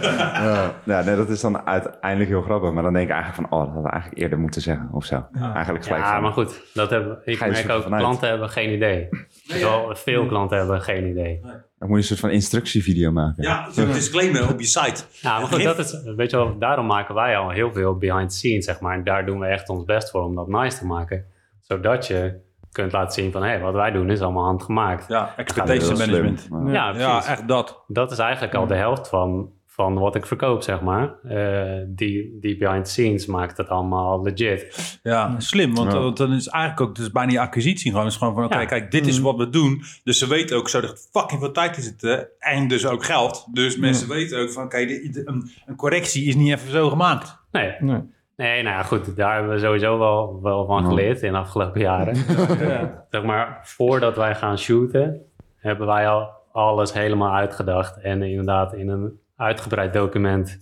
Ja, 0.03 0.75
ja, 0.85 1.03
nee, 1.03 1.17
dat 1.17 1.29
is 1.29 1.41
dan 1.41 1.67
uiteindelijk 1.67 2.31
heel 2.31 2.43
grappig. 2.43 2.73
Maar 2.73 2.83
dan 2.83 2.93
denk 2.93 3.09
ik 3.09 3.15
eigenlijk 3.15 3.49
van, 3.49 3.59
oh, 3.59 3.65
dat 3.65 3.75
hadden 3.75 3.85
we 3.85 3.91
eigenlijk 3.91 4.23
eerder 4.23 4.39
moeten 4.39 4.63
zeggen 4.63 4.89
of 4.93 5.05
zo. 5.05 5.27
Eigenlijk 5.33 5.85
gelijk 5.85 6.03
Ja, 6.03 6.13
van, 6.13 6.23
maar 6.23 6.33
goed. 6.33 6.71
Dat 6.75 6.91
hebben, 6.91 7.21
ik 7.25 7.41
merk 7.41 7.69
er 7.69 7.75
ook, 7.75 7.83
vanuit? 7.83 8.03
klanten 8.03 8.29
hebben 8.29 8.49
geen 8.49 8.73
idee. 8.73 9.09
Terwijl 9.47 9.95
veel 9.97 10.27
klanten 10.27 10.59
hebben 10.59 10.83
geen 10.83 11.07
idee. 11.07 11.41
Dan 11.79 11.89
moet 11.89 11.97
je 11.97 12.03
een 12.03 12.09
soort 12.09 12.21
van 12.21 12.31
instructievideo 12.31 13.13
maken. 13.13 13.43
Ja, 13.43 13.71
zo'n 13.71 13.93
disclaimer 13.93 14.49
op 14.53 14.61
je 14.61 14.67
site. 14.67 15.03
Ja, 15.11 15.39
maar 15.39 15.49
goed, 15.49 15.63
dat 15.63 15.79
is, 15.79 16.03
weet 16.17 16.31
je 16.31 16.37
wel, 16.37 16.59
daarom 16.59 16.87
maken 16.87 17.15
wij 17.15 17.37
al 17.37 17.51
heel 17.51 17.73
veel 17.73 17.99
behind 17.99 18.31
the 18.31 18.37
scenes, 18.37 18.65
zeg 18.65 18.81
maar. 18.81 18.95
En 18.95 19.05
daar 19.05 19.27
doen 19.27 19.39
we 19.39 19.47
echt 19.47 19.69
ons 19.69 19.85
best 19.85 20.11
voor 20.11 20.23
om 20.23 20.35
dat 20.35 20.49
nice 20.49 20.79
te 20.79 20.87
maken. 20.87 21.25
Zodat 21.61 22.07
je 22.07 22.41
kunt 22.73 22.93
laten 22.93 23.23
zien 23.23 23.33
van, 23.33 23.43
hé, 23.43 23.59
wat 23.59 23.75
wij 23.75 23.91
doen 23.91 24.11
is 24.11 24.21
allemaal 24.21 24.45
handgemaakt. 24.45 25.09
Ja, 25.09 25.35
expectation 25.37 25.99
management. 25.99 26.41
slim. 26.41 26.69
Ja, 26.69 26.93
Ja, 26.97 27.27
echt 27.27 27.49
dat. 27.49 27.85
Dat 27.87 28.11
is 28.11 28.19
eigenlijk 28.19 28.55
al 28.55 28.67
de 28.67 28.75
helft 28.75 29.09
van, 29.09 29.51
van 29.79 29.99
wat 29.99 30.15
ik 30.15 30.27
verkoop, 30.27 30.63
zeg 30.63 30.81
maar. 30.81 31.15
Eh, 31.23 31.83
die, 31.87 32.39
die 32.41 32.57
behind 32.57 32.85
the 32.85 32.91
scenes 32.91 33.27
maakt 33.27 33.57
het 33.57 33.69
allemaal 33.69 34.23
legit. 34.23 34.99
Ja, 35.03 35.35
slim. 35.41 35.75
Want, 35.75 35.93
Ja. 35.93 35.99
want 35.99 36.17
dan 36.17 36.33
is 36.33 36.49
eigenlijk 36.49 36.89
ook 36.89 36.97
dus 36.97 37.11
bijna 37.11 37.29
die 37.31 37.41
acquisitie 37.41 37.91
gewoon. 37.91 38.05
Het 38.05 38.13
is 38.13 38.19
gewoon 38.19 38.35
van, 38.35 38.45
oké, 38.45 38.59
Ja. 38.59 38.65
kijk, 38.65 38.91
dit 38.91 39.07
is 39.07 39.19
wat 39.19 39.37
we 39.37 39.49
doen. 39.51 39.83
Dus 40.05 40.19
ze 40.19 40.29
weten 40.29 40.57
ook 40.57 40.69
zo 40.69 40.81
dat 40.81 41.09
fucking 41.13 41.41
veel 41.41 41.53
tijd 41.53 41.77
in 41.77 41.83
zitten. 41.83 42.29
En 42.39 42.69
dus 42.69 42.87
ook 42.87 43.05
geld. 43.05 43.47
Dus 43.53 43.77
mensen 43.77 44.09
weten 44.09 44.39
ook 44.41 44.51
van, 44.53 44.65
oké, 44.65 44.79
een, 44.79 45.51
een 45.67 45.77
correctie 45.77 46.25
is 46.25 46.35
niet 46.35 46.53
even 46.53 46.71
zo 46.71 46.89
gemaakt. 46.89 47.39
Nee, 47.53 47.75
Nee. 47.81 48.01
nee 48.37 48.63
nou 48.63 48.77
ja, 48.77 48.83
goed, 48.83 49.17
daar 49.17 49.35
hebben 49.35 49.53
we 49.53 49.59
sowieso 49.61 49.99
wel, 49.99 50.39
wel 50.43 50.67
van 50.67 50.85
geleerd 50.85 51.23
in 51.23 51.33
de 51.33 51.39
afgelopen 51.39 51.81
jaren. 51.81 52.17
Ja. 52.69 53.05
zeg 53.11 53.23
maar, 53.23 53.61
voordat 53.63 54.17
wij 54.17 54.35
gaan 54.35 54.59
shooten, 54.59 55.21
hebben 55.57 55.87
wij 55.87 56.09
al 56.09 56.29
alles 56.53 56.93
helemaal 56.93 57.35
uitgedacht. 57.35 58.01
En 58.01 58.23
inderdaad 58.23 58.75
in 58.75 58.89
een 58.89 59.21
uitgebreid 59.39 59.93
document 59.93 60.59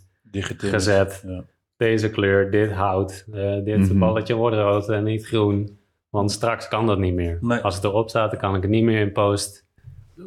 gezet. 0.57 1.23
Ja. 1.27 1.45
Deze 1.77 2.11
kleur, 2.11 2.51
dit 2.51 2.71
hout, 2.73 3.27
eh, 3.33 3.65
dit 3.65 3.79
Mhm. 3.79 3.99
balletje 3.99 4.35
wordt 4.35 4.57
rood 4.57 4.89
en 4.89 5.05
niet 5.05 5.27
groen. 5.27 5.79
Want 6.11 6.31
straks 6.33 6.69
kan 6.69 6.87
dat 6.87 6.99
niet 6.99 7.15
meer. 7.15 7.39
Nee. 7.41 7.59
Als 7.61 7.75
het 7.75 7.85
erop 7.85 8.09
staat, 8.09 8.31
dan 8.31 8.41
kan 8.41 8.55
ik 8.57 8.63
het 8.63 8.71
niet 8.71 8.85
meer 8.85 9.01
in 9.01 9.13
post. 9.13 9.67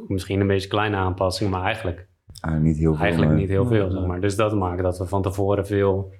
Misschien 0.08 0.39
een 0.39 0.47
beetje 0.47 0.68
kleine 0.70 0.95
aanpassingen, 0.95 1.52
maar 1.52 1.64
eigenlijk, 1.64 2.08
Ah, 2.41 2.58
niet 2.60 2.78
heel 2.78 2.93
veel. 2.93 3.04
eigenlijk 3.04 3.32
niet 3.34 3.50
heel 3.50 3.66
veel. 3.66 3.91
Zeg 3.91 4.06
maar. 4.06 4.22
Dus 4.22 4.36
dat 4.36 4.54
maakt 4.56 4.82
dat 4.84 4.97
we 4.97 5.06
van 5.06 5.22
tevoren 5.22 5.66
veel 5.66 6.14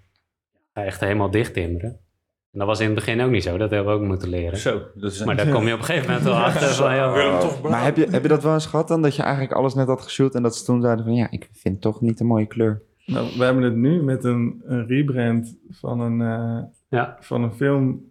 echt 0.74 1.00
helemaal 1.00 1.32
dicht 1.32 1.54
timmeren. 1.54 2.00
En 2.52 2.60
dat 2.60 2.68
was 2.68 2.80
in 2.80 2.86
het 2.86 2.96
begin 2.96 3.22
ook 3.22 3.32
niet 3.32 3.44
zo. 3.44 3.58
Dat 3.58 3.72
hebben 3.72 3.94
we 3.94 4.00
ook 4.00 4.08
moeten 4.08 4.30
leren. 4.30 4.58
Zo, 4.58 4.82
dat 4.96 5.12
is 5.12 5.24
Maar 5.24 5.36
daar 5.36 5.50
kom 5.50 5.68
je 5.68 5.74
op 5.74 5.80
een 5.80 5.86
gegeven 5.86 6.08
moment 6.08 6.26
wel 6.26 6.36
achter 6.46 6.68
van... 6.68 6.96
joh, 6.96 7.14
Willem, 7.14 7.40
toch 7.40 7.62
Maar 7.62 7.84
heb 7.84 7.98
je, 7.98 8.08
heb 8.10 8.22
je 8.22 8.28
dat 8.28 8.44
wel 8.44 8.54
eens 8.54 8.66
gehad 8.66 8.88
dan? 8.88 9.02
Dat 9.02 9.16
je 9.16 9.22
eigenlijk 9.22 9.54
alles 9.54 9.74
net 9.74 9.88
had 9.88 10.02
geshoot 10.02 10.36
en 10.36 10.44
dat 10.44 10.56
ze 10.56 10.64
toen 10.66 10.82
zeiden 10.82 11.06
van 11.06 11.14
ja, 11.16 11.28
ik 11.32 11.50
vind 11.52 11.74
het 11.74 11.82
toch 11.84 12.02
niet 12.02 12.20
een 12.20 12.26
mooie 12.26 12.46
kleur. 12.46 12.82
Nou, 13.06 13.38
we 13.38 13.44
hebben 13.44 13.64
het 13.64 13.76
nu 13.76 14.04
met 14.04 14.24
een, 14.24 14.62
een 14.66 14.88
rebrand 14.88 15.56
van 15.70 16.00
een, 16.00 16.22
eh, 16.22 16.64
Ja. 16.90 17.18
van 17.20 17.44
een 17.44 17.54
film 17.54 18.02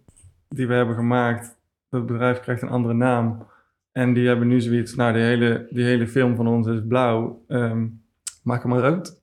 die 0.49 0.67
we 0.67 0.73
hebben 0.73 0.95
gemaakt. 0.95 1.57
Dat 1.89 2.05
bedrijf 2.05 2.39
krijgt 2.39 2.61
een 2.61 2.69
andere 2.69 2.93
naam. 2.93 3.47
En 3.91 4.13
die 4.13 4.27
hebben 4.27 4.47
nu 4.47 4.61
zoiets, 4.61 4.95
nou, 4.95 5.13
die 5.13 5.21
hele, 5.21 5.67
die 5.69 5.83
hele 5.85 6.07
film 6.07 6.35
van 6.35 6.47
ons 6.47 6.67
is 6.67 6.79
blauw. 6.87 7.43
Ehm, 7.47 7.85
maak 8.43 8.61
hem 8.61 8.71
maar 8.71 8.79
rood. 8.81 9.21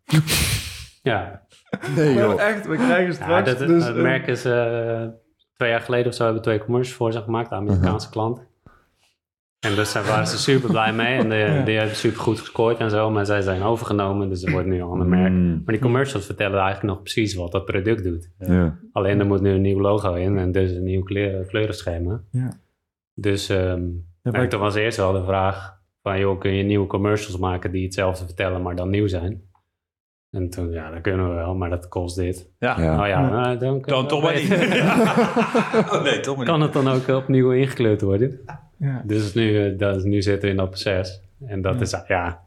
ja. 1.03 1.45
Nee 1.97 2.15
Maar 2.15 2.37
echt, 2.37 2.67
we 2.67 2.77
krijgen 2.77 3.07
Ja, 3.07 3.13
straks 3.13 3.59
dat, 3.59 3.69
dus... 3.69 3.85
het 3.87 3.97
merk 3.97 4.27
is 4.27 4.45
eh, 4.45 5.07
twee 5.57 5.71
jaar 5.71 5.81
geleden 5.81 6.07
of 6.07 6.15
zo 6.15 6.25
hebben 6.25 6.43
we 6.43 6.49
twee 6.49 6.59
commercials 6.59 6.97
voor 6.97 7.13
ze 7.13 7.21
gemaakt, 7.23 7.49
de 7.49 7.55
Amerikaanse 7.55 8.11
klant. 8.11 8.47
En 9.61 9.75
dus 9.75 9.93
daar 9.93 10.05
waren 10.05 10.27
ze 10.27 10.39
super 10.39 10.71
blij 10.71 10.93
mee 10.93 11.19
en 11.19 11.29
die, 11.29 11.65
die 11.65 11.77
hebben 11.77 11.97
super 11.97 12.21
goed 12.21 12.39
gescoord 12.39 12.79
en 12.79 12.91
zo, 12.91 13.11
maar 13.11 13.27
zij 13.27 13.41
zijn 13.43 13.63
overgenomen, 13.63 14.29
dus 14.29 14.43
er 14.45 14.53
wordt 14.53 14.67
nu 14.67 14.83
al 14.83 15.01
een 15.01 15.09
merk. 15.09 15.33
Mm, 15.33 15.63
Maar 15.65 15.75
die 15.75 15.83
commercials 15.83 16.27
vertellen 16.27 16.61
eigenlijk 16.61 16.95
nog 16.95 17.03
precies 17.03 17.35
wat 17.35 17.53
dat 17.53 17.65
product 17.65 18.05
doet. 18.05 18.31
ja. 18.39 18.79
Alleen 18.93 19.21
er 19.21 19.27
moet 19.27 19.41
nu 19.41 19.51
een 19.51 19.61
nieuw 19.61 19.81
logo 19.81 20.15
in 20.15 20.39
en 20.39 20.53
dus 20.53 20.71
een 20.71 20.85
nieuw 20.85 21.03
kleur, 21.03 21.45
kleurenschema. 21.47 22.23
Ja. 22.31 22.61
Dus 23.15 23.49
ehm 23.49 23.83
Ja, 24.23 24.33
en 24.33 24.49
toen 24.49 24.61
was 24.61 24.75
eerst 24.75 24.97
wel 24.97 25.13
de 25.13 25.25
vraag 25.25 25.81
van, 26.03 26.19
joh, 26.19 26.41
kun 26.41 26.53
je 26.53 26.63
nieuwe 26.63 26.87
commercials 26.87 27.39
maken 27.39 27.71
die 27.73 27.85
hetzelfde 27.85 28.25
vertellen, 28.25 28.63
maar 28.63 28.77
dan 28.77 28.91
nieuw 28.91 29.07
zijn? 29.07 29.43
En 30.37 30.51
toen, 30.51 30.71
ja, 30.71 30.91
dat 30.91 31.01
kunnen 31.01 31.29
we 31.29 31.35
wel, 31.35 31.55
maar 31.55 31.71
dat 31.71 31.89
kost 31.89 32.17
dit. 32.17 32.51
Ja, 32.59 32.81
Ja. 32.81 33.01
Oh 33.03 33.07
ja, 33.09 33.29
nou, 33.31 33.59
dan, 33.59 33.81
dan 33.87 34.07
toch 34.09 34.23
maar 34.23 34.35
niet. 34.35 34.51
oh 35.93 36.03
nee, 36.03 36.21
toch 36.21 36.37
maar 36.37 36.47
Kan 36.47 36.61
niet. 36.61 36.75
het 36.75 36.85
dan 36.85 36.95
ook 36.95 37.09
opnieuw 37.09 37.51
ingekleurd 37.53 38.01
worden? 38.01 38.41
ja. 38.79 39.03
Dus 39.07 39.35
nu, 39.35 39.65
eh, 39.65 39.79
dat, 39.79 40.05
nu 40.05 40.23
zitten 40.23 40.43
we 40.45 40.51
in 40.51 40.57
dat 40.57 40.69
proces. 40.71 41.21
En 41.47 41.63
dat 41.63 41.75
Ja. 41.75 41.81
is, 41.81 41.91
ja... 42.09 42.45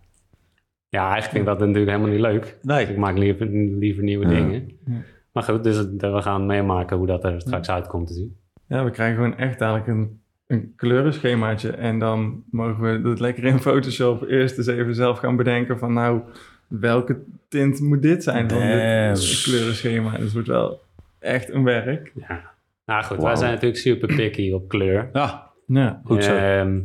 Ja, 0.90 1.02
eigenlijk 1.12 1.32
vind 1.32 1.42
ik 1.44 1.46
dat 1.50 1.60
natuurlijk 1.60 1.92
helemaal 1.92 2.12
niet 2.12 2.22
leuk. 2.22 2.58
Nee. 2.62 2.88
Ik 2.88 2.98
maak 2.98 3.18
liever, 3.18 3.48
liever 3.80 4.04
nieuwe 4.04 4.26
Ja. 4.28 4.32
dingen. 4.32 4.70
Ja. 4.86 4.94
Maar 5.32 5.44
goed, 5.44 5.64
dus 5.64 5.76
het- 5.78 6.02
we 6.02 6.22
gaan 6.22 6.46
meemaken 6.46 6.98
hoe 6.98 7.08
dat 7.08 7.24
er 7.24 7.42
straks 7.42 7.70
uitkomt 7.70 8.08
te 8.08 8.14
zien. 8.14 8.36
Ja, 8.68 8.84
we 8.84 8.92
krijgen 8.92 9.16
gewoon 9.16 9.38
echt 9.38 9.60
dadelijk 9.60 9.88
een, 9.88 10.22
een 10.48 10.74
kleurenschemaatje. 10.76 11.70
En 11.72 12.00
dan 12.00 12.44
mogen 12.52 12.82
we 12.84 13.02
dat 13.02 13.20
lekker 13.20 13.44
in 13.44 13.60
Photoshop 13.60 14.24
eerst 14.28 14.58
eens 14.58 14.68
even 14.68 14.96
zelf 14.96 15.18
gaan 15.20 15.36
bedenken 15.36 15.80
van 15.80 15.94
nou, 15.94 16.22
welke 16.70 17.22
tint 17.48 17.80
moet 17.80 18.02
dit 18.02 18.24
zijn 18.24 18.50
van 18.50 18.60
dit 18.60 19.42
kleurenschema. 19.44 20.12
Dus 20.12 20.24
het 20.24 20.34
wordt 20.34 20.48
wel 20.48 20.82
echt 21.20 21.50
een 21.50 21.64
werk. 21.64 22.12
Ja. 22.16 22.52
Nou 22.86 23.04
goed, 23.04 23.22
wij 23.22 23.36
zijn 23.36 23.52
natuurlijk 23.52 23.82
super 23.82 24.16
picky 24.16 24.52
op 24.52 24.68
kleur. 24.68 25.10
Ja, 25.14 25.52
Ja, 25.66 26.02
goed 26.04 26.24
zo. 26.24 26.36
Ehm, 26.36 26.82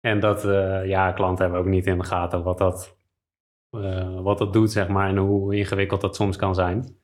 en 0.00 0.20
dat, 0.20 0.44
eh, 0.44 0.86
ja, 0.86 1.12
klanten 1.12 1.44
hebben 1.44 1.60
ook 1.60 1.68
niet 1.68 1.86
in 1.86 1.98
de 1.98 2.04
gaten 2.04 2.42
wat 2.42 2.58
dat, 2.58 2.96
eh, 3.70 4.20
wat 4.20 4.38
dat 4.38 4.52
doet, 4.52 4.72
zeg 4.72 4.88
maar, 4.88 5.08
en 5.08 5.16
hoe 5.16 5.54
ingewikkeld 5.56 6.00
dat 6.00 6.16
soms 6.16 6.36
kan 6.36 6.54
zijn. 6.54 6.96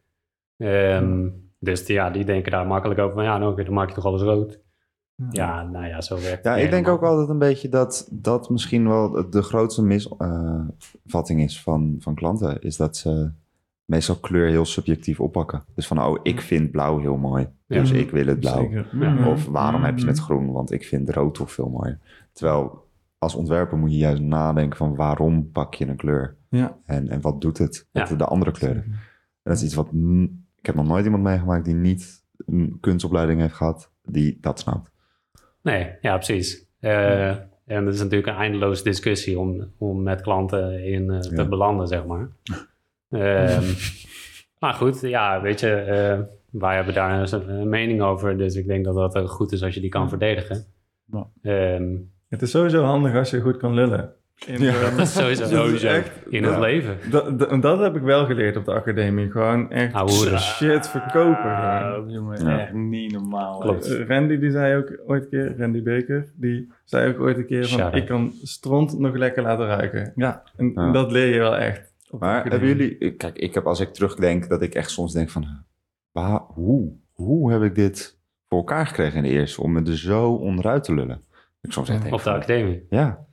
Ehm, 0.56 1.28
Dus 1.60 1.84
die, 1.84 1.94
ja, 1.94 2.10
die 2.10 2.24
denken 2.24 2.52
daar 2.52 2.66
makkelijk 2.66 3.00
over 3.00 3.14
van, 3.14 3.24
ja, 3.24 3.38
nou, 3.38 3.52
oké, 3.52 3.64
dan 3.64 3.74
maak 3.74 3.88
je 3.88 3.94
toch 3.94 4.04
alles 4.04 4.22
rood. 4.22 4.60
Ja, 5.30 5.62
nou 5.62 5.86
ja, 5.86 6.00
zo 6.00 6.14
werkt 6.14 6.30
het 6.30 6.44
Ja, 6.44 6.54
niet 6.54 6.64
ik 6.64 6.70
denk 6.70 6.88
ook 6.88 7.02
altijd 7.02 7.28
een 7.28 7.38
beetje 7.38 7.68
dat 7.68 8.08
dat 8.10 8.50
misschien 8.50 8.88
wel 8.88 9.30
de 9.30 9.42
grootste 9.42 9.82
misvatting 9.82 11.40
is 11.42 11.62
van, 11.62 11.96
van 11.98 12.14
klanten. 12.14 12.60
Is 12.60 12.76
dat 12.76 12.96
ze 12.96 13.30
meestal 13.84 14.16
kleur 14.16 14.48
heel 14.48 14.64
subjectief 14.64 15.20
oppakken. 15.20 15.64
Dus 15.74 15.86
van, 15.86 16.02
oh, 16.02 16.18
ik 16.22 16.40
vind 16.40 16.70
blauw 16.70 16.98
heel 16.98 17.16
mooi. 17.16 17.48
Ja. 17.66 17.80
Dus 17.80 17.90
ik 17.90 18.10
wil 18.10 18.26
het 18.26 18.40
blauw. 18.40 18.70
Ja. 18.70 18.84
Mhm. 18.92 19.28
Of 19.28 19.46
waarom 19.46 19.82
heb 19.82 19.98
je 19.98 20.06
het 20.06 20.16
Mhm. 20.16 20.24
groen? 20.24 20.52
Want 20.52 20.72
ik 20.72 20.84
vind 20.84 21.10
rood 21.10 21.34
toch 21.34 21.52
veel 21.52 21.68
mooier. 21.68 21.98
Terwijl 22.32 22.86
als 23.18 23.34
ontwerper 23.34 23.78
moet 23.78 23.90
je 23.92 23.98
juist 23.98 24.22
nadenken 24.22 24.76
van 24.78 24.94
waarom 24.94 25.50
pak 25.52 25.74
je 25.74 25.86
een 25.88 25.96
kleur? 25.96 26.36
Ja. 26.48 26.76
En, 26.84 27.08
en 27.08 27.20
wat 27.20 27.40
doet 27.40 27.58
het 27.58 27.86
met 27.92 28.08
Ja. 28.08 28.14
de 28.16 28.24
andere 28.24 28.50
kleuren? 28.50 28.82
En 28.82 28.98
dat 29.42 29.56
is 29.56 29.62
iets 29.62 29.74
wat... 29.74 29.88
Ik 30.54 30.66
heb 30.66 30.74
nog 30.74 30.86
nooit 30.86 31.04
iemand 31.04 31.22
meegemaakt 31.22 31.64
die 31.64 31.74
niet 31.74 32.24
een 32.46 32.76
kunstopleiding 32.80 33.40
heeft 33.40 33.54
gehad, 33.54 33.90
die 34.02 34.38
dat 34.40 34.58
snapt. 34.58 34.90
Nee, 35.62 35.90
ja, 36.00 36.14
precies. 36.14 36.66
Eh, 36.80 37.28
en 37.66 37.86
het 37.86 37.94
is 37.94 38.00
natuurlijk 38.00 38.26
een 38.28 38.42
eindeloze 38.42 38.82
discussie 38.84 39.38
om, 39.38 39.72
om 39.78 40.02
met 40.02 40.20
klanten 40.20 40.84
in 40.84 41.10
eh, 41.10 41.20
te 41.20 41.36
Ja. 41.36 41.44
belanden, 41.48 41.86
zeg 41.86 42.04
maar. 42.06 42.28
Ehm, 43.10 43.64
maar 44.58 44.74
goed, 44.74 45.00
ja, 45.00 45.40
weet 45.40 45.60
je, 45.60 45.70
eh, 45.74 46.20
wij 46.50 46.74
hebben 46.74 46.94
daar 46.94 47.32
een, 47.32 47.68
mening 47.68 48.02
over. 48.02 48.38
Dus 48.38 48.54
ik 48.54 48.66
denk 48.66 48.84
dat 48.84 49.12
dat 49.12 49.28
goed 49.30 49.52
is 49.52 49.62
als 49.62 49.74
je 49.74 49.80
die 49.80 49.90
kan 49.90 50.08
verdedigen. 50.08 50.64
Ehm, 51.42 51.96
Het 52.28 52.42
is 52.42 52.50
sowieso 52.50 52.82
handig 52.82 53.14
als 53.14 53.30
je 53.30 53.40
goed 53.40 53.56
kan 53.56 53.74
lullen. 53.74 54.12
In 54.46 54.62
Ja. 54.62 54.72
de- 54.72 54.92
dat 54.96 55.06
is 55.06 55.12
sowieso, 55.12 55.42
Dat 55.42 55.50
is 55.52 55.56
sowieso 55.58 55.86
echt- 55.86 56.10
in 56.28 56.42
ja. 56.42 56.48
het 56.50 56.58
leven. 56.58 56.96
Dat, 57.10 57.38
dat, 57.38 57.62
dat 57.62 57.78
heb 57.80 57.96
ik 57.96 58.02
wel 58.02 58.26
geleerd 58.26 58.56
op 58.56 58.64
de 58.64 58.72
academie. 58.72 59.30
Gewoon 59.30 59.70
echt 59.70 60.10
shit 60.40 60.88
verkopen. 60.88 61.50
Ah, 61.56 62.10
jongen, 62.10 62.44
Ja. 62.44 62.60
echt 62.60 62.72
niet 62.72 63.12
normaal. 63.12 63.58
Klopt. 63.58 63.86
Eh, 63.94 64.06
Randy 64.06 64.38
die 64.38 64.50
zei 64.50 64.76
ook 64.76 64.98
ooit 65.06 65.22
een 65.22 65.28
keer, 65.30 65.54
Randy 65.58 65.82
Beker, 65.82 66.26
die 66.34 66.72
zei 66.84 67.12
ook 67.14 67.20
ooit 67.20 67.36
een 67.36 67.46
keer 67.46 67.66
van 67.68 67.94
ik 67.94 68.06
kan 68.06 68.32
stront 68.42 68.98
nog 68.98 69.16
lekker 69.16 69.42
laten 69.42 69.66
ruiken. 69.66 70.12
Ja. 70.16 70.42
En 70.56 70.72
Ja. 70.74 70.90
dat 70.92 71.12
leer 71.12 71.32
je 71.34 71.38
wel 71.38 71.56
echt. 71.56 71.92
Maar 72.18 72.44
hebben 72.44 72.68
jullie... 72.68 73.14
Kijk, 73.16 73.38
ik 73.38 73.54
heb 73.54 73.66
als 73.66 73.80
ik 73.80 73.92
terugdenk 73.92 74.48
dat 74.48 74.62
ik 74.62 74.74
echt 74.74 74.90
soms 74.90 75.12
denk 75.12 75.30
van... 75.30 75.46
Waar, 76.12 76.40
hoe? 76.40 76.92
Hoe 77.12 77.52
heb 77.52 77.62
ik 77.62 77.74
dit 77.74 78.18
voor 78.48 78.58
elkaar 78.58 78.86
gekregen 78.86 79.16
in 79.16 79.22
de 79.22 79.28
eerste? 79.28 79.62
Om 79.62 79.72
me 79.72 79.82
er 79.82 79.98
zo 79.98 80.32
onderuit 80.32 80.84
te 80.84 80.94
lullen. 80.94 81.20
Ik 81.62 81.72
soms 81.72 81.88
echt 81.88 82.02
denk 82.02 82.14
Op 82.14 82.22
de 82.22 82.30
academie. 82.30 82.86
Ja. 82.90 83.26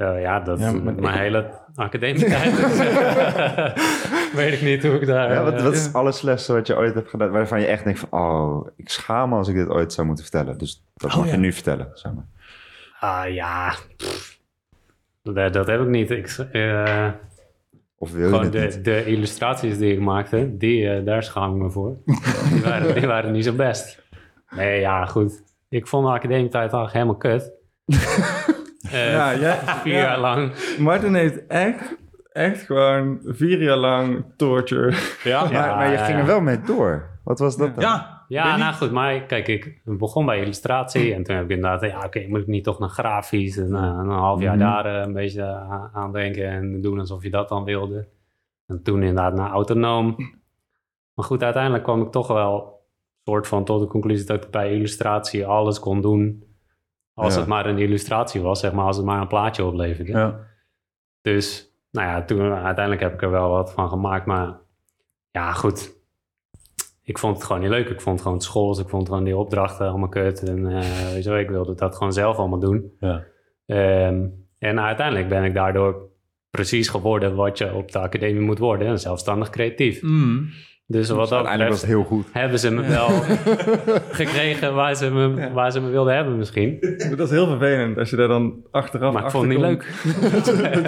Eh, 0.00 0.20
ja, 0.20 0.40
dat 0.40 0.58
Ja, 0.58 0.72
maar 0.72 0.94
mijn 0.94 1.14
ik- 1.14 1.20
hele 1.20 1.50
academietijd. 1.74 2.52
weet 4.40 4.52
ik 4.52 4.62
niet 4.62 4.82
hoe 4.82 4.92
ik 5.00 5.06
daar... 5.06 5.32
Ja, 5.32 5.42
wat, 5.42 5.54
eh, 5.54 5.62
wat 5.62 5.72
is 5.72 5.84
het 5.84 5.94
allerslechtste 5.94 6.52
wat 6.52 6.66
je 6.66 6.76
ooit 6.76 6.94
hebt 6.94 7.10
gedaan? 7.10 7.30
Waarvan 7.30 7.60
je 7.60 7.66
echt 7.66 7.84
denkt 7.84 7.98
van... 8.00 8.08
Oh, 8.20 8.66
ik 8.76 8.88
schaam 8.88 9.28
me 9.28 9.36
als 9.36 9.48
ik 9.48 9.54
dit 9.54 9.68
ooit 9.68 9.92
zou 9.92 10.06
moeten 10.06 10.24
vertellen. 10.24 10.58
Dus 10.58 10.84
dat 10.94 11.10
Oh, 11.10 11.16
mag 11.16 11.26
ja. 11.26 11.32
je 11.32 11.38
nu 11.38 11.52
vertellen, 11.52 11.88
zeg 11.94 12.12
maar. 12.12 12.24
Ah 13.00 13.34
ja, 13.34 13.74
dat, 15.22 15.52
dat 15.52 15.66
heb 15.66 15.80
ik 15.80 15.88
niet. 15.88 16.10
Ik, 16.10 16.28
eh, 16.52 17.08
Of 17.98 18.12
wil 18.12 18.42
je 18.42 18.48
de, 18.50 18.58
niet? 18.60 18.84
de 18.84 19.04
illustraties 19.04 19.78
die 19.78 19.92
ik 19.92 20.00
maakte, 20.00 20.56
die, 20.56 20.90
eh, 20.90 21.04
daar 21.04 21.22
schaam 21.22 21.54
ik 21.56 21.62
me 21.62 21.70
voor. 21.70 21.96
die, 22.52 22.62
waren, 22.62 22.94
die 22.94 23.06
waren 23.06 23.32
niet 23.32 23.44
zo 23.44 23.52
best. 23.52 24.02
Nee, 24.50 24.80
ja, 24.80 25.04
goed. 25.06 25.42
Ik 25.68 25.86
vond 25.86 26.06
de 26.06 26.12
academietijd 26.12 26.72
eigenlijk 26.72 26.92
helemaal 26.92 27.16
kut. 27.16 27.52
Eh, 28.92 29.12
Ja, 29.40 29.58
vier 29.82 29.92
ja. 29.94 30.00
jaar 30.00 30.18
lang. 30.18 30.52
Martin 30.78 31.14
heeft 31.14 31.46
echt, 31.46 31.96
echt 32.32 32.62
gewoon 32.62 33.18
vier 33.24 33.62
jaar 33.62 33.76
lang 33.76 34.24
torture. 34.36 34.94
Ja. 35.24 35.42
Maar, 35.52 35.76
maar 35.76 35.90
je 35.90 35.98
ging 35.98 36.18
er 36.18 36.26
wel 36.26 36.40
mee 36.40 36.60
door. 36.60 37.08
Wat 37.24 37.38
was 37.38 37.56
dat 37.56 37.74
dan? 37.74 37.84
Ja. 37.84 38.18
Ja, 38.28 38.56
nou 38.56 38.74
goed, 38.74 38.90
maar 38.90 39.20
kijk, 39.20 39.48
ik 39.48 39.80
begon 39.84 40.26
bij 40.26 40.40
illustratie 40.40 41.14
en 41.14 41.22
toen 41.22 41.34
heb 41.36 41.44
ik 41.44 41.50
inderdaad, 41.50 41.80
ja, 41.80 42.04
oké, 42.04 42.26
moet 42.28 42.40
ik 42.40 42.46
niet 42.46 42.64
toch 42.64 42.78
naar 42.78 42.88
grafisch 42.88 43.56
en 43.56 43.74
eh, 43.74 43.82
een 44.02 44.08
half 44.08 44.40
jaar 44.40 44.56
Mhm. 44.56 44.64
daar 44.64 44.86
eh, 44.86 45.02
een 45.06 45.12
beetje 45.12 45.44
aan, 45.44 45.90
aan 45.92 46.12
denken 46.12 46.48
en 46.48 46.80
doen 46.80 46.98
alsof 46.98 47.22
je 47.22 47.30
dat 47.30 47.48
dan 47.48 47.64
wilde. 47.64 48.08
En 48.66 48.82
toen 48.82 49.00
inderdaad 49.02 49.34
naar 49.34 49.50
autonoom. 49.50 50.14
Maar 51.14 51.24
goed, 51.24 51.42
uiteindelijk 51.42 51.84
kwam 51.84 52.02
ik 52.02 52.10
toch 52.10 52.26
wel 52.26 52.80
soort 53.24 53.46
van 53.46 53.64
tot 53.64 53.80
de 53.80 53.86
conclusie 53.86 54.26
dat 54.26 54.44
ik 54.44 54.50
bij 54.50 54.72
illustratie 54.74 55.46
alles 55.46 55.78
kon 55.80 56.00
doen 56.00 56.44
als 57.20 57.34
Ja. 57.34 57.40
het 57.40 57.48
maar 57.48 57.66
een 57.66 57.78
illustratie 57.78 58.40
was, 58.40 58.60
zeg 58.60 58.72
maar, 58.72 58.84
als 58.84 58.96
het 58.96 59.06
maar 59.06 59.20
een 59.20 59.26
plaatje 59.28 59.64
opleverde. 59.64 60.12
Ja. 60.12 60.40
Dus, 61.22 61.74
nou 61.90 62.08
ja, 62.08 62.24
toen 62.24 62.40
uiteindelijk 62.52 63.00
heb 63.00 63.12
ik 63.14 63.22
er 63.22 63.30
wel 63.30 63.50
wat 63.50 63.72
van 63.72 63.88
gemaakt. 63.88 64.26
Maar 64.26 64.58
ja, 65.30 65.52
goed. 65.52 65.98
Ik 67.02 67.18
vond 67.18 67.36
het 67.36 67.44
gewoon 67.46 67.60
niet 67.60 67.70
leuk. 67.70 67.88
Ik 67.88 68.00
vond 68.00 68.14
het 68.16 68.24
gewoon 68.26 68.40
school. 68.40 68.80
Ik 68.80 68.88
vond 68.88 69.08
gewoon 69.08 69.24
die 69.24 69.36
opdrachten 69.36 69.88
allemaal 69.88 70.08
kut. 70.08 70.42
En 70.42 70.66
eh, 70.66 71.12
weet 71.12 71.24
je 71.24 71.30
wel, 71.30 71.38
ik 71.38 71.48
wilde 71.50 71.74
dat 71.74 71.96
gewoon 71.96 72.12
zelf 72.12 72.36
allemaal 72.36 72.58
doen. 72.58 72.92
Ja. 73.00 73.24
Ehm, 73.66 74.26
en 74.58 74.80
uiteindelijk 74.80 75.28
ben 75.28 75.44
ik 75.44 75.54
daardoor 75.54 76.08
precies 76.50 76.88
geworden 76.88 77.34
wat 77.34 77.58
je 77.58 77.74
op 77.74 77.92
de 77.92 77.98
academie 77.98 78.40
moet 78.42 78.58
worden. 78.58 78.88
Een 78.88 78.98
zelfstandig 78.98 79.50
creatief. 79.50 80.02
Mm. 80.02 80.48
Dus 80.92 81.08
wat 81.08 81.28
dat 81.28 81.32
Uiteindelijk 81.46 81.70
was 81.70 81.80
betreft 81.80 82.00
het 82.00 82.08
heel 82.10 82.18
goed. 82.18 82.26
hebben 82.32 82.58
ze 82.58 82.70
me 82.70 82.82
wel 82.88 83.08
gekregen 84.20 84.74
waar 84.74 84.94
ze 84.94 85.10
me, 85.10 85.50
waar 85.52 85.72
ze 85.72 85.80
me 85.80 85.90
wilden 85.90 86.14
hebben 86.14 86.36
misschien. 86.36 86.78
Dat 87.10 87.18
is 87.26 87.30
heel 87.30 87.46
vervelend 87.46 87.98
als 87.98 88.10
je 88.10 88.16
daar 88.16 88.28
dan 88.28 88.54
achteraf 88.70 89.12
Maar 89.12 89.24
ik 89.24 89.30
vond 89.30 89.44
het 89.46 89.52
niet 89.52 89.60
leuk. 89.68 89.86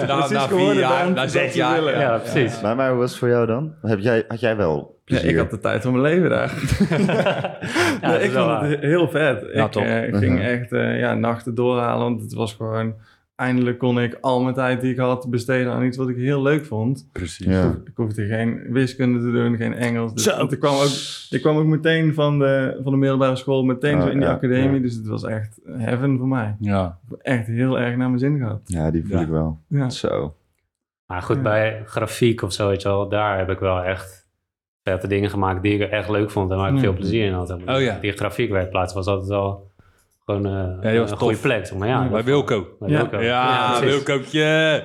Na, 0.07 0.27
na 0.29 0.47
vier 0.47 0.73
jaar, 0.73 1.07
na 1.09 1.13
dat 1.21 1.31
zes 1.31 1.51
ze 1.51 1.57
jaar. 1.57 1.99
Ja, 1.99 2.17
precies. 2.17 2.61
Maar, 2.61 2.75
maar 2.75 2.89
hoe 2.89 2.99
was 2.99 3.09
het 3.09 3.19
voor 3.19 3.27
jou 3.29 3.45
dan? 3.45 3.73
Heb 3.81 3.99
jij, 3.99 4.23
had 4.27 4.39
jij 4.39 4.55
wel 4.57 4.75
Ja, 5.05 5.15
plezier? 5.15 5.29
ik 5.29 5.37
had 5.37 5.49
de 5.51 5.59
tijd 5.59 5.81
van 5.81 5.91
mijn 5.91 6.03
leven 6.03 6.29
daar. 6.29 6.51
Ja, 8.01 8.09
Nee, 8.09 8.11
dat 8.11 8.21
ik 8.21 8.31
vond 8.31 8.45
waar. 8.45 8.69
het 8.69 8.79
heel 8.79 9.09
vet. 9.09 9.45
Ja, 9.53 9.65
ik 9.65 9.71
toch? 9.71 9.83
eh, 9.83 10.17
ging 10.17 10.41
echt 10.41 10.71
eh, 10.71 10.99
ja, 10.99 11.13
nachten 11.13 11.55
doorhalen, 11.55 12.03
want 12.07 12.21
het 12.21 12.33
was 12.33 12.53
gewoon... 12.53 12.93
Eindelijk 13.35 13.77
kon 13.77 13.99
ik 14.01 14.17
al 14.21 14.41
mijn 14.41 14.55
tijd 14.55 14.81
die 14.81 14.91
ik 14.91 14.97
had 14.97 15.29
besteden 15.29 15.71
aan 15.71 15.83
iets 15.83 15.97
wat 15.97 16.09
ik 16.09 16.15
heel 16.15 16.41
leuk 16.41 16.65
vond. 16.65 17.09
Precies. 17.11 17.45
Ja. 17.45 17.69
Ik 17.85 17.91
hoefde 17.95 18.25
geen 18.25 18.61
wiskunde 18.69 19.19
te 19.19 19.31
doen, 19.31 19.55
geen 19.55 19.73
Engels. 19.73 20.13
Dus, 20.13 20.27
ik, 20.27 20.59
kwam 20.59 20.73
ook, 20.75 20.89
ik 21.29 21.41
kwam 21.41 21.57
ook 21.57 21.65
meteen 21.65 22.13
van 22.13 22.39
de, 22.39 22.79
van 22.83 22.91
de 22.91 22.97
middelbare 22.97 23.35
school, 23.35 23.63
meteen 23.63 23.95
Oh, 23.95 24.01
zo 24.01 24.07
in 24.07 24.17
die 24.17 24.27
ja, 24.27 24.33
academie. 24.33 24.75
ja. 24.75 24.79
Dus 24.81 24.95
het 24.95 25.07
was 25.07 25.23
echt 25.23 25.59
heaven 25.77 26.17
voor 26.17 26.27
mij. 26.27 26.55
Ja. 26.59 26.99
Echt 27.21 27.47
heel 27.47 27.79
erg 27.79 27.95
naar 27.97 28.07
mijn 28.07 28.19
zin 28.19 28.37
gehad. 28.37 28.61
Ja, 28.65 28.91
die 28.91 29.05
voel 29.05 29.17
Ja. 29.17 29.23
ik 29.23 29.29
wel. 29.29 29.59
Ja. 29.67 29.89
Zo. 29.89 30.35
Maar 31.05 31.21
goed, 31.21 31.35
Ja. 31.35 31.41
bij 31.41 31.81
grafiek 31.85 32.41
of 32.41 32.53
zo, 32.53 32.67
weet 32.67 32.81
je 32.81 32.87
wel, 32.87 33.09
daar 33.09 33.37
heb 33.37 33.49
ik 33.49 33.59
wel 33.59 33.83
echt 33.83 34.27
vette 34.83 35.07
dingen 35.07 35.29
gemaakt 35.29 35.63
die 35.63 35.73
ik 35.79 35.89
echt 35.89 36.09
leuk 36.09 36.31
vond 36.31 36.51
en 36.51 36.57
waar 36.57 36.73
ik 36.73 36.79
veel 36.79 36.93
plezier 36.93 37.25
in 37.25 37.33
had. 37.33 37.51
Oh 37.51 37.81
ja. 37.81 37.99
Die 37.99 38.11
grafiekwerkplaats 38.11 38.93
was 38.93 39.05
altijd 39.07 39.29
wel 39.29 39.71
gewoon 40.35 40.81
eh, 40.81 40.93
een 40.93 41.17
goede 41.17 41.37
plek. 41.37 41.65
Zeg 41.65 41.77
maar 41.77 41.87
ja, 41.87 42.03
Ja. 42.03 42.09
Bij 42.09 42.23
Wilco. 42.23 42.67
bij 42.79 42.89
Ja. 42.89 42.97
Wilco. 42.99 43.19
Ja, 43.21 43.77
precies. 43.77 43.95
Wilcootje. 43.95 44.83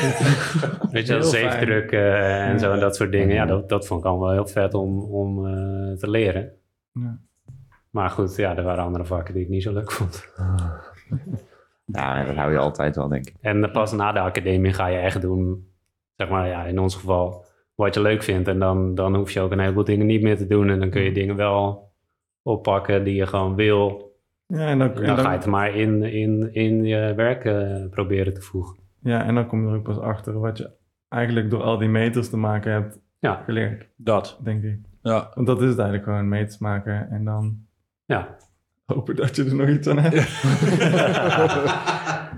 Weet 0.92 1.06
je 1.06 1.22
zeefdruk 1.22 1.92
eh, 1.92 2.48
en 2.48 2.58
zo 2.58 2.72
en 2.72 2.80
dat 2.80 2.96
soort 2.96 3.12
dingen. 3.12 3.28
Ja, 3.34 3.42
Ja. 3.42 3.46
dat, 3.46 3.68
dat 3.68 3.86
vond 3.86 4.00
ik 4.00 4.06
allemaal 4.06 4.26
wel 4.26 4.36
heel 4.36 4.46
vet 4.52 4.74
om, 4.74 4.98
om 5.00 5.46
eh, 5.46 5.92
te 5.96 6.10
leren. 6.10 6.52
Ja. 6.92 7.18
Maar 7.90 8.10
goed, 8.10 8.36
ja, 8.36 8.56
er 8.56 8.62
waren 8.62 8.84
andere 8.84 9.04
vakken 9.04 9.34
die 9.34 9.42
ik 9.42 9.48
niet 9.48 9.62
zo 9.62 9.72
leuk 9.72 9.92
vond. 9.92 10.28
Ja, 11.84 12.24
dat 12.24 12.36
hou 12.36 12.52
je 12.52 12.58
altijd 12.58 12.96
wel, 12.96 13.08
denk 13.08 13.26
ik. 13.26 13.34
En 13.40 13.70
pas 13.72 13.92
na 13.92 14.12
de 14.12 14.20
academie 14.20 14.72
ga 14.72 14.86
je 14.86 14.98
echt 14.98 15.20
doen, 15.20 15.68
zeg 16.16 16.28
maar, 16.28 16.46
ja, 16.48 16.64
in 16.64 16.78
ons 16.78 16.94
geval, 16.94 17.44
wat 17.74 17.94
je 17.94 18.00
leuk 18.00 18.22
vindt. 18.22 18.48
En 18.48 18.58
dan, 18.58 18.94
dan 18.94 19.14
hoef 19.14 19.30
je 19.30 19.40
ook 19.40 19.52
een 19.52 19.58
heleboel 19.58 19.84
dingen 19.84 20.06
niet 20.06 20.22
meer 20.22 20.36
te 20.36 20.46
doen. 20.46 20.68
En 20.70 20.78
dan 20.80 20.90
kun 20.90 21.02
je 21.02 21.12
dingen 21.12 21.36
wel 21.36 21.88
oppakken 22.42 23.04
die 23.04 23.14
je 23.14 23.26
gewoon 23.26 23.54
wil. 23.54 24.09
Ja, 24.50 24.66
en 24.68 24.78
dan, 24.78 24.88
En 24.88 24.94
en 24.96 25.06
dan 25.06 25.16
dan- 25.16 25.24
ga 25.24 25.30
je 25.30 25.36
het 25.36 25.46
maar 25.46 25.74
in, 25.74 26.02
in, 26.02 26.54
in 26.54 26.84
je 26.84 27.14
werk 27.14 27.44
eh, 27.44 27.88
proberen 27.90 28.34
te 28.34 28.40
voegen. 28.40 28.76
ja, 29.02 29.24
en 29.24 29.34
dan 29.34 29.46
kom 29.46 29.62
je 29.62 29.68
er 29.70 29.76
ook 29.76 29.82
pas 29.82 29.98
achter 29.98 30.38
wat 30.40 30.58
je 30.58 30.70
eigenlijk 31.08 31.50
door 31.50 31.62
al 31.62 31.78
die 31.78 31.88
meters 31.88 32.28
te 32.30 32.36
maken 32.36 32.72
hebt 32.72 32.98
Ja. 33.18 33.42
geleerd, 33.44 33.88
Dat. 33.96 34.38
denk 34.42 34.62
ik. 34.62 34.78
Ja. 35.02 35.30
Want 35.34 35.46
dat 35.46 35.62
is 35.62 35.68
het 35.68 35.78
eigenlijk 35.78 36.08
gewoon, 36.08 36.28
meters 36.28 36.58
maken 36.58 37.10
en 37.10 37.24
dan 37.24 37.66
Ja, 38.04 38.36
hopen 38.86 39.16
dat 39.16 39.36
je 39.36 39.44
er 39.44 39.54
nog 39.54 39.68
iets 39.68 39.88
aan 39.88 39.98
hebt. 39.98 40.14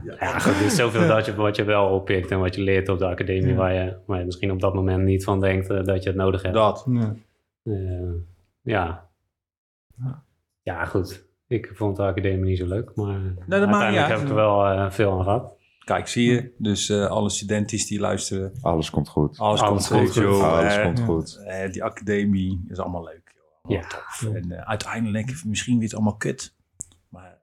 ja 0.04 0.38
goed, 0.44 0.54
er 0.60 0.64
is 0.64 0.76
zoveel 0.76 1.08
dat 1.08 1.26
je, 1.26 1.34
wat 1.34 1.56
je 1.56 1.64
wel 1.64 1.86
oppikt 1.86 2.30
en 2.30 2.38
wat 2.38 2.54
je 2.54 2.62
leert 2.62 2.88
op 2.88 2.98
de 2.98 3.06
academie... 3.06 3.46
Ja. 3.50 3.54
Waar, 3.54 3.72
je, 3.74 3.96
waar 4.06 4.18
je 4.18 4.24
misschien 4.24 4.50
op 4.50 4.60
dat 4.60 4.74
moment 4.74 5.04
niet 5.04 5.24
van 5.24 5.40
denkt 5.40 5.70
eh, 5.70 5.84
dat 5.84 6.02
je 6.02 6.08
het 6.08 6.18
nodig 6.18 6.42
hebt. 6.42 6.54
Dat. 6.54 6.86
Ja. 6.90 7.14
Eh, 7.62 8.12
ja. 8.62 9.08
Ja. 9.96 10.22
Ja, 10.62 10.84
goed. 10.84 11.30
Ik 11.52 11.70
vond 11.74 11.96
de 11.96 12.02
academie 12.02 12.44
niet 12.44 12.58
zo 12.58 12.66
leuk, 12.66 12.92
maar 12.94 13.18
niet 13.20 13.52
uiteindelijk 13.52 13.96
uit. 13.96 14.08
heb 14.10 14.20
ik 14.20 14.28
er 14.28 14.34
wel 14.34 14.66
eh, 14.66 14.90
veel 14.90 15.12
aan 15.12 15.22
gehad. 15.24 15.52
Kijk, 15.84 16.08
zie 16.08 16.32
je. 16.32 16.54
Dus 16.58 16.88
eh, 16.88 17.06
alle 17.06 17.30
studenten 17.30 17.76
die 17.86 18.00
luisteren. 18.00 18.52
Alles 18.60 18.90
komt 18.90 19.08
goed. 19.08 19.38
Alles, 19.38 19.60
Alles 19.60 19.88
komt 19.88 20.00
goed, 20.00 20.10
goed. 20.12 20.22
joh. 20.22 20.52
Alles 20.58 20.76
Eh, 20.76 20.84
komt 20.84 20.98
ja. 20.98 21.04
goed. 21.04 21.40
die 21.72 21.84
academie 21.84 22.64
is 22.68 22.78
allemaal 22.78 23.04
leuk. 23.04 23.34
Joh. 23.62 23.80
Allemaal 23.80 23.82
Ja. 23.82 23.88
tof. 23.88 24.34
En 24.34 24.50
eh, 24.52 24.68
uiteindelijk, 24.68 25.42
misschien 25.46 25.74
weer 25.74 25.84
het 25.84 25.94
allemaal 25.94 26.16
kut. 26.16 26.54
Maar 27.08 27.38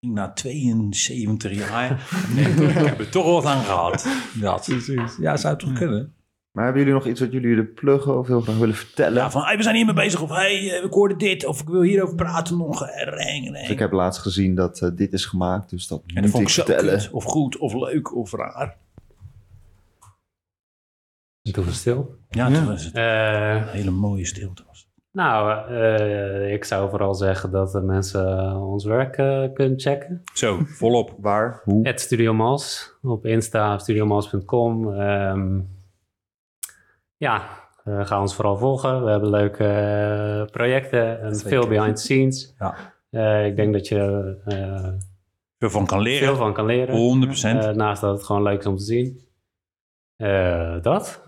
misschien 0.00 0.12
na 0.14 0.32
72 0.32 1.52
jaar 1.68 2.08
nee, 2.34 2.44
ik 2.68 2.74
heb 2.74 2.98
er 2.98 3.10
toch 3.10 3.24
wat 3.26 3.44
aan 3.44 3.64
gehad. 3.64 4.06
Dat. 4.40 4.64
Precies. 4.64 5.16
Ja, 5.18 5.36
zou 5.36 5.54
het 5.54 5.62
toch 5.62 5.72
kunnen? 5.72 6.14
Maar 6.52 6.64
hebben 6.64 6.82
jullie 6.82 6.98
nog 6.98 7.06
iets 7.06 7.20
wat 7.20 7.32
jullie 7.32 7.48
willen 7.48 7.72
pluggen 7.74 8.18
of 8.18 8.26
heel 8.26 8.40
graag 8.40 8.58
willen 8.58 8.74
vertellen? 8.74 9.14
Ja, 9.22 9.30
van 9.30 9.42
hey, 9.42 9.56
we 9.56 9.62
zijn 9.62 9.74
hiermee 9.76 9.94
bezig. 9.94 10.22
Of 10.22 10.30
hey, 10.30 10.70
eh, 10.78 10.84
ik 10.84 10.92
hoorde 10.92 11.16
dit. 11.16 11.46
Of 11.46 11.60
ik 11.60 11.68
wil 11.68 11.80
hierover 11.82 12.14
praten 12.16 12.56
nog. 12.58 12.86
reng, 12.88 13.10
reng. 13.14 13.50
Dus 13.52 13.68
ik 13.68 13.78
heb 13.78 13.92
laatst 13.92 14.20
gezien 14.20 14.54
dat 14.54 14.80
eh, 14.80 14.88
dit 14.94 15.12
is 15.12 15.24
gemaakt, 15.24 15.70
dus 15.70 15.86
dat 15.86 16.02
en 16.06 16.14
dat 16.14 16.22
moet 16.22 16.30
vond 16.30 16.42
ik 16.42 16.48
ik 16.48 16.54
zo 16.54 16.64
vertellen. 16.64 16.98
kut. 16.98 17.10
Of 17.10 17.24
goed, 17.24 17.56
of 17.58 17.74
leuk, 17.74 18.16
of 18.16 18.32
raar. 18.32 18.76
Doe 21.42 21.64
we 21.64 21.72
stil. 21.72 22.16
Ja, 22.30 22.48
Ja. 22.48 22.54
toen 22.54 22.66
was 22.66 22.84
het 22.84 22.94
Eh, 22.94 23.50
een 23.54 23.68
hele 23.68 23.90
mooie 23.90 24.26
stilte. 24.26 24.62
Was. 24.66 24.88
nou, 25.12 25.68
eh, 25.74 26.52
ik 26.52 26.64
zou 26.64 26.90
vooral 26.90 27.14
zeggen 27.14 27.50
dat 27.50 27.72
de 27.72 27.80
mensen 27.80 28.56
ons 28.56 28.84
werk 28.84 29.12
kunnen 29.54 29.80
checken. 29.80 30.22
Zo, 30.34 30.60
volop. 30.66 31.14
Waar? 31.20 31.60
Hoe? 31.64 31.86
Het 31.86 32.00
Studio 32.00 32.34
Mals 32.34 32.92
op 33.02 33.26
Insta, 33.26 33.78
studiomals.com. 33.78 34.92
Ehm 34.94 35.58
ja, 37.22 37.42
eh, 37.84 38.06
ga 38.06 38.20
ons 38.20 38.34
vooral 38.34 38.56
volgen. 38.56 39.04
We 39.04 39.10
hebben 39.10 39.30
leuke 39.30 39.64
eh, 39.64 40.50
projecten 40.52 41.20
en 41.20 41.34
Zeker. 41.34 41.50
veel 41.50 41.66
behind 41.68 41.96
the 41.96 42.02
scenes. 42.02 42.54
Ja. 42.58 42.74
Eh, 43.10 43.46
ik 43.46 43.56
denk 43.56 43.72
dat 43.72 43.88
je 43.88 44.34
eh, 44.44 44.88
Veel 45.58 45.70
van 45.70 45.86
kan 45.86 46.00
leren. 46.00 46.26
veel 46.26 46.36
van 46.36 46.52
kan 46.52 46.66
leren. 46.66 46.94
100%. 46.94 47.64
Eh, 47.64 47.70
naast 47.70 48.00
dat 48.00 48.14
het 48.16 48.24
gewoon 48.26 48.42
leuk 48.42 48.58
is 48.58 48.66
om 48.66 48.76
te 48.76 48.82
zien. 48.84 49.20
Eh, 50.16 50.76
dat. 50.82 51.22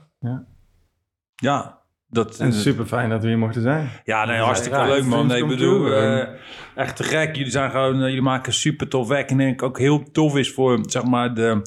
ja, 1.35 1.79
dat, 2.09 2.39
En 2.39 2.53
super 2.53 2.87
fijn 2.87 3.11
dat 3.11 3.23
we 3.23 3.29
hier 3.29 3.39
mochten 3.39 3.63
zijn. 3.63 3.91
Ja, 4.05 4.25
nee, 4.25 4.37
Ja, 4.37 4.45
hartstikke 4.45 4.79
ja, 4.79 4.87
leuk 4.87 5.05
man. 5.05 5.27
Nee, 5.27 5.43
ik 5.43 5.49
bedoel, 5.49 5.93
eh, 5.93 6.29
echt 6.75 6.97
te 6.97 7.03
gek. 7.03 7.37
Jullie 7.37 7.51
zijn 7.53 7.71
gewoon, 7.71 7.99
jullie 7.99 8.23
maken 8.23 8.53
super 8.53 8.89
tof 8.89 9.09
werk. 9.09 9.31
En 9.31 9.41
ik 9.41 9.47
denk 9.47 9.63
ook 9.63 9.79
heel 9.79 10.11
tof 10.11 10.37
is 10.37 10.53
voor, 10.53 10.79
zeg 10.83 11.05
maar, 11.05 11.35
de, 11.35 11.63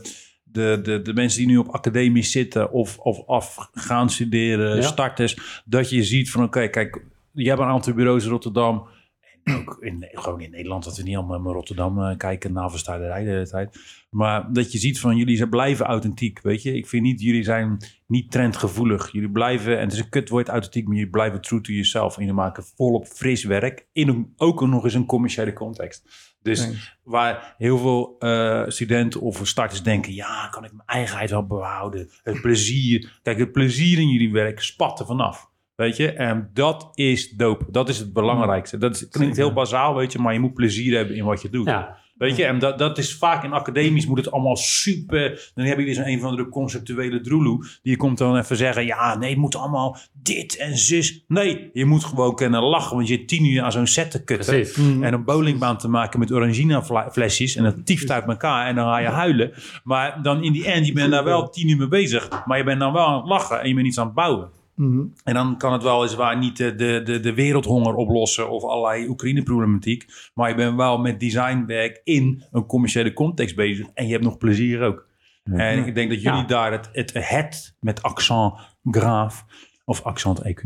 de, 0.58 0.80
de, 0.84 1.01
de 1.01 1.14
mensen 1.14 1.39
die 1.39 1.47
nu 1.47 1.58
op 1.58 1.68
academie 1.68 2.24
zitten 2.24 2.72
of, 2.72 2.97
of 2.97 3.28
af 3.28 3.70
gaan 3.74 4.10
studeren, 4.10 4.76
Ja. 4.76 4.82
starters. 4.82 5.62
Dat 5.66 5.89
je 5.89 6.03
ziet 6.03 6.32
van, 6.32 6.43
oké, 6.43 6.68
kijk, 6.68 7.01
je 7.32 7.47
hebt 7.49 7.60
een 7.62 7.68
aantal 7.68 7.93
bureaus 7.93 8.24
in 8.24 8.30
Rotterdam. 8.30 8.88
En 9.43 9.55
ook 9.55 9.78
in, 9.80 10.08
gewoon 10.12 10.41
in 10.41 10.51
Nederland, 10.51 10.84
dat 10.84 10.97
we 10.97 11.03
niet 11.03 11.16
allemaal 11.16 11.41
naar 11.41 11.53
Rotterdam 11.53 12.01
eh, 12.03 12.18
kijken, 12.18 12.53
navelstaarderij 12.53 13.24
de 13.24 13.30
hele 13.30 13.47
tijd. 13.47 13.78
Maar 14.10 14.53
dat 14.53 14.72
je 14.72 14.78
ziet 14.78 14.99
van, 14.99 15.18
jullie 15.18 15.38
zijn 15.38 15.49
blijven 15.49 15.86
authentiek, 15.86 16.39
weet 16.41 16.62
je. 16.64 16.74
Ik 16.76 16.88
vind 16.88 17.03
niet, 17.03 17.22
jullie 17.22 17.43
zijn 17.43 17.78
niet 18.08 18.32
trendgevoelig. 18.32 19.12
Jullie 19.12 19.32
blijven, 19.32 19.76
en 19.78 19.84
het 19.84 19.93
is 19.93 19.99
een 19.99 20.10
kutwoord 20.10 20.47
authentiek, 20.47 20.86
maar 20.86 20.95
jullie 20.95 21.10
blijven 21.12 21.41
true 21.41 21.62
to 21.62 21.72
yourself. 21.72 22.16
En 22.16 22.20
jullie 22.22 22.36
maken 22.38 22.64
volop 22.76 23.05
fris 23.08 23.43
werk, 23.43 23.88
in 23.93 24.08
een, 24.08 24.34
ook 24.38 24.68
nog 24.68 24.84
eens 24.84 24.93
een 24.93 25.05
commerciële 25.05 25.53
context. 25.53 26.36
Dus 26.42 26.96
waar 27.04 27.56
heel 27.58 27.78
veel 27.78 28.16
eh, 28.20 28.64
studenten 28.68 29.22
of 29.22 29.40
starters 29.44 29.84
denken, 29.84 30.14
ja, 30.14 30.48
kan 30.52 30.64
ik 30.64 30.72
mijn 30.72 30.88
eigenheid 30.88 31.30
wel 31.30 31.48
behouden? 31.48 32.10
Het 32.24 32.42
plezier, 32.42 33.20
kijk, 33.24 33.40
het 33.40 33.52
plezier 33.52 34.00
in 34.00 34.10
jullie 34.10 34.32
werk 34.32 34.62
spat 34.62 35.00
er 35.00 35.06
vanaf. 35.06 35.50
Weet 35.76 35.98
je, 35.98 36.12
en 36.12 36.50
dat 36.54 36.92
is 36.94 37.30
dope. 37.30 37.66
Dat 37.72 37.90
is 37.90 37.98
het 37.98 38.14
belangrijkste. 38.14 38.78
Dat 38.78 38.96
is, 38.96 39.08
klinkt 39.08 39.38
heel 39.38 39.54
bazaal, 39.54 39.96
weet 39.96 40.12
je, 40.12 40.20
maar 40.20 40.34
je 40.34 40.40
moet 40.40 40.54
plezier 40.54 40.96
hebben 40.96 41.16
in 41.16 41.26
wat 41.26 41.42
je 41.42 41.50
doet. 41.50 41.66
Ja, 41.66 41.98
Weet 42.18 42.36
je, 42.36 42.45
en 42.45 42.59
dat, 42.59 42.78
dat 42.78 42.97
is 42.97 43.15
vaak 43.15 43.43
in 43.43 43.53
academisch 43.53 44.05
moet 44.05 44.18
het 44.18 44.32
allemaal 44.32 44.55
super. 44.55 45.51
Dan 45.55 45.65
heb 45.65 45.78
je 45.78 45.86
weer 45.86 45.93
zo'n 45.93 46.07
een 46.07 46.20
van 46.20 46.36
de 46.36 46.49
conceptuele 46.49 47.22
droeloe. 47.22 47.65
Die 47.84 47.97
komt 47.97 48.18
dan 48.18 48.38
even 48.38 48.57
zeggen: 48.57 48.86
ja, 48.86 49.18
nee, 49.18 49.30
het 49.30 49.39
moet 49.39 49.55
allemaal 49.55 49.97
dit 50.13 50.57
en 50.57 50.78
zus. 50.78 51.24
Nee, 51.28 51.70
je 51.74 51.86
moet 51.86 52.03
gewoon 52.03 52.36
kunnen 52.36 52.61
lachen, 52.61 52.95
want 52.95 53.07
je 53.07 53.15
hebt 53.15 53.28
tien 53.28 53.45
uur 53.45 53.61
aan 53.61 53.72
zo'n 53.72 53.88
set 53.88 54.11
te 54.11 54.24
kutten. 54.24 54.53
precies. 54.53 54.76
En 54.78 55.13
een 55.13 55.24
bowlingbaan 55.24 55.78
te 55.78 55.88
maken 55.88 56.20
met 56.20 56.32
orangina 56.32 56.84
flesjes. 57.11 57.55
En 57.55 57.63
dat 57.63 57.86
tieft 57.86 58.11
uit 58.11 58.28
elkaar 58.28 58.68
en 58.68 58.76
dan 58.76 58.86
ga 58.86 58.99
je 58.99 59.07
huilen. 59.07 59.51
Maar 59.84 60.22
dan 60.22 60.43
in 60.43 60.51
die 60.51 60.65
end, 60.65 60.86
je 60.86 60.93
bent 60.93 61.11
daar 61.11 61.24
wel 61.24 61.49
tien 61.49 61.70
uur 61.70 61.78
mee 61.78 61.88
bezig. 61.88 62.45
Maar 62.45 62.57
je 62.57 62.63
bent 62.63 62.80
dan 62.80 62.93
wel 62.93 63.05
aan 63.05 63.18
het 63.18 63.28
lachen 63.28 63.61
en 63.61 63.68
je 63.68 63.74
bent 63.74 63.88
iets 63.88 63.99
aan 63.99 64.05
het 64.05 64.15
bouwen. 64.15 64.49
Mhm. 64.78 65.05
En 65.23 65.34
dan 65.34 65.57
kan 65.57 65.73
het 65.73 65.84
wel 65.84 66.03
eens 66.03 66.15
waar 66.15 66.38
niet 66.38 66.57
de, 66.57 66.75
de, 66.75 67.19
de, 67.19 67.34
wereldhonger 67.34 67.93
oplossen 67.95 68.49
of 68.49 68.63
allerlei 68.63 69.07
Oekraïne-problematiek. 69.07 70.05
Maar 70.34 70.49
je 70.49 70.55
bent 70.55 70.75
wel 70.75 70.97
met 70.97 71.19
designwerk 71.19 72.01
in 72.03 72.43
een 72.51 72.65
commerciële 72.65 73.13
context 73.13 73.55
bezig. 73.55 73.88
En 73.93 74.05
je 74.05 74.11
hebt 74.11 74.23
nog 74.23 74.38
plezier 74.38 74.82
ook. 74.82 75.07
En 75.43 75.86
ik 75.86 75.95
denk 75.95 76.09
dat 76.09 76.21
jullie 76.21 76.39
Ja. 76.39 76.45
daar 76.47 76.71
het, 76.71 76.89
het, 76.91 77.11
het 77.13 77.75
met 77.80 78.01
accent 78.03 78.53
graaf 78.84 79.45
of 79.86 80.01
accent 80.03 80.41
EQ 80.43 80.61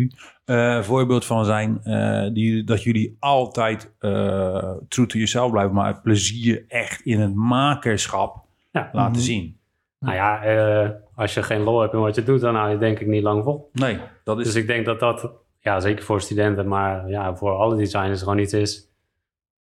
eh, 0.46 0.82
voorbeeld 0.82 1.26
van 1.26 1.46
zijn. 1.46 1.80
eh, 1.84 2.34
die, 2.34 2.64
dat 2.64 2.84
jullie 2.84 3.16
altijd 3.20 3.94
eh 4.00 4.72
true 4.88 5.06
to 5.06 5.14
yourself 5.18 5.52
blijven, 5.52 5.74
maar 5.74 5.88
het 5.88 6.02
plezier 6.02 6.66
echt 6.68 7.02
in 7.02 7.20
het 7.20 7.36
makerschap 7.36 8.46
Ja. 8.72 8.90
laten 8.92 9.12
Mhm. 9.12 9.22
zien. 9.22 9.60
Nou 10.00 10.16
ja, 10.16 10.42
eh, 10.44 10.90
als 11.22 11.34
je 11.34 11.44
geen 11.44 11.62
lol 11.64 11.80
hebt 11.82 11.94
in 11.94 12.00
wat 12.00 12.16
je 12.16 12.24
doet, 12.24 12.42
dan 12.42 12.56
hou 12.56 12.70
je 12.70 12.78
denk 12.78 13.00
ik 13.00 13.08
niet 13.08 13.24
lang 13.24 13.44
vol. 13.44 13.70
Nee, 13.74 14.00
dat 14.24 14.40
is 14.40 14.46
Dus 14.46 14.56
ik 14.56 14.68
denk 14.68 14.86
dat 14.86 15.00
dat, 15.00 15.32
ja, 15.60 15.80
zeker 15.80 16.04
voor 16.04 16.22
studenten, 16.22 16.68
maar 16.68 17.10
ja, 17.10 17.36
voor 17.36 17.52
alle 17.52 17.76
designers 17.76 18.20
gewoon 18.22 18.38
iets 18.38 18.54
is 18.54 18.90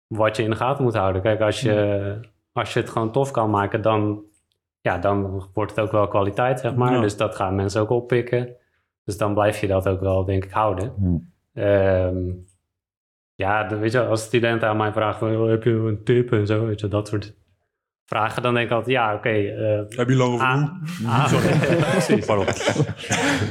wat 0.07 0.37
je 0.37 0.43
in 0.43 0.49
de 0.49 0.55
gaten 0.55 0.83
moet 0.83 0.95
houden. 0.95 1.21
Kijk, 1.21 1.41
als 1.41 1.61
je, 1.61 2.19
als 2.51 2.73
je 2.73 2.79
het 2.79 2.89
gewoon 2.89 3.11
tof 3.11 3.31
kan 3.31 3.49
maken, 3.49 3.81
dan, 3.81 4.23
ja, 4.81 4.97
dan 4.97 5.43
wordt 5.53 5.75
het 5.75 5.79
ook 5.85 5.91
wel 5.91 6.07
kwaliteit, 6.07 6.59
zeg 6.59 6.75
maar. 6.75 6.93
Ja. 6.93 7.01
Dus 7.01 7.17
dat 7.17 7.35
gaan 7.35 7.55
mensen 7.55 7.81
ook 7.81 7.89
oppikken. 7.89 8.55
Dus 9.03 9.17
dan 9.17 9.33
blijf 9.33 9.59
je 9.59 9.67
dat 9.67 9.87
ook 9.87 9.99
wel, 9.99 10.25
denk 10.25 10.43
ik, 10.43 10.51
houden. 10.51 10.93
Ehm, 11.53 12.29
ja, 13.35 13.63
de- 13.63 13.77
weet 13.77 13.91
je, 13.91 14.05
als 14.05 14.21
studenten 14.23 14.67
aan 14.67 14.77
mij 14.77 14.91
vragen, 14.91 15.19
van, 15.19 15.35
"Oh, 15.41 15.49
heb 15.49 15.63
je 15.63 15.71
een 15.71 16.03
tip 16.03 16.31
en 16.31 16.47
zo, 16.47 16.65
weet 16.65 16.79
je, 16.79 16.87
dat 16.87 17.07
soort 17.07 17.35
vragen, 18.15 18.41
dan 18.41 18.53
denk 18.53 18.65
ik 18.65 18.71
altijd, 18.71 18.95
ja, 18.95 19.13
oké. 19.13 19.29
eh, 19.29 19.97
Heb 19.97 20.09
je 20.09 20.15
lang 20.15 20.33
over 20.33 21.87
precies. 21.91 22.25
Pardon. 22.25 22.45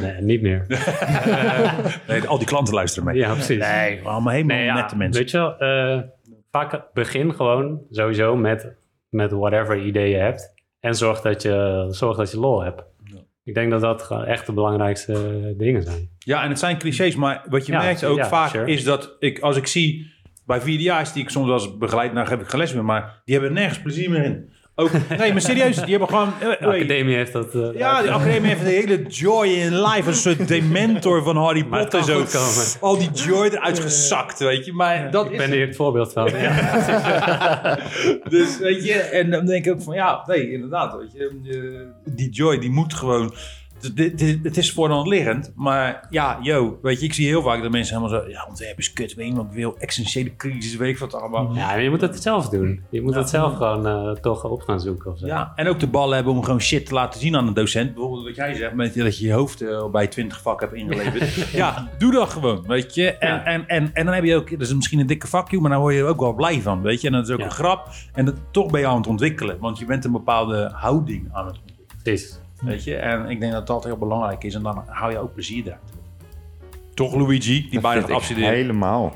Nee, 0.03 0.23
niet 0.23 0.43
meer. 0.43 0.67
Nee, 2.09 2.27
al 2.27 2.39
die 2.39 2.47
klanten 2.47 2.75
luisteren 2.75 3.09
mee. 3.09 3.17
ja, 3.17 3.33
precies. 3.33 3.59
Nee, 3.59 4.01
allemaal 4.05 4.33
helemaal 4.33 4.57
Nee, 4.57 4.65
ja, 4.67 4.75
nette 4.75 4.97
mensen. 4.97 5.21
Weet 5.23 5.31
je 5.31 5.37
wel, 5.39 5.57
eh, 5.59 6.03
vaak 6.51 6.83
begin 6.93 7.35
gewoon 7.35 7.81
sowieso 7.91 8.37
met, 8.37 8.73
met 9.09 9.31
whatever 9.33 9.79
idee 9.79 10.11
je 10.11 10.17
hebt. 10.17 10.55
En 10.81 10.95
zorg 10.95 11.21
dat 11.21 11.43
je, 11.43 11.87
zorg 11.91 12.17
dat 12.17 12.31
je 12.31 12.39
lol 12.41 12.63
hebt. 12.63 12.83
Ik 13.45 13.55
denk 13.55 13.71
dat 13.71 13.81
dat 13.81 14.11
echt 14.27 14.47
de 14.47 14.53
belangrijkste 14.53 15.13
eh, 15.13 15.59
dingen 15.59 15.83
zijn. 15.83 16.09
Ja, 16.19 16.43
en 16.43 16.49
het 16.49 16.59
zijn 16.59 16.79
clichés, 16.79 17.17
maar 17.17 17.43
wat 17.49 17.67
je 17.67 17.73
Ja, 17.73 17.83
merkt 17.83 18.05
ook 18.05 18.17
ja, 18.17 18.27
vaak 18.29 18.49
sure. 18.51 18.71
is 18.73 18.85
dat 18.85 19.17
ik, 19.19 19.39
als 19.39 19.57
ik 19.57 19.67
zie 19.67 20.13
bij 20.51 20.61
vierdejaars 20.61 21.13
die 21.13 21.23
ik 21.23 21.31
soms 21.31 21.51
als 21.51 21.77
begeleid, 21.79 22.13
nou 22.13 22.27
geef 22.27 22.41
ik 22.41 22.49
geles 22.49 22.73
meer, 22.75 22.85
maar 22.85 23.23
die 23.25 23.35
hebben 23.35 23.53
nergens 23.53 23.81
plezier 23.83 24.11
meer 24.11 24.25
in. 24.25 24.51
Ook, 24.75 24.91
nee, 25.19 25.33
maar 25.33 25.41
serieus, 25.41 25.77
die 25.77 25.91
hebben 25.91 26.09
gewoon. 26.09 26.33
eh, 26.41 26.49
De 26.61 26.67
academie 26.67 27.15
heeft 27.17 27.33
dat... 27.33 27.55
eh, 27.55 27.79
ja, 27.79 28.03
die 28.03 28.11
academie 28.11 28.49
heeft 28.49 28.61
een 28.61 28.67
hele 28.67 29.03
joy 29.07 29.47
in 29.47 29.81
life. 29.83 30.09
Een 30.09 30.15
soort 30.15 30.49
dementor 30.55 31.23
van 31.23 31.37
Harry 31.37 31.65
Potter. 31.65 32.05
Zo. 32.05 32.25
Al 32.81 32.99
die 32.99 33.11
joy 33.11 33.47
eruit 33.47 33.79
gezakt, 33.79 34.39
weet 34.39 34.65
je. 34.67 34.73
Maar 34.73 35.11
dat 35.11 35.27
ik 35.27 35.31
is 35.33 35.39
ben 35.39 35.51
hier 35.51 35.67
het 35.67 35.77
voorbeeld 35.77 36.13
van. 36.13 36.31
Ja. 36.31 36.53
dus 38.29 38.59
weet 38.59 38.85
je, 38.85 38.93
en 38.95 39.31
dan 39.31 39.47
denk 39.47 39.65
ik 39.67 39.73
ook 39.73 39.83
van 39.83 39.95
ja, 39.95 40.23
nee, 40.27 40.53
inderdaad, 40.53 40.97
weet 40.99 41.13
je, 41.13 41.31
eh, 42.05 42.15
die 42.15 42.31
joy 42.31 42.59
die 42.59 42.71
moet 42.71 42.95
gewoon. 42.95 43.35
Het- 44.43 44.57
is 44.57 44.73
voor 44.73 44.89
de 44.89 44.95
hand 44.95 45.07
liggend, 45.07 45.53
maar 45.57 46.07
ja, 46.11 46.39
yo, 46.43 46.79
weet 46.83 47.01
je, 47.01 47.07
ik 47.07 47.13
zie 47.15 47.27
heel 47.27 47.43
vaak 47.43 47.63
dat 47.63 47.71
mensen 47.71 47.97
helemaal 47.97 48.21
zo, 48.23 48.29
ja, 48.29 48.47
ontwerp 48.49 48.79
is 48.79 48.93
kut, 48.93 49.15
weet 49.15 49.29
ik 49.37 49.43
wil, 49.51 49.77
essentiële 49.79 50.37
crisis, 50.37 50.77
weet 50.77 50.89
ik 50.89 50.99
wat 50.99 51.15
allemaal. 51.15 51.55
ja, 51.55 51.67
maar 51.67 51.83
je 51.83 51.91
moet 51.91 52.01
het 52.01 52.23
zelf 52.23 52.49
doen. 52.49 52.83
Je 52.91 53.03
moet 53.03 53.15
het 53.15 53.29
zelf 53.29 53.57
gewoon 53.57 53.87
eh, 53.87 54.11
toch 54.21 54.45
op 54.45 54.63
gaan 54.63 54.81
zoeken 54.81 55.11
of 55.13 55.19
zo. 55.19 55.27
Ja, 55.27 55.53
en 55.57 55.69
ook 55.69 55.79
de 55.81 55.87
ballen 55.87 56.15
hebben 56.15 56.33
om 56.35 56.45
gewoon 56.45 56.61
shit 56.61 56.87
te 56.87 56.95
laten 56.95 57.21
zien 57.21 57.37
aan 57.37 57.47
een 57.47 57.55
docent. 57.55 57.95
Bijvoorbeeld 57.95 58.25
wat 58.25 58.37
jij 58.37 58.55
zegt, 58.55 58.75
met 58.75 58.95
dat 58.95 59.19
je 59.19 59.27
je 59.27 59.33
hoofd 59.33 59.61
eh, 59.63 59.91
bij 59.91 60.07
20 60.07 60.41
vakken 60.41 60.69
hebt 60.69 60.81
ingeleverd. 60.81 61.51
ja, 61.53 61.89
doe 61.99 62.13
dat 62.13 62.29
gewoon, 62.31 62.65
weet 62.67 62.95
je. 62.95 63.13
En, 63.13 63.29
Ja. 63.29 63.45
en, 63.45 63.67
en, 63.69 63.91
en 63.95 64.05
dan 64.05 64.15
heb 64.15 64.25
je 64.25 64.37
ook, 64.37 64.51
dat 64.51 64.61
is 64.61 64.75
misschien 64.75 64.99
een 65.01 65.07
dikke 65.07 65.27
vakje, 65.27 65.61
maar 65.61 65.71
daar 65.71 65.81
word 65.81 65.95
je 65.95 66.05
ook 66.05 66.21
wel 66.21 66.35
blij 66.35 66.61
van, 66.61 66.83
weet 66.83 67.01
je. 67.01 67.07
En 67.07 67.13
dat 67.13 67.29
is 67.29 67.35
ook 67.35 67.41
een 67.41 67.51
grap. 67.51 67.89
En 68.13 68.25
dat, 68.25 68.35
toch 68.51 68.71
ben 68.71 68.81
je 68.81 68.87
aan 68.87 68.97
het 68.97 69.07
ontwikkelen, 69.07 69.59
want 69.59 69.79
je 69.79 69.85
bent 69.85 70.05
een 70.05 70.13
bepaalde 70.13 70.71
houding 70.75 71.29
aan 71.33 71.47
het 71.47 71.59
ontwikkelen, 71.61 71.79
Precies. 72.03 72.41
Weet 72.61 72.85
je. 72.85 72.97
En 72.97 73.29
ik 73.29 73.41
denk 73.41 73.53
dat 73.53 73.67
dat 73.67 73.85
heel 73.85 73.97
belangrijk 73.99 74.45
is 74.45 74.55
en 74.55 74.63
dan 74.63 74.83
hou 74.87 75.13
je 75.13 75.19
ook 75.19 75.33
plezier 75.35 75.65
eruit. 75.67 75.81
Toch 76.95 77.15
Luigi, 77.15 77.69
die 77.71 77.81
bijna 77.81 78.01
gaat 78.01 78.11
afstuderen. 78.11 78.51
Helemaal. 78.51 79.13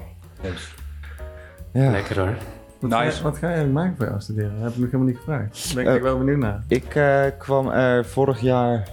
Ja. 1.72 1.90
Lekker 1.90 2.18
hoor. 2.20 2.34
Wat, 2.80 2.90
Nice. 2.90 3.10
ga, 3.10 3.16
je- 3.16 3.22
wat 3.22 3.38
ga 3.38 3.50
jij 3.50 3.66
maken 3.66 3.96
voor 3.96 4.06
jou 4.06 4.20
studeren? 4.20 4.52
Dat 4.54 4.62
heb 4.62 4.72
ik 4.72 4.78
nog 4.78 4.86
helemaal 4.90 5.06
niet 5.06 5.16
gevraagd. 5.16 5.66
Daar 5.74 5.84
ben 5.84 5.92
Eh, 5.92 5.96
ik 5.96 6.02
wel 6.02 6.18
benieuwd 6.18 6.38
naar. 6.38 6.64
Ik 6.68 6.94
eh, 6.94 7.24
kwam 7.38 7.68
er 7.68 8.04
vorig 8.04 8.40
jaar, 8.40 8.88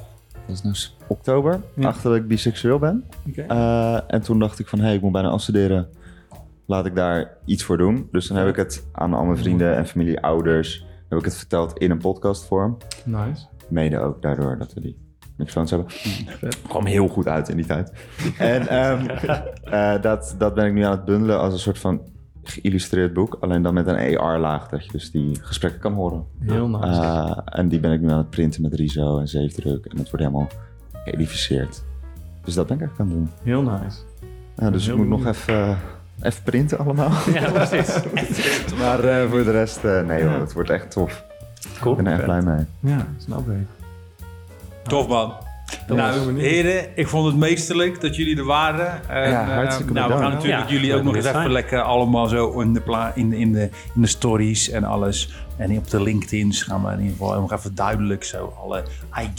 dat 0.48 0.56
is 0.56 0.62
nou 0.62 0.76
s- 0.76 0.98
oktober, 1.08 1.62
Ja. 1.76 1.88
achter 1.88 2.10
dat 2.10 2.20
ik 2.20 2.28
biseksueel 2.28 2.80
ben. 2.80 3.06
Oké. 3.30 3.42
Eh, 3.42 4.00
en 4.08 4.22
toen 4.22 4.40
dacht 4.40 4.60
ik 4.60 4.68
van, 4.68 4.80
hé, 4.80 4.86
hey, 4.86 4.96
ik 4.96 5.02
moet 5.02 5.12
bijna 5.12 5.30
afstuderen. 5.30 5.90
Laat 6.66 6.86
ik 6.86 6.96
daar 6.96 7.38
iets 7.46 7.64
voor 7.64 7.78
doen. 7.78 8.08
Dus 8.12 8.28
dan 8.28 8.38
heb 8.38 8.48
ik 8.48 8.56
het 8.56 8.86
aan 8.92 9.14
al 9.14 9.26
mijn 9.26 9.38
vrienden 9.38 9.76
en 9.76 9.86
familie, 9.88 10.22
ouders, 10.22 10.86
heb 11.10 11.20
ik 11.20 11.26
het 11.26 11.38
verteld 11.38 11.78
in 11.78 11.92
een 11.92 11.98
podcastvorm. 11.98 12.78
Nice. 13.06 13.46
Mede 13.72 14.00
ook 14.00 14.22
daardoor 14.22 14.58
dat 14.58 14.74
we 14.74 14.82
die 14.82 14.98
microfoons 15.38 15.72
hebben. 15.72 15.90
Vet. 15.90 16.62
kwam 16.68 16.86
heel 16.86 17.08
goed 17.08 17.28
uit 17.28 17.50
in 17.50 17.56
die 17.56 17.66
tijd. 17.66 17.92
en 18.38 18.68
ehm, 18.68 19.08
eh, 19.64 20.02
dat, 20.02 20.36
dat 20.38 20.54
ben 20.54 20.66
ik 20.66 20.74
nu 20.74 20.84
aan 20.84 20.92
het 20.92 21.06
bundelen 21.06 21.40
als 21.40 21.54
een 21.54 21.60
soort 21.60 21.80
van 21.80 22.02
geïllustreerd 22.44 23.14
boek. 23.14 23.38
Alleen 23.40 23.62
dan 23.62 23.74
met 23.74 23.88
een 23.88 24.18
AR-laag, 24.18 24.68
dat 24.68 24.86
je 24.86 24.92
dus 24.92 25.12
die 25.12 25.38
gesprekken 25.42 25.80
kan 25.80 25.94
horen. 25.94 26.26
Heel 26.40 26.68
nice. 26.68 27.02
Eh, 27.02 27.38
en 27.46 27.68
die 27.68 27.80
ben 27.80 27.92
ik 27.92 28.02
nu 28.02 28.10
aan 28.10 28.18
het 28.18 28.30
printen 28.30 28.62
met 28.62 28.74
RISO 28.74 29.20
en 29.20 29.28
zeefdruk. 29.28 29.86
En 29.86 29.98
het 29.98 30.10
wordt 30.10 30.26
helemaal 30.26 30.50
geëdificeerd. 31.04 31.84
Dus 32.44 32.54
dat 32.54 32.68
ben 32.68 32.76
ik 32.76 32.82
eigenlijk 32.82 33.00
aan 33.00 33.18
het 33.18 33.34
doen. 33.44 33.54
Heel 33.54 33.62
nice. 33.62 33.98
Ja, 34.56 34.72
dus 34.72 34.88
ik 34.88 34.96
moet 34.96 35.08
nog 35.08 35.26
even, 35.26 35.78
even 36.22 36.44
printen 36.44 36.78
allemaal. 36.78 37.12
Ja, 37.34 37.52
precies. 37.52 38.00
maar 38.82 39.04
eh, 39.04 39.30
voor 39.30 39.44
de 39.44 39.52
rest, 39.52 39.84
nee 39.84 40.24
hoor, 40.24 40.40
het 40.40 40.54
wordt 40.54 40.70
echt 40.70 40.92
tof. 40.92 41.30
Cool. 41.82 41.98
Ik 41.98 42.04
ben 42.04 42.14
er 42.14 42.18
echt 42.20 42.24
blij 42.24 42.42
mee. 42.42 42.66
Ja, 42.80 43.08
snap 43.18 43.50
ik. 43.50 43.68
Tof 44.84 45.08
man. 45.08 45.34
Nou, 45.88 46.40
heren, 46.40 46.86
ik 46.96 47.08
vond 47.08 47.26
het 47.26 47.36
meesterlijk 47.36 48.02
dat 48.02 48.16
jullie 48.16 48.38
er 48.38 48.46
waren. 48.46 49.10
En, 49.10 49.30
Ja, 49.30 49.42
eh, 49.50 49.56
hartstikke 49.56 49.94
nou, 49.94 50.14
we 50.14 50.20
gaan 50.20 50.32
natuurlijk 50.32 50.70
Ja, 50.70 50.74
jullie 50.76 50.96
ook 50.96 51.04
nog 51.04 51.16
eens 51.16 51.26
even 51.26 51.52
lekker 51.52 51.82
allemaal 51.82 52.28
zo 52.28 52.60
in 52.60 52.74
de, 52.74 52.82
pla- 52.82 53.12
in, 53.16 53.30
de, 53.30 53.38
in, 53.38 53.52
de, 53.54 53.70
in 53.96 54.02
de 54.02 54.08
stories 54.08 54.70
en 54.70 54.84
alles. 54.84 55.46
En 55.58 55.78
op 55.78 55.90
de 55.90 56.02
LinkedIn's 56.04 56.64
gaan 56.64 56.84
we 56.86 56.92
in 56.92 57.00
ieder 57.00 57.12
geval 57.18 57.40
nog 57.42 57.52
even 57.54 57.76
duidelijk 57.76 58.24
zo 58.24 58.54
alle 58.64 58.84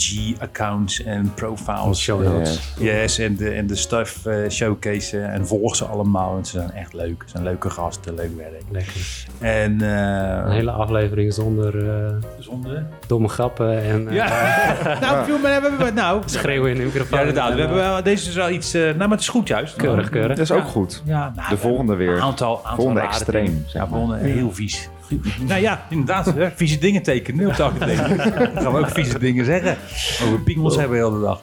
IG-accounts 0.07 1.03
en 1.03 1.33
profiles. 1.33 1.99
Show 2.01 2.23
notes. 2.23 2.73
Yes. 2.77 2.91
Yes, 3.01 3.17
en 3.17 3.35
de, 3.35 3.49
en 3.49 3.67
de 3.67 3.75
stuff 3.75 4.25
eh, 4.25 4.49
showcase 4.49 5.19
en 5.19 5.47
volg 5.47 5.75
ze 5.75 5.85
allemaal, 5.85 6.31
want 6.33 6.47
ze 6.47 6.57
zijn 6.57 6.71
echt 6.71 6.93
leuk. 6.93 7.21
Ze 7.25 7.29
zijn 7.31 7.43
leuke 7.43 7.69
gasten, 7.69 8.15
leuk 8.15 8.37
werk. 8.37 8.63
Lekker. 8.71 9.25
En 9.39 9.81
eh 9.81 10.45
Een 10.45 10.51
hele 10.51 10.71
aflevering 10.71 11.33
zonder 11.33 11.89
eh, 12.05 12.13
zonder. 12.39 12.85
domme 13.07 13.27
grappen 13.27 13.83
en 13.83 14.07
eh, 14.07 14.15
Ja, 14.15 14.27
nou, 15.01 15.25
veel, 15.25 15.37
maar 15.39 15.51
hebben 15.51 15.77
we 15.77 15.91
nou. 15.91 16.21
schreeuwen 16.25 16.71
in 16.71 16.77
de 16.77 16.83
microfoon. 16.83 17.19
Ja, 17.19 17.25
inderdaad. 17.25 17.47
We 17.47 17.53
En, 17.53 17.59
hebben 17.67 17.83
eh, 17.83 17.89
wel, 17.91 18.03
deze 18.03 18.29
is 18.29 18.35
wel 18.35 18.49
iets. 18.49 18.73
eh, 18.73 18.81
nou, 18.83 18.97
maar 18.97 19.09
het 19.09 19.19
is 19.19 19.27
goed 19.29 19.47
juist. 19.47 19.75
Keurig, 19.75 20.09
keurig. 20.09 20.29
Dat 20.37 20.39
is 20.39 20.51
ook 20.51 20.67
goed. 20.67 21.01
Ja, 21.05 21.31
nou, 21.35 21.49
De 21.49 21.57
volgende 21.57 21.95
weer. 21.95 22.15
Een 22.15 22.21
aantal, 22.21 22.55
aantal 22.57 22.75
Volgende 22.75 23.01
extreem, 23.01 23.65
Ja, 23.73 23.87
volgende 23.87 24.17
heel 24.27 24.51
vies. 24.51 24.89
nou 25.47 25.61
ja, 25.61 25.85
inderdaad. 25.89 26.25
hè, 26.25 26.49
vieze 26.55 26.77
dingen 26.77 27.03
tekenen 27.03 27.47
op 27.47 27.55
de 27.55 27.63
academie. 27.63 28.15
Dan 28.53 28.63
gaan 28.63 28.73
we 28.73 28.79
ook 28.79 28.89
vieze 28.89 29.19
dingen 29.19 29.45
zeggen. 29.45 29.77
Over 30.25 30.39
piemels 30.39 30.75
hebben 30.75 30.97
we 30.97 31.03
de 31.03 31.09
hele 31.11 31.21
dag. 31.25 31.41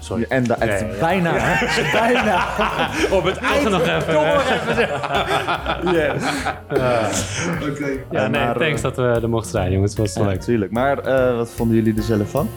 Sorry. 0.00 0.26
En 0.28 0.44
da- 0.44 0.56
het 0.58 0.70
is 0.90 0.98
bijna. 0.98 1.32
bijna. 1.92 2.46
Op 3.10 3.24
het 3.24 3.36
eind 3.36 3.70
nog 3.70 3.80
even. 3.82 4.12
Nog 4.14 4.50
even 4.50 4.74
zeggen. 4.74 5.00
Ja, 8.10 8.26
nee, 8.28 8.44
maar, 8.44 8.56
thanks 8.58 8.80
dat 8.80 8.96
we 8.96 9.02
er 9.02 9.28
mochten 9.28 9.50
zijn, 9.50 9.72
jongens. 9.72 9.90
Het 9.90 10.00
was 10.00 10.14
wel 10.14 10.24
leuk. 10.24 10.34
natuurlijk. 10.34 10.72
Maar 10.72 10.98
eh, 10.98 11.36
wat 11.36 11.50
vonden 11.50 11.76
jullie 11.76 11.96
er 11.96 12.02
zelf 12.02 12.30
van? 12.30 12.48